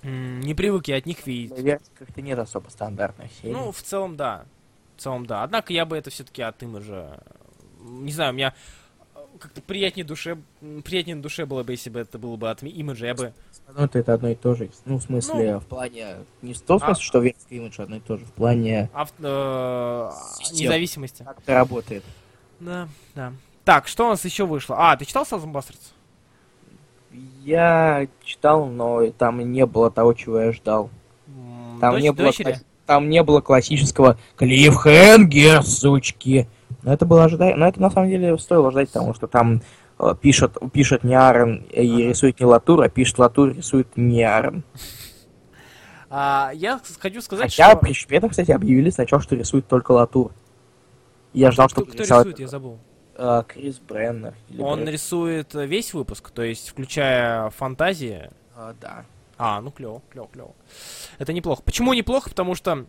Не 0.03 0.53
привык 0.53 0.87
я 0.87 0.97
от 0.97 1.05
них 1.05 1.25
видеть. 1.25 1.55
Для 1.55 1.79
как-то 1.97 2.21
нет 2.21 2.37
особо 2.39 2.69
стандартных 2.69 3.31
серий. 3.31 3.53
Ну, 3.53 3.71
в 3.71 3.81
целом, 3.81 4.15
да. 4.15 4.45
В 4.97 5.01
целом, 5.01 5.25
да. 5.25 5.43
Однако 5.43 5.73
я 5.73 5.85
бы 5.85 5.97
это 5.97 6.09
все-таки 6.09 6.41
от 6.41 6.61
имиджа... 6.61 7.19
Не 7.79 8.11
знаю, 8.11 8.31
у 8.31 8.35
меня 8.35 8.53
как-то 9.39 9.61
приятнее 9.61 10.05
душе, 10.05 10.37
приятнее 10.83 11.15
на 11.15 11.21
душе 11.21 11.45
было 11.45 11.63
бы, 11.63 11.73
если 11.73 11.89
бы 11.89 11.99
это 11.99 12.17
было 12.17 12.35
бы 12.35 12.49
от 12.49 12.63
имиджа, 12.63 13.07
я 13.07 13.15
бы... 13.15 13.33
Ну, 13.75 13.83
это, 13.83 13.99
это 13.99 14.13
одно 14.13 14.29
и 14.29 14.35
то 14.35 14.55
же. 14.55 14.69
Ну, 14.85 14.97
в 14.97 15.03
смысле, 15.03 15.53
ну, 15.53 15.59
в 15.59 15.65
плане... 15.65 16.17
Не 16.41 16.53
в 16.53 16.61
том 16.61 16.79
смысле, 16.79 17.01
а... 17.01 17.03
что 17.03 17.19
верский 17.19 17.57
имидж 17.57 17.81
одно 17.81 17.97
и 17.97 17.99
то 17.99 18.17
же, 18.17 18.25
в 18.25 18.31
плане... 18.31 18.89
Ав... 18.93 19.11
Э... 19.19 20.11
Независимости. 20.51 21.23
Как 21.23 21.39
это 21.39 21.53
работает. 21.53 22.03
Да, 22.59 22.87
да. 23.15 23.33
Так, 23.65 23.87
что 23.87 24.05
у 24.05 24.09
нас 24.09 24.23
еще 24.23 24.45
вышло? 24.45 24.75
А, 24.77 24.97
ты 24.97 25.05
читал 25.05 25.23
Southern 25.23 25.51
Bastards? 25.51 25.91
Я 27.43 28.07
читал, 28.23 28.67
но 28.67 29.05
там 29.11 29.39
не 29.51 29.65
было 29.65 29.91
того, 29.91 30.13
чего 30.13 30.39
я 30.39 30.51
ждал. 30.53 30.89
Там, 31.81 31.95
Дочь, 31.95 32.03
не, 32.03 32.11
было, 32.13 32.31
там 32.85 33.09
не 33.09 33.21
было 33.21 33.41
классического 33.41 34.17
клиффхенгер, 34.37 35.61
сучки. 35.63 36.47
Но 36.83 36.93
это 36.93 37.05
было 37.05 37.25
ожидаемо. 37.25 37.57
Но 37.57 37.67
это 37.67 37.81
на 37.81 37.89
самом 37.89 38.09
деле 38.09 38.37
стоило 38.37 38.71
ждать, 38.71 38.89
потому 38.91 39.13
что 39.13 39.27
там 39.27 39.61
э, 39.99 40.15
пишет, 40.21 40.57
пишет 40.71 41.03
не 41.03 41.15
Аарон 41.15 41.65
и 41.69 41.85
ага. 41.85 42.09
рисует 42.09 42.39
не 42.39 42.45
Латур, 42.45 42.81
а 42.81 42.87
пишет 42.87 43.19
Латур 43.19 43.49
и 43.49 43.55
рисует 43.55 43.87
не 43.97 44.23
Аарон. 44.23 44.63
А, 46.09 46.51
я 46.53 46.79
хочу 46.99 47.21
сказать, 47.21 47.51
Хотя 47.51 47.71
что... 47.71 47.77
при 47.79 47.91
Шпетах, 47.91 48.31
кстати, 48.31 48.51
объявили 48.51 48.89
сначала, 48.89 49.21
что 49.21 49.35
рисует 49.35 49.67
только 49.67 49.91
Латур. 49.91 50.31
Я 51.33 51.51
ждал, 51.51 51.67
что... 51.67 51.83
Кто 51.83 52.03
рисует, 52.03 52.39
я 52.39 52.47
забыл. 52.47 52.79
Uh, 53.15 53.45
Крис 53.47 53.79
Бреннер. 53.79 54.33
Он 54.59 54.79
Бреннер. 54.79 54.93
рисует 54.93 55.53
весь 55.53 55.93
выпуск, 55.93 56.31
то 56.31 56.41
есть 56.41 56.69
включая 56.69 57.49
фантазии. 57.51 58.29
Uh, 58.55 58.75
да. 58.81 59.05
А, 59.37 59.61
ну 59.61 59.71
клево, 59.71 60.01
клево, 60.09 60.27
клево. 60.31 60.55
Это 61.19 61.33
неплохо. 61.33 61.61
Почему 61.63 61.93
неплохо? 61.93 62.29
Потому 62.29 62.55
что 62.55 62.85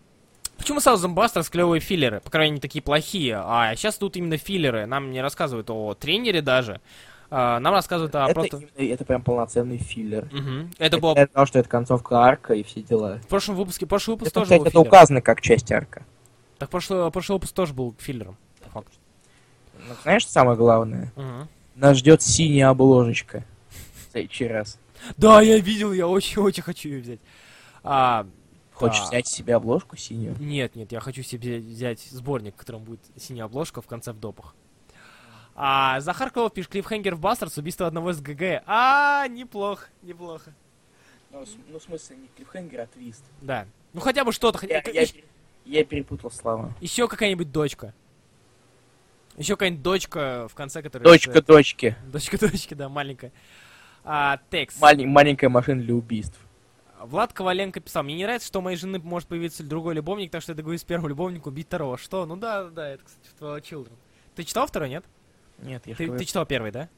Почему 0.56 0.80
сразу 0.80 1.02
Зомбастерс 1.02 1.50
клевые 1.50 1.80
филлеры? 1.80 2.20
По 2.20 2.30
крайней 2.30 2.52
мере, 2.52 2.62
такие 2.62 2.80
плохие. 2.80 3.36
А 3.36 3.74
сейчас 3.74 3.96
тут 3.96 4.16
именно 4.16 4.36
филлеры. 4.36 4.86
Нам 4.86 5.10
не 5.10 5.20
рассказывают 5.20 5.68
о 5.70 5.94
тренере 5.94 6.42
даже. 6.42 6.80
А, 7.30 7.58
нам 7.58 7.74
рассказывают 7.74 8.14
о 8.14 8.26
это 8.26 8.34
просто... 8.34 8.56
Именно, 8.76 8.92
это 8.94 9.04
прям 9.04 9.22
полноценный 9.22 9.78
филлер. 9.78 10.24
Угу. 10.26 10.70
Это, 10.78 10.98
было... 10.98 11.16
Я 11.16 11.26
знал, 11.32 11.46
что 11.46 11.58
это 11.58 11.68
концовка 11.68 12.18
арка 12.20 12.54
и 12.54 12.62
все 12.62 12.82
дела. 12.82 13.18
В 13.24 13.26
прошлом 13.26 13.56
выпуске, 13.56 13.86
прошлый 13.86 14.14
выпуск 14.14 14.30
это, 14.30 14.40
тоже 14.40 14.44
кстати, 14.44 14.60
был 14.60 14.66
это 14.66 14.78
филлер. 14.78 14.86
указано 14.86 15.20
как 15.20 15.40
часть 15.40 15.72
арка. 15.72 16.04
Так 16.58 16.70
прошлый, 16.70 17.10
прошлый 17.10 17.36
выпуск 17.36 17.52
тоже 17.54 17.74
был 17.74 17.94
филлером. 17.98 18.36
Ну, 19.88 19.94
знаешь, 20.02 20.26
самое 20.26 20.56
главное? 20.56 21.12
Угу. 21.16 21.48
Нас 21.76 21.98
ждет 21.98 22.22
синяя 22.22 22.70
обложечка. 22.70 23.44
В 23.68 24.12
следующий 24.12 24.46
раз. 24.46 24.78
Да, 25.16 25.42
я 25.42 25.58
видел, 25.58 25.92
я 25.92 26.08
очень-очень 26.08 26.62
хочу 26.62 26.88
ее 26.88 27.00
взять. 27.00 27.20
А, 27.82 28.26
Хочешь 28.74 29.00
да. 29.00 29.08
взять 29.08 29.28
себе 29.28 29.54
обложку 29.54 29.96
синюю? 29.96 30.36
Нет, 30.40 30.74
нет, 30.74 30.90
я 30.90 31.00
хочу 31.00 31.22
себе 31.22 31.58
взять 31.58 32.00
сборник, 32.10 32.54
в 32.54 32.58
котором 32.58 32.82
будет 32.82 33.00
синяя 33.16 33.44
обложка 33.44 33.80
в 33.80 33.86
конце 33.86 34.12
в 34.12 34.18
допах. 34.18 34.54
А 35.54 36.00
Захар 36.00 36.30
Клов 36.30 36.52
пишет 36.52 36.72
Клиффхенгер 36.72 37.14
в 37.14 37.20
Бастерс, 37.20 37.56
убийство 37.56 37.86
одного 37.86 38.10
из 38.10 38.20
ГГ. 38.20 38.64
А, 38.66 39.28
неплохо, 39.28 39.86
неплохо. 40.02 40.52
Ну, 41.30 41.44
ну 41.68 41.78
в 41.78 41.82
смысле, 41.82 42.16
не 42.16 42.28
Клиффхенгер, 42.36 42.80
а 42.80 42.86
твист. 42.86 43.24
Да. 43.40 43.66
Ну 43.92 44.00
хотя 44.00 44.24
бы 44.24 44.32
что-то. 44.32 44.66
Я, 44.66 44.82
я, 44.92 45.06
я 45.64 45.84
перепутал 45.84 46.32
слова. 46.32 46.72
Еще 46.80 47.06
какая-нибудь 47.06 47.52
дочка. 47.52 47.94
Еще 49.36 49.54
какая-нибудь 49.54 49.82
дочка 49.82 50.46
в 50.48 50.54
конце, 50.54 50.82
которая... 50.82 51.04
Дочка 51.04 51.42
дочки. 51.42 51.96
Дочка 52.06 52.38
дочки, 52.38 52.74
да, 52.74 52.88
маленькая. 52.88 53.32
А, 54.04 54.38
текст. 54.50 54.80
Малень, 54.80 55.08
маленькая 55.08 55.48
машина 55.48 55.82
для 55.82 55.94
убийств. 55.94 56.38
Влад 57.00 57.32
Коваленко 57.32 57.80
писал, 57.80 58.02
мне 58.02 58.14
не 58.14 58.24
нравится, 58.24 58.46
что 58.46 58.60
у 58.60 58.62
моей 58.62 58.76
жены 58.76 58.98
может 58.98 59.28
появиться 59.28 59.62
другой 59.62 59.94
любовник, 59.94 60.30
так 60.30 60.42
что 60.42 60.52
я 60.52 60.56
договорюсь 60.56 60.80
с 60.80 60.84
первым 60.84 61.08
любовником 61.08 61.52
убить 61.52 61.66
второго. 61.66 61.98
Что? 61.98 62.24
Ну 62.24 62.36
да, 62.36 62.64
да, 62.64 62.88
это, 62.90 63.04
кстати, 63.04 63.28
в 63.28 63.42
Twilight 63.42 63.62
Children. 63.62 63.92
Ты 64.34 64.44
читал 64.44 64.66
второй, 64.66 64.88
нет? 64.88 65.04
Нет, 65.58 65.86
я 65.86 65.94
ты, 65.94 66.10
ты 66.16 66.24
читал 66.24 66.46
первый, 66.46 66.70
да? 66.70 66.88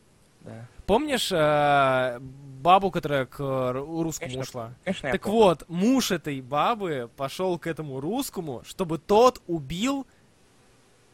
Да. 0.42 0.66
Помнишь 0.86 1.32
э, 1.32 2.18
бабу, 2.20 2.92
которая 2.92 3.26
к 3.26 3.38
русскому 3.72 4.30
конечно, 4.30 4.40
ушла? 4.42 4.74
Конечно, 4.84 5.10
так 5.10 5.26
вот, 5.26 5.64
муж 5.68 6.12
этой 6.12 6.40
бабы 6.40 7.10
пошел 7.16 7.58
к 7.58 7.66
этому 7.66 8.00
русскому, 8.00 8.62
чтобы 8.64 8.98
тот 8.98 9.42
убил 9.48 10.06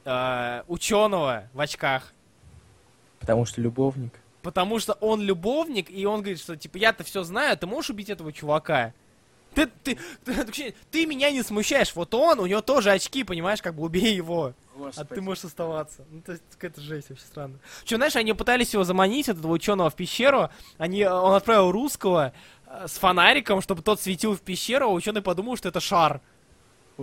э, 0.05 0.62
ученого 0.69 1.49
в 1.53 1.61
очках. 1.61 2.12
Потому 3.20 3.45
что 3.45 3.61
любовник 3.61 4.12
потому 4.43 4.79
что 4.79 4.95
он 4.95 5.23
любовник, 5.23 5.91
и 5.91 6.05
он 6.05 6.20
говорит, 6.20 6.41
что, 6.41 6.57
типа, 6.57 6.77
я-то 6.77 7.05
все 7.05 7.23
знаю, 7.23 7.57
ты 7.57 7.66
можешь 7.66 7.91
убить 7.91 8.11
этого 8.11 8.33
чувака? 8.33 8.93
Ты, 9.55 9.66
ты, 9.85 9.99
ты, 10.24 10.74
ты 10.91 11.07
меня 11.07 11.31
не 11.31 11.43
смущаешь, 11.43 11.95
вот 11.95 12.15
он, 12.15 12.41
у 12.41 12.47
него 12.47 12.61
тоже 12.61 12.91
очки, 12.91 13.24
понимаешь, 13.24 13.62
как 13.62 13.74
бы 13.74 13.85
убей 13.85 14.15
его. 14.15 14.55
Господи. 14.74 15.07
А 15.12 15.15
ты 15.15 15.20
можешь 15.20 15.45
оставаться. 15.45 16.05
Ну, 16.11 16.23
то 16.23 16.33
есть, 16.33 16.45
какая-то 16.53 16.81
жесть 16.81 17.11
вообще 17.11 17.24
странно. 17.24 17.59
Че, 17.85 17.97
знаешь, 17.97 18.16
они 18.16 18.33
пытались 18.33 18.73
его 18.73 18.85
заманить, 18.85 19.29
этого 19.29 19.53
ученого, 19.53 19.91
в 19.91 19.95
пещеру. 19.95 20.51
Они, 20.79 21.05
он 21.05 21.35
отправил 21.35 21.70
русского 21.70 22.33
э, 22.66 22.87
с 22.89 22.93
фонариком, 22.93 23.61
чтобы 23.61 23.83
тот 23.83 24.01
светил 24.01 24.35
в 24.35 24.41
пещеру, 24.41 24.87
а 24.87 24.93
ученый 24.93 25.20
подумал, 25.20 25.57
что 25.57 25.69
это 25.69 25.81
шар. 25.81 26.23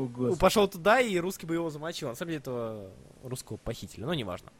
О, 0.05 0.35
Пошел 0.35 0.67
туда, 0.67 0.99
и 0.99 1.17
русский 1.17 1.45
бы 1.45 1.55
его 1.55 1.69
замочил. 1.69 2.09
На 2.09 2.15
самом 2.15 2.29
деле, 2.29 2.39
этого 2.39 2.91
русского 3.23 3.57
похитили, 3.57 4.03
но 4.03 4.13
неважно. 4.13 4.51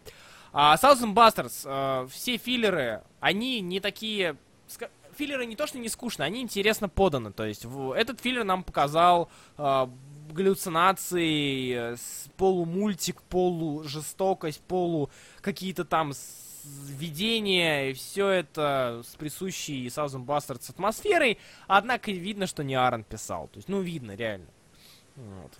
А 0.51 0.75
Thousand 0.75 1.13
Busters, 1.13 1.61
э, 1.65 2.07
все 2.09 2.37
филлеры, 2.37 3.03
они 3.19 3.61
не 3.61 3.79
такие... 3.79 4.35
Филлеры 5.15 5.45
не 5.45 5.55
то, 5.55 5.67
что 5.67 5.79
не 5.79 5.89
скучно, 5.89 6.25
они 6.25 6.41
интересно 6.41 6.87
поданы. 6.89 7.31
То 7.31 7.45
есть 7.45 7.65
в, 7.65 7.91
этот 7.91 8.21
филлер 8.21 8.43
нам 8.43 8.63
показал 8.63 9.29
э, 9.57 9.87
галлюцинации, 10.31 11.93
э, 11.93 11.95
полумультик, 12.37 13.21
полужестокость, 13.23 14.61
полу 14.61 15.09
какие-то 15.41 15.85
там 15.85 16.13
видения, 16.63 17.93
все 17.93 18.27
это 18.29 19.01
с 19.05 19.15
присущей 19.15 19.87
Southern 19.87 20.25
Bastards 20.25 20.69
атмосферой, 20.69 21.37
однако 21.67 22.11
видно, 22.11 22.47
что 22.47 22.63
не 22.63 22.75
Аарон 22.75 23.03
писал. 23.03 23.47
То 23.47 23.57
есть, 23.57 23.69
ну, 23.69 23.81
видно, 23.81 24.15
реально. 24.15 24.47
Вот. 25.19 25.51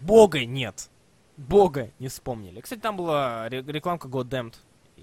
Бога 0.00 0.44
нет. 0.44 0.88
Бога 1.36 1.90
не 1.98 2.08
вспомнили. 2.08 2.60
Кстати, 2.60 2.80
там 2.80 2.96
была 2.96 3.48
ре- 3.48 3.62
рекламка 3.62 4.08
Goddamned. 4.08 4.54
И 4.96 5.02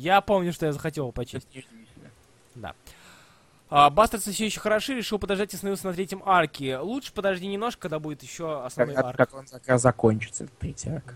я 0.00 0.20
помню, 0.20 0.52
что 0.52 0.66
я 0.66 0.72
захотел 0.72 1.04
его 1.04 1.12
почистить. 1.12 1.66
Да. 2.54 2.74
А, 3.70 3.88
Бастардсы 3.88 4.32
все 4.32 4.46
еще 4.46 4.60
хороши, 4.60 4.94
решил 4.94 5.18
подождать 5.18 5.52
и 5.52 5.56
остановился 5.56 5.86
на 5.86 5.94
третьем 5.94 6.22
арке. 6.26 6.78
Лучше 6.78 7.12
подожди 7.12 7.46
немножко, 7.46 7.82
когда 7.82 7.98
будет 7.98 8.22
еще 8.22 8.64
основной 8.64 8.94
Как, 8.96 9.04
арк. 9.06 9.16
как 9.16 9.34
он 9.34 9.46
как 9.64 9.78
закончится, 9.78 10.44
этот 10.44 10.58
третий 10.58 10.90
арк. 10.90 11.14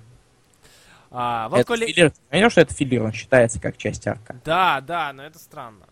А, 1.11 1.49
Влад 1.49 1.61
Это 1.63 1.69
Коли- 1.69 1.87
филлер. 1.93 2.13
Понял, 2.31 2.51
что 2.51 2.61
это 2.63 2.75
филлер, 2.75 3.03
он 3.03 3.13
считается 3.13 3.61
как 3.61 3.77
часть 3.77 4.07
арка. 4.07 4.37
Да, 4.45 4.81
да, 4.81 5.13
но 5.13 5.23
это 5.25 5.39
странно. 5.39 5.87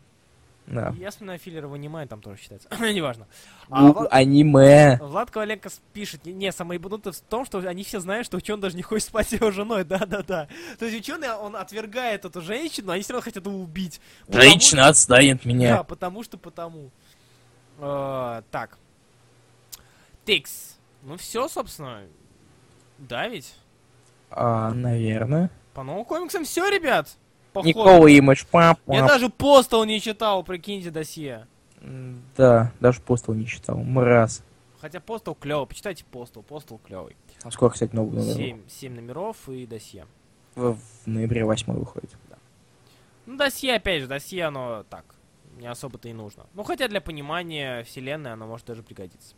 Да. 0.67 0.95
Я 0.99 1.11
вспоминаю 1.11 1.39
филлер 1.39 1.67
в 1.67 1.75
аниме, 1.75 2.07
там 2.07 2.23
тоже 2.23 2.41
считается. 2.41 2.69
Неважно. 2.81 3.27
А, 3.69 3.83
Ну, 3.83 3.93
Влад- 3.93 4.09
аниме. 4.11 4.99
Влад 5.03 5.31
Коваленко 5.31 5.69
пишет, 5.93 6.25
не, 6.25 6.51
самое 6.53 6.79
ебанутое 6.79 7.13
в 7.13 7.21
том, 7.21 7.45
что 7.45 7.59
они 7.59 7.85
все 7.85 8.01
знают, 8.01 8.27
что 8.27 8.39
ученый 8.39 8.63
даже 8.63 8.75
не 8.77 8.83
хочет 8.83 9.09
спать 9.09 9.29
с 9.29 9.33
его 9.33 9.51
женой, 9.51 9.85
да-да-да. 9.85 10.49
То 10.79 10.87
есть 10.87 10.99
ученый, 10.99 11.33
он 11.35 11.55
отвергает 11.55 12.25
эту 12.25 12.41
женщину, 12.41 12.93
они 12.93 13.03
все 13.03 13.13
равно 13.13 13.25
хотят 13.25 13.45
его 13.45 13.59
убить. 13.59 14.01
Потому- 14.27 14.43
Женщина 14.43 14.87
отстанет 14.89 15.41
Да, 15.43 15.49
меня. 15.49 15.83
потому 15.85 16.23
что 16.23 16.39
потому. 16.39 16.91
Э, 17.79 18.43
так. 18.51 18.79
Тикс. 20.25 20.77
Ну 21.03 21.17
все, 21.19 21.49
собственно. 21.49 22.03
Да 22.99 23.29
ведь? 23.29 23.55
А, 24.31 24.71
наверное. 24.73 25.51
По 25.75 25.83
новым 25.83 26.05
комиксам 26.05 26.45
все, 26.45 26.69
ребят. 26.71 27.17
Походу. 27.55 27.69
Никола 27.69 28.11
Имидж, 28.11 28.45
пап, 28.51 28.81
Я 28.89 29.07
даже 29.07 29.29
постол 29.29 29.85
не 29.85 30.01
читал, 30.01 30.43
прикиньте, 30.43 30.91
досье. 30.91 31.47
Да, 32.37 32.73
даже 32.81 33.01
постол 33.01 33.37
не 33.37 33.47
читал. 33.47 33.77
Мраз. 33.77 34.43
Хотя 34.81 34.99
постол 35.01 35.37
клевый, 35.37 35.67
почитайте 35.69 36.05
постол, 36.05 36.43
постол 36.43 36.81
клевый. 36.85 37.17
А 37.45 37.53
сколько, 37.53 37.75
кстати, 37.75 37.95
новый 37.95 38.19
номер? 38.19 38.35
Семь, 38.35 38.61
семь 38.69 38.95
номеров 38.97 39.49
и 39.49 39.67
досье. 39.67 40.07
В, 40.57 40.75
в 40.75 41.07
ноябре 41.07 41.45
8 41.45 41.73
выходит. 41.75 42.11
Ну, 43.27 43.37
досье, 43.37 43.77
опять 43.77 44.03
же, 44.03 44.09
досье, 44.09 44.47
оно 44.47 44.85
так, 44.91 45.05
не 45.57 45.69
особо-то 45.69 46.09
и 46.09 46.13
нужно. 46.13 46.47
Ну, 46.55 46.65
хотя 46.65 46.89
для 46.89 47.01
понимания 47.01 47.85
вселенной 47.85 48.33
оно 48.33 48.49
может 48.49 48.67
даже 48.67 48.83
пригодиться. 48.83 49.37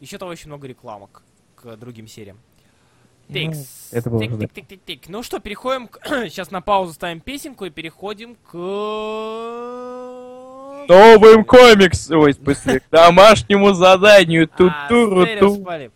Еще 0.00 0.18
того 0.18 0.32
очень 0.32 0.48
много 0.48 0.66
рекламок 0.66 1.22
к 1.54 1.76
другим 1.76 2.08
сериям. 2.08 2.40
Ну, 3.32 3.52
Тикс. 3.52 3.88
это 3.92 4.10
было 4.10 4.20
тик, 4.20 4.38
тик, 4.38 4.52
тик, 4.52 4.68
тик, 4.68 4.84
тик. 4.84 5.08
Ну 5.08 5.22
что, 5.22 5.40
переходим 5.40 5.88
к... 5.88 5.98
Сейчас 6.28 6.50
на 6.50 6.60
паузу 6.60 6.92
ставим 6.92 7.20
песенку 7.20 7.64
и 7.64 7.70
переходим 7.70 8.36
к... 8.36 8.52
Новым 10.88 11.44
комикс, 11.44 12.10
ой, 12.10 12.34
смысле, 12.34 12.80
к 12.80 12.90
домашнему 12.90 13.72
заданию. 13.72 14.50
А, 14.52 14.56
Ту-ту-ру-ту. 14.88 15.26
стереоспали. 15.26 15.90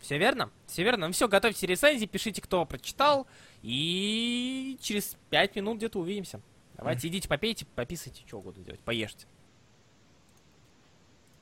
Все 0.00 0.18
верно? 0.18 0.50
Все 0.66 0.84
верно. 0.84 1.08
Ну 1.08 1.12
все, 1.12 1.28
готовьте 1.28 1.66
рецензии, 1.66 2.06
пишите, 2.06 2.40
кто 2.40 2.64
прочитал. 2.64 3.26
И 3.62 4.78
через 4.80 5.16
5 5.30 5.56
минут 5.56 5.78
где-то 5.78 5.98
увидимся. 5.98 6.40
Давайте, 6.76 7.08
идите 7.08 7.28
попейте, 7.28 7.66
пописайте, 7.74 8.22
что 8.26 8.38
угодно 8.38 8.62
делать, 8.64 8.80
поешьте. 8.80 9.26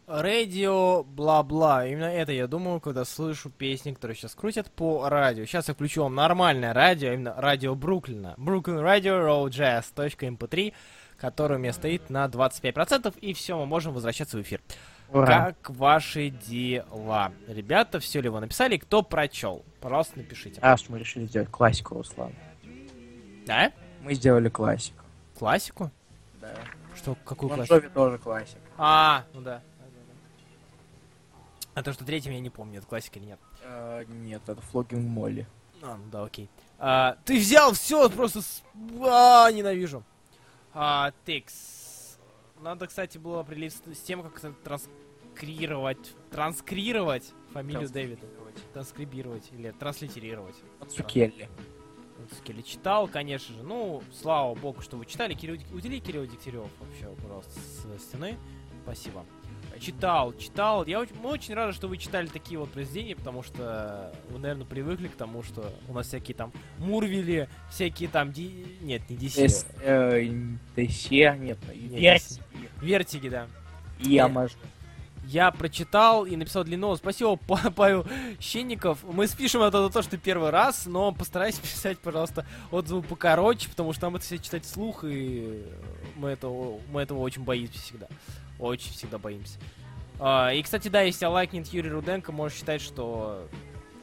Радио 0.07 1.03
бла-бла. 1.03 1.85
Именно 1.85 2.05
это 2.05 2.31
я 2.31 2.47
думаю, 2.47 2.78
когда 2.78 3.05
слышу 3.05 3.51
песни, 3.51 3.93
которые 3.93 4.16
сейчас 4.16 4.37
крутят 4.37 4.70
по 4.70 5.09
радио. 5.09 5.45
Сейчас 5.47 5.66
я 5.66 5.74
включу 5.74 6.05
вам 6.05 6.15
нормальное 6.15 6.73
радио, 6.73 7.12
именно 7.12 7.35
радио 7.37 7.74
Бруклина. 7.74 8.35
Brooklyn 8.39 8.85
Radio 8.85 9.27
Road 9.27 9.49
Jazz.mp3, 9.51 10.73
которое 11.16 11.57
у 11.57 11.59
меня 11.59 11.73
стоит 11.73 12.09
на 12.09 12.27
25%, 12.27 13.19
и 13.20 13.35
все, 13.35 13.59
мы 13.59 13.66
можем 13.66 13.95
возвращаться 13.95 14.39
в 14.39 14.43
эфир. 14.43 14.61
Ура. 15.09 15.47
Как 15.47 15.70
ваши 15.70 16.31
дела? 16.31 17.33
Ребята, 17.49 17.99
все 17.99 18.20
ли 18.20 18.28
вы 18.28 18.39
написали? 18.39 18.77
Кто 18.77 19.03
прочел? 19.03 19.65
Пожалуйста, 19.81 20.19
напишите. 20.19 20.61
А, 20.62 20.77
что 20.77 20.93
мы 20.93 21.01
решили 21.01 21.27
сделать 21.27 21.51
классику, 21.51 21.95
Руслан. 21.95 22.33
Да? 23.45 23.73
Мы 24.03 24.15
сделали 24.15 24.51
классику. 24.51 25.03
Классику? 25.37 25.91
Да. 26.41 26.55
Что, 26.95 27.16
какую 27.24 27.51
классику? 27.51 27.91
Тоже 27.93 28.19
классик. 28.19 28.59
А, 28.78 29.24
ну 29.35 29.41
да. 29.41 29.62
А 31.77 31.82
то, 31.82 31.93
что 31.93 32.07
третьим 32.07 32.32
я 32.32 32.40
не 32.40 32.48
помню, 32.48 32.78
это 32.78 32.86
классика 32.86 33.19
или 33.19 33.27
нет. 33.27 33.40
Э, 33.62 34.03
нет, 34.09 34.40
это 34.48 34.62
Флогинг 34.62 35.07
Молли. 35.07 35.47
А, 35.82 35.98
ну 35.98 36.05
да, 36.11 36.24
окей. 36.24 36.48
А, 36.78 37.19
ты 37.27 37.39
взял 37.39 37.74
все, 37.74 38.09
просто 38.09 38.40
с... 38.40 38.62
а, 39.03 39.53
ненавижу. 39.53 40.03
А, 40.73 41.12
текс. 41.27 42.19
Надо, 42.62 42.86
кстати, 42.86 43.19
было 43.19 43.40
определить 43.40 43.74
с 43.74 44.01
тем, 44.01 44.23
как 44.23 44.40
транскрировать, 44.65 46.15
транскрировать 46.31 47.35
фамилию 47.53 47.90
Дэвида. 47.90 48.27
Транскрибировать 48.73 49.51
или 49.53 49.70
транслитерировать. 49.73 50.57
Цукелли. 50.89 51.51
Скелли 52.39 52.62
читал, 52.62 53.07
конечно 53.07 53.55
же. 53.55 53.62
Ну, 53.62 54.03
слава 54.19 54.55
богу, 54.55 54.81
что 54.81 54.97
вы 54.97 55.05
читали. 55.05 55.35
Кирилл, 55.35 55.61
удели 55.74 56.01
Кирилл 56.01 56.24
Дегтярев 56.24 56.70
вообще, 56.81 57.15
пожалуйста, 57.23 57.53
с 57.61 58.03
стены. 58.03 58.39
Спасибо. 58.82 59.27
Читал, 59.81 60.32
читал. 60.36 60.85
Я 60.86 61.01
очень, 61.01 61.15
мы 61.23 61.31
очень 61.31 61.55
рады, 61.55 61.73
что 61.73 61.89
вы 61.89 61.97
читали 61.97 62.27
такие 62.27 62.59
вот 62.59 62.70
произведения, 62.70 63.16
потому 63.16 63.43
что 63.43 64.12
вы, 64.31 64.39
наверное, 64.39 64.66
привыкли 64.66 65.09
к 65.09 65.16
тому, 65.16 65.43
что 65.43 65.73
у 65.89 65.93
нас 65.93 66.09
всякие 66.09 66.35
там 66.35 66.53
Мурвили, 66.78 67.48
всякие 67.70 68.09
там... 68.09 68.32
Ди... 68.32 68.78
Нет, 68.81 69.09
не 69.09 69.16
DC. 69.16 69.66
Э, 69.82 70.23
Десе, 70.77 71.36
нет, 71.39 71.59
Нет. 71.73 72.23
Вертиги, 72.81 73.28
да. 73.28 73.47
Ямаж. 74.01 74.53
Я 75.27 75.51
прочитал 75.51 76.24
и 76.24 76.36
написал 76.36 76.62
длинного. 76.62 76.94
Спасибо, 76.94 77.36
Па- 77.36 77.73
Павел 77.74 78.07
Щенников. 78.39 79.03
Мы 79.03 79.27
спишем 79.27 79.62
это 79.62 79.82
за 79.85 79.90
то, 79.93 80.03
что 80.03 80.16
первый 80.19 80.51
раз, 80.51 80.86
но 80.86 81.11
постарайся 81.11 81.61
писать, 81.62 81.98
пожалуйста, 81.98 82.47
отзывы 82.70 83.03
покороче, 83.03 83.69
потому 83.69 83.93
что 83.93 84.07
нам 84.07 84.16
это 84.16 84.24
все 84.24 84.39
читать 84.39 84.65
вслух, 84.65 85.03
и 85.05 85.65
мы 86.15 86.31
этого, 86.31 86.81
мы 86.93 87.03
этого 87.03 87.19
очень 87.19 87.43
боимся 87.43 87.78
всегда. 87.81 88.07
Очень 88.59 88.93
всегда 88.93 89.19
боимся. 89.19 89.59
А, 90.19 90.51
и, 90.53 90.62
кстати, 90.62 90.89
да, 90.89 91.03
если 91.03 91.27
лайкнет 91.27 91.66
Юрий 91.69 91.91
Руденко, 91.91 92.33
можешь 92.33 92.59
считать, 92.59 92.81
что 92.81 93.47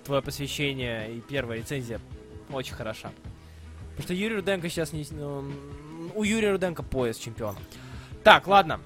твое 0.04 0.22
посвящение 0.22 1.12
и 1.16 1.22
первая 1.22 1.60
рецензия 1.60 2.00
очень 2.52 2.74
хороша. 2.76 3.12
Потому 3.92 4.04
что 4.04 4.14
Юрий 4.14 4.36
Руденко 4.36 4.70
сейчас 4.70 4.94
не... 4.94 5.06
ну, 5.12 5.52
у 6.16 6.24
Юрия 6.24 6.52
Руденко 6.52 6.84
пояс 6.84 7.18
чемпиона. 7.18 7.58
Так, 8.24 8.48
ладно. 8.48 8.80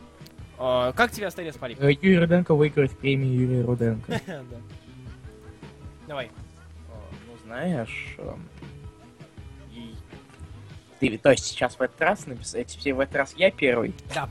А, 0.57 0.91
как 0.93 1.11
тебе 1.11 1.27
остались 1.27 1.55
парик? 1.55 1.79
Э, 1.81 1.91
Юрий 1.91 2.19
Руденко 2.19 2.55
выиграет 2.55 2.97
премию 2.97 3.33
Юрия 3.33 3.61
Руденко. 3.63 4.21
Да. 4.27 4.43
Давай. 6.07 6.25
Э, 6.27 6.29
Ну, 7.27 7.33
знаешь... 7.45 8.15
эм, 8.19 8.47
Ты, 10.99 11.17
то 11.17 11.31
есть 11.31 11.45
сейчас 11.45 11.75
в 11.75 11.81
этот 11.81 11.99
раз 12.01 12.25
написать, 12.25 12.69
все 12.69 12.93
в 12.93 12.99
этот 12.99 13.15
раз 13.15 13.33
я 13.37 13.51
первый? 13.51 13.93
Да. 14.15 14.29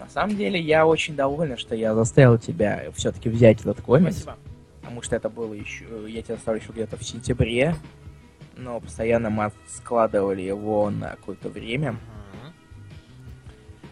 На 0.00 0.08
самом 0.08 0.34
деле 0.34 0.58
я 0.58 0.86
очень 0.86 1.14
доволен, 1.14 1.58
что 1.58 1.74
я 1.74 1.94
заставил 1.94 2.38
тебя 2.38 2.84
все-таки 2.94 3.28
взять 3.28 3.60
этот 3.60 3.82
комикс. 3.82 4.16
Спасибо. 4.16 4.38
Потому 4.80 5.02
что 5.02 5.14
это 5.14 5.28
было 5.28 5.52
еще... 5.52 5.84
Я 6.08 6.22
тебя 6.22 6.36
заставил 6.36 6.58
еще 6.58 6.72
где-то 6.72 6.96
в 6.96 7.04
сентябре. 7.04 7.76
Но 8.56 8.80
постоянно 8.80 9.28
мы 9.28 9.52
складывали 9.68 10.40
его 10.40 10.88
на 10.88 11.10
какое-то 11.10 11.50
время. 11.50 11.96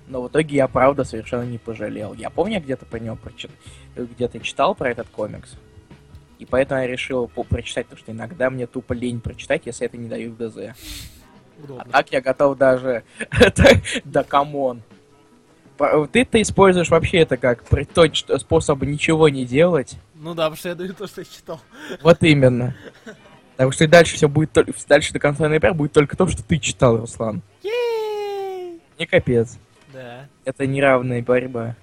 Но 0.06 0.22
в 0.22 0.28
итоге 0.28 0.56
я, 0.56 0.66
правда, 0.66 1.05
совершенно 1.05 1.43
не 1.43 1.59
пожалел. 1.59 2.14
Я 2.14 2.30
помню, 2.30 2.60
где-то 2.60 2.86
про 2.86 2.98
него 2.98 3.16
прочит... 3.16 3.51
где-то 3.94 4.40
читал 4.40 4.74
про 4.74 4.90
этот 4.90 5.09
комикс. 5.09 5.56
И 6.39 6.47
поэтому 6.47 6.80
я 6.80 6.86
решил 6.86 7.28
по- 7.28 7.44
прочитать, 7.44 7.85
потому 7.86 8.01
что 8.01 8.12
иногда 8.12 8.48
мне 8.48 8.66
тупо 8.66 8.94
лень 8.94 9.20
прочитать, 9.20 9.66
если 9.66 9.86
это 9.86 9.98
не 9.98 10.09
дают 10.09 10.39
в 10.39 10.48
ДЗ. 10.48 10.59
А 10.59 10.74
Удобно. 11.64 11.85
так 11.93 12.10
я 12.12 12.22
готов 12.22 12.56
даже... 12.56 13.05
Да 14.05 14.24
come 14.24 14.58
on. 14.58 14.82
Ты-то 16.13 16.43
используешь 16.43 16.89
вообще 16.89 17.19
это 17.19 17.37
как 17.37 17.63
точ- 17.63 18.39
способ 18.39 18.83
ничего 18.83 19.29
не 19.29 19.47
делать. 19.47 19.97
Ну 20.15 20.35
да, 20.35 20.45
потому 20.45 20.57
что 20.57 20.69
я 20.71 20.75
даю 20.75 20.93
то, 20.95 21.07
что 21.07 21.21
я 21.21 21.25
читал. 21.25 21.61
Вот 22.03 22.23
именно. 22.23 22.75
Так 23.57 23.73
что 23.73 23.85
и 23.85 23.87
дальше 23.87 24.17
все 24.17 24.29
будет 24.29 24.53
только... 24.53 24.73
Дальше 24.89 25.13
до 25.13 25.19
конца 25.19 25.49
ноября 25.49 25.75
будет 25.75 25.93
только 25.93 26.17
то, 26.17 26.27
что 26.27 26.43
ты 26.43 26.59
читал, 26.59 26.99
Руслан. 26.99 27.43
Не 27.63 29.07
капец. 29.07 29.59
Да. 29.93 30.29
Это 30.45 30.67
неравная 30.67 31.23
борьба. 31.23 31.77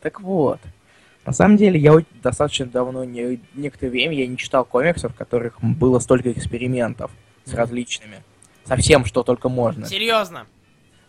Так 0.00 0.20
вот. 0.20 0.60
На 1.24 1.32
самом 1.32 1.56
деле, 1.56 1.78
я 1.80 1.96
достаточно 2.22 2.66
давно, 2.66 3.04
не, 3.04 3.40
некоторое 3.54 3.90
время 3.90 4.14
я 4.14 4.26
не 4.26 4.36
читал 4.36 4.64
комиксов, 4.64 5.12
в 5.12 5.16
которых 5.16 5.60
было 5.60 5.98
столько 5.98 6.30
экспериментов 6.30 7.10
с 7.44 7.52
различными. 7.52 8.22
Со 8.64 8.76
всем, 8.76 9.04
что 9.04 9.22
только 9.22 9.48
можно. 9.48 9.86
Серьезно. 9.86 10.46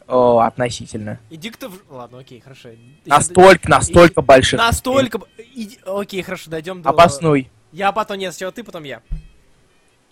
О, 0.08 0.40
относительно. 0.40 1.20
Иди-ка 1.30 1.70
в... 1.70 1.82
Ладно, 1.90 2.20
окей, 2.20 2.40
хорошо. 2.40 2.70
Настолько, 3.06 3.70
настолько 3.70 4.22
больших. 4.22 4.58
Настолько... 4.58 5.20
Иди... 5.54 5.80
Окей, 5.86 6.22
хорошо, 6.22 6.50
дойдем 6.50 6.82
до... 6.82 6.90
Обоснуй. 6.90 7.50
Я 7.74 7.92
потом 7.92 8.18
нет, 8.18 8.34
сначала 8.34 8.54
ты, 8.54 8.64
потом 8.64 8.84
я. 8.84 9.02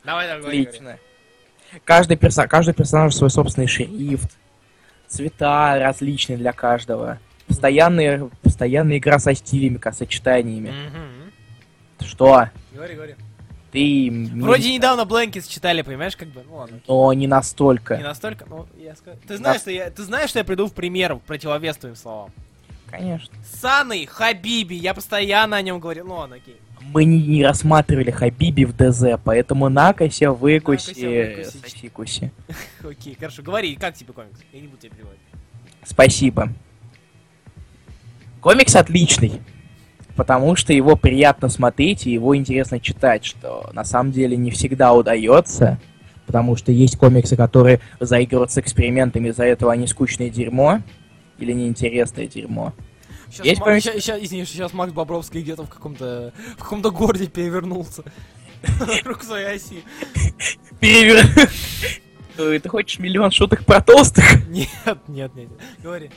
Давай, 0.03 0.27
давай, 0.27 0.41
говори, 0.41 0.63
говори. 0.63 0.77
Отлично. 0.77 0.99
Каждый, 1.85 2.17
перса... 2.17 2.47
каждый 2.47 2.73
персонаж 2.73 3.15
свой 3.15 3.30
собственный 3.30 3.67
шрифт. 3.67 4.38
Цвета 5.07 5.80
различные 5.80 6.38
для 6.38 6.51
каждого. 6.51 7.19
Постоянная, 7.47 8.30
постоянная 8.41 8.97
игра 8.97 9.17
со 9.19 9.34
стилями, 9.34 9.80
со 9.81 9.91
сочетаниями. 9.91 10.72
Мгм. 10.72 11.31
Что? 12.05 12.49
Говори, 12.73 12.95
говори. 12.95 13.15
Ты... 13.76 14.30
Вроде 14.35 14.73
недавно 14.73 15.03
Блэнкис 15.03 15.47
читали, 15.47 15.81
понимаешь, 15.81 16.15
как 16.15 16.30
бы, 16.30 16.43
ну 16.47 16.56
ладно. 16.56 16.80
Но 16.88 17.11
не 17.11 17.27
настолько. 17.27 17.97
Не 17.97 18.03
настолько, 18.03 18.45
ну, 18.47 18.68
я 18.77 18.95
скажу. 18.95 19.18
Ты 19.27 19.35
знаешь, 19.35 19.60
что 19.60 19.69
я, 19.69 19.89
ты 19.89 20.03
знаешь, 20.03 20.30
что 20.30 20.39
я 20.39 20.45
приду 20.45 20.68
в 20.68 20.73
пример 20.73 21.15
в 21.15 21.19
противовес 21.19 21.76
твоим 21.76 21.97
словам? 21.97 22.31
Конечно. 22.89 23.35
Саной 23.60 24.06
Хабиби, 24.06 24.76
я 24.76 24.93
постоянно 24.93 25.57
о 25.57 25.61
нем 25.61 25.81
говорил. 25.81 26.06
Ну 26.07 26.15
ладно, 26.15 26.38
окей. 26.38 26.56
Мы 26.93 27.03
не, 27.03 27.43
рассматривали 27.43 28.11
Хабиби 28.11 28.64
в 28.64 28.73
ДЗ, 28.77 29.19
поэтому 29.22 29.68
накося, 29.68 30.31
выкуси, 30.31 31.43
сосикуси. 31.43 32.31
Окей, 32.81 33.18
хорошо. 33.19 33.41
Говори, 33.41 33.76
как 33.76 33.95
тебе 33.95 34.14
комикс? 34.14 34.39
Я 34.53 34.61
не 34.61 34.68
буду 34.68 34.84
тебе 34.84 34.91
переводить. 34.91 35.19
Спасибо. 35.84 36.49
Комикс 38.39 38.76
отличный, 38.76 39.41
потому 40.15 40.55
что 40.55 40.73
его 40.73 40.95
приятно 40.95 41.49
смотреть 41.49 42.07
и 42.07 42.11
его 42.11 42.35
интересно 42.35 42.79
читать, 42.79 43.25
что 43.25 43.69
на 43.73 43.83
самом 43.83 44.11
деле 44.11 44.37
не 44.37 44.51
всегда 44.51 44.93
удается, 44.93 45.79
потому 46.25 46.55
что 46.55 46.71
есть 46.71 46.97
комиксы, 46.97 47.35
которые 47.35 47.79
заигрывают 47.99 48.51
с 48.51 48.57
экспериментами, 48.57 49.29
из-за 49.29 49.45
этого 49.45 49.71
они 49.71 49.87
скучное 49.87 50.29
дерьмо 50.29 50.81
или 51.37 51.51
неинтересное 51.51 52.27
дерьмо. 52.27 52.73
Сейчас, 53.29 53.45
Есть 53.45 53.59
Ма- 53.59 53.65
комикс? 53.65 53.83
ща- 53.83 53.99
ща- 53.99 54.17
извини, 54.23 54.45
сейчас 54.45 54.73
Макс 54.73 54.93
Бобровский 54.93 55.41
где-то 55.41 55.63
в 55.65 55.69
каком-то 55.69 56.31
в 56.57 56.63
каком-то 56.63 56.91
городе 56.91 57.27
перевернулся. 57.27 58.03
Вокруг 58.79 59.23
своей 59.23 59.55
оси. 59.55 59.83
Перевер... 60.79 61.25
Ты 62.61 62.67
хочешь 62.67 62.99
миллион 62.99 63.31
шуток 63.31 63.63
про 63.65 63.79
толстых? 63.81 64.45
Нет, 64.49 64.69
нет, 65.07 65.33
нет. 65.35 65.49
Говори. 65.81 66.09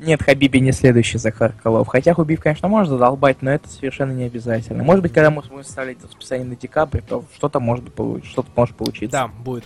Нет, 0.00 0.22
Хабиби 0.22 0.58
не 0.58 0.72
следующий 0.72 1.18
Захар 1.18 1.52
Крылов. 1.52 1.86
Хотя 1.88 2.14
Хубиев, 2.14 2.40
конечно, 2.40 2.68
может 2.68 2.88
задолбать, 2.88 3.42
но 3.42 3.50
это 3.50 3.68
совершенно 3.68 4.12
не 4.12 4.24
обязательно. 4.24 4.82
Может 4.82 5.02
быть, 5.02 5.12
когда 5.12 5.30
мы 5.30 5.42
будем 5.42 5.62
ставить 5.62 6.02
расписание 6.02 6.46
на 6.46 6.56
декабрь, 6.56 7.02
то 7.02 7.24
что-то 7.36 7.60
может, 7.60 7.84
быть 7.84 7.94
получ- 7.94 8.24
что-то 8.24 8.48
может 8.56 8.74
получиться. 8.76 9.12
Да, 9.12 9.28
будет. 9.28 9.64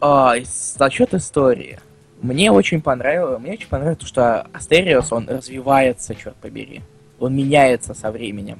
А, 0.00 0.34
насчет 0.78 1.14
истории. 1.14 1.78
Мне 2.20 2.52
очень 2.52 2.82
понравилось, 2.82 3.40
мне 3.40 3.52
очень 3.52 3.68
понравилось, 3.68 3.98
то, 3.98 4.06
что 4.06 4.42
Астериос, 4.52 5.10
он 5.10 5.28
развивается, 5.28 6.14
черт 6.14 6.36
побери. 6.36 6.82
Он 7.18 7.34
меняется 7.34 7.94
со 7.94 8.10
временем. 8.12 8.58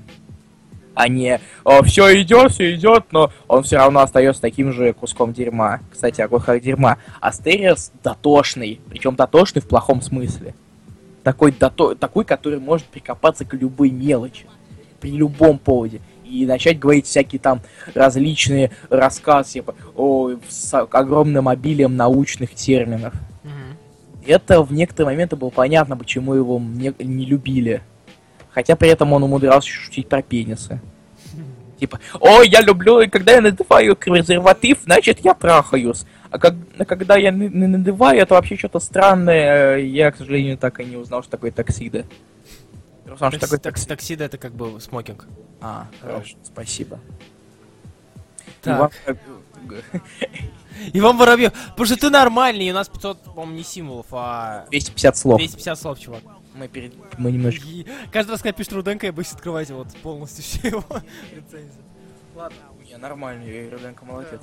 А 0.94 1.08
не 1.08 1.40
все 1.84 2.20
идет, 2.20 2.52
все 2.52 2.74
идет, 2.74 3.04
но 3.12 3.30
он 3.48 3.62
все 3.62 3.76
равно 3.76 4.00
остается 4.00 4.42
таким 4.42 4.72
же 4.72 4.92
куском 4.92 5.32
дерьма. 5.32 5.80
Кстати, 5.90 6.20
о 6.20 6.28
кусках 6.28 6.60
дерьма. 6.60 6.98
Астериос 7.20 7.92
дотошный, 8.02 8.80
причем 8.88 9.16
дотошный 9.16 9.62
в 9.62 9.68
плохом 9.68 10.02
смысле. 10.02 10.54
Такой, 11.22 11.52
дото... 11.52 11.94
такой, 11.94 12.24
который 12.24 12.58
может 12.58 12.86
прикопаться 12.86 13.44
к 13.44 13.54
любой 13.54 13.90
мелочи. 13.90 14.46
При 15.00 15.12
любом 15.12 15.58
поводе. 15.58 16.00
И 16.24 16.46
начать 16.46 16.78
говорить 16.78 17.06
всякие 17.06 17.40
там 17.40 17.60
различные 17.94 18.70
рассказы, 18.88 19.52
типа, 19.54 19.74
о, 19.96 20.32
с 20.48 20.74
огромным 20.74 21.48
обилием 21.48 21.96
научных 21.96 22.54
терминов. 22.54 23.14
Это 24.26 24.62
в 24.62 24.72
некоторые 24.72 25.14
моменты 25.14 25.36
было 25.36 25.50
понятно, 25.50 25.96
почему 25.96 26.34
его 26.34 26.58
не, 26.58 26.94
не 26.98 27.26
любили. 27.26 27.82
Хотя 28.54 28.76
при 28.76 28.88
этом 28.90 29.12
он 29.12 29.22
умудрялся 29.22 29.68
шутить 29.68 30.08
про 30.08 30.22
пенисы. 30.22 30.80
Типа, 31.80 31.98
ой, 32.20 32.48
я 32.48 32.60
люблю, 32.60 33.00
и 33.00 33.08
когда 33.08 33.32
я 33.32 33.40
надеваю 33.40 33.96
презерватив, 33.96 34.78
значит 34.84 35.20
я 35.24 35.34
трахаюсь. 35.34 36.04
А 36.30 36.38
как, 36.38 36.54
а 36.78 36.84
когда 36.84 37.16
я 37.16 37.30
не, 37.30 37.48
надеваю, 37.48 38.20
это 38.20 38.34
вообще 38.34 38.56
что-то 38.56 38.78
странное. 38.78 39.76
э, 39.78 39.86
Я, 39.86 40.12
к 40.12 40.16
сожалению, 40.16 40.56
так 40.58 40.78
и 40.80 40.84
не 40.84 40.96
узнал, 40.96 41.22
что 41.22 41.32
такое 41.32 41.50
таксида. 41.50 42.04
Ты 43.04 43.12
узнал, 43.12 43.30
что 43.32 43.40
такое 43.40 43.58
Такси- 43.58 43.62
такси- 43.62 43.68
такси? 43.72 43.86
Таксида 43.88 44.24
это 44.24 44.38
как 44.38 44.52
бы 44.52 44.80
смокинг. 44.80 45.26
А, 45.60 45.88
хорошо, 46.00 46.36
спасибо. 46.44 47.00
Так. 48.62 48.92
Иван- 49.06 49.18
Иван 50.94 51.16
Воробьев, 51.16 51.52
потому 51.70 51.86
что 51.86 51.96
ты 51.96 52.10
нормальный, 52.10 52.70
у 52.70 52.74
нас 52.74 52.88
500, 52.88 53.22
по-моему, 53.24 53.52
не 53.56 53.62
символов, 53.64 54.06
а 54.12 54.66
250 54.70 55.16
слов. 55.16 55.38
250 55.38 55.78
слов, 55.78 55.98
чувак. 55.98 56.22
Мы, 56.54 56.68
перед... 56.68 56.92
мы 57.18 57.32
немножко... 57.32 57.64
И 57.66 57.86
каждый 58.12 58.32
раз, 58.32 58.42
когда 58.42 58.52
пишет 58.52 58.72
Руденко, 58.74 59.06
я 59.06 59.12
боюсь 59.12 59.32
открывать 59.32 59.70
вот 59.70 59.88
полностью 60.02 60.44
все 60.44 60.68
его 60.68 60.84
рецензии. 61.34 61.80
Ладно. 62.34 62.56
Не, 62.86 62.96
нормально, 62.98 63.44
я 63.44 63.70
Руденко 63.70 64.04
молодец. 64.04 64.40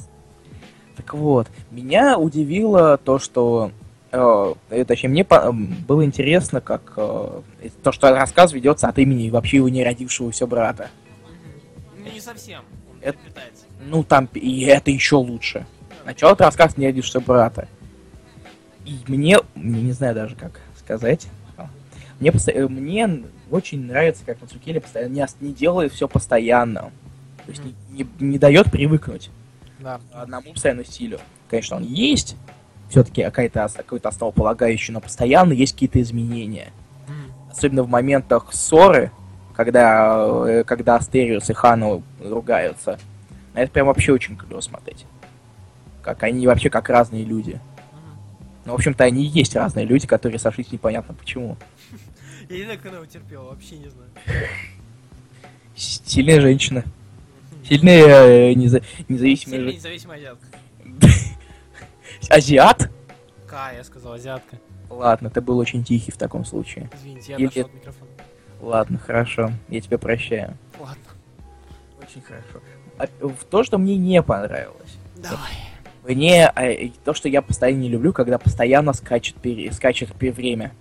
Так 0.96 1.14
вот, 1.14 1.48
меня 1.72 2.18
удивило 2.18 2.98
то, 2.98 3.20
что... 3.20 3.72
э, 4.12 4.54
э, 4.72 4.86
точнее, 4.86 5.10
мне 5.10 5.24
по- 5.24 5.36
м, 5.50 5.76
было 5.88 6.04
интересно, 6.04 6.62
как 6.62 6.94
э, 6.98 7.42
то, 7.84 7.92
что 7.92 8.10
рассказ 8.16 8.54
ведется 8.54 8.88
от 8.88 8.98
имени 8.98 9.30
вообще 9.30 9.58
его 9.58 9.70
не 9.70 9.84
родившегося 9.84 10.48
брата. 10.48 10.90
Ну, 11.98 12.12
не 12.12 12.20
совсем. 12.20 12.62
Он 12.92 12.98
Это- 13.02 13.18
переплетается. 13.20 13.66
Ну, 13.86 14.04
там, 14.04 14.28
и 14.34 14.64
это 14.64 14.92
еще 14.92 15.16
лучше. 15.16 15.66
Начало 16.06 16.34
это 16.34 16.46
рассказ 16.46 16.76
не 16.76 16.88
родившегося 16.88 17.20
брата. 17.26 17.68
И 18.86 18.98
мне 19.08 19.38
не 19.56 19.92
знаю 19.92 20.16
даже, 20.16 20.36
как 20.36 20.60
сказать. 20.78 21.28
Мне, 22.20 22.32
э, 22.32 22.68
мне 22.68 23.24
очень 23.50 23.86
нравится, 23.86 24.24
как 24.26 24.42
Мацукели 24.42 24.80
постоянно 24.80 25.14
не, 25.14 25.26
не 25.40 25.54
делает 25.54 25.94
все 25.94 26.08
постоянно. 26.08 26.92
То 27.46 27.52
есть 27.52 27.64
не, 27.64 27.76
не, 27.90 28.08
не 28.20 28.38
дает 28.38 28.72
привыкнуть. 28.72 29.30
Да. 29.80 30.02
одному 30.12 30.52
постоянно 30.52 30.84
стилю. 30.84 31.20
Конечно, 31.50 31.78
он 31.78 31.84
есть, 31.84 32.36
все-таки 32.90 33.24
какой-то 33.24 34.10
основополагающий, 34.10 34.92
но 34.92 35.00
постоянно 35.00 35.54
есть 35.54 35.74
какие-то 35.74 36.02
изменения. 36.02 36.72
Мгм. 37.08 37.52
Особенно 37.52 37.84
в 37.84 37.90
моментах 37.90 38.52
ссоры, 38.52 39.12
когда, 39.56 40.26
э, 40.48 40.64
когда 40.66 40.96
Астериус 40.96 41.50
и 41.50 41.54
Хану 41.54 42.04
ругаются. 42.24 43.00
На 43.54 43.60
это 43.60 43.72
прям 43.72 43.88
вообще 43.88 44.12
очень 44.12 44.36
клево 44.36 44.62
смотреть. 44.62 45.06
Как 46.02 46.24
они 46.24 46.48
вообще 46.48 46.70
как 46.70 46.90
разные 46.90 47.24
люди. 47.24 47.60
Ну, 48.66 48.74
в 48.74 48.76
общем-то, 48.76 49.04
они 49.04 49.24
и 49.24 49.28
есть 49.28 49.56
разные 49.56 49.86
люди, 49.86 50.08
которые 50.08 50.40
сошлись 50.40 50.72
непонятно 50.72 51.14
почему. 51.14 51.58
Я 52.50 52.58
не 52.58 52.64
знаю, 52.64 52.78
как 52.80 52.88
она 52.88 52.96
его 52.98 53.06
терпела, 53.06 53.44
вообще 53.50 53.78
не 53.78 53.90
знаю. 53.90 54.10
Сильная 55.76 56.42
женщина. 56.42 56.84
Сильная 57.64 58.50
э, 58.50 58.54
неза- 58.54 58.84
независимая 59.08 59.58
Сильная 59.60 59.74
независимая 59.74 60.18
азиатка. 60.18 60.48
Азиат? 62.30 62.90
К, 63.48 63.72
я 63.76 63.84
сказал, 63.84 64.14
азиатка. 64.14 64.58
Ладно, 64.90 65.30
ты 65.30 65.42
был 65.42 65.60
очень 65.60 65.84
тихий 65.84 66.12
в 66.12 66.18
таком 66.18 66.44
случае. 66.44 66.90
Извините, 66.96 67.34
я 67.34 67.38
Или- 67.38 67.46
отошел 67.46 67.66
от 67.66 67.74
микрофона. 67.76 68.12
Ладно, 68.62 68.98
хорошо, 68.98 69.52
я 69.70 69.80
тебя 69.82 69.98
прощаю. 70.00 70.58
Ладно. 70.80 71.04
Очень 72.02 72.22
хорошо. 72.22 72.62
А, 72.98 73.08
в 73.28 73.44
то, 73.46 73.64
что 73.64 73.78
мне 73.78 73.96
не 73.96 74.22
понравилось. 74.24 74.98
Давай. 75.16 75.52
Мне 76.04 76.48
а, 76.48 76.92
то, 77.06 77.14
что 77.14 77.30
я 77.30 77.42
постоянно 77.44 77.80
не 77.82 77.90
люблю, 77.90 78.12
когда 78.12 78.38
постоянно 78.40 78.94
скачет, 78.94 79.36
пере- 79.36 79.72
скачет 79.72 80.14
пе- 80.16 80.32
время. 80.32 80.74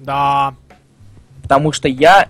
Да. 0.00 0.54
Потому 1.46 1.70
что 1.70 1.86
я, 1.86 2.28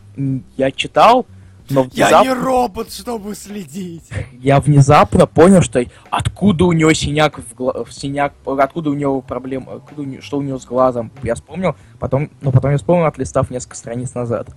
я 0.59 0.71
читал, 0.71 1.25
но 1.71 1.87
Я 1.93 2.11
внезап- 2.11 2.23
не 2.25 2.33
робот, 2.35 2.93
чтобы 2.93 3.35
следить. 3.35 4.05
я 4.41 4.61
внезапно 4.61 5.27
понял, 5.27 5.63
что 5.63 5.83
откуда 6.11 6.67
у 6.67 6.73
него 6.73 6.93
синяк 6.93 7.39
в, 7.39 7.55
гла- 7.55 7.83
в 7.85 7.93
синяк, 7.93 8.35
откуда 8.45 8.91
у 8.91 8.95
него 8.95 9.23
проблема, 9.23 9.77
откуда 9.77 10.03
у 10.03 10.05
него- 10.05 10.21
что 10.23 10.37
у 10.39 10.43
него 10.43 10.59
с 10.59 10.67
глазом. 10.67 11.11
Я 11.23 11.35
вспомнил, 11.35 11.75
потом, 11.99 12.31
но 12.43 12.53
потом 12.53 12.73
я 12.73 12.77
вспомнил, 12.77 13.07
отлистав 13.07 13.51
несколько 13.51 13.77
страниц 13.77 14.15
назад. 14.15 14.51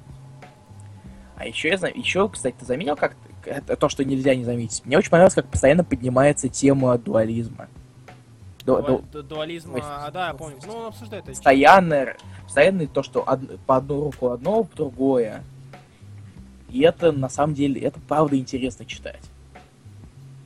А 1.38 1.46
еще 1.46 1.70
я 1.70 1.78
знаю, 1.78 1.98
еще, 1.98 2.28
кстати, 2.28 2.56
ты 2.60 2.66
заметил, 2.66 2.98
как 2.98 3.16
то, 3.80 3.88
что 3.88 4.04
нельзя 4.04 4.36
не 4.36 4.44
заметить. 4.44 4.82
Мне 4.86 4.98
очень 4.98 5.10
понравилось, 5.10 5.36
как 5.36 5.48
постоянно 5.48 5.86
поднимается 5.86 6.50
тема 6.50 6.98
дуализма. 6.98 7.68
Ду- 8.78 8.82
ду- 8.82 9.04
Дуа- 9.12 9.24
Дуализм, 9.24 9.76
а, 9.82 10.12
да, 10.12 10.28
я 10.30 10.34
помню. 10.34 10.58
Ну, 10.66 10.76
он 10.78 10.86
обсуждает 10.88 11.24
это. 11.24 11.32
постоянное, 11.32 12.18
постоянное 12.44 12.88
то, 12.88 13.04
что 13.04 13.22
од- 13.22 13.60
по 13.62 13.78
одну 13.78 14.04
руку 14.06 14.30
одно, 14.30 14.68
другое. 14.76 15.44
И 16.70 16.82
это, 16.82 17.12
на 17.12 17.30
самом 17.30 17.54
деле, 17.56 17.82
это 17.82 18.00
правда 18.08 18.38
интересно 18.38 18.86
читать. 18.86 19.22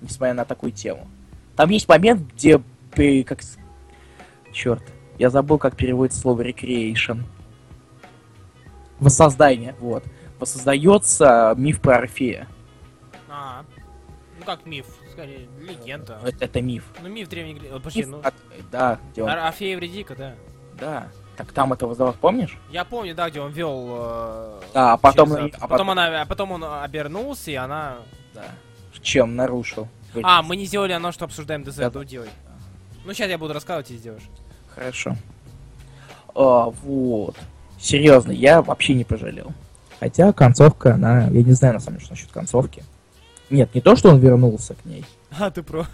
Несмотря 0.02 0.34
на 0.34 0.46
такую 0.46 0.72
тему. 0.72 1.08
Там 1.56 1.70
есть 1.70 1.88
момент, 1.88 2.22
где, 2.34 2.62
как... 3.24 3.40
Черт, 4.52 4.84
я 5.20 5.30
забыл, 5.30 5.58
как 5.58 5.76
переводится 5.76 6.20
слово 6.22 6.42
recreation. 6.42 7.24
Воссоздание, 9.00 9.76
вот. 9.80 10.04
Воссоздается 10.40 11.54
миф 11.58 11.82
про 11.82 11.98
Орфея. 11.98 12.48
А. 13.30 13.64
Ну 14.40 14.46
как 14.46 14.66
миф, 14.66 14.86
скорее, 15.14 15.48
легенда. 15.60 16.20
Ну, 16.22 16.28
это, 16.28 16.46
это 16.46 16.62
миф. 16.62 16.84
Ну 17.02 17.08
миф 17.10 17.30
древний 17.30 17.54
Гре- 17.56 17.70
э, 17.70 17.78
Подожди, 17.78 18.00
Миф 18.02 18.10
ну... 18.10 18.20
от- 18.24 18.34
Да, 18.72 19.00
где 19.12 19.24
он... 19.24 19.30
А, 19.30 19.48
а 19.48 19.52
фея 19.52 19.76
Эвредика, 19.76 20.16
да. 20.16 20.34
Да. 20.80 21.08
Так 21.38 21.52
там 21.52 21.74
этого 21.74 21.96
зовут, 21.96 22.16
помнишь? 22.18 22.58
Я 22.70 22.84
помню, 22.86 23.16
да, 23.16 23.30
где 23.30 23.40
он 23.42 23.52
вел... 23.52 23.86
э, 23.90 24.62
Да, 24.74 24.94
а 24.94 24.98
потом... 24.98 25.30
через 25.30 25.56
а 25.56 25.68
потом, 25.68 25.70
потом- 25.70 25.90
она, 25.92 26.22
а 26.22 26.26
потом 26.26 26.52
он 26.52 26.64
обернулся, 26.64 27.52
и 27.52 27.56
она... 27.56 27.98
Да. 28.34 28.44
Чем 29.02 29.36
нарушил? 29.36 29.88
А, 30.24 30.42
мы 30.44 30.56
не 30.56 30.66
сделали 30.66 30.92
оно, 30.94 31.12
что 31.12 31.26
обсуждаем 31.26 31.64
ДЗ, 31.64 31.78
Да. 31.78 31.92
ну 31.94 32.04
делай. 32.04 32.30
Ну 33.06 33.14
сейчас 33.14 33.30
я 33.30 33.38
буду 33.38 33.54
рассказывать, 33.54 33.92
и 33.92 33.98
сделаешь. 33.98 34.24
Хорошо. 34.76 35.16
А, 36.36 36.70
вот. 36.70 37.36
Серьезно, 37.80 38.32
я 38.32 38.62
вообще 38.62 38.94
не 38.94 39.04
пожалел. 39.04 39.52
Хотя 40.00 40.32
концовка, 40.34 40.94
она... 40.96 41.28
Я 41.28 41.44
не 41.44 41.52
знаю, 41.54 41.76
на 41.76 41.80
самом 41.80 41.98
деле, 41.98 42.06
что 42.06 42.14
насчет 42.14 42.32
концовки. 42.32 42.84
Нет, 43.54 43.76
не 43.76 43.82
то, 43.82 43.96
что 43.96 44.10
он 44.10 44.18
вернулся 44.20 44.74
к 44.74 44.84
ней. 44.84 45.06
А, 45.30 45.52
ты 45.52 45.62
про... 45.62 45.86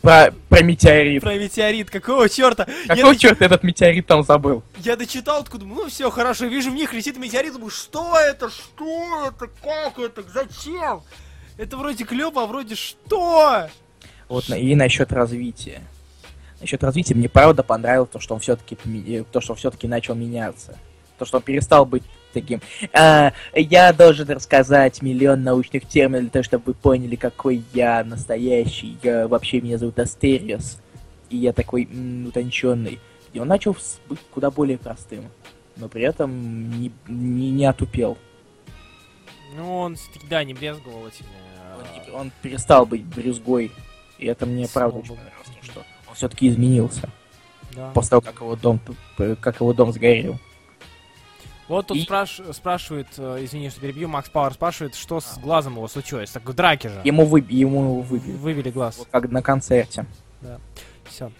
Про, 0.00 0.32
про 0.48 0.62
метеорит. 0.62 1.22
Про 1.22 1.34
метеорит, 1.34 1.90
какого 1.90 2.30
черта? 2.30 2.66
Какого 2.86 3.12
я, 3.12 3.18
черта 3.18 3.44
этот 3.44 3.62
метеорит 3.62 4.06
там 4.06 4.22
забыл? 4.22 4.62
я 4.78 4.96
дочитал, 4.96 5.42
откуда, 5.42 5.66
ну 5.66 5.86
все, 5.88 6.08
хорошо, 6.10 6.46
вижу 6.46 6.70
в 6.70 6.74
них 6.74 6.94
летит 6.94 7.18
метеорит, 7.18 7.52
думаю, 7.52 7.68
что 7.68 8.16
это, 8.18 8.48
что 8.48 9.26
это, 9.28 9.50
как 9.62 9.98
это, 9.98 10.22
зачем? 10.32 11.02
Это 11.58 11.76
вроде 11.76 12.04
клево, 12.04 12.44
а 12.44 12.46
вроде 12.46 12.74
что? 12.74 13.68
Вот, 14.30 14.48
на- 14.48 14.54
и 14.54 14.74
насчет 14.74 15.12
развития. 15.12 15.82
Насчет 16.60 16.82
развития 16.82 17.14
мне 17.14 17.28
правда 17.28 17.62
понравилось 17.62 18.08
то, 18.10 18.18
что 18.18 18.34
он 18.34 18.40
все-таки 18.40 18.78
то, 19.30 19.40
что 19.42 19.52
он 19.52 19.58
все-таки 19.58 19.86
начал 19.86 20.14
меняться. 20.14 20.78
То, 21.18 21.26
что 21.26 21.36
он 21.36 21.42
перестал 21.42 21.84
быть 21.84 22.04
таким. 22.40 22.60
«А, 22.92 23.32
я 23.54 23.92
должен 23.92 24.28
рассказать 24.28 25.02
миллион 25.02 25.42
научных 25.42 25.86
терминов 25.86 26.22
для 26.22 26.30
того, 26.30 26.42
чтобы 26.42 26.64
вы 26.66 26.74
поняли, 26.74 27.16
какой 27.16 27.62
я 27.74 28.04
настоящий. 28.04 28.96
Я 29.02 29.26
вообще 29.28 29.60
меня 29.60 29.78
зовут 29.78 29.98
Астериос. 29.98 30.78
И 31.30 31.36
я 31.36 31.52
такой 31.52 31.84
м, 31.90 32.26
утонченный. 32.26 32.98
И 33.32 33.38
он 33.40 33.48
начал 33.48 33.76
быть 34.08 34.18
куда 34.32 34.50
более 34.50 34.78
простым. 34.78 35.24
Но 35.76 35.88
при 35.88 36.02
этом 36.02 36.70
не, 36.80 36.90
не, 37.06 37.50
не 37.50 37.64
отупел. 37.66 38.16
Ну, 39.56 39.78
он 39.78 39.96
все-таки, 39.96 40.26
да, 40.28 40.44
не 40.44 40.54
брезговал 40.54 41.06
этими... 41.06 41.28
Он, 41.76 41.84
не- 42.04 42.10
он 42.12 42.32
перестал 42.42 42.86
быть 42.86 43.04
брюзгой. 43.04 43.70
И 44.18 44.26
это 44.26 44.46
мне 44.46 44.66
Слава 44.66 44.90
правда 44.90 44.98
очень 45.00 45.16
понравилось, 45.16 45.48
то, 45.60 45.64
что 45.70 45.84
он 46.08 46.14
все-таки 46.14 46.48
изменился. 46.48 47.08
да. 47.76 47.90
после 47.94 48.10
того, 48.10 48.20
как 48.22 48.40
его 48.40 48.56
дом, 48.56 48.80
как 49.40 49.60
его 49.60 49.72
дом 49.72 49.92
сгорел. 49.92 50.38
Вот 51.68 51.88
тут 51.88 51.96
И- 51.98 52.04
спраш- 52.04 52.52
спрашивает, 52.54 53.08
э, 53.18 53.44
извини, 53.44 53.68
что 53.70 53.80
перебью, 53.80 54.08
Макс 54.08 54.30
Пауэр 54.30 54.54
спрашивает, 54.54 54.94
что 54.94 55.20
с 55.20 55.38
глазом 55.38 55.74
его 55.74 55.86
случилось. 55.88 56.30
Так 56.30 56.44
в 56.48 56.52
драке 56.54 56.88
же. 56.88 57.00
Ему, 57.04 57.26
вы, 57.26 57.44
ему 57.48 58.00
выбили. 58.00 58.36
Выбили 58.36 58.70
глаз. 58.70 58.96
Вот 58.98 59.08
как 59.10 59.30
на 59.30 59.42
концерте. 59.42 60.06
Все. 61.04 61.30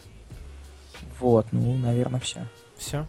Вот, 1.18 1.46
ну, 1.52 1.76
наверное, 1.76 2.20
все. 2.20 2.46
Все. 2.76 3.06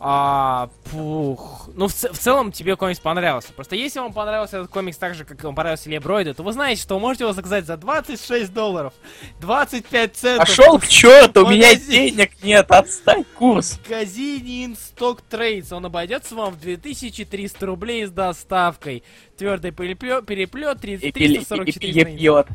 А, 0.00 0.70
пух. 0.92 1.68
Ну, 1.74 1.88
в, 1.88 1.92
в 1.92 2.18
целом 2.18 2.52
тебе 2.52 2.76
комикс 2.76 3.00
понравился. 3.00 3.52
Просто 3.52 3.74
если 3.74 3.98
вам 3.98 4.12
понравился 4.12 4.58
этот 4.58 4.70
комикс 4.70 4.96
так 4.96 5.14
же, 5.16 5.24
как 5.24 5.42
вам 5.42 5.56
понравился 5.56 5.90
Лебройда, 5.90 6.34
то 6.34 6.42
вы 6.44 6.52
знаете, 6.52 6.82
что 6.82 6.94
вы 6.94 7.00
можете 7.00 7.24
его 7.24 7.32
заказать 7.32 7.66
за 7.66 7.76
26 7.76 8.52
долларов. 8.52 8.92
25 9.40 10.16
центов. 10.16 10.46
Пошел 10.48 10.78
к 10.78 10.86
черту, 10.86 11.46
у 11.46 11.50
меня 11.50 11.74
денег 11.74 12.30
нет, 12.44 12.70
отстань 12.70 13.24
курс. 13.36 13.72
В 13.72 13.88
магазине 13.88 14.66
InStock 14.66 15.20
Trades 15.28 15.74
он 15.74 15.86
обойдется 15.86 16.36
вам 16.36 16.54
в 16.54 16.60
2300 16.60 17.66
рублей 17.66 18.06
с 18.06 18.10
доставкой. 18.10 19.02
Твердый 19.36 19.72
переплет, 19.72 20.26
переплет 20.26 20.76
И, 20.78 20.80
30, 20.80 21.14
пере- 21.14 21.26
и 21.26 21.32
344 21.38 21.72
страницы. 21.72 22.04
перепьет. 22.04 22.46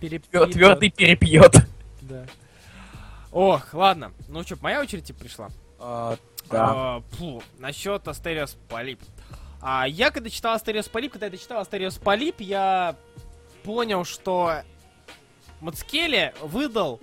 Перепьет. 0.00 0.52
Твердый 0.52 0.90
перепьет. 0.90 1.54
Да. 2.00 2.26
Ох, 3.32 3.72
ладно. 3.72 4.12
Ну 4.28 4.42
что, 4.44 4.56
моя 4.60 4.80
очередь 4.80 5.04
типа 5.04 5.20
пришла. 5.20 5.48
Да. 6.50 6.66
А, 6.68 7.02
фу, 7.12 7.42
насчет 7.58 8.06
Астериос 8.06 8.56
Полип. 8.68 9.00
А, 9.60 9.86
я 9.86 10.10
когда 10.10 10.28
читал 10.28 10.54
Астериос 10.54 10.88
Полип, 10.88 11.12
когда 11.12 11.26
я 11.26 11.32
дочитал 11.32 11.60
Астериос 11.60 11.98
Полип, 11.98 12.40
я 12.40 12.96
понял, 13.62 14.04
что 14.04 14.62
Маццукелли 15.60 16.34
выдал 16.42 17.00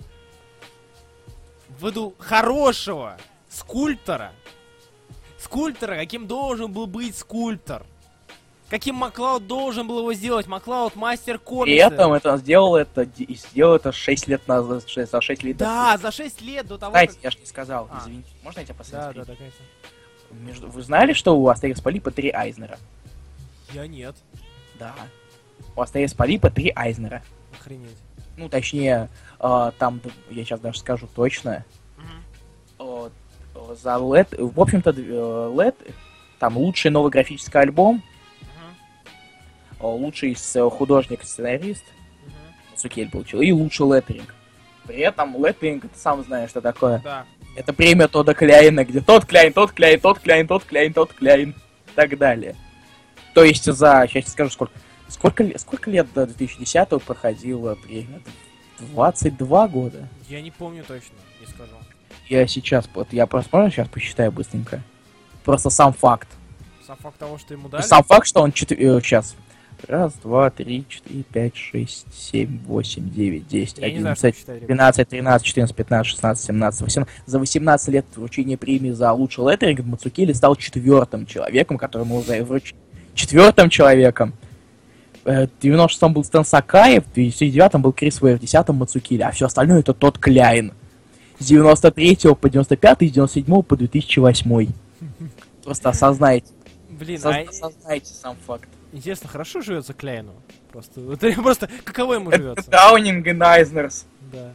выдал 1.78 2.14
хорошего 2.18 3.16
скульптора. 3.48 4.32
Скульптора, 5.38 5.96
каким 5.96 6.26
должен 6.26 6.70
был 6.70 6.86
быть 6.86 7.16
скульптор. 7.16 7.86
Каким 8.70 8.94
Маклауд 8.94 9.48
должен 9.48 9.88
был 9.88 9.98
его 9.98 10.14
сделать. 10.14 10.46
Маклауд 10.46 10.94
мастер 10.94 11.40
комикса. 11.40 11.64
При 11.88 11.94
этом 11.94 12.12
это 12.12 12.36
сделал 12.36 12.76
это, 12.76 13.04
сделал 13.04 13.74
это 13.74 13.90
6 13.90 14.28
лет 14.28 14.46
назад, 14.46 14.88
шесть- 14.88 15.10
за 15.10 15.20
6 15.20 15.42
лет 15.42 15.56
до 15.56 15.64
Да, 15.64 15.98
за 15.98 16.12
6 16.12 16.40
лет 16.40 16.66
до 16.68 16.78
того, 16.78 16.92
Кстати, 16.92 17.14
как... 17.14 17.24
я 17.24 17.30
же 17.32 17.38
не 17.40 17.46
сказал, 17.46 17.88
А. 17.90 17.98
извините, 18.00 18.28
можно 18.44 18.60
я 18.60 18.64
тебя 18.66 18.74
Да, 18.74 18.78
последний? 18.78 19.14
да, 19.14 19.24
да, 19.24 19.34
конечно. 19.34 19.64
Между... 20.30 20.68
Вы 20.68 20.82
знали, 20.82 21.12
что 21.14 21.36
у 21.36 21.48
Астерикс 21.48 21.80
Полипа 21.80 22.12
три 22.12 22.30
Айзнера? 22.30 22.78
Я 23.72 23.88
нет. 23.88 24.14
Да. 24.78 24.94
У 25.74 25.80
Астерикс 25.82 26.14
Полипа 26.14 26.48
три 26.50 26.72
Айзнера. 26.76 27.22
Охренеть. 27.60 27.96
Ну, 28.36 28.48
точнее, 28.48 29.10
э, 29.40 29.72
там, 29.78 30.00
я 30.30 30.44
сейчас 30.44 30.60
даже 30.60 30.78
скажу 30.78 31.08
точно, 31.12 31.64
э, 32.78 33.08
э, 33.56 33.74
за 33.82 33.96
LED, 33.96 34.36
в 34.54 34.60
общем-то, 34.60 34.90
э, 34.90 34.94
LED, 35.52 35.74
там 36.38 36.56
лучший 36.56 36.92
новый 36.92 37.10
графический 37.10 37.58
альбом, 37.60 38.02
лучший 39.80 40.36
с- 40.36 40.56
э, 40.56 40.68
художник-сценарист, 40.70 41.84
Цукель 42.76 43.10
получил, 43.10 43.40
и 43.40 43.52
лучший 43.52 43.86
леттеринг. 43.86 44.34
При 44.84 44.98
этом 44.98 45.36
леттеринг, 45.44 45.82
ты 45.82 45.98
сам 45.98 46.22
знаешь, 46.24 46.50
что 46.50 46.60
такое. 46.60 47.00
Да. 47.04 47.24
Это 47.56 47.72
премия 47.72 48.08
Тода 48.08 48.32
Кляйна, 48.34 48.84
где 48.84 49.00
тот 49.00 49.26
Кляйн, 49.26 49.52
тот 49.52 49.72
Кляйн, 49.72 50.00
тот 50.00 50.18
Кляйн, 50.20 50.46
тот 50.46 50.64
Кляйн, 50.64 50.92
тот 50.92 51.12
Кляйн 51.12 51.50
и 51.50 51.90
так 51.94 52.16
далее. 52.16 52.56
То 53.34 53.44
есть 53.44 53.64
за, 53.64 54.06
сейчас 54.08 54.32
скажу, 54.32 54.50
сколько, 54.50 54.72
сколько, 55.08 55.44
лет- 55.44 55.60
сколько 55.60 55.90
лет 55.90 56.12
до 56.14 56.26
2010 56.26 57.02
проходила 57.02 57.74
премия? 57.74 58.20
22 58.78 59.68
года. 59.68 60.08
Я 60.28 60.40
не 60.40 60.50
помню 60.50 60.82
точно, 60.86 61.14
не 61.40 61.46
скажу. 61.46 61.72
Я 62.28 62.46
сейчас, 62.46 62.88
вот 62.94 63.12
я 63.12 63.26
просто 63.26 63.54
можно 63.54 63.70
сейчас 63.70 63.88
посчитаю 63.88 64.32
быстренько. 64.32 64.80
Просто 65.44 65.68
сам 65.70 65.92
факт. 65.92 66.28
Сам 66.86 66.96
факт 66.96 67.18
того, 67.18 67.38
что 67.38 67.54
ему 67.54 67.68
дали. 67.68 67.82
Сам 67.82 68.02
факт, 68.04 68.26
что 68.26 68.40
он 68.40 68.52
четыре, 68.52 69.00
сейчас. 69.00 69.36
Раз, 69.88 70.12
два, 70.22 70.50
три, 70.50 70.84
четыре, 70.88 71.22
пять, 71.22 71.56
шесть, 71.56 72.06
семь, 72.12 72.58
восемь, 72.66 73.10
девять, 73.10 73.48
десять, 73.48 73.78
одиннадцать. 73.82 74.44
12, 74.46 75.08
13, 75.08 75.46
14, 75.46 75.74
15, 75.76 76.06
16, 76.06 76.44
17, 76.46 76.80
18. 76.82 77.14
За 77.26 77.38
18 77.38 77.88
лет 77.88 78.04
вручения 78.14 78.56
премии 78.56 78.90
за 78.90 79.12
лучший 79.12 79.44
леттеринг 79.50 79.80
Мацукели 79.86 80.32
стал 80.32 80.56
четвертым 80.56 81.26
человеком, 81.26 81.78
которому 81.78 82.22
за 82.22 82.42
вруч... 82.44 82.74
Четвертым 83.14 83.70
человеком. 83.70 84.34
Э, 85.24 85.46
В 85.46 85.64
96-м 85.64 86.12
был 86.12 86.24
Стэн 86.24 86.44
Сакаев, 86.44 87.04
в 87.06 87.12
2009 87.14 87.80
был 87.80 87.92
Крис 87.92 88.22
Уэйр, 88.22 88.38
в 88.38 88.42
10-м 88.42 88.76
Мацукели, 88.76 89.22
а 89.22 89.30
все 89.32 89.46
остальное 89.46 89.80
это 89.80 89.94
тот 89.94 90.18
Кляйн. 90.18 90.72
С 91.38 91.46
93 91.46 92.16
по 92.40 92.48
95 92.50 92.98
с 92.98 93.12
97 93.12 93.62
по 93.62 93.76
2008. 93.76 94.66
Просто 95.64 95.88
осознайте. 95.88 96.46
Блин, 96.90 97.18
Сос- 97.18 97.34
а 97.34 97.48
Осознайте 97.48 98.12
сам 98.12 98.36
факт. 98.46 98.68
Интересно, 98.92 99.28
хорошо 99.28 99.60
живется 99.60 99.94
Кляйну? 99.94 100.34
Просто, 100.70 101.00
вот 101.00 101.20
просто 101.36 101.68
каково 101.84 102.14
ему 102.14 102.30
Это 102.30 102.42
живется? 102.42 102.70
Даунинг 102.70 103.26
и 103.26 103.32
Найзнерс. 103.32 104.06
Да. 104.32 104.52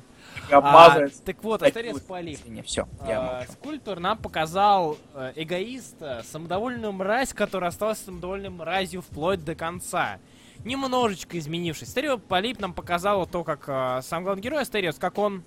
А, 0.51 1.07
так 1.25 1.43
вот, 1.43 1.61
вот, 1.61 2.03
Полив. 2.07 2.39
Извини, 2.41 2.61
все, 2.61 2.87
я 3.07 3.39
А, 3.39 3.45
скульптор 3.51 3.99
нам 3.99 4.17
показал 4.17 4.97
э, 5.13 5.33
эгоиста, 5.35 6.23
самодовольную 6.29 6.93
мразь, 6.93 7.33
которая 7.33 7.69
осталась 7.69 7.99
самодовольной 7.99 8.49
мразью 8.49 9.01
вплоть 9.01 9.43
до 9.43 9.55
конца. 9.55 10.19
Немножечко 10.63 11.37
изменившись. 11.39 11.89
Стерео 11.89 12.17
Полип 12.17 12.59
нам 12.59 12.73
показал 12.73 13.25
то, 13.25 13.43
как 13.43 13.63
э, 13.67 14.01
сам 14.03 14.23
главный 14.23 14.41
герой 14.41 14.61
Астериос, 14.61 14.97
как 14.97 15.17
он 15.17 15.43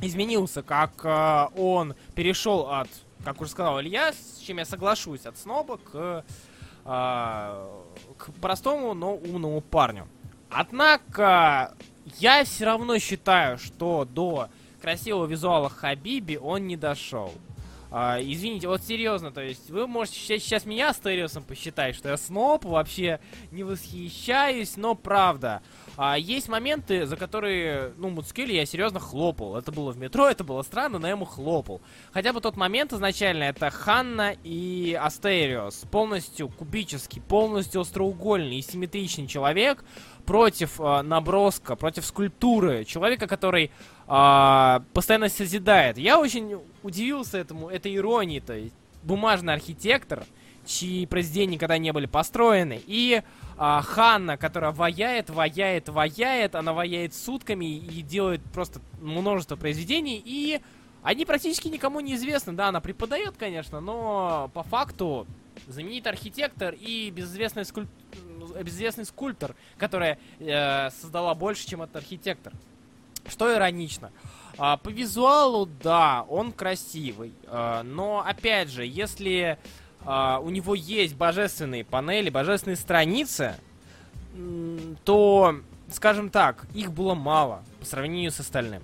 изменился, 0.00 0.62
как 0.62 0.92
э, 1.04 1.46
он 1.56 1.94
перешел 2.14 2.68
от, 2.70 2.88
как 3.24 3.40
уже 3.40 3.50
сказал 3.50 3.80
Илья, 3.80 4.12
с 4.12 4.38
чем 4.38 4.58
я 4.58 4.64
соглашусь, 4.64 5.26
от 5.26 5.38
сноба 5.38 5.78
к, 5.78 6.24
э, 6.84 7.82
к 8.26 8.32
простому, 8.40 8.94
но 8.94 9.14
умному 9.14 9.60
парню. 9.60 10.06
Однако, 10.50 11.74
я 12.18 12.44
все 12.44 12.64
равно 12.64 12.98
считаю, 12.98 13.58
что 13.58 14.04
до 14.04 14.48
красивого 14.82 15.26
визуала 15.26 15.68
Хабиби 15.68 16.36
он 16.36 16.66
не 16.66 16.76
дошел. 16.76 17.32
А, 17.92 18.18
извините, 18.20 18.68
вот 18.68 18.82
серьезно, 18.82 19.32
то 19.32 19.40
есть 19.40 19.68
вы 19.68 19.86
можете 19.88 20.18
ща- 20.18 20.38
сейчас 20.38 20.64
меня 20.64 20.92
стереосом 20.92 21.42
посчитать, 21.42 21.96
что 21.96 22.08
я 22.08 22.16
сноб, 22.16 22.64
вообще 22.64 23.18
не 23.50 23.64
восхищаюсь, 23.64 24.76
но 24.76 24.94
правда. 24.94 25.60
А 26.02 26.16
есть 26.16 26.48
моменты, 26.48 27.04
за 27.04 27.14
которые, 27.18 27.92
ну, 27.98 28.08
Муцкели 28.08 28.54
я 28.54 28.64
серьезно 28.64 28.98
хлопал. 28.98 29.58
Это 29.58 29.70
было 29.70 29.92
в 29.92 29.98
метро, 29.98 30.30
это 30.30 30.44
было 30.44 30.62
странно, 30.62 30.98
но 30.98 31.06
я 31.06 31.12
ему 31.12 31.26
хлопал. 31.26 31.82
Хотя 32.14 32.32
бы 32.32 32.40
тот 32.40 32.56
момент 32.56 32.94
изначально, 32.94 33.42
это 33.42 33.68
Ханна 33.68 34.34
и 34.42 34.98
Астериос. 34.98 35.84
Полностью 35.90 36.48
кубический, 36.48 37.20
полностью 37.20 37.82
остроугольный 37.82 38.56
и 38.56 38.62
симметричный 38.62 39.26
человек 39.26 39.84
против 40.24 40.80
э, 40.80 41.02
наброска, 41.02 41.76
против 41.76 42.06
скульптуры. 42.06 42.86
Человека, 42.86 43.26
который 43.26 43.70
э, 44.08 44.80
постоянно 44.94 45.28
созидает. 45.28 45.98
Я 45.98 46.18
очень 46.18 46.62
удивился 46.82 47.36
этому, 47.36 47.68
этой 47.68 47.94
иронии. 47.94 48.40
То 48.40 48.54
есть 48.54 48.74
бумажный 49.02 49.52
архитектор, 49.52 50.24
чьи 50.70 51.06
произведения 51.06 51.54
никогда 51.54 51.78
не 51.78 51.92
были 51.92 52.06
построены, 52.06 52.80
и 52.86 53.22
а, 53.56 53.82
Ханна, 53.82 54.36
которая 54.36 54.70
ваяет, 54.70 55.28
ваяет, 55.28 55.88
ваяет, 55.88 56.54
она 56.54 56.72
ваяет 56.72 57.14
сутками 57.14 57.76
и 57.76 58.02
делает 58.02 58.40
просто 58.52 58.80
множество 59.00 59.56
произведений, 59.56 60.22
и 60.24 60.60
они 61.02 61.24
практически 61.24 61.68
никому 61.68 62.00
не 62.00 62.14
известны. 62.14 62.52
Да, 62.52 62.68
она 62.68 62.80
преподает, 62.80 63.34
конечно, 63.36 63.80
но 63.80 64.50
по 64.54 64.62
факту 64.62 65.26
знаменитый 65.66 66.12
архитектор 66.12 66.74
и 66.78 67.10
безызвестный, 67.10 67.64
скульп... 67.64 67.88
безызвестный 68.62 69.04
скульптор, 69.04 69.56
которая 69.76 70.18
э, 70.38 70.90
создала 70.90 71.34
больше, 71.34 71.66
чем 71.66 71.82
этот 71.82 71.96
архитектор. 71.96 72.52
Что 73.28 73.52
иронично. 73.54 74.12
А, 74.56 74.76
по 74.76 74.88
визуалу, 74.88 75.66
да, 75.82 76.24
он 76.28 76.52
красивый. 76.52 77.32
А, 77.46 77.82
но, 77.82 78.24
опять 78.26 78.70
же, 78.70 78.84
если 78.84 79.58
у 80.04 80.50
него 80.50 80.74
есть 80.74 81.14
божественные 81.14 81.84
панели, 81.84 82.30
божественные 82.30 82.76
страницы, 82.76 83.56
то, 85.04 85.56
скажем 85.90 86.30
так, 86.30 86.66
их 86.74 86.92
было 86.92 87.14
мало 87.14 87.62
по 87.80 87.84
сравнению 87.84 88.30
с 88.30 88.40
остальным. 88.40 88.82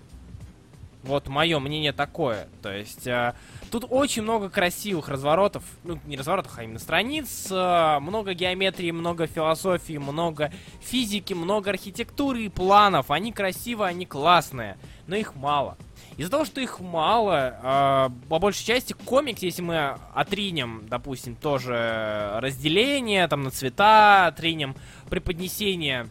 Вот 1.07 1.29
мое 1.29 1.61
мнение 1.61 1.93
такое. 1.93 2.49
То 2.63 2.73
есть 2.73 3.07
э, 3.07 3.35
тут 3.71 3.87
очень 3.89 4.23
много 4.23 4.51
красивых 4.51 5.09
разворотов, 5.09 5.63
ну 5.85 6.01
не 6.05 6.17
разворотов, 6.17 6.59
а 6.59 6.65
именно 6.65 6.81
страниц, 6.81 7.47
э, 7.49 7.99
много 8.01 8.35
геометрии, 8.35 8.91
много 8.91 9.29
философии, 9.29 9.99
много 9.99 10.53
физики, 10.81 11.33
много 11.33 11.71
архитектуры 11.71 12.43
и 12.43 12.49
планов. 12.49 13.13
Они 13.13 13.31
красивые, 13.31 13.91
они 13.91 14.05
классные, 14.05 14.79
но 15.07 15.15
их 15.15 15.37
мало. 15.37 15.79
Из-за 16.17 16.31
того, 16.31 16.47
что 16.47 16.63
их 16.63 16.81
мало, 16.81 18.09
э, 18.11 18.29
по 18.29 18.39
большей 18.39 18.65
части 18.65 18.95
комикс, 18.95 19.43
если 19.43 19.61
мы 19.61 19.99
отринем, 20.15 20.87
допустим, 20.89 21.37
тоже 21.37 22.39
разделение 22.41 23.29
там 23.29 23.43
на 23.43 23.51
цвета, 23.51 24.27
отринем 24.27 24.75
преподнесение 25.11 26.09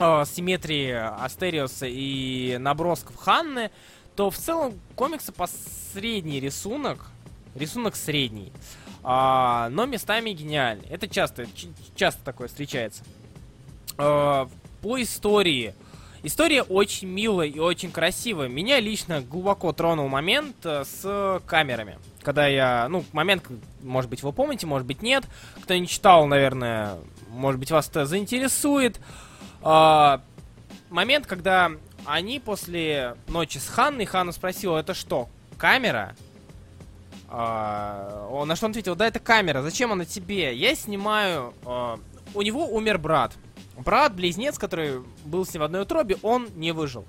э, 0.00 0.24
симметрии 0.26 0.90
Астериоса 0.90 1.86
и 1.86 2.56
набросков 2.58 3.14
Ханны, 3.14 3.70
то 4.16 4.28
в 4.30 4.36
целом 4.36 4.74
комиксы 4.96 5.30
по 5.30 5.46
средний 5.92 6.40
рисунок, 6.40 7.06
рисунок 7.54 7.94
средний, 7.94 8.52
э, 9.04 9.68
но 9.70 9.86
местами 9.86 10.30
гениальный. 10.30 10.88
Это 10.88 11.06
часто, 11.06 11.46
часто 11.94 12.24
такое 12.24 12.48
встречается. 12.48 13.04
По 13.96 15.02
истории 15.02 15.74
История 16.22 16.62
очень 16.62 17.08
милая 17.08 17.46
и 17.46 17.58
очень 17.60 17.92
красивая. 17.92 18.48
Меня 18.48 18.80
лично 18.80 19.20
глубоко 19.20 19.72
тронул 19.72 20.08
момент 20.08 20.56
э, 20.64 20.84
с 20.84 21.40
камерами. 21.46 21.98
Когда 22.22 22.48
я, 22.48 22.88
ну, 22.88 23.04
момент, 23.12 23.44
может 23.82 24.10
быть, 24.10 24.22
вы 24.24 24.32
помните, 24.32 24.66
может 24.66 24.86
быть, 24.86 25.00
нет. 25.00 25.24
Кто 25.62 25.76
не 25.76 25.86
читал, 25.86 26.26
наверное, 26.26 26.96
может 27.28 27.60
быть, 27.60 27.70
вас 27.70 27.88
это 27.88 28.04
заинтересует. 28.04 29.00
А, 29.62 30.20
момент, 30.90 31.26
когда 31.26 31.70
они 32.04 32.40
после 32.40 33.14
ночи 33.28 33.58
с 33.58 33.68
Ханной, 33.68 34.04
Ханна 34.04 34.32
спросила, 34.32 34.78
это 34.78 34.94
что, 34.94 35.28
камера? 35.56 36.16
А, 37.28 38.28
он, 38.32 38.48
на 38.48 38.56
что 38.56 38.66
он 38.66 38.70
ответил, 38.70 38.96
да, 38.96 39.06
это 39.06 39.20
камера, 39.20 39.62
зачем 39.62 39.92
она 39.92 40.04
тебе? 40.04 40.54
Я 40.54 40.74
снимаю... 40.74 41.54
А, 41.64 42.00
у 42.34 42.42
него 42.42 42.66
умер 42.66 42.98
брат 42.98 43.32
брат-близнец, 43.78 44.58
который 44.58 45.02
был 45.24 45.46
с 45.46 45.52
ним 45.52 45.62
в 45.62 45.64
одной 45.64 45.82
утробе, 45.82 46.16
он 46.22 46.48
не 46.56 46.72
выжил. 46.72 47.04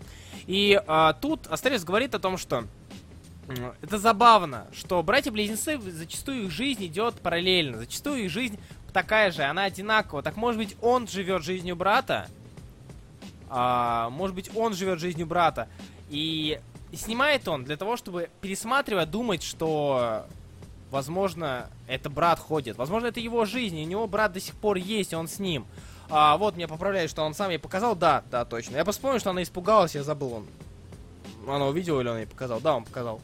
И 0.46 0.82
а, 0.88 1.14
тут 1.14 1.48
Астерис 1.48 1.84
говорит 1.84 2.16
о 2.16 2.20
том, 2.20 2.38
что 2.38 2.66
это 3.82 3.98
забавно, 3.98 4.68
что 4.72 5.02
братья-близнецы, 5.02 5.80
зачастую 5.80 6.46
их 6.46 6.52
жизнь 6.52 6.86
идет 6.86 7.16
параллельно, 7.16 7.80
зачастую 7.80 8.26
их 8.26 8.32
жизнь 8.32 8.60
такая 8.94 9.32
же, 9.32 9.44
она 9.44 9.64
одинакова. 9.64 10.22
Так 10.22 10.36
может 10.38 10.60
быть 10.60 10.76
он 10.82 11.08
живет 11.08 11.44
жизнью 11.44 11.76
брата, 11.76 12.28
а, 13.50 14.10
может 14.12 14.36
быть 14.36 14.52
он 14.56 14.74
живет 14.74 15.00
жизнью 15.00 15.26
брата, 15.26 15.68
и 16.10 16.60
снимает 16.94 17.48
он 17.48 17.64
для 17.64 17.78
того, 17.78 17.98
чтобы 17.98 18.30
пересматривая, 18.42 19.06
думать, 19.06 19.44
что 19.44 20.26
возможно 20.92 21.70
это 21.88 22.10
брат 22.10 22.40
ходит, 22.40 22.78
возможно 22.78 23.08
это 23.08 23.20
его 23.20 23.46
жизнь, 23.46 23.78
и 23.78 23.84
у 23.84 23.88
него 23.88 24.08
брат 24.08 24.34
до 24.34 24.40
сих 24.40 24.56
пор 24.56 24.78
есть, 24.78 25.14
и 25.14 25.16
он 25.16 25.28
с 25.28 25.40
ним. 25.40 25.66
А, 26.10 26.38
вот, 26.38 26.56
меня 26.56 26.68
поправляют, 26.68 27.12
что 27.12 27.24
он 27.24 27.34
сам 27.34 27.52
ей 27.52 27.60
показал. 27.60 27.96
Да, 27.96 28.24
да, 28.32 28.46
точно. 28.46 28.78
Я 28.78 28.84
просто 28.84 29.00
вспомнил, 29.00 29.20
что 29.20 29.30
она 29.30 29.44
испугалась, 29.44 29.96
я 29.96 30.04
забыл. 30.04 30.34
Он... 30.34 30.48
Она 31.48 31.68
увидела 31.68 32.02
или 32.02 32.10
он 32.10 32.18
ей 32.18 32.28
показал? 32.28 32.60
Да, 32.60 32.76
он 32.76 32.84
показал. 32.84 33.22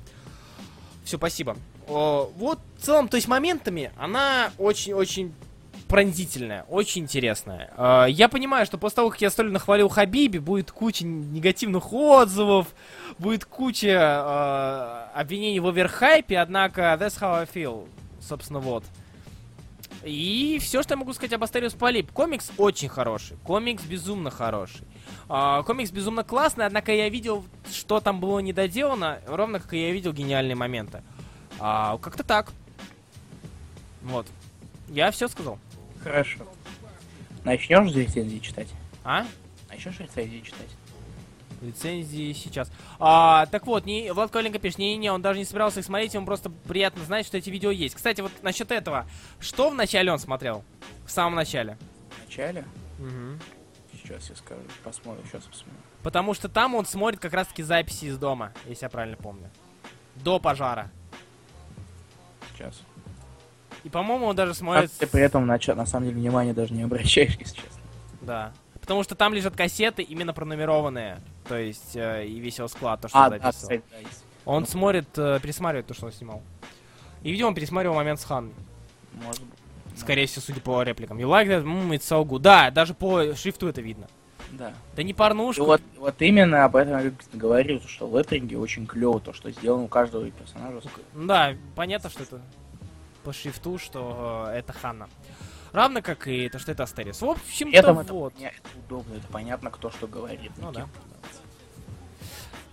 Все, 1.04 1.18
спасибо. 1.18 1.58
О, 1.88 2.32
вот, 2.38 2.60
в 2.78 2.82
целом, 2.84 3.08
то 3.08 3.16
есть 3.16 3.28
моментами 3.28 3.92
она 3.98 4.52
очень-очень 4.58 5.34
пронзительная, 5.88 6.64
очень 6.64 7.04
интересная. 7.04 7.72
Э, 7.78 8.06
я 8.10 8.28
понимаю, 8.28 8.66
что 8.66 8.78
после 8.78 8.98
того, 8.98 9.10
как 9.12 9.22
я 9.22 9.30
столь 9.30 9.52
нахвалил 9.52 9.90
Хабиби, 9.90 10.40
будет 10.40 10.72
куча 10.72 11.06
негативных 11.06 11.94
отзывов, 11.94 12.68
будет 13.20 13.46
куча 13.46 13.88
э, 13.88 15.20
обвинений 15.20 15.60
в 15.60 15.68
оверхайпе, 15.68 16.40
однако 16.40 16.98
that's 17.00 17.20
how 17.20 17.42
I 17.42 17.46
feel, 17.46 17.88
собственно, 18.20 18.60
вот. 18.60 18.84
И 20.06 20.60
все, 20.62 20.84
что 20.84 20.94
я 20.94 20.98
могу 20.98 21.14
сказать 21.14 21.34
об 21.34 21.44
Астериус 21.44 21.74
Полип. 21.74 22.12
Комикс 22.12 22.52
очень 22.60 22.90
хороший. 22.90 23.38
Комикс 23.44 23.84
безумно 23.84 24.30
хороший. 24.30 24.86
А, 25.28 25.64
комикс 25.64 25.90
безумно 25.90 26.24
классный, 26.24 26.68
однако 26.68 26.94
я 26.94 27.10
видел, 27.10 27.44
что 27.72 28.00
там 28.00 28.20
было 28.20 28.38
недоделано, 28.38 29.20
ровно 29.26 29.60
как 29.60 29.74
и 29.74 29.82
я 29.82 29.92
видел 29.92 30.14
гениальные 30.14 30.56
моменты. 30.56 31.02
А, 31.60 31.98
как-то 31.98 32.24
так. 32.24 32.52
Вот. 34.04 34.28
Я 34.90 35.10
все 35.10 35.28
сказал. 35.28 35.58
Хорошо. 36.04 36.46
Начнешь 37.44 37.96
рецензии 37.96 38.38
читать? 38.38 38.68
А? 39.04 39.26
Начнешь 39.70 40.00
рецензии 40.00 40.42
читать? 40.42 40.70
Лицензии 41.62 42.34
сейчас. 42.34 42.72
А, 43.00 43.46
так 43.48 43.66
вот, 43.66 43.86
не, 43.86 44.12
Влад 44.12 44.32
Коваленко 44.32 44.60
пишет, 44.60 44.80
не-не, 44.80 45.12
он 45.12 45.22
даже 45.22 45.40
не 45.40 45.46
собирался 45.46 45.80
их 45.80 45.86
смотреть, 45.86 46.14
ему 46.14 46.26
просто 46.26 46.50
приятно 46.50 47.04
знать, 47.06 47.26
что 47.26 47.38
эти 47.38 47.50
видео 47.50 47.72
есть. 47.72 47.96
Кстати, 47.96 48.22
вот 48.22 48.32
насчет 48.42 48.72
этого, 48.72 49.06
что 49.40 49.70
в 49.70 49.76
начале 49.76 50.12
он 50.12 50.20
смотрел? 50.20 50.64
В 51.06 51.12
самом 51.12 51.36
начале. 51.36 51.78
В 52.10 52.26
начале? 52.26 52.66
Угу. 53.00 53.40
Сейчас 53.94 54.30
я 54.30 54.36
скажу, 54.36 54.62
посмотрим, 54.84 55.26
сейчас 55.26 55.44
посмотрим. 55.44 55.82
Потому 56.04 56.34
что 56.34 56.50
там 56.50 56.76
он 56.76 56.86
смотрит 56.86 57.20
как 57.20 57.34
раз-таки 57.34 57.64
записи 57.64 58.06
из 58.06 58.18
дома, 58.18 58.52
если 58.68 58.86
я 58.86 58.90
правильно 58.90 59.18
помню. 59.18 59.50
До 60.16 60.40
пожара. 60.40 60.92
Сейчас. 62.54 62.82
И, 63.84 63.90
по-моему, 63.90 64.28
он 64.28 64.36
даже 64.36 64.54
смотрит... 64.54 64.92
А 64.98 65.00
ты 65.00 65.08
при 65.08 65.22
этом 65.22 65.46
на, 65.46 65.60
на 65.76 65.86
самом 65.86 66.08
деле 66.08 66.20
внимания 66.20 66.54
даже 66.54 66.74
не 66.74 66.84
обращаешь, 66.84 67.36
если 67.40 67.56
честно. 67.56 67.82
Да. 68.22 68.54
Потому 68.86 69.02
что 69.02 69.16
там 69.16 69.34
лежат 69.34 69.56
кассеты 69.56 70.04
именно 70.04 70.32
пронумерованные. 70.32 71.20
То 71.48 71.58
есть 71.58 71.96
э, 71.96 72.28
и 72.28 72.38
весь 72.40 72.60
его 72.60 72.68
склад, 72.68 73.02
то, 73.02 73.08
что 73.08 73.18
а, 73.18 73.26
он 73.26 73.30
записывал. 73.32 73.70
Да, 73.70 74.00
да, 74.04 74.10
он 74.46 74.68
смотрит, 74.68 75.08
э, 75.18 75.40
пересматривает 75.42 75.88
то, 75.88 75.96
что 75.96 76.06
он 76.06 76.12
снимал. 76.12 76.44
И, 77.24 77.32
видимо, 77.32 77.48
он 77.48 77.56
пересматривал 77.56 77.96
момент 77.96 78.20
с 78.20 78.26
Хан. 78.26 78.52
Может 79.14 79.42
быть. 79.42 79.60
Скорее 79.98 80.28
всего, 80.28 80.44
судя 80.46 80.62
по 80.62 80.84
репликам. 80.84 81.18
You 81.18 81.28
like 81.28 81.48
that? 81.48 81.64
Mm, 81.64 81.90
it's 81.94 82.02
so 82.02 82.24
good. 82.24 82.42
Да, 82.42 82.70
даже 82.70 82.94
по 82.94 83.34
шрифту 83.34 83.68
это 83.68 83.82
видно. 83.82 84.08
Да. 84.52 84.72
Да 84.96 85.02
не 85.02 85.16
порнушка. 85.16 85.64
вот, 85.64 85.82
вот 85.98 86.22
именно 86.22 86.66
об 86.66 86.76
этом 86.76 87.04
я 87.04 87.12
говорил, 87.34 87.82
что 87.88 88.06
в 88.06 88.16
леттеринге 88.16 88.60
очень 88.60 88.86
клево 88.86 89.20
то, 89.20 89.34
что 89.34 89.50
сделано 89.50 89.86
у 89.86 89.88
каждого 89.88 90.30
персонажа. 90.30 90.82
Да, 91.16 91.56
понятно, 91.76 92.12
что 92.12 92.22
это 92.22 92.40
по 93.24 93.34
шрифту, 93.34 93.80
что 93.80 94.46
э, 94.50 94.60
это 94.60 94.74
Ханна. 94.74 95.10
Равно 95.76 96.02
как 96.02 96.30
и 96.30 96.48
то, 96.48 96.58
что 96.58 96.72
это 96.72 96.84
Астерис. 96.84 97.22
В 97.22 97.26
общем-то, 97.26 97.94
вот. 97.94 98.34
Это, 98.38 98.46
это 98.46 98.80
удобно, 98.80 99.16
это 99.16 99.28
понятно, 99.28 99.70
кто 99.70 99.92
что 99.92 100.08
говорит. 100.08 100.52
Ну 100.56 100.72
да. 100.72 100.88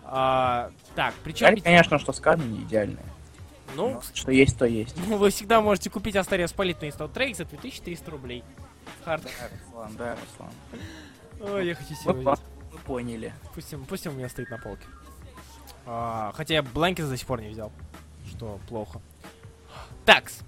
А, 0.05 0.71
так, 0.95 1.13
причем... 1.25 1.49
Жаль, 1.49 1.61
конечно, 1.63 1.99
что 1.99 2.13
сканы 2.13 2.45
не 2.45 2.61
идеальные. 2.61 3.05
Ну, 3.75 3.95
Но, 3.95 4.03
что 4.15 4.31
есть, 4.31 4.57
то 4.57 4.67
есть. 4.67 4.95
Ну, 5.09 5.17
вы 5.19 5.31
всегда 5.31 5.61
можете 5.61 5.91
купить 5.91 6.15
Астерис 6.15 6.53
Полит 6.53 6.81
на 6.81 7.09
трейк 7.09 7.37
за 7.37 7.45
2300 7.45 8.09
рублей. 8.09 8.45
Хард. 9.05 9.25
Да, 9.25 9.31
Руслан, 9.51 9.97
да, 9.97 10.17
Руслан. 10.21 11.55
Ой, 11.55 11.67
я 11.67 11.75
хочу 11.75 11.95
сегодня. 11.95 12.23
Вот, 12.23 12.41
мы 12.71 12.79
поняли. 12.79 13.35
Пусть, 13.53 13.75
пусть 13.89 14.07
он 14.07 14.15
у 14.15 14.17
меня 14.19 14.29
стоит 14.29 14.49
на 14.49 14.59
полке. 14.59 14.87
А, 15.87 16.31
хотя 16.37 16.55
я 16.55 16.63
Бланкет 16.63 17.09
до 17.09 17.17
сих 17.17 17.27
пор 17.27 17.41
не 17.41 17.49
взял. 17.49 17.73
Что 18.29 18.61
плохо. 18.69 19.01
Такс. 20.05 20.39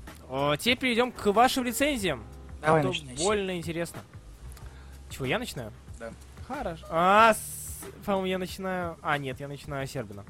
Теперь 0.61 0.79
перейдем 0.79 1.11
к 1.11 1.27
вашим 1.33 1.65
рецензиям. 1.65 2.25
Давай 2.65 2.83
а 2.83 2.85
начинай. 2.85 3.17
больно 3.17 3.57
интересно. 3.57 4.01
Чего, 5.11 5.27
я 5.27 5.39
начинаю? 5.39 5.73
Да. 5.99 6.13
Хорошо. 6.47 6.85
А, 6.91 7.35
с... 7.35 7.85
по-моему, 8.05 8.27
я 8.27 8.39
начинаю... 8.39 8.97
А, 9.03 9.19
нет, 9.19 9.41
я 9.41 9.49
начинаю 9.49 9.87
Сербина. 9.87 10.25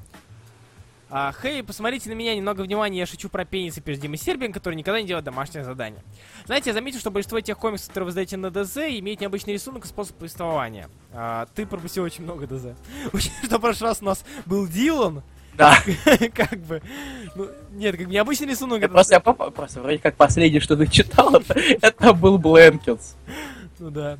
А, 1.09 1.31
Хей, 1.39 1.63
посмотрите 1.63 2.09
на 2.09 2.13
меня, 2.13 2.35
немного 2.35 2.61
внимания, 2.61 2.99
я 2.99 3.05
шучу 3.05 3.29
про 3.29 3.45
пенисы 3.45 3.79
перед 3.79 3.99
Димой 3.99 4.17
Сербин, 4.17 4.51
который 4.51 4.73
никогда 4.75 4.99
не 4.99 5.07
делает 5.07 5.23
домашнее 5.23 5.63
задание. 5.63 6.03
Знаете, 6.45 6.71
я 6.71 6.73
заметил, 6.73 6.99
что 6.99 7.11
большинство 7.11 7.39
тех 7.41 7.57
комиксов, 7.57 7.89
которые 7.89 8.05
вы 8.05 8.11
сдаете 8.11 8.37
на 8.37 8.49
ДЗ, 8.49 8.77
имеют 8.99 9.21
необычный 9.21 9.53
рисунок 9.53 9.85
и 9.85 9.87
способ 9.87 10.17
повествования. 10.17 10.89
А, 11.13 11.47
ты 11.53 11.67
пропустил 11.67 12.03
очень 12.03 12.23
много 12.23 12.47
ДЗ. 12.47 12.75
Учитывая, 13.13 13.45
что 13.45 13.57
в 13.57 13.61
прошлый 13.61 13.89
раз 13.89 14.01
у 14.01 14.05
нас 14.05 14.25
был 14.45 14.67
Дилан, 14.67 15.23
Да. 15.57 15.77
как 16.33 16.59
бы... 16.59 16.81
Ну, 17.35 17.49
нет, 17.71 17.97
как 17.97 18.07
бы 18.07 18.13
необычный 18.13 18.47
рисунок... 18.47 18.81
Я 18.81 18.89
просто, 18.89 19.15
я 19.15 19.19
просто 19.19 19.81
вроде 19.81 19.99
как 19.99 20.15
последнее, 20.15 20.61
что 20.61 20.75
ты 20.75 20.87
читал, 20.87 21.33
это, 21.35 22.13
был 22.13 22.37
Бленкетс. 22.37 23.15
Ну 23.79 23.89
да. 23.89 24.17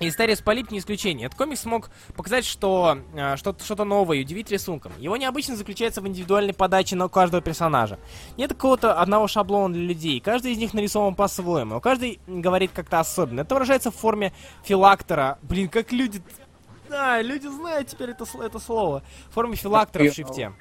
И 0.00 0.08
История 0.08 0.34
с 0.34 0.40
Полип 0.40 0.70
не 0.70 0.78
исключение. 0.78 1.26
Этот 1.26 1.38
комикс 1.38 1.60
смог 1.60 1.90
показать, 2.16 2.44
что 2.44 2.98
э, 3.14 3.36
что-то, 3.36 3.64
что-то 3.64 3.84
новое 3.84 4.18
и 4.18 4.20
удивить 4.22 4.50
рисунком. 4.50 4.92
Его 4.98 5.16
необычно 5.16 5.56
заключается 5.56 6.00
в 6.00 6.08
индивидуальной 6.08 6.52
подаче 6.52 6.96
на 6.96 7.08
каждого 7.08 7.40
персонажа. 7.40 7.98
Нет 8.36 8.50
какого-то 8.50 9.00
одного 9.00 9.28
шаблона 9.28 9.72
для 9.72 9.84
людей. 9.84 10.20
Каждый 10.20 10.52
из 10.52 10.58
них 10.58 10.74
нарисован 10.74 11.14
по-своему. 11.14 11.80
Каждый 11.80 12.20
говорит 12.26 12.72
как-то 12.74 13.00
особенно. 13.00 13.42
Это 13.42 13.54
выражается 13.54 13.90
в 13.90 13.96
форме 13.96 14.32
филактора. 14.64 15.38
Блин, 15.42 15.68
как 15.68 15.92
люди... 15.92 16.22
Да, 16.94 17.20
люди 17.22 17.48
знают 17.48 17.88
теперь 17.88 18.10
это, 18.10 18.24
это 18.40 18.60
слово. 18.60 19.02
В 19.28 19.34
форме 19.34 19.56
филактора 19.56 20.04
в 20.04 20.14
шрифте. 20.14 20.52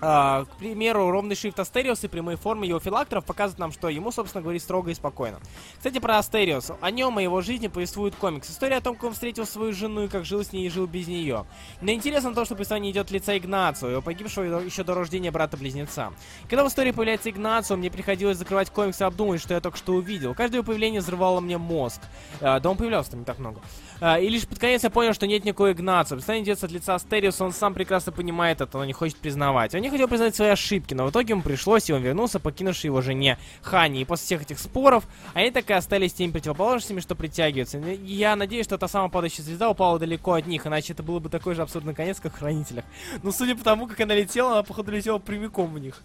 А, 0.00 0.44
к 0.44 0.56
примеру, 0.56 1.10
ровный 1.10 1.36
шрифт 1.36 1.60
Астериус 1.60 2.02
и 2.04 2.08
прямые 2.08 2.36
формы 2.36 2.66
его 2.66 2.80
филакторов 2.80 3.24
показывают 3.24 3.58
нам, 3.58 3.72
что 3.72 3.88
ему, 3.88 4.10
собственно, 4.10 4.42
говорить 4.42 4.62
строго 4.62 4.90
и 4.90 4.94
спокойно. 4.94 5.38
Кстати, 5.76 5.98
про 5.98 6.18
Астериус. 6.18 6.72
О 6.80 6.90
нем 6.90 7.20
и 7.20 7.22
его 7.22 7.40
жизни 7.40 7.68
повествует 7.68 8.14
комикс. 8.16 8.50
История 8.50 8.76
о 8.76 8.80
том, 8.80 8.94
как 8.96 9.04
он 9.04 9.12
встретил 9.12 9.46
свою 9.46 9.72
жену 9.72 10.04
и 10.04 10.08
как 10.08 10.24
жил 10.24 10.44
с 10.44 10.52
ней 10.52 10.66
и 10.66 10.70
жил 10.70 10.86
без 10.86 11.06
нее. 11.06 11.44
Но 11.80 11.92
интересно 11.92 12.34
то, 12.34 12.44
что 12.44 12.54
повествование 12.54 12.90
идет 12.92 13.10
лица 13.10 13.36
Игнацио, 13.38 13.88
его 13.88 14.02
погибшего 14.02 14.60
еще 14.60 14.82
до 14.82 14.94
рождения 14.94 15.30
брата-близнеца. 15.30 16.12
Когда 16.48 16.64
в 16.64 16.68
истории 16.68 16.90
появляется 16.90 17.30
Игнацио, 17.30 17.76
мне 17.76 17.90
приходилось 17.90 18.38
закрывать 18.38 18.70
комикс 18.70 19.00
и 19.00 19.04
обдумывать, 19.04 19.40
что 19.40 19.54
я 19.54 19.60
только 19.60 19.78
что 19.78 19.92
увидел. 19.94 20.34
Каждое 20.34 20.58
его 20.58 20.66
появление 20.66 21.00
взрывало 21.00 21.40
мне 21.40 21.58
мозг. 21.58 22.00
А, 22.40 22.58
да 22.60 22.70
он 22.70 22.76
появлялся 22.76 23.12
там 23.12 23.20
не 23.20 23.26
так 23.26 23.38
много. 23.38 23.60
А, 24.00 24.18
и 24.18 24.28
лишь 24.28 24.46
под 24.48 24.58
конец 24.58 24.82
я 24.82 24.90
понял, 24.90 25.14
что 25.14 25.26
нет 25.26 25.44
никакой 25.44 25.72
Игнацио. 25.72 26.16
Повествование 26.16 26.44
идет 26.44 26.64
от 26.64 26.70
лица 26.72 26.94
Астериуса, 26.96 27.44
он 27.44 27.52
сам 27.52 27.72
прекрасно 27.74 28.10
понимает 28.10 28.60
это, 28.60 28.78
но 28.78 28.84
не 28.84 28.92
хочет 28.92 29.16
признавать. 29.16 29.74
Не 29.82 29.90
хотел 29.90 30.08
признать 30.08 30.34
свои 30.34 30.48
ошибки, 30.48 30.94
но 30.94 31.06
в 31.06 31.10
итоге 31.10 31.32
ему 31.32 31.42
пришлось, 31.42 31.90
и 31.90 31.92
он 31.92 32.02
вернулся, 32.02 32.40
покинувший 32.40 32.88
его 32.88 33.00
жене 33.02 33.38
Хани. 33.60 34.00
И 34.00 34.04
после 34.04 34.24
всех 34.24 34.42
этих 34.42 34.58
споров, 34.58 35.04
они 35.34 35.50
так 35.50 35.68
и 35.68 35.72
остались 35.74 36.14
теми 36.14 36.30
противоположностями, 36.32 37.00
что 37.00 37.14
притягиваются. 37.14 37.78
Я 37.78 38.34
надеюсь, 38.36 38.64
что 38.66 38.78
та 38.78 38.88
самая 38.88 39.10
падающая 39.10 39.44
звезда 39.44 39.68
упала 39.68 39.98
далеко 39.98 40.32
от 40.32 40.46
них, 40.46 40.66
иначе 40.66 40.92
это 40.94 41.02
было 41.02 41.18
бы 41.18 41.28
такой 41.28 41.54
же 41.54 41.62
абсурдный 41.62 41.94
конец, 41.94 42.18
как 42.20 42.34
в 42.34 42.38
Хранителях. 42.38 42.84
Но 43.22 43.32
судя 43.32 43.56
по 43.56 43.64
тому, 43.64 43.86
как 43.86 44.00
она 44.00 44.14
летела, 44.14 44.52
она, 44.52 44.62
походу, 44.62 44.90
летела 44.92 45.18
прямиком 45.18 45.72
в 45.74 45.78
них. 45.78 46.00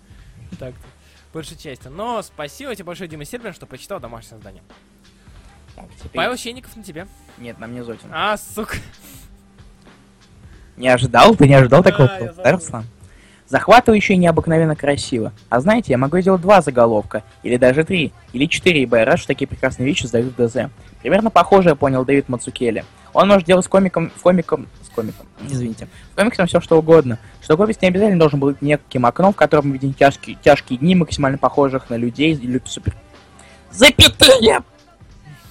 Так-то. 0.59 0.81
Большей 1.33 1.57
части. 1.57 1.87
Но 1.87 2.21
спасибо 2.21 2.73
тебе 2.73 2.85
большое, 2.85 3.09
Дима 3.09 3.25
Сербин, 3.25 3.53
что 3.53 3.65
прочитал 3.65 3.99
домашнее 3.99 4.37
задание. 4.37 4.63
Так, 5.75 5.85
теперь- 5.97 6.11
Павел 6.13 6.35
Щенников 6.37 6.75
на 6.75 6.83
тебе. 6.83 7.07
Нет, 7.37 7.59
на 7.59 7.67
мне 7.67 7.83
Зотин. 7.83 8.09
А, 8.11 8.35
сука. 8.37 8.77
Не 10.77 10.87
ожидал? 10.89 11.35
Ты 11.35 11.47
не 11.47 11.53
ожидал 11.55 11.83
Да, 11.83 11.91
такого 11.91 12.07
я 12.07 12.17
комментария, 12.17 12.33
забыл. 12.43 12.51
Руслан? 12.59 12.85
Захватывающе 13.47 14.13
и 14.13 14.17
необыкновенно 14.17 14.75
красиво. 14.75 15.31
А 15.49 15.61
знаете, 15.61 15.93
я 15.93 15.97
могу 15.97 16.19
сделать 16.19 16.41
два 16.41 16.61
заголовка, 16.61 17.23
или 17.43 17.55
даже 17.55 17.85
три, 17.85 18.11
или 18.33 18.45
четыре, 18.45 18.81
ибо 18.81 18.97
я 18.97 19.05
рад, 19.05 19.19
что 19.19 19.27
такие 19.27 19.47
прекрасные 19.47 19.85
вещи 19.85 20.05
сдают 20.05 20.37
в 20.37 20.47
ДЗ. 20.47 20.69
Примерно 21.01 21.29
похожее 21.29 21.75
понял 21.75 22.03
Дэвид 22.03 22.27
Мацукели. 22.27 22.83
Он 23.13 23.29
может 23.29 23.47
делать 23.47 23.65
с 23.65 23.69
комиком, 23.69 24.11
в 24.15 24.21
комиком, 24.21 24.67
с 24.83 24.89
комиком, 24.89 25.25
извините, 25.47 25.87
в 26.11 26.15
комиксом 26.15 26.47
все 26.47 26.59
что 26.59 26.77
угодно. 26.77 27.19
Что 27.41 27.55
комикс 27.55 27.81
не 27.81 27.87
обязательно 27.87 28.19
должен 28.19 28.39
быть 28.39 28.61
неким 28.61 29.05
окном, 29.05 29.31
в 29.31 29.37
котором 29.37 29.71
видим 29.71 29.93
тяжкие, 29.93 30.37
тяжкие 30.43 30.77
дни, 30.77 30.95
максимально 30.95 31.37
похожих 31.37 31.89
на 31.89 31.95
людей 31.95 32.33
или 32.33 32.61
супер... 32.65 32.95
Запятые! 33.71 34.61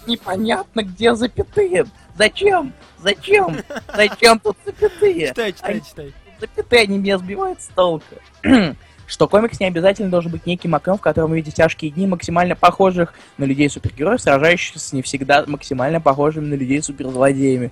Непонятно, 0.06 0.82
где 0.82 1.14
запятые. 1.14 1.86
Зачем? 2.16 2.72
Зачем? 2.98 3.56
Зачем 3.94 4.38
тут 4.38 4.56
запятые? 4.64 5.28
Читай, 5.28 5.52
читай, 5.52 5.74
Ай. 5.74 5.80
читай. 5.80 6.14
Запятые, 6.40 6.82
они 6.82 6.98
меня 6.98 7.18
сбивают 7.18 7.60
с 7.60 7.66
толка. 7.68 8.16
Что 9.06 9.28
комикс 9.28 9.60
не 9.60 9.66
обязательно 9.66 10.10
должен 10.10 10.32
быть 10.32 10.46
неким 10.46 10.74
окном, 10.74 10.98
в 10.98 11.00
котором 11.00 11.30
вы 11.30 11.36
видите 11.36 11.56
тяжкие 11.56 11.92
дни, 11.92 12.06
максимально 12.06 12.56
похожих 12.56 13.14
на 13.38 13.44
людей-супергероев, 13.44 14.20
сражающихся 14.20 14.96
не 14.96 15.02
всегда 15.02 15.44
максимально 15.46 16.00
похожими 16.00 16.46
на 16.46 16.54
людей-суперзлодеями. 16.54 17.70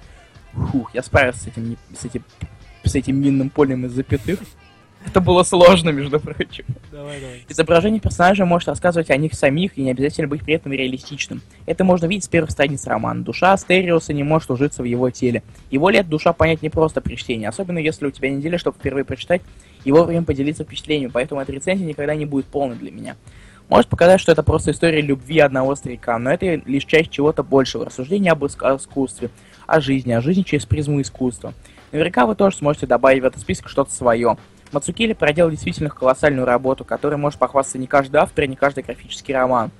Фух, 0.53 0.95
я 0.95 1.03
справился 1.03 1.41
с 1.41 1.47
этим, 1.49 1.77
с 1.99 2.05
этим, 2.05 2.24
с 2.85 2.95
этим 2.95 3.20
минным 3.20 3.51
полем 3.51 3.86
из 3.86 3.93
запятых. 3.93 4.39
Это 5.07 5.21
было 5.21 5.43
сложно, 5.43 5.91
между 5.91 6.19
прочим. 6.19 6.65
Давай, 6.91 7.21
давай. 7.21 7.45
Изображение 7.49 8.01
персонажа 8.01 8.45
может 8.45 8.69
рассказывать 8.69 9.11
о 9.11 9.17
них 9.17 9.35
самих 9.35 9.77
и 9.77 9.83
не 9.83 9.91
обязательно 9.91 10.29
быть 10.29 10.43
при 10.43 10.55
этом 10.55 10.73
реалистичным. 10.73 11.43
Это 11.67 11.85
можно 11.85 12.07
видеть 12.07 12.25
с 12.25 12.29
первых 12.29 12.51
страниц 12.51 12.87
романа. 12.87 13.23
Душа 13.23 13.53
Астериуса 13.53 14.13
не 14.13 14.23
может 14.23 14.51
ужиться 14.51 14.83
в 14.83 14.87
его 14.87 15.11
теле. 15.11 15.43
Его 15.71 15.91
лет 15.91 16.09
душа 16.09 16.33
понять 16.33 16.63
не 16.63 16.71
просто 16.71 17.01
при 17.01 17.17
чтении, 17.17 17.47
особенно 17.47 17.79
если 17.79 18.07
у 18.07 18.11
тебя 18.11 18.31
неделя, 18.31 18.59
чтобы 18.59 18.79
впервые 18.79 19.05
прочитать 19.05 19.43
и 19.85 19.93
вовремя 19.93 20.23
поделиться 20.23 20.65
впечатлениями, 20.65 21.11
поэтому 21.13 21.41
эта 21.41 21.53
рецензия 21.53 21.87
никогда 21.87 22.15
не 22.15 22.27
будет 22.27 22.47
полной 22.47 22.77
для 22.77 22.91
меня. 22.91 23.17
Может 23.69 23.89
показать, 23.89 24.21
что 24.21 24.33
это 24.33 24.43
просто 24.43 24.73
история 24.73 25.01
любви 25.01 25.39
одного 25.39 25.75
старика, 25.75 26.19
но 26.19 26.31
это 26.31 26.63
лишь 26.67 26.85
часть 26.85 27.11
чего-то 27.11 27.43
большего, 27.43 27.87
рассуждения 27.87 28.33
об 28.33 28.45
иск- 28.45 28.63
искусстве, 28.63 29.31
о 29.67 29.81
жизни, 29.81 30.13
о 30.13 30.21
жизни 30.21 30.43
через 30.43 30.67
призму 30.67 31.01
искусства. 31.01 31.55
Наверняка 31.93 32.27
вы 32.27 32.35
тоже 32.35 32.57
сможете 32.57 32.87
добавить 32.87 33.23
в 33.23 33.27
этот 33.27 33.41
список 33.41 33.69
что-то 33.69 33.93
свое. 33.93 34.37
Мацукели 34.75 35.13
проделал 35.13 35.53
действительно 35.53 35.89
колоссальную 35.89 36.45
работу, 36.45 36.85
которой 36.85 37.15
может 37.15 37.39
похвастаться 37.39 37.79
не 37.79 37.87
каждый 37.87 38.17
автор 38.17 38.45
и 38.45 38.49
не 38.49 38.57
каждый 38.57 38.83
графический 38.83 39.33
роман. 39.33 39.71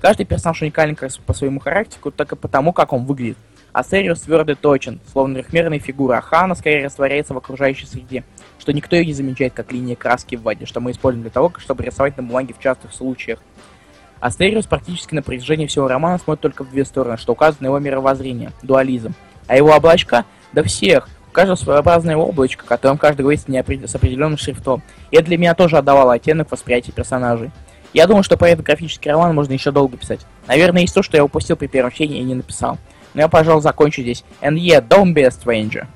Каждый 0.00 0.26
персонаж 0.26 0.60
уникален 0.60 0.96
как 0.96 1.12
по 1.24 1.32
своему 1.32 1.60
характеру, 1.60 2.10
так 2.10 2.32
и 2.32 2.36
потому, 2.36 2.72
как 2.72 2.92
он 2.92 3.04
выглядит. 3.04 3.38
А 3.72 3.84
Сериус 3.84 4.22
твердо 4.22 4.56
точен, 4.56 4.98
словно 5.12 5.36
трехмерная 5.36 5.78
фигура, 5.78 6.20
Хана 6.20 6.56
скорее 6.56 6.86
растворяется 6.86 7.32
в 7.32 7.38
окружающей 7.38 7.86
среде, 7.86 8.24
что 8.58 8.72
никто 8.72 8.96
и 8.96 9.06
не 9.06 9.12
замечает, 9.12 9.52
как 9.52 9.70
линия 9.70 9.94
краски 9.94 10.34
в 10.34 10.42
воде, 10.42 10.66
что 10.66 10.80
мы 10.80 10.90
используем 10.90 11.22
для 11.22 11.30
того, 11.30 11.52
чтобы 11.58 11.84
рисовать 11.84 12.16
на 12.16 12.24
бумаге 12.24 12.52
в 12.52 12.60
частых 12.60 12.92
случаях. 12.92 13.38
Астериус 14.18 14.66
практически 14.66 15.14
на 15.14 15.22
протяжении 15.22 15.66
всего 15.66 15.86
романа 15.86 16.18
смотрит 16.18 16.42
только 16.42 16.64
в 16.64 16.70
две 16.70 16.84
стороны, 16.84 17.18
что 17.18 17.34
указывает 17.34 17.60
на 17.60 17.66
его 17.66 17.78
мировоззрение, 17.78 18.50
дуализм. 18.64 19.14
А 19.46 19.56
его 19.56 19.70
облачка? 19.70 20.24
Да 20.52 20.64
всех. 20.64 21.08
У 21.30 21.32
каждого 21.32 21.54
своеобразное 21.54 22.16
облачко, 22.16 22.66
которым 22.66 22.98
каждый 22.98 23.22
говорит 23.22 23.40
с 23.40 23.94
определенным 23.94 24.36
шрифтом. 24.36 24.82
И 25.12 25.16
это 25.16 25.26
для 25.26 25.38
меня 25.38 25.54
тоже 25.54 25.78
отдавало 25.78 26.14
оттенок 26.14 26.50
восприятия 26.50 26.90
персонажей. 26.90 27.52
Я 27.92 28.08
думаю, 28.08 28.24
что 28.24 28.36
про 28.36 28.48
этот 28.48 28.64
графический 28.64 29.10
роман 29.10 29.34
можно 29.34 29.52
еще 29.52 29.70
долго 29.70 29.96
писать. 29.96 30.26
Наверное, 30.48 30.82
есть 30.82 30.94
то, 30.94 31.02
что 31.02 31.16
я 31.16 31.24
упустил 31.24 31.56
при 31.56 31.68
первом 31.68 31.92
чтении 31.92 32.18
и 32.18 32.24
не 32.24 32.34
написал. 32.34 32.78
Но 33.14 33.20
я, 33.20 33.28
пожалуй, 33.28 33.62
закончу 33.62 34.02
здесь. 34.02 34.24
And 34.40 34.54
yeah, 34.54 34.86
don't 34.86 35.14
be 35.14 35.22
a 35.22 35.28
stranger. 35.28 35.86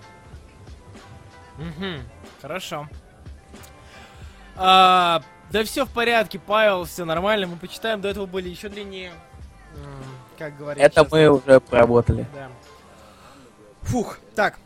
Мгм, 1.58 2.02
Хорошо. 2.40 2.88
А, 4.56 5.22
да 5.50 5.64
все 5.64 5.84
в 5.84 5.90
порядке, 5.90 6.38
Павел, 6.38 6.84
все 6.84 7.04
нормально. 7.04 7.46
Мы 7.46 7.56
почитаем. 7.56 8.00
До 8.00 8.08
этого 8.08 8.26
были 8.26 8.48
еще 8.48 8.68
длиннее. 8.68 9.12
Как 10.38 10.56
говорят. 10.56 10.82
Это 10.82 11.00
сейчас. 11.00 11.12
мы 11.12 11.28
уже 11.28 11.60
проработали. 11.60 12.26
Да. 12.34 12.48
Фух, 13.82 14.18
так. 14.34 14.58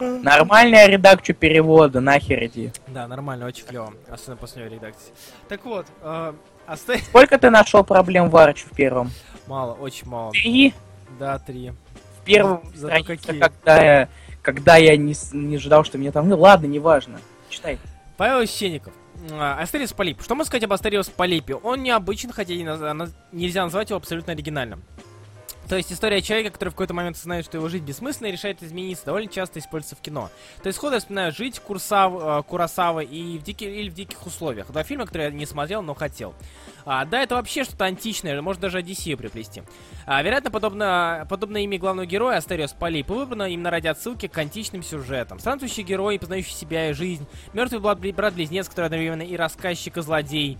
Нормальная 0.00 0.86
редакцию 0.86 1.34
перевода, 1.36 2.00
нахер 2.00 2.44
иди. 2.44 2.72
Да, 2.88 3.06
нормально, 3.08 3.46
очень 3.46 3.64
клево. 3.64 3.92
Особенно 4.08 4.36
после 4.36 4.68
редакции. 4.68 5.12
Так 5.48 5.64
вот, 5.64 5.86
э, 6.02 6.32
оста- 6.66 6.98
Сколько 7.08 7.38
ты 7.38 7.50
нашел 7.50 7.84
проблем 7.84 8.30
в 8.30 8.36
Арче 8.36 8.66
в 8.66 8.74
первом? 8.76 9.10
Мало, 9.46 9.74
очень 9.74 10.06
мало. 10.08 10.32
Три? 10.32 10.74
Да, 11.18 11.38
три. 11.38 11.72
В 12.20 12.24
первом 12.24 12.62
Зато 12.74 12.86
странице, 13.02 13.16
какие. 13.26 13.40
когда 13.40 13.82
я, 13.82 14.08
когда 14.42 14.76
я 14.76 14.96
не, 14.96 15.14
не 15.32 15.56
ожидал, 15.56 15.84
что 15.84 15.98
мне 15.98 16.12
там... 16.12 16.28
Ну 16.28 16.38
ладно, 16.38 16.66
неважно. 16.66 17.20
Читай. 17.48 17.78
Павел 18.16 18.44
Ищенников. 18.44 18.92
А, 19.32 19.58
Астериос 19.60 19.92
Полип. 19.94 20.20
Что 20.22 20.34
можно 20.34 20.46
сказать 20.48 20.64
об 20.64 20.72
Астериос 20.72 21.08
Полипе? 21.08 21.54
Он 21.54 21.82
необычен, 21.82 22.30
хотя 22.32 22.52
наз- 22.54 23.12
нельзя 23.32 23.64
назвать 23.64 23.90
его 23.90 23.96
абсолютно 23.96 24.32
оригинальным. 24.32 24.82
То 25.68 25.76
есть 25.76 25.92
история 25.92 26.22
человека, 26.22 26.50
который 26.50 26.70
в 26.70 26.72
какой-то 26.72 26.94
момент 26.94 27.16
осознает, 27.16 27.44
что 27.44 27.58
его 27.58 27.68
жизнь 27.68 27.84
бессмысленна 27.84 28.28
и 28.28 28.32
решает 28.32 28.62
измениться, 28.62 29.04
довольно 29.04 29.30
часто 29.30 29.58
используется 29.58 29.96
в 29.96 30.00
кино. 30.00 30.30
То 30.62 30.68
есть 30.68 30.78
сходу 30.78 30.94
я 30.94 31.00
вспоминаю 31.00 31.32
«Жить» 31.32 31.60
Куросав, 31.60 32.12
э, 32.14 32.42
Куросава 32.44 33.00
и 33.00 33.38
в 33.38 33.42
диких, 33.42 33.68
или 33.68 33.90
«В 33.90 33.94
диких 33.94 34.26
условиях». 34.26 34.68
Два 34.68 34.82
фильма, 34.82 35.04
которые 35.04 35.28
я 35.30 35.34
не 35.34 35.44
смотрел, 35.44 35.82
но 35.82 35.94
хотел. 35.94 36.34
А, 36.86 37.04
да, 37.04 37.22
это 37.22 37.34
вообще 37.34 37.64
что-то 37.64 37.84
античное, 37.84 38.40
может 38.40 38.62
даже 38.62 38.78
Одиссею 38.78 39.18
приплести. 39.18 39.62
А, 40.06 40.22
вероятно, 40.22 40.50
подобно, 40.50 41.26
подобно 41.28 41.62
имя 41.62 41.78
главного 41.78 42.06
героя 42.06 42.38
Астериос 42.38 42.72
Полип 42.72 43.10
выбрано 43.10 43.42
именно 43.42 43.70
ради 43.70 43.88
отсылки 43.88 44.26
к 44.26 44.38
античным 44.38 44.82
сюжетам. 44.82 45.38
Странствующий 45.38 45.82
герой, 45.82 46.18
познающий 46.18 46.54
себя 46.54 46.88
и 46.88 46.92
жизнь, 46.94 47.26
мертвый 47.52 47.80
брат- 47.80 47.98
брат-близнец, 47.98 48.70
который 48.70 48.86
одновременно 48.86 49.22
и 49.22 49.36
рассказчик, 49.36 49.98
и 49.98 50.00
злодей. 50.00 50.56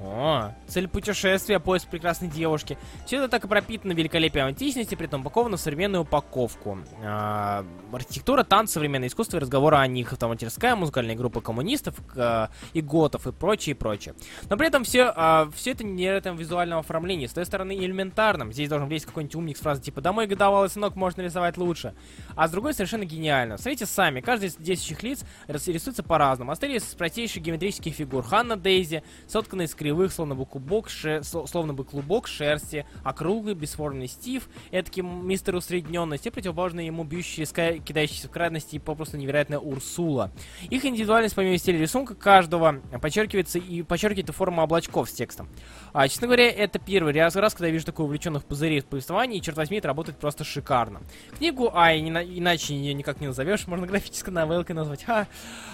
О, 0.00 0.52
цель 0.66 0.88
путешествия, 0.88 1.60
поиск 1.60 1.88
прекрасной 1.88 2.28
девушки. 2.28 2.76
Все 3.06 3.18
это 3.18 3.28
так 3.28 3.44
и 3.44 3.48
пропитано 3.48 3.92
великолепием 3.92 4.46
античности, 4.46 4.94
при 4.94 5.06
этом 5.06 5.20
упаковано 5.20 5.56
в 5.56 5.60
современную 5.60 6.02
упаковку. 6.02 6.78
А, 7.02 7.64
архитектура, 7.92 8.44
танцы, 8.44 8.74
современное 8.74 9.08
искусство 9.08 9.36
и 9.36 9.40
разговоры 9.40 9.76
о 9.76 9.86
них, 9.86 10.12
автоматерская, 10.12 10.74
музыкальные 10.76 11.16
группы 11.16 11.40
коммунистов 11.40 11.94
а, 12.16 12.50
и 12.72 12.80
готов 12.80 13.26
и 13.26 13.32
прочее, 13.32 13.74
и 13.74 13.78
прочее. 13.78 14.14
Но 14.50 14.56
при 14.56 14.66
этом 14.66 14.84
все, 14.84 15.12
а, 15.14 15.48
все 15.54 15.72
это 15.72 15.84
не 15.84 16.04
этом 16.04 16.36
визуальном 16.36 16.78
оформлении. 16.78 17.26
С 17.26 17.32
той 17.32 17.46
стороны 17.46 17.76
элементарным. 17.76 18.52
Здесь 18.52 18.68
должен 18.68 18.88
влезть 18.88 19.06
какой-нибудь 19.06 19.34
умник 19.36 19.56
с 19.56 19.60
фразой 19.60 19.82
типа 19.82 20.00
«Да 20.00 20.12
мой 20.12 20.26
годовалый 20.26 20.68
сынок 20.68 20.96
можно 20.96 21.22
рисовать 21.22 21.56
лучше». 21.56 21.94
А 22.36 22.48
с 22.48 22.50
другой 22.50 22.74
совершенно 22.74 23.04
гениально. 23.04 23.58
Смотрите 23.58 23.86
сами, 23.86 24.20
каждый 24.20 24.48
из 24.48 24.56
действующих 24.56 25.02
лиц 25.02 25.24
рисуется 25.46 26.02
по-разному. 26.02 26.52
Остались 26.52 26.82
из 26.82 26.94
простейших 26.94 27.42
геометрических 27.42 27.94
фигур. 27.94 28.24
Ханна 28.24 28.56
Дейзи, 28.56 29.02
сотканная 29.26 29.66
из 29.66 29.74
кривых, 29.84 30.14
словно 30.14 30.34
бы 30.34 30.46
клубок, 30.46 30.88
шер... 30.88 31.22
словно 31.22 31.74
бы 31.74 31.84
клубок 31.84 32.26
шерсти, 32.26 32.86
округлый, 33.02 33.54
бесформенный 33.54 34.08
Стив, 34.08 34.48
эдакий 34.70 35.02
мистер 35.02 35.54
усредненность 35.56 36.24
и 36.24 36.30
противоположный 36.30 36.86
ему 36.86 37.04
бьющий, 37.04 37.44
кидающийся 37.80 38.28
в 38.28 38.30
крайности 38.30 38.76
и 38.76 38.78
попросту 38.78 39.18
невероятная 39.18 39.58
Урсула. 39.58 40.30
Их 40.70 40.86
индивидуальность 40.86 41.34
помимо 41.34 41.58
стиля 41.58 41.78
рисунка 41.78 42.14
каждого 42.14 42.80
подчеркивается 43.02 43.58
и 43.58 43.82
подчеркивает 43.82 44.30
и 44.30 44.32
форма 44.32 44.62
облачков 44.62 45.10
с 45.10 45.12
текстом. 45.12 45.50
А, 45.92 46.08
честно 46.08 46.28
говоря, 46.28 46.50
это 46.50 46.78
первый 46.78 47.12
раз, 47.12 47.36
раз, 47.36 47.52
когда 47.52 47.66
я 47.66 47.72
вижу 47.74 47.84
такой 47.84 48.06
увлеченных 48.06 48.46
пузырей 48.46 48.80
в 48.80 48.86
повествовании, 48.86 49.36
и, 49.38 49.42
черт 49.42 49.58
возьми, 49.58 49.76
это 49.76 49.88
работает 49.88 50.18
просто 50.18 50.44
шикарно. 50.44 51.02
Книгу, 51.36 51.70
а, 51.74 51.94
не, 51.94 52.10
иначе 52.10 52.74
ее 52.74 52.94
никак 52.94 53.20
не 53.20 53.26
назовешь, 53.26 53.66
можно 53.66 53.86
графической 53.86 54.32
новелкой 54.32 54.74
назвать, 54.74 55.04
а, 55.08 55.26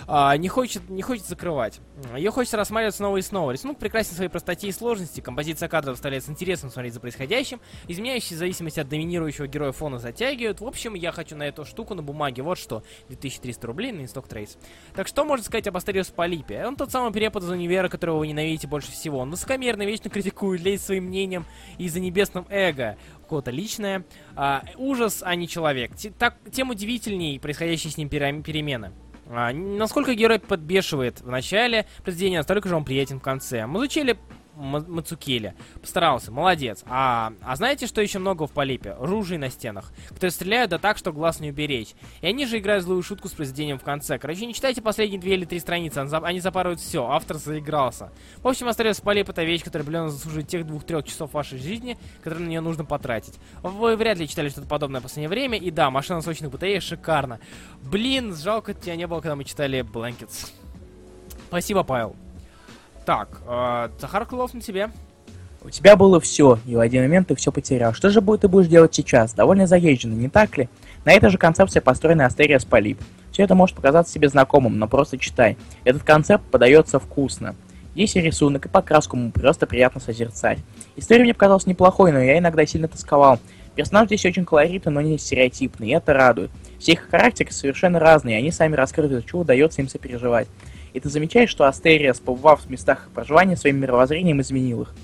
а, 0.08 0.36
не, 0.36 0.48
хочет, 0.48 0.90
не 0.90 1.02
хочет 1.02 1.26
закрывать. 1.26 1.80
Ее 2.16 2.32
хочется 2.32 2.56
рассматривать 2.56 2.96
снова 2.96 3.16
и 3.18 3.22
снова. 3.22 3.52
Рисунок 3.52 3.78
прекрасен 3.78 3.99
своей 4.08 4.30
простоте 4.30 4.68
и 4.68 4.72
сложности, 4.72 5.20
композиция 5.20 5.68
кадров 5.68 5.96
становится 5.96 6.30
интересным 6.30 6.70
смотреть 6.70 6.94
за 6.94 7.00
происходящим, 7.00 7.60
изменяющие 7.88 8.36
в 8.36 8.38
зависимости 8.38 8.80
от 8.80 8.88
доминирующего 8.88 9.46
героя 9.46 9.72
фона 9.72 9.98
затягивают. 9.98 10.60
В 10.60 10.66
общем, 10.66 10.94
я 10.94 11.12
хочу 11.12 11.36
на 11.36 11.44
эту 11.44 11.64
штуку 11.64 11.94
на 11.94 12.02
бумаге. 12.02 12.42
Вот 12.42 12.58
что, 12.58 12.82
2300 13.08 13.66
рублей 13.66 13.92
на 13.92 14.00
инсток 14.00 14.28
трейс. 14.28 14.58
Так 14.94 15.06
что 15.06 15.24
можно 15.24 15.44
сказать 15.44 15.66
об 15.66 15.76
Астериус 15.76 16.08
Полипе? 16.08 16.64
Он 16.64 16.76
тот 16.76 16.90
самый 16.90 17.12
препод 17.12 17.42
из 17.42 17.50
универа, 17.50 17.88
которого 17.88 18.18
вы 18.18 18.28
ненавидите 18.28 18.66
больше 18.66 18.90
всего. 18.92 19.18
Он 19.18 19.30
высокомерно, 19.30 19.82
вечно 19.82 20.10
критикует, 20.10 20.62
лезет 20.62 20.86
своим 20.86 21.04
мнением 21.04 21.46
из-за 21.78 22.00
небесным 22.00 22.46
эго 22.50 22.96
кого-то 23.28 23.50
личное. 23.50 24.04
А, 24.34 24.64
ужас, 24.76 25.22
а 25.24 25.34
не 25.36 25.48
человек. 25.48 25.94
Т 25.96 26.10
так, 26.10 26.36
тем 26.52 26.70
удивительней 26.70 27.38
происходящие 27.38 27.92
с 27.92 27.96
ним 27.96 28.08
перемены. 28.08 28.92
А, 29.32 29.52
насколько 29.52 30.14
герой 30.14 30.40
подбешивает 30.40 31.20
в 31.20 31.28
начале 31.28 31.86
произведения, 32.02 32.38
настолько 32.38 32.68
же 32.68 32.74
он 32.74 32.84
приятен 32.84 33.20
в 33.20 33.22
конце. 33.22 33.64
Музычели 33.64 34.18
Мацукели. 34.60 35.54
Постарался, 35.80 36.30
молодец. 36.30 36.84
А, 36.86 37.32
а 37.42 37.56
знаете, 37.56 37.86
что 37.86 38.00
еще 38.00 38.18
много 38.18 38.46
в 38.46 38.52
Полипе? 38.52 38.94
Ружей 38.98 39.38
на 39.38 39.50
стенах, 39.50 39.92
которые 40.08 40.30
стреляют 40.30 40.70
да 40.70 40.78
так, 40.78 40.98
что 40.98 41.12
глаз 41.12 41.40
не 41.40 41.50
уберечь. 41.50 41.94
И 42.20 42.26
они 42.26 42.46
же 42.46 42.58
играют 42.58 42.84
злую 42.84 43.02
шутку 43.02 43.28
с 43.28 43.32
произведением 43.32 43.78
в 43.78 43.82
конце. 43.82 44.18
Короче, 44.18 44.46
не 44.46 44.54
читайте 44.54 44.82
последние 44.82 45.20
две 45.20 45.34
или 45.34 45.44
три 45.44 45.58
страницы, 45.58 45.98
они 45.98 46.40
запарывают 46.40 46.80
все, 46.80 47.06
автор 47.06 47.36
заигрался. 47.38 48.12
В 48.42 48.48
общем, 48.48 48.68
остается 48.68 49.02
Полип 49.02 49.28
это 49.28 49.42
вещь, 49.42 49.64
которая 49.64 49.82
определенно 49.84 50.10
заслуживает 50.10 50.48
тех 50.48 50.66
двух-трех 50.66 51.04
часов 51.06 51.32
вашей 51.32 51.58
жизни, 51.58 51.96
которые 52.22 52.44
на 52.44 52.50
нее 52.50 52.60
нужно 52.60 52.84
потратить. 52.84 53.34
Вы 53.62 53.96
вряд 53.96 54.18
ли 54.18 54.28
читали 54.28 54.48
что-то 54.48 54.66
подобное 54.66 55.00
в 55.00 55.04
последнее 55.04 55.28
время, 55.28 55.58
и 55.58 55.70
да, 55.70 55.90
машина 55.90 56.20
сочных 56.20 56.50
батареек 56.50 56.82
шикарно. 56.82 57.40
Блин, 57.82 58.36
жалко 58.36 58.74
тебя 58.74 58.96
не 58.96 59.06
было, 59.06 59.20
когда 59.20 59.36
мы 59.36 59.44
читали 59.44 59.80
Blankets. 59.80 60.50
Спасибо, 61.48 61.82
Павел. 61.82 62.14
Так, 63.04 63.40
э, 63.46 63.88
Захар 63.98 64.26
Крылов 64.26 64.54
на 64.54 64.60
тебе. 64.60 64.90
У 65.62 65.68
тебя 65.68 65.94
было 65.94 66.20
все, 66.20 66.58
и 66.66 66.74
в 66.74 66.80
один 66.80 67.02
момент 67.02 67.28
ты 67.28 67.34
все 67.34 67.52
потерял. 67.52 67.92
Что 67.92 68.08
же 68.08 68.22
будет 68.22 68.40
ты 68.42 68.48
будешь 68.48 68.68
делать 68.68 68.94
сейчас? 68.94 69.34
Довольно 69.34 69.66
заезженно, 69.66 70.14
не 70.14 70.30
так 70.30 70.56
ли? 70.56 70.70
На 71.04 71.12
этой 71.12 71.28
же 71.28 71.36
концепции 71.36 71.80
построена 71.80 72.26
Астерия 72.26 72.58
Полип. 72.60 72.98
Все 73.30 73.42
это 73.42 73.54
может 73.54 73.76
показаться 73.76 74.12
себе 74.12 74.28
знакомым, 74.28 74.78
но 74.78 74.88
просто 74.88 75.18
читай. 75.18 75.58
Этот 75.84 76.02
концепт 76.02 76.44
подается 76.50 76.98
вкусно. 76.98 77.54
Здесь 77.94 78.16
и 78.16 78.20
рисунок, 78.20 78.66
и 78.66 78.68
покраску 78.68 79.16
ему 79.16 79.32
просто 79.32 79.66
приятно 79.66 80.00
созерцать. 80.00 80.58
История 80.96 81.24
мне 81.24 81.34
показалась 81.34 81.66
неплохой, 81.66 82.12
но 82.12 82.20
я 82.20 82.38
иногда 82.38 82.64
сильно 82.64 82.88
тосковал. 82.88 83.38
Персонаж 83.74 84.06
здесь 84.06 84.24
очень 84.24 84.44
колоритный, 84.44 84.92
но 84.92 85.00
не 85.00 85.18
стереотипный, 85.18 85.88
и 85.88 85.92
это 85.92 86.14
радует. 86.14 86.50
Все 86.78 86.92
их 86.92 87.08
характеры 87.10 87.52
совершенно 87.52 87.98
разные, 87.98 88.36
и 88.36 88.38
они 88.38 88.50
сами 88.50 88.74
раскрыты, 88.74 89.22
чего 89.28 89.42
удается 89.42 89.82
им 89.82 89.88
сопереживать 89.88 90.48
и 90.92 91.00
ты 91.00 91.08
замечаешь, 91.08 91.50
что 91.50 91.66
Астериас, 91.66 92.20
побывав 92.20 92.62
в 92.62 92.70
местах 92.70 93.08
проживания, 93.14 93.56
своим 93.56 93.78
мировоззрением 93.78 94.40
изменил 94.40 94.82
их. 94.82 94.94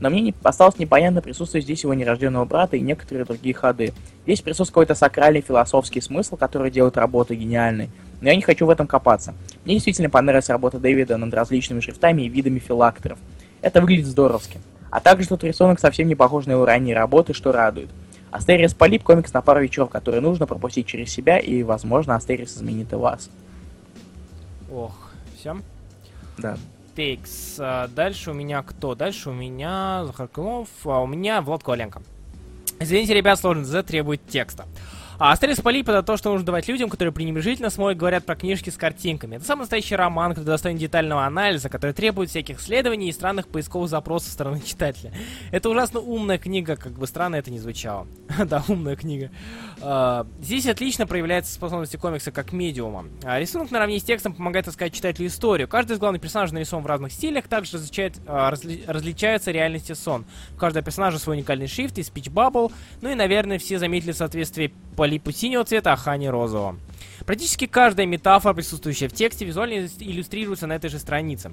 Но 0.00 0.08
мне 0.08 0.22
не, 0.22 0.34
осталось 0.42 0.78
непонятно 0.78 1.20
присутствие 1.20 1.62
здесь 1.62 1.82
его 1.82 1.92
нерожденного 1.92 2.46
брата 2.46 2.76
и 2.76 2.80
некоторые 2.80 3.26
другие 3.26 3.54
ходы. 3.54 3.92
Здесь 4.24 4.40
присутствует 4.40 4.88
какой-то 4.88 4.94
сакральный 4.94 5.42
философский 5.42 6.00
смысл, 6.00 6.36
который 6.36 6.70
делает 6.70 6.96
работу 6.96 7.34
гениальной. 7.34 7.90
Но 8.22 8.30
я 8.30 8.36
не 8.36 8.42
хочу 8.42 8.64
в 8.64 8.70
этом 8.70 8.86
копаться. 8.86 9.34
Мне 9.64 9.74
действительно 9.74 10.08
понравилась 10.08 10.48
работа 10.48 10.78
Дэвида 10.78 11.18
над 11.18 11.34
различными 11.34 11.80
шрифтами 11.80 12.22
и 12.22 12.28
видами 12.28 12.58
филактеров. 12.58 13.18
Это 13.60 13.82
выглядит 13.82 14.06
здоровски. 14.06 14.58
А 14.90 15.00
также 15.00 15.28
тут 15.28 15.44
рисунок 15.44 15.78
совсем 15.78 16.08
не 16.08 16.14
похож 16.14 16.46
на 16.46 16.52
его 16.52 16.64
ранние 16.64 16.96
работы, 16.96 17.34
что 17.34 17.52
радует. 17.52 17.90
Астериас 18.30 18.74
Полип 18.74 19.02
комикс 19.02 19.32
на 19.32 19.42
пару 19.42 19.60
вечеров, 19.60 19.90
который 19.90 20.20
нужно 20.20 20.46
пропустить 20.46 20.86
через 20.86 21.10
себя, 21.10 21.38
и, 21.38 21.62
возможно, 21.62 22.14
Астериас 22.14 22.56
изменит 22.56 22.92
и 22.92 22.96
вас. 22.96 23.30
Ох, 24.72 25.09
всем. 25.40 25.62
Да. 26.38 26.56
Тейкс. 26.94 27.56
А, 27.58 27.88
дальше 27.88 28.30
у 28.30 28.34
меня 28.34 28.62
кто? 28.62 28.94
Дальше 28.94 29.30
у 29.30 29.32
меня 29.32 30.04
Захар 30.06 30.28
Крылов, 30.28 30.68
а 30.84 31.00
у 31.00 31.06
меня 31.06 31.40
Влад 31.40 31.62
Коваленко. 31.62 32.02
Извините, 32.78 33.14
ребят, 33.14 33.38
сложность 33.38 33.70
Z 33.70 33.82
требует 33.82 34.26
текста. 34.26 34.66
А 35.20 35.32
Астерис 35.32 35.60
Полип 35.60 35.86
это 35.86 36.02
то, 36.02 36.16
что 36.16 36.30
нужно 36.30 36.46
давать 36.46 36.66
людям, 36.66 36.88
которые 36.88 37.12
пренебрежительно 37.12 37.68
смотрят, 37.68 37.98
говорят 37.98 38.24
про 38.24 38.36
книжки 38.36 38.70
с 38.70 38.78
картинками. 38.78 39.36
Это 39.36 39.44
самый 39.44 39.60
настоящий 39.60 39.94
роман, 39.94 40.30
который 40.30 40.46
достоин 40.46 40.78
детального 40.78 41.26
анализа, 41.26 41.68
который 41.68 41.92
требует 41.92 42.30
всяких 42.30 42.58
исследований 42.58 43.10
и 43.10 43.12
странных 43.12 43.46
поисковых 43.48 43.90
запросов 43.90 44.28
со 44.28 44.32
стороны 44.32 44.62
читателя. 44.64 45.12
Это 45.50 45.68
ужасно 45.68 46.00
умная 46.00 46.38
книга, 46.38 46.74
как 46.74 46.92
бы 46.92 47.06
странно 47.06 47.36
это 47.36 47.50
ни 47.50 47.58
звучало. 47.58 48.06
да, 48.46 48.64
умная 48.66 48.96
книга. 48.96 49.30
А, 49.82 50.26
здесь 50.40 50.66
отлично 50.66 51.06
проявляется 51.06 51.52
способности 51.52 51.98
комикса 51.98 52.32
как 52.32 52.54
медиума. 52.54 53.04
А, 53.22 53.38
рисунок 53.38 53.70
наравне 53.70 53.98
с 53.98 54.02
текстом 54.02 54.32
помогает 54.32 54.68
рассказать 54.68 54.94
читателю 54.94 55.26
историю. 55.26 55.68
Каждый 55.68 55.96
из 55.96 55.98
главных 55.98 56.22
персонажей 56.22 56.54
нарисован 56.54 56.82
в 56.82 56.86
разных 56.86 57.12
стилях, 57.12 57.46
также 57.46 57.76
различает, 57.76 58.18
а, 58.26 58.50
разли, 58.50 58.84
различается 58.86 59.50
реальность 59.50 59.90
и 59.90 59.94
сон. 59.94 60.24
У 60.56 60.58
каждого 60.58 60.82
персонажа 60.82 61.18
свой 61.18 61.36
уникальный 61.36 61.66
шрифт 61.66 61.98
и 61.98 62.02
спич 62.02 62.30
бабл. 62.30 62.72
Ну 63.02 63.10
и, 63.10 63.14
наверное, 63.14 63.58
все 63.58 63.78
заметили 63.78 64.12
соответствие 64.12 64.72
полипу 65.10 65.32
синего 65.32 65.64
цвета, 65.64 65.92
а 65.92 65.96
Хани 65.96 66.28
розового. 66.28 66.76
Практически 67.26 67.66
каждая 67.66 68.06
метафора, 68.06 68.54
присутствующая 68.54 69.08
в 69.08 69.12
тексте, 69.12 69.44
визуально 69.44 69.88
иллюстрируется 69.98 70.68
на 70.68 70.74
этой 70.74 70.88
же 70.88 71.00
странице. 71.00 71.50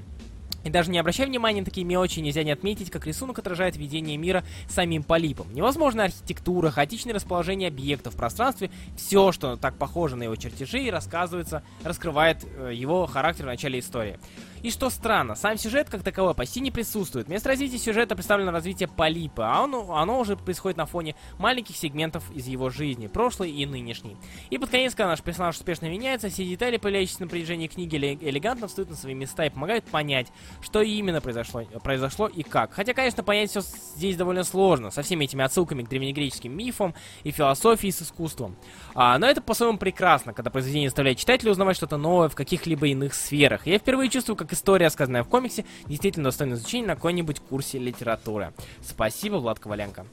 И 0.63 0.69
даже 0.69 0.91
не 0.91 0.99
обращая 0.99 1.25
внимания 1.25 1.61
на 1.61 1.65
такие 1.65 1.85
мелочи, 1.85 2.19
нельзя 2.19 2.43
не 2.43 2.51
отметить, 2.51 2.91
как 2.91 3.07
рисунок 3.07 3.39
отражает 3.39 3.75
видение 3.75 4.15
мира 4.17 4.43
самим 4.69 5.01
полипом. 5.01 5.47
Невозможно 5.53 6.03
архитектура, 6.03 6.69
хаотичное 6.69 7.15
расположение 7.15 7.69
объектов 7.69 8.13
в 8.13 8.17
пространстве, 8.17 8.69
все, 8.95 9.31
что 9.31 9.55
так 9.55 9.75
похоже 9.75 10.17
на 10.17 10.23
его 10.23 10.35
чертежи, 10.35 10.89
рассказывается, 10.91 11.63
раскрывает 11.83 12.43
э, 12.43 12.73
его 12.75 13.07
характер 13.07 13.45
в 13.45 13.47
начале 13.47 13.79
истории. 13.79 14.19
И 14.63 14.71
что 14.71 14.89
странно, 14.89 15.35
сам 15.35 15.57
сюжет 15.57 15.89
как 15.89 16.03
таковой 16.03 16.33
почти 16.33 16.59
не 16.59 16.71
присутствует. 16.71 17.27
Вместо 17.27 17.49
развития 17.49 17.77
сюжета 17.77 18.15
представлено 18.15 18.51
развитие 18.51 18.87
полипа, 18.87 19.47
а 19.47 19.63
оно, 19.63 19.95
оно 19.95 20.19
уже 20.19 20.35
происходит 20.35 20.77
на 20.77 20.85
фоне 20.85 21.15
маленьких 21.37 21.75
сегментов 21.75 22.23
из 22.33 22.47
его 22.47 22.69
жизни, 22.69 23.07
прошлой 23.07 23.51
и 23.51 23.65
нынешней. 23.65 24.17
И 24.49 24.57
под 24.57 24.69
конец, 24.69 24.93
когда 24.93 25.09
наш 25.09 25.21
персонаж 25.21 25.55
успешно 25.55 25.87
меняется, 25.87 26.29
все 26.29 26.45
детали, 26.45 26.77
появляющиеся 26.77 27.21
на 27.21 27.27
протяжении 27.27 27.67
книги, 27.67 27.97
элегантно 27.97 28.67
встают 28.67 28.89
на 28.89 28.95
свои 28.95 29.13
места 29.13 29.45
и 29.45 29.49
помогают 29.49 29.85
понять, 29.85 30.27
что 30.61 30.81
именно 30.81 31.21
произошло, 31.21 31.63
произошло 31.83 32.27
и 32.27 32.43
как. 32.43 32.73
Хотя, 32.73 32.93
конечно, 32.93 33.23
понять 33.23 33.49
все 33.49 33.61
здесь 33.61 34.15
довольно 34.15 34.43
сложно, 34.43 34.91
со 34.91 35.01
всеми 35.01 35.25
этими 35.25 35.43
отсылками 35.43 35.83
к 35.83 35.89
древнегреческим 35.89 36.55
мифам 36.55 36.93
и 37.23 37.31
философии 37.31 37.89
с 37.89 38.01
искусством. 38.01 38.55
А, 38.93 39.17
но 39.17 39.27
это 39.27 39.41
по-своему 39.41 39.77
прекрасно, 39.77 40.33
когда 40.33 40.49
произведение 40.49 40.89
заставляет 40.89 41.17
читателя 41.17 41.51
узнавать 41.51 41.77
что-то 41.77 41.97
новое 41.97 42.29
в 42.29 42.35
каких-либо 42.35 42.87
иных 42.87 43.13
сферах. 43.13 43.67
Я 43.67 43.79
впервые 43.79 44.09
чувствую, 44.09 44.35
как 44.35 44.46
история, 44.53 44.89
сказанная 44.89 45.23
в 45.23 45.27
комиксе, 45.27 45.65
действительно 45.87 46.25
достойна 46.25 46.53
изучения 46.53 46.87
на 46.87 46.95
какой-нибудь 46.95 47.39
курсе 47.39 47.77
литературы. 47.77 48.51
Спасибо, 48.81 49.35
Влад 49.35 49.59
Коваленко. 49.59 50.05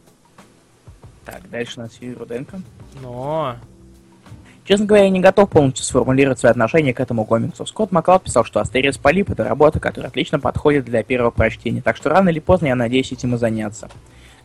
Так, 1.24 1.48
дальше 1.50 1.74
у 1.78 1.82
нас 1.82 1.96
Юрий 2.00 2.16
Руденко. 2.16 2.60
Но... 3.02 3.56
Честно 4.64 4.86
говоря, 4.86 5.04
я 5.04 5.10
не 5.10 5.20
готов 5.20 5.50
полностью 5.50 5.84
сформулировать 5.84 6.38
свое 6.38 6.50
отношение 6.50 6.94
к 6.94 7.00
этому 7.00 7.26
комиксу. 7.26 7.66
Скотт 7.66 7.92
Маклауд 7.92 8.22
писал, 8.22 8.44
что 8.44 8.60
Астериус 8.60 8.96
Полип— 8.96 9.28
это 9.30 9.44
работа, 9.44 9.78
которая 9.78 10.08
отлично 10.08 10.40
подходит 10.40 10.86
для 10.86 11.02
первого 11.02 11.30
прочтения, 11.30 11.82
так 11.82 11.96
что 11.96 12.08
рано 12.08 12.30
или 12.30 12.40
поздно 12.40 12.68
я 12.68 12.74
надеюсь 12.74 13.12
этим 13.12 13.34
и 13.34 13.38
заняться. 13.38 13.90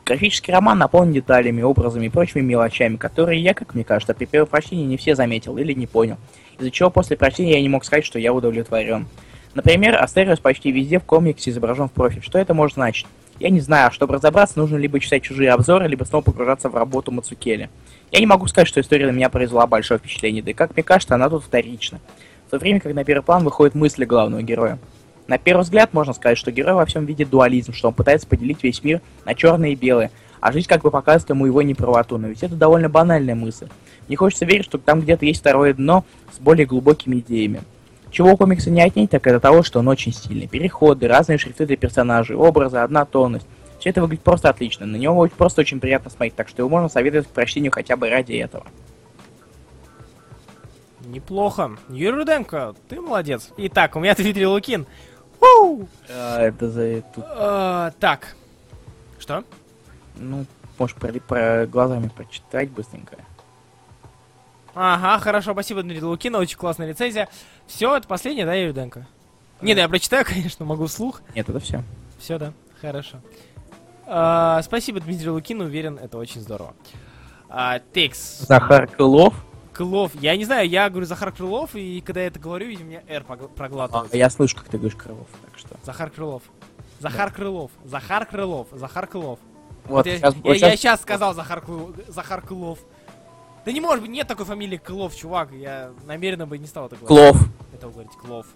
Графический 0.06 0.52
роман 0.54 0.78
наполнен 0.78 1.14
деталями, 1.14 1.62
образами 1.62 2.08
и 2.08 2.10
прочими 2.10 2.42
мелочами, 2.42 2.98
которые 2.98 3.42
я, 3.42 3.54
как 3.54 3.76
мне 3.76 3.86
кажется, 3.86 4.14
при 4.14 4.26
первом 4.26 4.50
прочтении 4.50 4.86
не 4.86 4.98
все 4.98 5.16
заметил 5.16 5.58
или 5.58 5.72
не 5.72 5.88
понял, 5.88 6.18
из-за 6.58 6.72
чего 6.72 6.90
после 6.90 7.16
прочтения 7.16 7.54
я 7.54 7.62
не 7.62 7.70
мог 7.70 7.86
сказать, 7.86 8.06
что 8.06 8.20
я 8.20 8.34
удовлетворен. 8.34 9.08
Например, 9.54 10.02
Астериус 10.02 10.40
почти 10.40 10.72
везде 10.72 11.00
в 11.00 11.04
комиксе 11.04 11.50
изображен 11.50 11.90
в 11.90 11.92
профиль. 11.92 12.22
Что 12.22 12.38
это 12.38 12.54
может 12.54 12.76
значить? 12.76 13.08
Я 13.40 13.50
не 13.50 13.62
знаю, 13.62 13.92
чтобы 13.92 14.16
разобраться, 14.16 14.60
нужно 14.60 14.76
либо 14.76 15.00
читать 15.00 15.24
чужие 15.24 15.52
обзоры, 15.52 15.88
либо 15.88 16.04
снова 16.04 16.24
погружаться 16.24 16.70
в 16.70 16.76
работу 16.76 17.12
Мацукели. 17.12 17.70
Я 18.12 18.20
не 18.20 18.26
могу 18.26 18.48
сказать, 18.48 18.68
что 18.68 18.82
история 18.82 19.08
на 19.08 19.12
меня 19.12 19.30
произвела 19.30 19.66
большое 19.66 19.98
впечатление, 20.00 20.44
да 20.44 20.52
и 20.52 20.54
как 20.54 20.76
мне 20.76 20.84
кажется, 20.84 21.16
она 21.16 21.30
тут 21.30 21.44
вторична. 21.44 22.00
В 22.48 22.52
то 22.52 22.58
время 22.58 22.80
как 22.80 22.94
на 22.94 23.06
первый 23.06 23.24
план 23.24 23.44
выходят 23.44 23.76
мысли 23.76 24.04
главного 24.04 24.42
героя. 24.42 24.78
На 25.28 25.38
первый 25.38 25.62
взгляд 25.62 25.94
можно 25.94 26.14
сказать, 26.14 26.38
что 26.38 26.52
герой 26.52 26.74
во 26.74 26.86
всем 26.86 27.06
видит 27.06 27.30
дуализм, 27.30 27.72
что 27.72 27.88
он 27.90 27.94
пытается 27.94 28.28
поделить 28.28 28.64
весь 28.64 28.84
мир 28.84 29.02
на 29.26 29.36
черное 29.36 29.70
и 29.70 29.76
белое, 29.76 30.12
а 30.42 30.52
жизнь 30.52 30.68
как 30.68 30.82
бы 30.82 30.92
показывает 30.92 31.30
ему 31.30 31.46
его 31.46 31.62
неправоту, 31.62 32.18
но 32.18 32.28
ведь 32.28 32.44
это 32.44 32.56
довольно 32.56 32.90
банальная 32.90 33.36
мысль. 33.36 33.68
Мне 34.08 34.18
хочется 34.18 34.46
верить, 34.46 34.66
что 34.66 34.80
там 34.80 35.02
где-то 35.02 35.26
есть 35.26 35.40
второе 35.40 35.74
дно 35.74 36.04
с 36.36 36.40
более 36.40 36.66
глубокими 36.66 37.18
идеями. 37.20 37.62
Чего 38.12 38.34
у 38.34 38.38
комикса 38.38 38.72
не 38.72 38.82
отнять, 38.82 39.12
так 39.12 39.26
это 39.28 39.40
того, 39.40 39.64
что 39.64 39.80
он 39.80 39.88
очень 39.88 40.14
стильный. 40.14 40.48
Переходы, 40.48 41.08
разные 41.08 41.38
шрифты 41.38 41.66
для 41.66 41.78
персонажей, 41.78 42.36
образы, 42.36 42.78
однотонность. 42.78 43.48
Все 43.80 43.92
это 43.92 44.02
выглядит 44.02 44.24
просто 44.24 44.50
отлично. 44.50 44.86
На 44.86 44.98
него 44.98 45.28
просто 45.38 45.62
очень 45.62 45.80
приятно 45.80 46.10
смотреть, 46.10 46.36
так 46.36 46.50
что 46.50 46.62
его 46.62 46.70
можно 46.70 46.90
советовать 46.90 47.28
к 47.28 47.32
прочтению 47.32 47.72
хотя 47.72 47.96
бы 47.96 48.10
ради 48.10 48.34
этого. 48.34 48.66
Неплохо. 51.06 51.72
Юрий 51.90 52.18
Руденко, 52.18 52.76
ты 52.88 53.00
молодец. 53.00 53.50
Итак, 53.58 53.96
у 53.96 54.00
меня 54.00 54.14
Дмитрий 54.16 54.46
Лукин. 54.46 54.86
Уу! 55.40 55.88
А, 56.10 56.42
это 56.42 56.70
за 56.70 56.82
эту... 56.82 57.24
А, 57.26 57.92
так. 58.00 58.36
Что? 59.18 59.44
Ну, 60.18 60.46
можешь 60.78 60.96
про, 60.96 61.12
про 61.14 61.66
глазами 61.66 62.10
прочитать 62.16 62.70
быстренько. 62.70 63.18
Ага, 64.82 65.20
хорошо, 65.20 65.52
спасибо, 65.52 65.82
Дмитрий 65.84 66.06
Лукин, 66.06 66.36
очень 66.36 66.58
классная 66.58 66.88
рецензия. 66.88 67.28
Все, 67.68 67.98
это 67.98 68.08
последнее, 68.08 68.46
да, 68.46 68.54
Юрий 68.54 68.70
Руденко? 68.70 69.06
Не, 69.62 69.76
да, 69.76 69.82
я 69.82 69.90
прочитаю, 69.90 70.24
конечно, 70.28 70.64
могу 70.66 70.86
вслух. 70.86 71.22
Нет, 71.36 71.50
это 71.50 71.60
все. 71.60 71.84
Все, 72.18 72.40
да, 72.40 72.54
хорошо. 72.80 73.18
А, 74.06 74.62
спасибо, 74.64 75.02
Дмитрий 75.02 75.30
Лукин, 75.32 75.60
уверен, 75.60 76.00
это 76.02 76.18
очень 76.18 76.40
здорово. 76.40 76.74
А, 77.50 77.80
текс. 77.94 78.40
Захар 78.40 78.88
Крылов. 78.88 79.34
Крылов. 79.74 80.14
Я 80.16 80.38
не 80.38 80.46
знаю, 80.46 80.70
я 80.70 80.90
говорю 80.90 81.06
Захар 81.06 81.34
Крылов, 81.34 81.76
и 81.76 82.00
когда 82.00 82.22
я 82.22 82.28
это 82.28 82.40
говорю, 82.40 82.68
видимо, 82.68 82.88
меня 82.88 83.02
R 83.10 83.26
А, 83.28 83.36
проглатывает. 83.36 84.14
я 84.16 84.30
слышу, 84.30 84.56
как 84.56 84.70
ты 84.70 84.78
говоришь 84.78 84.98
Крылов, 84.98 85.28
так 85.44 85.60
что... 85.60 85.76
Захар 85.84 86.10
Крылов. 86.10 86.44
Захар 87.00 87.32
Крылов. 87.34 87.72
Захар 87.84 88.26
Крылов. 88.26 88.68
Захар 88.72 89.08
Крылов. 89.08 89.40
Вот, 89.84 90.06
я, 90.06 90.20
щас- 90.20 90.36
я, 90.36 90.42
вот 90.42 90.54
я 90.54 90.60
щас- 90.70 90.80
сейчас 90.80 91.02
сказал 91.02 91.34
Захар, 91.34 91.60
Крылов, 91.60 91.92
Захар 92.08 92.42
Крылов. 92.42 92.80
Да 93.70 93.74
не 93.74 93.82
может 93.82 94.02
быть, 94.02 94.10
нет 94.10 94.28
такой 94.28 94.48
фамилии 94.48 94.78
Крылов, 94.78 95.16
чувак. 95.16 95.52
Я 95.52 95.92
намеренно 96.08 96.48
бы 96.48 96.58
не 96.58 96.66
стал 96.66 96.88
это 96.88 96.96
говорить. 96.96 97.08
Клов. 97.08 97.50
Это 97.72 97.88
говорить, 97.88 98.12
Клов. 98.14 98.48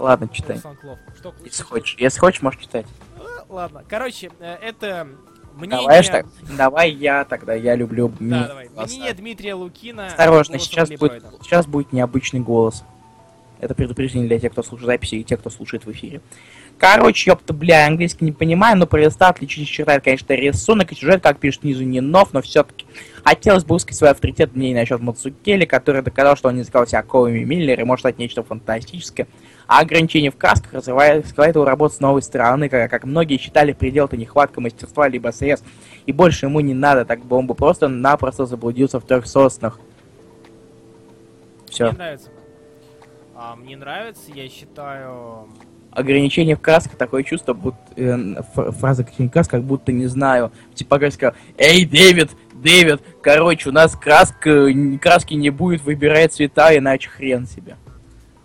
Ладно, 0.00 0.28
читай. 0.32 0.56
Руслан 0.56 0.74
Клов. 0.74 0.98
Что, 1.16 1.32
Если 1.44 1.62
хочешь. 1.62 1.96
Если 1.96 2.18
хочешь, 2.18 2.42
можешь 2.42 2.60
читать. 2.62 2.84
А, 3.20 3.44
Ладно, 3.48 3.84
короче, 3.88 4.32
э, 4.40 4.54
это 4.60 5.06
мнение... 5.54 5.86
Давай, 5.86 6.02
так, 6.02 6.26
давай 6.56 6.90
я 6.90 7.24
тогда, 7.24 7.54
я 7.54 7.76
люблю... 7.76 8.12
Да, 8.18 8.48
давай. 8.48 8.68
Мнение 8.68 9.14
Дмитрия 9.14 9.54
Лукина. 9.54 10.08
Осторожно, 10.08 10.58
сейчас 10.58 10.88
будет, 10.88 11.24
сейчас 11.42 11.68
будет 11.68 11.92
необычный 11.92 12.40
голос. 12.40 12.82
Это 13.60 13.76
предупреждение 13.76 14.26
для 14.26 14.40
тех, 14.40 14.50
кто 14.50 14.64
слушает 14.64 14.88
записи 14.88 15.14
и 15.14 15.22
тех, 15.22 15.38
кто 15.38 15.50
слушает 15.50 15.86
в 15.86 15.92
эфире. 15.92 16.20
Короче, 16.78 17.30
ёпта, 17.30 17.52
бля, 17.52 17.88
английский 17.88 18.24
не 18.24 18.30
понимаю, 18.30 18.78
но 18.78 18.88
листа 18.96 19.28
отличительная 19.28 19.66
черта, 19.66 19.94
это, 19.94 20.04
конечно, 20.04 20.32
рисунок 20.32 20.92
и 20.92 20.94
сюжет, 20.94 21.20
как 21.20 21.38
пишет 21.38 21.62
снизу, 21.62 21.82
не 21.82 22.00
нов, 22.00 22.32
но 22.32 22.40
все-таки 22.40 22.86
хотелось 23.24 23.64
бы 23.64 23.74
высказать 23.74 23.98
свой 23.98 24.10
авторитет 24.10 24.54
мнение 24.54 24.80
насчет 24.80 25.00
Мацукели, 25.00 25.64
который 25.64 26.02
доказал, 26.02 26.36
что 26.36 26.48
он 26.48 26.54
не 26.54 26.62
искал 26.62 26.86
себя 26.86 27.02
Коуми 27.02 27.42
Миллер 27.42 27.80
и 27.80 27.84
может 27.84 28.02
стать 28.02 28.18
нечто 28.18 28.44
фантастическое. 28.44 29.26
А 29.66 29.80
ограничение 29.80 30.30
в 30.30 30.36
красках 30.36 30.72
развивает, 30.72 31.26
скрывает 31.26 31.56
его 31.56 31.64
работу 31.64 31.96
с 31.96 32.00
новой 32.00 32.22
стороны, 32.22 32.68
как, 32.68 32.88
как 32.88 33.04
многие 33.04 33.38
считали, 33.38 33.72
предел-то 33.72 34.16
нехватка 34.16 34.60
мастерства 34.60 35.08
либо 35.08 35.32
средств, 35.32 35.66
и 36.06 36.12
больше 36.12 36.46
ему 36.46 36.60
не 36.60 36.74
надо, 36.74 37.04
так 37.04 37.24
бы 37.24 37.36
он 37.36 37.48
бы 37.48 37.56
просто-напросто 37.56 38.46
заблудился 38.46 39.00
в 39.00 39.04
трех 39.04 39.26
соснах. 39.26 39.80
Все. 41.68 41.86
Мне 41.86 41.98
нравится. 41.98 42.28
А, 43.34 43.56
мне 43.56 43.76
нравится, 43.76 44.32
я 44.32 44.48
считаю... 44.48 45.48
ограничение 45.90 46.56
в 46.56 46.60
красках, 46.60 46.96
такое 46.96 47.22
чувство, 47.22 47.54
будто 47.54 47.78
э, 47.96 48.42
фраза 48.72 49.02
ограничение 49.02 49.28
в 49.28 49.32
красках, 49.32 49.60
как 49.60 49.64
будто 49.64 49.92
не 49.92 50.06
знаю. 50.06 50.52
Как 50.88 51.12
сказал, 51.12 51.34
эй, 51.56 51.84
Дэвид, 51.84 52.30
Дэвид, 52.54 53.02
короче, 53.22 53.68
у 53.68 53.72
нас 53.72 53.96
краска, 53.96 54.50
н- 54.50 54.98
краски 54.98 55.34
не 55.34 55.50
будет, 55.50 55.82
выбирай 55.82 56.28
цвета, 56.28 56.76
иначе 56.76 57.08
хрен 57.08 57.46
себе. 57.46 57.76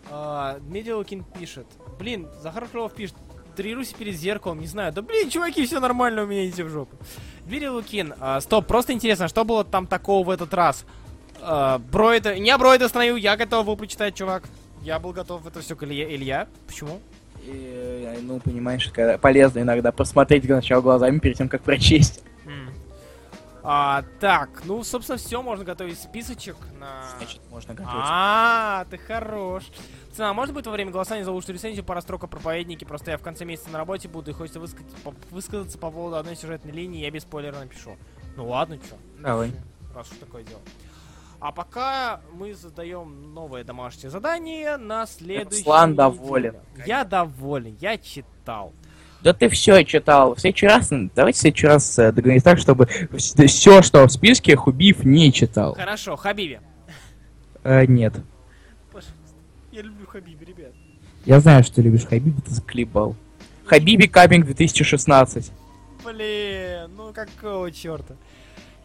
А, 0.09 0.57
Дмитрий 0.61 0.93
Лукин 0.93 1.23
пишет. 1.39 1.65
Блин, 1.99 2.27
Захар 2.41 2.67
Крылов 2.67 2.93
пишет. 2.93 3.15
Тренируйся 3.55 3.95
перед 3.95 4.15
зеркалом, 4.15 4.59
не 4.61 4.67
знаю. 4.67 4.91
Да 4.93 5.03
блин, 5.03 5.29
чуваки, 5.29 5.63
все 5.65 5.79
нормально, 5.79 6.23
у 6.23 6.25
меня 6.25 6.45
идите 6.47 6.63
в 6.63 6.69
жопу. 6.69 6.95
Дмитрий 7.45 7.69
Лукин, 7.69 8.13
а, 8.19 8.41
стоп, 8.41 8.65
просто 8.65 8.93
интересно, 8.93 9.27
что 9.27 9.45
было 9.45 9.63
там 9.63 9.85
такого 9.85 10.25
в 10.25 10.29
этот 10.31 10.53
раз? 10.55 10.85
А, 11.39 11.77
Бройда, 11.77 12.39
не 12.39 12.55
Бройда 12.57 12.85
остановил, 12.85 13.15
я 13.15 13.37
готов 13.37 13.65
был 13.67 13.75
прочитать, 13.77 14.15
чувак. 14.15 14.43
Я 14.81 14.97
был 14.99 15.11
готов 15.13 15.45
это 15.47 15.61
все 15.61 15.75
к 15.75 15.83
Илье. 15.83 16.15
Илья, 16.15 16.47
почему? 16.67 16.99
И, 17.45 18.13
э, 18.15 18.19
ну, 18.21 18.39
понимаешь, 18.39 18.89
когда 18.93 19.17
полезно 19.17 19.59
иногда 19.59 19.91
посмотреть 19.91 20.45
сначала 20.45 20.81
глазами 20.81 21.19
перед 21.19 21.37
тем, 21.37 21.49
как 21.49 21.61
прочесть. 21.61 22.23
А, 23.65 24.03
так, 24.19 24.49
ну, 24.65 24.83
собственно, 24.83 25.17
все, 25.17 25.41
можно 25.41 25.63
готовить 25.63 25.97
списочек 25.97 26.57
на... 26.81 27.01
Значит, 27.17 27.39
можно 27.49 27.73
готовить. 27.73 27.95
А, 27.97 28.85
ты 28.89 28.97
хорош. 28.97 29.63
Цена, 30.11 30.33
может 30.33 30.53
быть, 30.53 30.65
во 30.65 30.73
время 30.73 30.91
голосования 30.91 31.23
за 31.23 31.31
лучшую 31.31 31.55
рецензию 31.55 31.85
пара 31.85 32.01
строк 32.01 32.25
о 32.25 32.27
проповеднике? 32.27 32.85
Просто 32.85 33.11
я 33.11 33.17
в 33.17 33.21
конце 33.21 33.45
месяца 33.45 33.69
на 33.69 33.77
работе 33.77 34.09
буду 34.09 34.31
и 34.31 34.33
хочется 34.33 34.59
высказать, 34.59 34.91
по- 35.05 35.13
высказаться 35.31 35.77
по 35.77 35.91
поводу 35.91 36.17
одной 36.17 36.35
сюжетной 36.35 36.73
линии, 36.73 37.03
я 37.03 37.09
без 37.09 37.21
спойлера 37.21 37.57
напишу. 37.57 37.95
Ну 38.35 38.49
ладно, 38.49 38.77
чё. 38.79 38.97
Давай. 39.19 39.53
Раз 39.95 40.11
уж 40.11 40.17
такое 40.17 40.43
дело. 40.43 40.59
А 41.43 41.51
пока 41.51 42.21
мы 42.31 42.53
задаем 42.53 43.33
новое 43.33 43.65
домашнее 43.65 44.09
задание 44.09 44.77
на 44.77 45.05
следующий. 45.05 45.57
Руслан 45.57 45.93
доволен. 45.93 46.55
Я 46.85 47.03
доволен, 47.03 47.75
я 47.81 47.97
читал. 47.97 48.71
Да 49.21 49.33
ты 49.33 49.49
все 49.49 49.83
читал. 49.83 50.35
В 50.35 50.39
следующий 50.39 50.67
раз, 50.67 50.87
давайте 51.13 51.37
в 51.37 51.41
следующий 51.41 51.67
раз 51.67 51.99
э, 51.99 52.13
договоримся 52.13 52.45
так, 52.45 52.59
чтобы 52.59 52.87
все, 53.17 53.81
что 53.81 54.07
в 54.07 54.09
списке, 54.09 54.55
Хубиев 54.55 55.03
не 55.03 55.33
читал. 55.33 55.75
Хорошо, 55.75 56.15
Хабиби. 56.15 56.61
Э, 57.65 57.85
нет. 57.87 58.13
Пожалуйста. 58.93 59.35
Я 59.73 59.81
люблю 59.81 60.07
Хабиби, 60.07 60.45
ребят. 60.45 60.71
Я 61.25 61.41
знаю, 61.41 61.65
что 61.65 61.75
ты 61.75 61.81
любишь 61.81 62.05
Хабиби, 62.05 62.39
ты 62.39 62.51
заклебал. 62.51 63.17
Хабиби 63.65 64.05
Кабинг 64.05 64.45
2016. 64.45 65.51
Блин, 66.05 66.89
ну 66.95 67.11
какого 67.11 67.69
черта? 67.69 68.15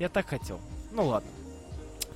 Я 0.00 0.08
так 0.08 0.26
хотел. 0.26 0.58
Ну 0.90 1.06
ладно. 1.06 1.30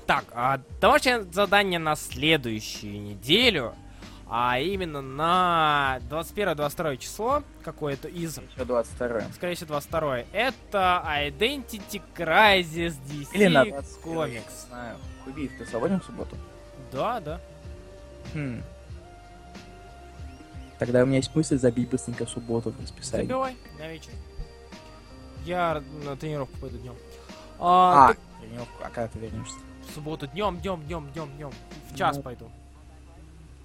Так, 0.05 0.25
а 0.33 0.59
домашнее 0.81 1.23
задание 1.31 1.79
на 1.79 1.95
следующую 1.95 3.01
неделю, 3.01 3.73
а 4.29 4.59
именно 4.59 5.01
на 5.01 5.99
21-22 6.09 6.97
число, 6.97 7.43
какое-то 7.63 8.07
из, 8.07 8.37
Еще 8.37 8.65
22 8.65 9.21
скорее 9.35 9.55
всего, 9.55 9.67
22 9.69 10.17
это 10.33 11.03
Identity 11.07 12.01
Crisis 12.15 12.95
DC 13.09 13.27
Или 13.33 13.47
на 13.47 13.63
21 13.65 13.73
я 14.19 14.27
не 14.27 14.35
Comics. 14.37 14.67
знаю. 14.67 14.97
Хубиев, 15.23 15.51
ты 15.57 15.65
свободен 15.65 16.01
в 16.01 16.05
субботу? 16.05 16.35
Да, 16.91 17.19
да. 17.21 17.39
Хм. 18.33 18.61
Тогда 20.79 21.03
у 21.03 21.05
меня 21.05 21.17
есть 21.17 21.33
мысль 21.33 21.57
забить 21.57 21.89
быстренько 21.89 22.25
субботу 22.25 22.71
в 22.71 22.81
расписание. 22.81 23.25
Забивай 23.27 23.55
на 23.79 23.87
вечер. 23.87 24.11
Я 25.45 25.81
на 26.03 26.17
тренировку 26.17 26.57
пойду 26.57 26.77
днем. 26.77 26.95
А, 27.59 28.05
А, 28.05 28.07
так 28.09 28.17
тренировку, 28.41 28.83
а 28.83 28.89
когда 28.89 29.07
ты 29.07 29.19
вернешься? 29.19 29.55
В 29.89 29.93
субботу 29.93 30.27
днем, 30.27 30.59
днем, 30.59 30.81
днем, 30.83 31.09
днем, 31.13 31.29
днем. 31.37 31.51
В 31.91 31.97
час 31.97 32.17
Ну. 32.17 32.23
пойду. 32.23 32.49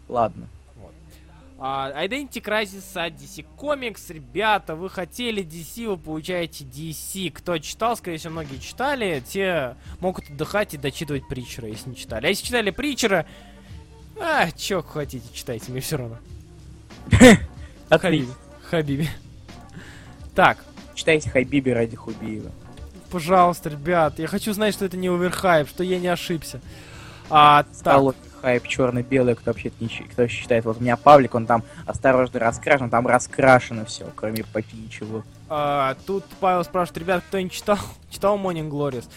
Ладно. 0.08 0.48
А, 1.60 1.90
Identity 2.06 2.40
Crisis 2.40 2.96
от 3.04 3.14
DC 3.14 3.44
Comics. 3.56 4.12
Ребята, 4.12 4.76
вы 4.76 4.88
хотели 4.88 5.42
DC, 5.42 5.88
вы 5.88 5.96
получаете 5.96 6.64
DC. 6.64 7.30
Кто 7.32 7.58
читал, 7.58 7.96
скорее 7.96 8.18
всего, 8.18 8.34
многие 8.34 8.58
читали. 8.58 9.20
Те 9.26 9.74
могут 9.98 10.30
отдыхать 10.30 10.74
и 10.74 10.76
дочитывать 10.76 11.26
Притчера, 11.26 11.66
если 11.66 11.90
не 11.90 11.96
читали. 11.96 12.26
А 12.26 12.28
если 12.28 12.46
читали 12.46 12.70
Притчера, 12.70 13.26
а, 14.20 14.52
чё 14.52 14.82
хотите, 14.82 15.26
читайте, 15.34 15.72
мне 15.72 15.80
все 15.80 15.96
равно. 15.96 16.18
Отлично. 17.88 18.34
Хабиби. 18.70 19.08
Так, 20.36 20.58
Читайте 20.94 21.30
Хабиби 21.30 21.70
ради 21.70 21.94
Хубиева. 21.94 22.50
Пожалуйста, 23.10 23.70
ребят, 23.70 24.18
я 24.18 24.26
хочу 24.26 24.52
знать, 24.52 24.74
что 24.74 24.84
это 24.84 24.96
не 24.96 25.08
оверхайп, 25.08 25.68
что 25.68 25.82
я 25.84 25.98
не 25.98 26.08
ошибся. 26.08 26.60
А, 27.30 27.62
так, 27.64 27.74
Стало 27.74 28.14
хайп 28.40 28.66
черно-белый, 28.66 29.34
кто 29.34 29.50
вообще 29.50 29.70
не 29.80 29.88
кто 29.88 30.26
считает. 30.28 30.64
Вот 30.64 30.78
у 30.78 30.80
меня 30.80 30.96
Павлик, 30.96 31.34
он 31.34 31.46
там 31.46 31.62
осторожно 31.86 32.40
раскрашен, 32.40 32.88
там 32.90 33.06
раскрашено 33.06 33.84
все, 33.84 34.10
кроме 34.14 34.44
почти 34.44 34.76
ничего. 34.76 35.24
А, 35.48 35.96
тут 36.06 36.24
Павел 36.40 36.64
спрашивает, 36.64 36.98
ребят, 36.98 37.24
кто 37.28 37.40
не 37.40 37.50
читал? 37.50 37.78
Читал 38.10 38.38
Morning 38.38 38.68
Glories? 38.70 39.08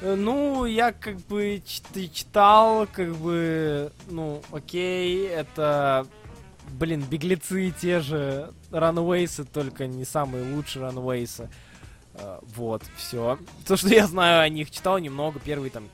Э, 0.00 0.14
Ну, 0.14 0.64
я 0.64 0.92
как 0.92 1.18
бы 1.26 1.62
чит- 1.64 2.12
читал, 2.12 2.86
как 2.90 3.14
бы, 3.14 3.92
ну, 4.08 4.42
окей, 4.52 5.26
это 5.28 6.06
блин, 6.78 7.02
беглецы 7.02 7.72
те 7.80 8.00
же, 8.00 8.50
ранвейсы, 8.70 9.44
только 9.44 9.86
не 9.86 10.04
самые 10.04 10.54
лучшие 10.54 10.84
ранвейсы. 10.84 11.50
Вот, 12.56 12.82
все. 12.96 13.38
То, 13.66 13.76
что 13.76 13.88
я 13.88 14.06
знаю 14.06 14.42
о 14.42 14.48
них, 14.48 14.70
читал 14.70 14.98
немного, 14.98 15.40
первые 15.40 15.70
там 15.70 15.88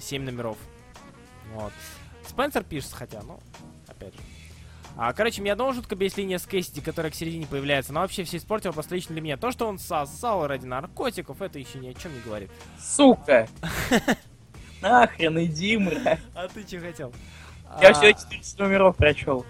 7 0.00 0.22
номеров. 0.22 0.58
Вот. 1.54 1.72
Спенсер 2.26 2.62
пишет, 2.62 2.92
хотя, 2.92 3.22
ну, 3.22 3.40
опять 3.88 4.14
же. 4.14 4.20
А, 4.96 5.12
короче, 5.14 5.40
меня 5.40 5.52
одного 5.52 5.72
жутко 5.72 5.96
бесит 5.96 6.18
линия 6.18 6.38
с 6.38 6.44
Кэссиди, 6.44 6.82
которая 6.82 7.10
к 7.10 7.14
середине 7.14 7.46
появляется. 7.46 7.92
Но 7.92 8.00
вообще 8.00 8.24
все 8.24 8.36
испортило 8.36 8.72
просто 8.72 8.94
лично 8.94 9.14
для 9.14 9.22
меня. 9.22 9.36
То, 9.36 9.50
что 9.50 9.66
он 9.66 9.78
сосал 9.78 10.46
ради 10.46 10.66
наркотиков, 10.66 11.40
это 11.40 11.58
еще 11.58 11.78
ни 11.78 11.88
о 11.88 11.94
чем 11.94 12.12
не 12.14 12.20
говорит. 12.20 12.50
Сука! 12.78 13.48
Нахрен 14.82 15.38
иди, 15.44 15.78
мразь. 15.78 16.18
А 16.34 16.48
ты 16.48 16.66
что 16.66 16.80
хотел? 16.80 17.12
Я 17.80 17.90
А, 17.90 17.92
все 17.94 18.12
14 18.12 18.58
номеров 18.58 18.96
прочел. 18.96 19.46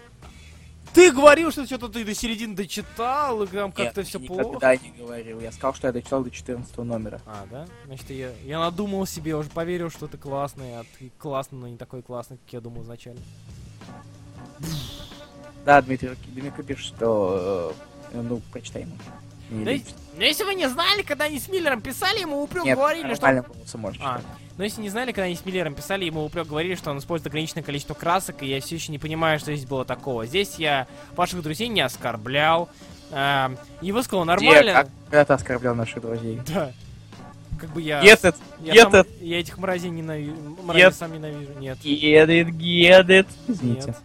Ты 0.94 1.10
говорил, 1.10 1.51
что 1.51 1.64
что-то 1.64 1.89
ты 1.89 2.05
до 2.05 2.14
середины 2.14 2.55
дочитал, 2.55 3.43
и 3.43 3.47
там 3.47 3.73
как-то 3.73 4.02
все 4.02 4.20
плохо. 4.20 4.43
никогда 4.44 4.77
не 4.77 4.90
говорил. 4.90 5.40
Я 5.40 5.51
сказал, 5.52 5.74
что 5.74 5.86
я 5.86 5.93
дочитал 5.93 6.23
до 6.23 6.31
14 6.31 6.77
номера. 6.78 7.20
А, 7.27 7.47
да? 7.51 7.66
Значит, 7.86 8.10
я, 8.10 8.31
я 8.44 8.59
надумал 8.59 9.06
себе, 9.06 9.35
уже 9.35 9.48
поверил, 9.48 9.89
что 9.90 10.06
ты 10.06 10.19
классный, 10.19 10.77
а 10.78 10.85
ты 10.98 11.10
классный, 11.19 11.59
но 11.59 11.69
не 11.69 11.77
такой 11.78 12.02
классный, 12.02 12.36
как 12.39 12.52
я 12.52 12.60
думал 12.60 12.82
изначально. 12.82 13.23
Да, 15.64 15.81
Дмитрий, 15.81 16.10
Дмитрий 16.27 16.64
пишет, 16.64 16.86
что... 16.97 17.74
э, 18.12 18.20
Ну, 18.20 18.43
прочитай 18.52 18.82
ему. 18.82 18.97
Да. 19.51 19.70
Но 20.16 20.24
если 20.24 20.44
вы 20.44 20.55
не 20.55 20.68
знали, 20.68 21.02
когда 21.02 21.24
они 21.24 21.39
с 21.39 21.48
Миллером 21.48 21.80
писали, 21.80 22.20
ему 22.20 22.43
упрек 22.43 22.64
Нет, 22.64 22.76
говорили, 22.76 23.14
что... 23.14 23.78
можешь 23.78 24.01
А, 24.02 24.20
но 24.59 24.64
если 24.64 24.82
не 24.82 24.90
знали, 24.90 25.12
когда 25.12 25.24
они 25.24 25.36
с 25.36 25.44
Миллером 25.44 25.74
писали, 25.74 26.05
ему 26.05 26.24
упрек 26.24 26.47
говорили, 26.47 26.74
что 26.74 26.90
он 26.90 26.98
использует 26.98 27.28
ограниченное 27.28 27.62
количество 27.62 27.94
красок, 27.94 28.43
и 28.43 28.47
я 28.47 28.60
все 28.60 28.74
еще 28.74 28.93
не 28.93 28.98
понимаю, 28.98 29.39
что 29.39 29.55
здесь 29.55 29.66
было 29.66 29.84
такого. 29.84 30.26
Здесь 30.26 30.56
я 30.56 30.86
ваших 31.16 31.43
друзей 31.43 31.68
не 31.68 31.80
оскорблял, 31.80 32.68
и 33.10 33.93
высказал 33.93 34.24
Где, 34.24 34.26
нормально. 34.26 34.72
как, 34.72 34.89
когда 35.06 35.24
ты 35.24 35.32
оскорблял 35.34 35.74
наших 35.74 36.02
друзей? 36.02 36.40
Да. 36.47 36.72
Как 37.59 37.70
бы 37.70 37.80
я... 37.80 38.02
Get 38.02 38.22
it, 38.22 38.36
я, 38.60 38.74
get 38.74 38.90
сам- 38.90 38.93
it. 38.93 39.24
я 39.24 39.39
этих 39.40 39.56
мразей 39.59 39.90
ненавижу. 39.90 40.34
Мразей 40.62 40.89
Get- 40.89 40.93
сам 40.93 41.12
ненавижу. 41.12 41.52
Нет. 41.59 41.78
get 41.84 42.26
it, 42.26 42.51
get 42.51 43.06
it. 43.06 43.28
Извините. 43.47 43.89
Нет. 43.89 43.97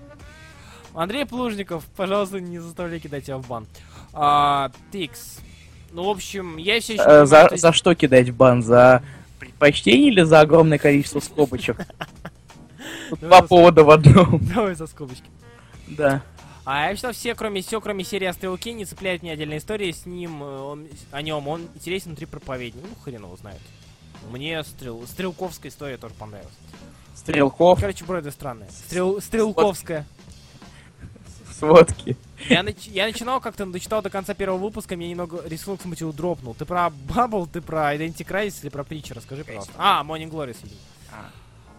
Андрей 0.93 1.25
Плужников, 1.25 1.85
пожалуйста, 1.95 2.39
не 2.39 2.59
заставляй 2.59 2.99
кидать 2.99 3.25
тебя 3.25 3.38
в 3.38 3.47
бан. 3.47 3.65
А, 4.13 4.71
Тикс. 4.91 5.39
Ну, 5.91 6.03
в 6.05 6.09
общем, 6.09 6.57
я 6.57 6.80
все 6.80 6.93
еще... 6.93 7.03
Э, 7.05 7.26
за, 7.26 7.49
за 7.55 7.73
что 7.73 7.95
кидать 7.95 8.30
в 8.30 8.35
бан? 8.35 8.61
За 8.64 9.01
предпочтение 9.39 10.09
или 10.09 10.22
за 10.23 10.41
огромное 10.41 10.77
количество 10.77 11.19
скобочек? 11.19 11.77
Ну, 13.09 13.18
Два 13.18 13.41
за- 13.41 13.47
повода 13.47 13.84
в 13.84 13.89
одном. 13.89 14.39
Давай 14.53 14.76
за 14.76 14.85
скобочки. 14.88 15.23
Да. 15.88 16.22
А 16.65 16.89
я 16.89 16.95
считал, 16.95 17.14
все, 17.14 17.35
кроме 17.35 17.61
все, 17.61 17.80
кроме 17.80 18.03
серии 18.03 18.26
о 18.26 18.34
Стрелке, 18.34 18.73
не 18.73 18.84
цепляют 18.84 19.22
мне 19.23 19.31
отдельная 19.31 19.57
история 19.59 19.93
с 19.93 20.05
ним, 20.05 20.43
э, 20.43 20.45
он, 20.59 20.88
о 21.11 21.22
нем. 21.22 21.47
Он 21.47 21.61
интересен 21.76 22.07
внутри 22.07 22.26
проповедника. 22.26 22.85
Ну, 22.89 22.95
хрен 23.03 23.23
его 23.23 23.35
знает. 23.38 23.59
Мне 24.30 24.61
стрел, 24.65 25.01
стрелковская 25.07 25.72
история 25.72 25.95
тоже 25.97 26.14
понравилась. 26.15 26.53
Стрелков, 27.15 27.80
Короче, 27.80 28.03
броды 28.03 28.31
странные. 28.31 28.69
Стрел, 28.72 29.22
стрелковская. 29.22 30.05
сводки. 31.57 32.18
Я, 32.49 32.61
нач- 32.61 32.89
я 32.91 33.05
начинал 33.05 33.41
как-то, 33.41 33.65
дочитал 33.65 34.01
до 34.01 34.09
конца 34.09 34.34
первого 34.34 34.57
выпуска, 34.57 34.95
мне 34.95 35.09
немного 35.09 35.41
рисунок 35.47 35.81
смутил, 35.81 36.14
дропнул. 36.14 36.53
Ты 36.53 36.65
про 36.65 36.89
Бабл, 36.89 37.47
ты 37.47 37.61
про 37.61 37.95
Identity 37.95 38.26
Crisis 38.26 38.59
или 38.61 38.69
про 38.69 38.84
Притча? 38.84 39.14
Расскажи, 39.15 39.43
пожалуйста. 39.43 39.73
А, 39.77 40.03
Morning 40.03 40.30
Glories, 40.30 40.57
видимо. 40.64 40.80
А. 41.11 41.30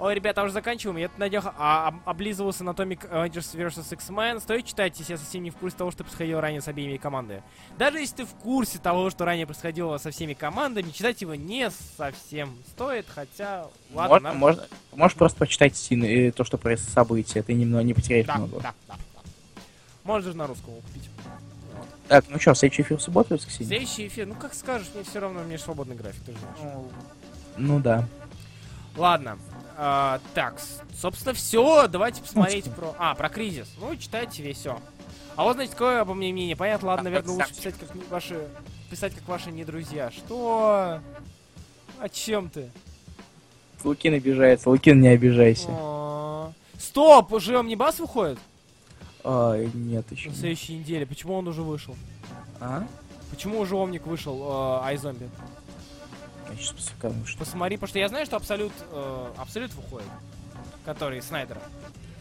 Ой, 0.00 0.14
ребята, 0.14 0.44
уже 0.44 0.52
заканчиваем. 0.52 0.96
Я 0.98 1.08
тут 1.08 1.18
надел, 1.18 1.42
а, 1.58 1.88
об- 1.88 2.08
облизывался 2.08 2.62
Atomic 2.62 3.10
Avengers 3.10 3.56
vs. 3.56 3.92
X-Men. 3.94 4.40
Стоит 4.40 4.64
читать, 4.66 4.96
если 4.98 5.12
я 5.14 5.18
совсем 5.18 5.42
не 5.42 5.50
в 5.50 5.56
курсе 5.56 5.76
того, 5.76 5.90
что 5.90 6.04
происходило 6.04 6.40
ранее 6.40 6.60
с 6.60 6.68
обеими 6.68 6.98
командами. 6.98 7.42
Даже 7.78 7.98
если 7.98 8.16
ты 8.16 8.24
в 8.26 8.34
курсе 8.34 8.78
того, 8.78 9.10
что 9.10 9.24
ранее 9.24 9.44
происходило 9.46 9.98
со 9.98 10.12
всеми 10.12 10.34
командами, 10.34 10.90
читать 10.90 11.20
его 11.20 11.34
не 11.34 11.68
совсем 11.96 12.50
стоит, 12.70 13.06
хотя... 13.12 13.66
Ладно, 13.92 14.08
Можно, 14.14 14.28
нам- 14.28 14.38
можно, 14.38 14.62
можешь 14.94 15.16
просто 15.16 15.38
почитать 15.38 15.76
син- 15.76 16.04
э, 16.04 16.30
то, 16.30 16.44
что 16.44 16.58
происходит 16.58 16.94
события, 16.94 17.42
ты 17.42 17.54
немного 17.54 17.82
не 17.82 17.94
потеряешь 17.94 18.26
Да, 18.26 18.36
много. 18.36 18.60
да, 18.60 18.74
Можешь 20.08 20.24
даже 20.24 20.38
на 20.38 20.46
русском 20.46 20.70
его 20.70 20.80
купить. 20.80 21.02
Вот. 21.74 21.86
Так, 22.08 22.24
ну 22.30 22.40
что, 22.40 22.54
следующий 22.54 22.80
эфир 22.80 22.96
в 22.96 23.02
субботу 23.02 23.34
или 23.34 23.38
воскресенье? 23.38 23.66
Следующий 23.66 24.06
эфир, 24.06 24.26
ну 24.26 24.34
как 24.34 24.54
скажешь, 24.54 24.88
мне 24.94 25.04
все 25.04 25.18
равно, 25.20 25.40
мне 25.40 25.58
же 25.58 25.62
свободный 25.64 25.96
график, 25.96 26.22
ты 26.24 26.32
же 26.32 26.38
знаешь. 26.38 26.86
Ну 27.58 27.78
да. 27.78 28.08
Ладно. 28.96 29.38
а, 29.76 30.18
так, 30.32 30.62
собственно, 30.98 31.34
все. 31.34 31.86
Давайте 31.88 32.22
посмотреть 32.22 32.72
про. 32.72 32.94
А, 32.98 33.14
про 33.14 33.28
кризис. 33.28 33.68
Ну, 33.78 33.94
читайте 33.96 34.42
весь 34.42 34.56
все. 34.56 34.80
А 35.36 35.44
вот, 35.44 35.56
значит, 35.56 35.72
какое 35.72 36.00
обо 36.00 36.14
мне 36.14 36.32
мнение? 36.32 36.56
Понятно, 36.56 36.88
ладно, 36.88 37.02
А, 37.02 37.04
наверное, 37.04 37.34
лучше 37.34 37.54
писать 37.54 37.74
как 37.78 37.94
ваши. 38.10 38.48
Писать 38.90 39.14
как 39.14 39.28
ваши 39.28 39.50
не 39.50 39.66
друзья. 39.66 40.10
Что? 40.10 41.00
О 42.00 42.08
чем 42.08 42.48
ты? 42.48 42.70
Лукин 43.84 44.14
обижается, 44.14 44.70
Лукин 44.70 45.02
не 45.02 45.08
обижайся. 45.08 45.68
Стоп! 46.78 47.30
Уже 47.34 47.58
Омнибас 47.58 48.00
выходит? 48.00 48.38
А, 49.30 49.62
нет 49.74 50.10
еще. 50.10 50.30
На 50.30 50.34
следующей 50.34 50.78
неделе. 50.78 51.04
Почему 51.04 51.34
он 51.34 51.46
уже 51.46 51.60
вышел? 51.60 51.94
А? 52.60 52.86
Почему 53.28 53.58
уже 53.60 53.76
Омник 53.76 54.06
вышел, 54.06 54.80
э, 54.82 54.86
Айзомби? 54.86 55.28
Я 56.50 56.56
сейчас 56.56 56.72
посмотрю, 56.72 57.26
что. 57.26 57.38
Посмотри, 57.38 57.76
потому 57.76 57.88
что 57.88 57.98
я 57.98 58.08
знаю, 58.08 58.24
что 58.24 58.36
Абсолют, 58.36 58.72
э, 58.90 59.26
Абсолют 59.36 59.74
выходит. 59.74 60.08
Который 60.86 61.20
Снайдера. 61.20 61.60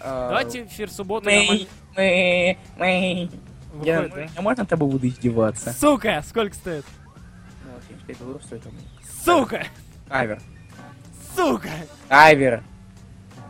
А, 0.01 0.27
Давайте 0.27 0.65
эфир 0.65 0.89
в 0.89 0.91
субботу 0.91 1.27
Мы, 1.27 1.65
мы, 1.95 2.57
мы. 2.77 3.29
Я, 3.85 4.01
выходит, 4.01 4.27
да? 4.27 4.31
а 4.35 4.41
можно 4.41 4.65
тобой 4.65 4.89
буду 4.89 5.07
издеваться? 5.07 5.71
Сука! 5.71 6.21
Сколько 6.27 6.55
стоит? 6.55 6.83
Ну, 7.63 7.71
75 7.87 8.19
долларов 8.19 8.43
стоит 8.43 8.63
там. 8.63 8.73
Сука! 9.23 9.65
Кавер. 10.09 10.41
Сука! 11.37 11.69
Кавер. 12.09 12.63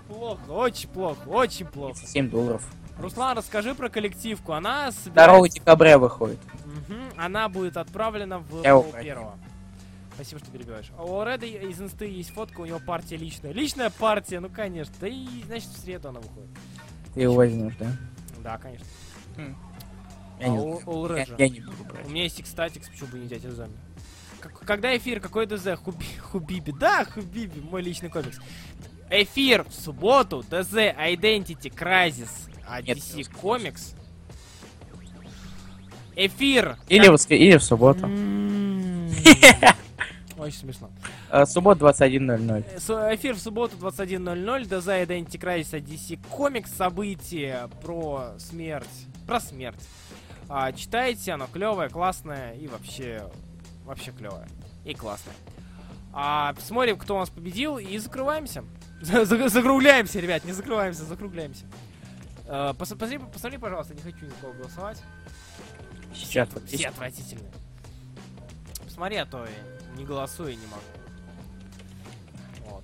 Плохо, 0.07 0.51
очень 0.51 0.89
плохо, 0.89 1.27
очень 1.27 1.65
плохо. 1.65 1.97
7 2.05 2.29
долларов. 2.29 2.63
Руслан, 2.99 3.38
расскажи 3.38 3.76
про 3.76 3.90
коллективку. 3.90 4.53
Она 4.53 4.86
2 4.86 4.91
собирается... 4.91 5.60
декабря 5.60 5.99
выходит. 5.99 6.40
Мгм, 6.65 7.11
Она 7.15 7.48
будет 7.48 7.78
отправлена 7.78 8.40
в 8.40 8.64
Я 8.64 8.82
первого. 9.02 9.38
Спасибо, 10.15 10.40
что 10.41 10.49
перебиваешь. 10.52 10.91
А 10.98 11.03
у 11.03 11.24
Реда 11.24 11.45
из 11.45 11.80
инсты 11.80 12.06
есть 12.06 12.32
фотка, 12.32 12.61
у 12.61 12.65
него 12.65 12.80
партия 12.80 13.18
личная. 13.18 13.52
Личная 13.52 13.91
партия, 13.91 14.40
ну 14.40 14.49
конечно. 14.49 14.94
Да 14.99 15.07
и, 15.07 15.28
значит, 15.45 15.69
в 15.69 15.78
среду 15.78 16.10
она 16.10 16.19
выходит. 16.19 16.49
Ты 17.14 17.22
его 17.22 17.36
возьмешь, 17.36 17.76
да? 17.80 17.91
Да, 18.40 18.57
конечно. 18.57 18.88
Я 20.40 20.45
а 20.45 20.49
не 20.49 20.57
у, 20.57 20.82
у 20.86 21.07
Я, 21.14 21.26
я 21.38 21.49
не 21.49 21.60
буду 21.60 21.84
брать. 21.84 22.06
У 22.07 22.10
меня 22.10 22.24
есть 22.24 22.40
Xtatix, 22.40 22.90
почему 22.90 23.10
бы 23.10 23.19
не 23.19 23.26
взять 23.26 23.45
экзамен? 23.45 23.78
Когда 24.65 24.95
эфир? 24.98 25.19
Какой 25.19 25.45
ДЗ? 25.45 25.76
Хуби, 25.84 26.06
Хубиби. 26.32 26.72
Да, 26.72 27.06
Хубиби, 27.06 27.60
мой 27.60 27.82
личный 27.82 28.10
комикс. 28.10 28.40
Эфир 29.10 29.64
в 29.64 29.74
субботу. 29.74 30.44
ДЗ 30.49 30.74
Identity 30.95 31.72
Crisis. 31.74 32.30
А 32.68 32.81
Нет, 32.81 32.98
DC 32.98 33.30
Comics. 33.41 33.95
Эфир. 36.15 36.77
Или 36.89 37.07
в, 37.07 37.31
или 37.31 37.57
в 37.57 37.64
субботу. 37.64 38.06
Очень 40.38 40.60
смешно. 40.60 40.89
А, 41.30 41.45
суббота 41.45 41.85
21.00. 41.85 42.65
Э, 42.76 42.80
с- 42.80 43.14
Эфир 43.15 43.35
в 43.35 43.39
субботу 43.39 43.76
21.00. 43.77 44.65
ДЗ 44.65 44.88
Identity 44.88 45.39
Crisis 45.39 45.77
от 45.77 45.84
DC 45.84 46.19
Comics. 46.31 46.76
Событие 46.76 47.69
про 47.81 48.34
смерть. 48.39 48.88
Про 49.26 49.39
смерть. 49.39 49.80
А, 50.49 50.72
читайте, 50.72 51.31
оно 51.34 51.48
клевое, 51.48 51.89
классное 51.89 52.53
и 52.53 52.68
вообще, 52.68 53.23
вообще 53.85 54.11
клевое. 54.11 54.48
И 54.85 54.94
классное. 54.94 55.34
А, 56.14 56.53
смотрим, 56.65 56.98
кто 56.98 57.15
у 57.15 57.19
нас 57.19 57.30
победил, 57.30 57.77
и 57.77 57.98
закрываемся. 57.98 58.64
За- 59.02 59.26
за- 59.26 59.49
Закругляемся, 59.49 60.19
ребят, 60.19 60.45
не 60.45 60.53
закрываемся, 60.53 61.03
закругляемся. 61.03 61.65
Пос- 62.48 62.76
посмотри, 62.95 63.19
посмотри, 63.19 63.57
пожалуйста, 63.57 63.94
не 63.94 64.02
хочу 64.02 64.26
никого 64.26 64.53
голосовать. 64.53 65.02
Сейчас. 66.14 66.48
Все, 66.49 66.60
вот 66.60 66.69
все 66.69 66.88
отвратительные. 66.88 67.52
Посмотри, 68.86 69.18
а 69.18 69.26
то 69.26 69.45
я 69.45 69.98
не 69.98 70.06
голосую 70.06 70.53
и 70.53 70.56
не 70.56 70.65
могу. 70.68 70.82
Вот. 72.69 72.84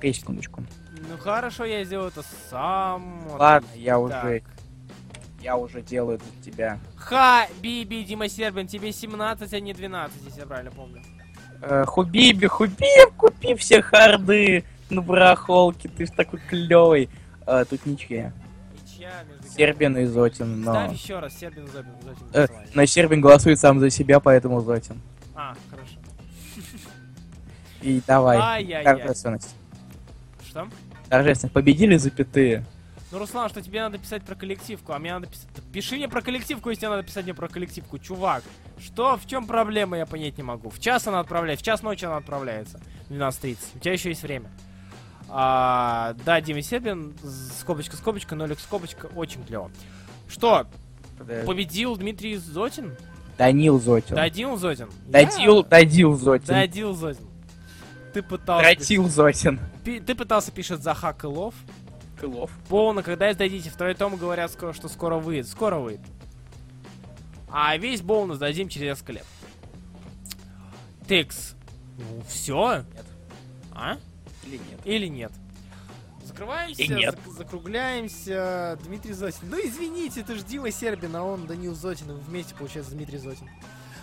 Пей 0.00 0.14
секундочку. 0.14 0.64
Ну 1.08 1.16
хорошо, 1.18 1.64
я 1.64 1.84
сделаю 1.84 2.08
это 2.08 2.22
сам. 2.50 3.20
Вот 3.28 3.40
Ладно, 3.40 3.68
так. 3.68 3.78
я 3.78 3.98
уже, 3.98 4.42
я 5.40 5.56
уже 5.56 5.82
делаю 5.82 6.16
это 6.16 6.24
за 6.24 6.50
тебя. 6.50 6.78
Ха, 6.96 7.46
Биби, 7.60 8.02
Дима 8.04 8.28
Сербин, 8.28 8.66
тебе 8.66 8.90
17, 8.92 9.52
а 9.52 9.60
не 9.60 9.74
12, 9.74 10.24
если 10.24 10.40
я 10.40 10.46
правильно 10.46 10.70
помню. 10.70 11.02
Э, 11.60 11.84
Хубиби, 11.86 12.46
Хубиб, 12.46 13.14
купи 13.16 13.54
все 13.54 13.82
харды 13.82 14.64
на 14.90 15.02
барахолке, 15.02 15.88
ты 15.88 16.06
ж 16.06 16.10
такой 16.10 16.40
клевый. 16.40 17.08
А, 17.46 17.64
тут 17.64 17.86
ничья. 17.86 18.32
Сербин 19.56 19.96
и 19.98 20.04
Зотин, 20.06 20.60
но... 20.62 20.72
Ставь 20.72 20.92
еще 20.92 21.18
раз, 21.18 21.38
Сербин, 21.38 21.66
Зобин, 21.68 21.92
Зотин, 22.02 22.26
Э, 22.32 22.46
голосование. 22.46 22.70
но 22.74 22.86
Сербин 22.86 23.20
голосует 23.20 23.58
сам 23.58 23.80
за 23.80 23.90
себя, 23.90 24.20
поэтому 24.20 24.60
Зотин. 24.60 25.00
А, 25.34 25.54
хорошо. 25.70 25.94
И 27.82 28.02
давай. 28.06 28.38
Ай-яй-яй. 28.38 28.84
Торжественность. 28.84 29.54
Что? 30.46 30.68
Торжественность. 31.08 31.54
Победили 31.54 31.96
запятые. 31.96 32.64
Ну, 33.10 33.18
Руслан, 33.20 33.48
что 33.48 33.62
тебе 33.62 33.80
надо 33.80 33.96
писать 33.98 34.22
про 34.22 34.34
коллективку, 34.34 34.92
а 34.92 34.98
мне 34.98 35.14
надо 35.14 35.28
писать... 35.28 35.46
Пиши 35.72 35.94
мне 35.96 36.08
про 36.08 36.20
коллективку, 36.20 36.68
если 36.68 36.80
тебе 36.82 36.90
надо 36.90 37.02
писать 37.04 37.24
мне 37.24 37.32
про 37.34 37.48
коллективку, 37.48 37.98
чувак. 37.98 38.42
Что, 38.78 39.16
в 39.16 39.26
чем 39.26 39.46
проблема, 39.46 39.96
я 39.96 40.04
понять 40.06 40.36
не 40.36 40.42
могу. 40.42 40.68
В 40.70 40.78
час 40.78 41.06
она 41.06 41.20
отправляется, 41.20 41.62
в 41.62 41.66
час 41.66 41.82
ночи 41.82 42.04
она 42.04 42.16
отправляется. 42.18 42.80
12.30. 43.08 43.56
У 43.76 43.78
тебя 43.78 43.92
еще 43.94 44.10
есть 44.10 44.22
время. 44.22 44.50
А, 45.28 46.14
да, 46.24 46.40
Дима 46.40 46.62
Сербин, 46.62 47.14
скобочка, 47.60 47.96
скобочка, 47.96 48.34
нолик, 48.34 48.58
скобочка, 48.60 49.06
очень 49.14 49.44
клево. 49.44 49.70
Что, 50.28 50.66
победил 51.46 51.96
Дмитрий 51.96 52.36
Зотин? 52.36 52.96
Данил 53.36 53.78
Зотин. 53.78 54.16
Дадил 54.16 54.56
Зотин? 54.56 54.88
Дадил, 55.06 55.56
Я- 55.58 55.62
Дадил 55.62 56.14
Зотин. 56.16 56.46
Дадил 56.46 56.94
Зотин. 56.94 57.26
Ты 58.12 58.22
пытался... 58.22 58.64
Тратил 58.64 59.08
Зотин. 59.08 59.60
пи- 59.84 60.00
Ты 60.00 60.14
пытался, 60.14 60.50
пишет 60.50 60.82
Захак 60.82 61.22
Илов. 61.24 61.54
Крылов. 62.18 62.50
Полно, 62.68 63.02
когда 63.02 63.32
сдадите. 63.32 63.70
Второй 63.70 63.94
том 63.94 64.16
говорят, 64.16 64.50
что 64.50 64.88
скоро 64.88 65.18
выйдет. 65.18 65.46
Скоро 65.46 65.76
выйдет. 65.76 66.00
А 67.50 67.76
весь 67.76 68.00
бонус 68.00 68.38
дадим 68.38 68.68
через 68.68 68.88
несколько 68.88 69.12
лет. 69.12 69.26
Текс. 71.06 71.54
Ну, 71.96 72.22
все? 72.28 72.76
Нет. 72.94 73.06
А? 73.72 73.96
Или 74.48 74.56
нет? 74.58 74.80
Или 74.84 75.06
нет? 75.06 75.32
Закрываемся, 76.24 76.82
И 76.82 76.88
нет. 76.88 77.14
зак- 77.14 77.30
закругляемся. 77.32 78.78
Дмитрий 78.84 79.12
Зотин. 79.12 79.48
Ну, 79.50 79.56
извините, 79.62 80.20
это 80.20 80.34
же 80.34 80.42
Дима 80.42 80.70
Сербин, 80.70 81.14
а 81.16 81.22
он 81.24 81.46
Данил 81.46 81.74
Зотин. 81.74 82.06
вы 82.08 82.20
Вместе, 82.20 82.54
получается, 82.54 82.92
Дмитрий 82.92 83.18
Зотин. 83.18 83.48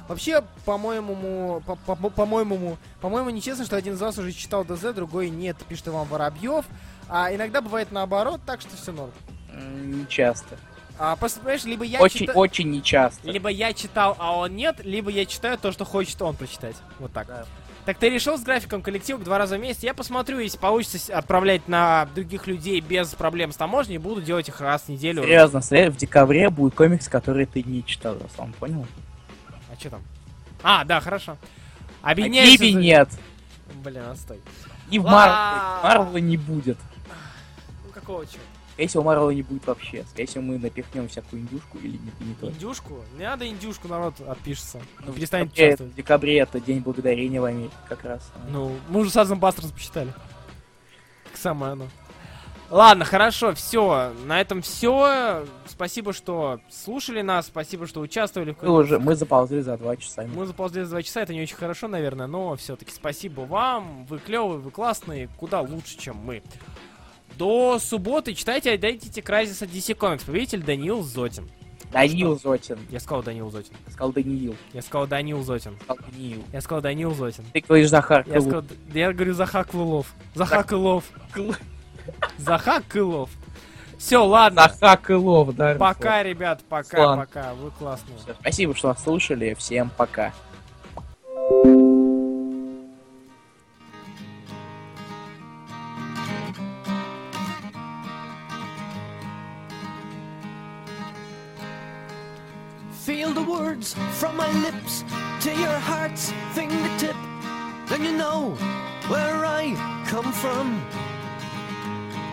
Вообще, 0.07 0.43
по-моему, 0.65 1.61
по- 1.65 1.75
по- 1.75 1.95
по-моему, 2.09 2.77
по-моему, 3.01 3.29
нечестно, 3.31 3.65
что 3.65 3.75
один 3.75 3.93
из 3.95 4.01
вас 4.01 4.17
уже 4.17 4.31
читал 4.33 4.63
ДЗ, 4.63 4.93
другой 4.93 5.29
нет, 5.29 5.57
пишет 5.67 5.87
Иван 5.87 6.07
Воробьев. 6.07 6.65
А 7.09 7.33
иногда 7.33 7.61
бывает 7.61 7.91
наоборот, 7.91 8.41
так 8.45 8.61
что 8.61 8.75
все 8.75 8.91
норм. 8.91 9.11
Не 9.53 10.05
часто. 10.07 10.57
А, 10.97 11.15
просто, 11.15 11.39
понимаешь, 11.39 11.63
либо 11.65 11.83
я 11.83 11.99
Очень, 12.01 12.25
чита- 12.27 12.33
очень 12.33 12.69
не 12.71 12.81
часто. 12.81 13.29
Либо 13.29 13.49
я 13.49 13.73
читал, 13.73 14.15
а 14.19 14.37
он 14.37 14.55
нет, 14.55 14.79
либо 14.83 15.09
я 15.11 15.25
читаю 15.25 15.57
то, 15.57 15.71
что 15.71 15.85
хочет 15.85 16.21
он 16.21 16.35
прочитать. 16.35 16.75
Вот 16.99 17.11
так. 17.11 17.27
Да. 17.27 17.45
Так 17.85 17.99
ты 17.99 18.09
решил 18.09 18.37
с 18.37 18.41
графиком 18.41 18.81
коллектив 18.81 19.19
два 19.23 19.37
раза 19.37 19.57
в 19.57 19.61
месяц? 19.61 19.83
Я 19.83 19.93
посмотрю, 19.93 20.39
если 20.39 20.57
получится 20.57 21.15
отправлять 21.15 21.67
на 21.67 22.07
других 22.15 22.47
людей 22.47 22.81
без 22.81 23.09
проблем 23.09 23.51
с 23.51 23.57
таможней, 23.57 23.99
буду 23.99 24.21
делать 24.23 24.49
их 24.49 24.59
раз 24.59 24.83
в 24.83 24.89
неделю. 24.89 25.21
Серьезно, 25.23 25.61
в 25.61 25.95
декабре 25.97 26.49
будет 26.49 26.73
комикс, 26.73 27.07
который 27.07 27.45
ты 27.45 27.61
не 27.61 27.85
читал, 27.85 28.17
Руслан, 28.19 28.53
понял? 28.53 28.87
А 29.71 29.79
что 29.79 29.91
там? 29.91 30.01
А, 30.63 30.83
да, 30.83 30.99
хорошо. 30.99 31.37
А 32.01 32.11
Объединяйся 32.11 32.57
Киви 32.57 32.73
за- 32.73 32.79
нет. 32.79 33.09
Блин, 33.83 34.03
отстой. 34.11 34.39
И 34.89 34.97
в. 34.97 35.03
Марвела 35.03 36.17
не 36.17 36.37
будет. 36.37 36.77
Ну 37.85 37.91
какого 37.91 38.25
чего? 38.25 38.41
Скорее 38.75 38.89
всего, 38.89 39.03
Марвела 39.03 39.29
не 39.29 39.41
будет 39.41 39.65
вообще. 39.67 40.03
Скорее 40.09 40.27
всего, 40.27 40.43
мы 40.43 40.57
напихнем 40.57 41.07
всякую 41.07 41.43
индюшку 41.43 41.77
или 41.77 41.97
не, 41.97 42.27
не 42.27 42.35
то. 42.35 42.49
Индюшку? 42.49 42.99
Не 43.17 43.23
надо 43.23 43.47
индюшку, 43.47 43.87
народ 43.87 44.15
отпишется. 44.27 44.81
Ну, 45.05 45.13
перестанет 45.13 45.47
декабре, 45.47 45.67
участвовать. 45.67 45.93
в 45.93 45.95
декабре 45.95 46.39
это 46.39 46.59
День 46.59 46.79
Благодарения 46.81 47.39
в 47.39 47.45
Америке 47.45 47.73
как 47.87 48.03
раз. 48.03 48.29
Ну, 48.49 48.75
мы 48.89 48.99
уже 48.99 49.11
Сазан 49.11 49.39
Бастерс 49.39 49.71
посчитали. 49.71 50.13
Как 51.23 51.37
самое 51.37 51.71
оно. 51.71 51.87
Ладно, 52.69 53.05
хорошо, 53.05 53.53
все. 53.53 54.11
На 54.25 54.41
этом 54.41 54.61
все. 54.61 55.45
Спасибо, 55.67 56.11
что 56.11 56.59
слушали 56.69 57.21
нас, 57.21 57.47
спасибо, 57.47 57.87
что 57.87 58.01
участвовали 58.01 58.57
Мы 58.61 58.73
уже, 58.73 58.99
мы 58.99 59.15
заползли 59.15 59.61
за 59.61 59.77
два 59.77 59.95
часа. 59.95 60.27
Мы 60.27 60.45
заползли 60.45 60.83
за 60.83 60.89
два 60.89 61.01
часа, 61.01 61.21
это 61.21 61.33
не 61.33 61.41
очень 61.41 61.55
хорошо, 61.55 61.87
наверное, 61.87 62.27
но 62.27 62.57
все-таки 62.57 62.91
спасибо 62.91 63.41
вам. 63.41 64.05
Вы 64.07 64.19
клевые, 64.19 64.59
вы 64.59 64.69
классные, 64.71 65.29
куда 65.37 65.61
лучше, 65.61 65.97
чем 65.97 66.17
мы. 66.17 66.43
До 67.37 67.79
субботы 67.79 68.33
читайте 68.33 68.73
Identity 68.75 69.21
Crisis 69.23 69.63
от 69.63 69.69
DC 69.69 69.97
Comics. 69.97 70.25
Победитель 70.25 70.63
Даниил 70.63 71.01
Зотин. 71.03 71.49
Данил 71.91 72.37
Зотин. 72.39 72.77
Я 72.89 72.99
сказал 72.99 73.23
Даниил 73.23 73.49
Зотин. 73.51 73.73
Сказал 73.89 74.11
Даниил. 74.11 74.55
Я 74.73 74.81
сказал 74.81 75.07
Даниил 75.07 75.43
Зотин. 75.43 75.77
Сказал 75.79 75.97
Даниил. 76.11 76.43
Я 76.51 76.61
сказал 76.61 76.81
Даниил 76.81 77.13
Зотин. 77.13 77.45
Ты 77.53 77.59
говоришь 77.61 77.89
Захар 77.89 78.19
Я, 78.27 78.33
Крылов. 78.33 78.43
сказал, 78.47 78.63
я 78.93 79.13
говорю 79.13 79.33
Захак 79.33 79.73
Лылов. 79.73 80.13
Захак 80.33 80.71
Илов. 80.73 81.03
Кл- 81.33 81.55
Захак 82.37 82.95
Илов. 82.95 83.29
Все, 83.97 84.25
ладно. 84.25 84.63
Захар 84.79 84.97
Крылов, 84.97 85.55
да. 85.55 85.75
Пока, 85.75 86.21
ребят, 86.23 86.61
пока, 86.67 87.15
пока. 87.17 87.53
Вы 87.53 87.71
классные. 87.71 88.17
Спасибо, 88.41 88.75
что 88.75 88.89
нас 88.89 89.01
слушали. 89.03 89.53
Всем 89.57 89.89
пока. 89.95 90.33
Feel 103.05 103.33
the 103.33 103.43
words 103.43 103.93
from 104.13 104.35
my 104.35 104.51
lips 104.63 105.03
to 105.41 105.51
your 105.51 105.77
heart's 105.77 106.33
fingertip. 106.55 107.15
Then 107.87 108.03
you 108.03 108.17
know 108.17 108.57
where 109.07 109.45
I 109.45 109.75
come 110.07 110.31
from. 110.31 110.81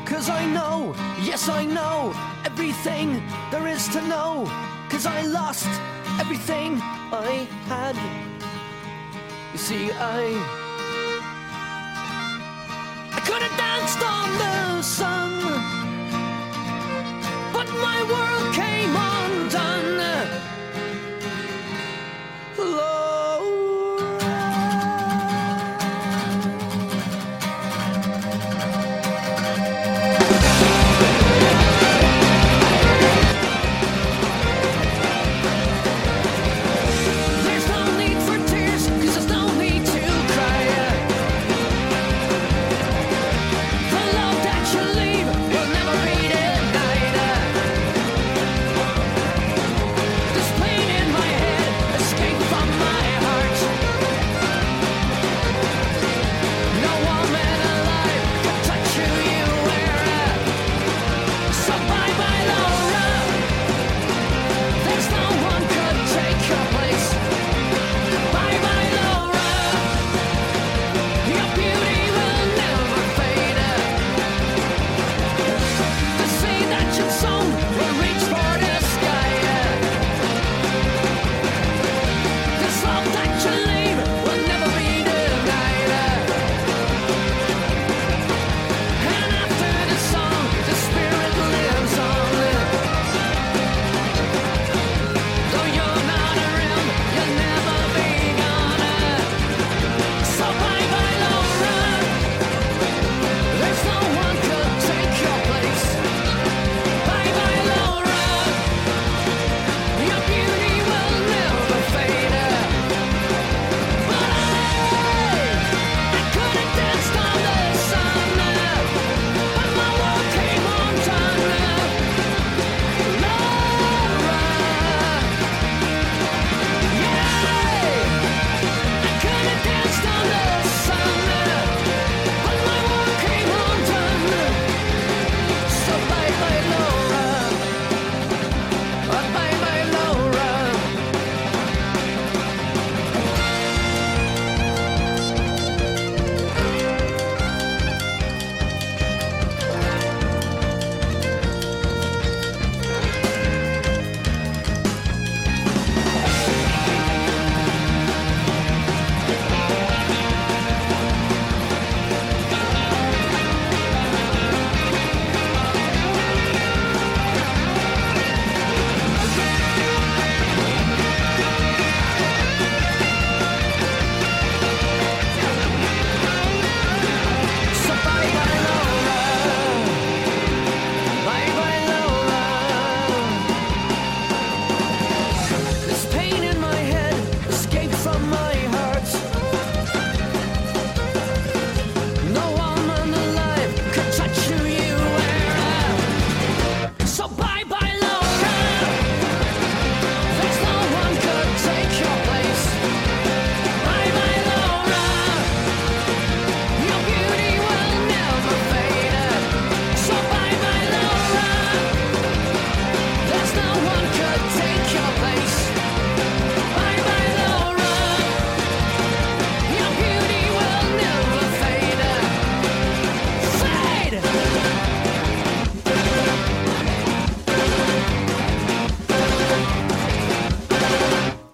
Cause 0.07 0.31
I 0.31 0.47
know, 0.47 0.95
yes, 1.21 1.51
I 1.51 1.67
know 1.67 2.15
everything 2.47 3.23
there 3.51 3.69
is 3.69 3.87
to 3.89 4.01
know. 4.09 4.47
Cause 4.89 5.05
I 5.05 5.21
lost 5.27 5.69
everything 6.19 6.81
I 6.81 7.47
had. 7.69 7.97
You 9.53 9.59
see, 9.59 9.93
I. 9.93 10.23
I 13.13 13.21
could 13.27 13.43
have 13.43 13.57
danced 13.59 14.03
on 14.03 14.29
the 14.39 14.83
sun. 14.83 15.33
But 17.53 17.69
my 17.69 18.03
world 18.11 18.42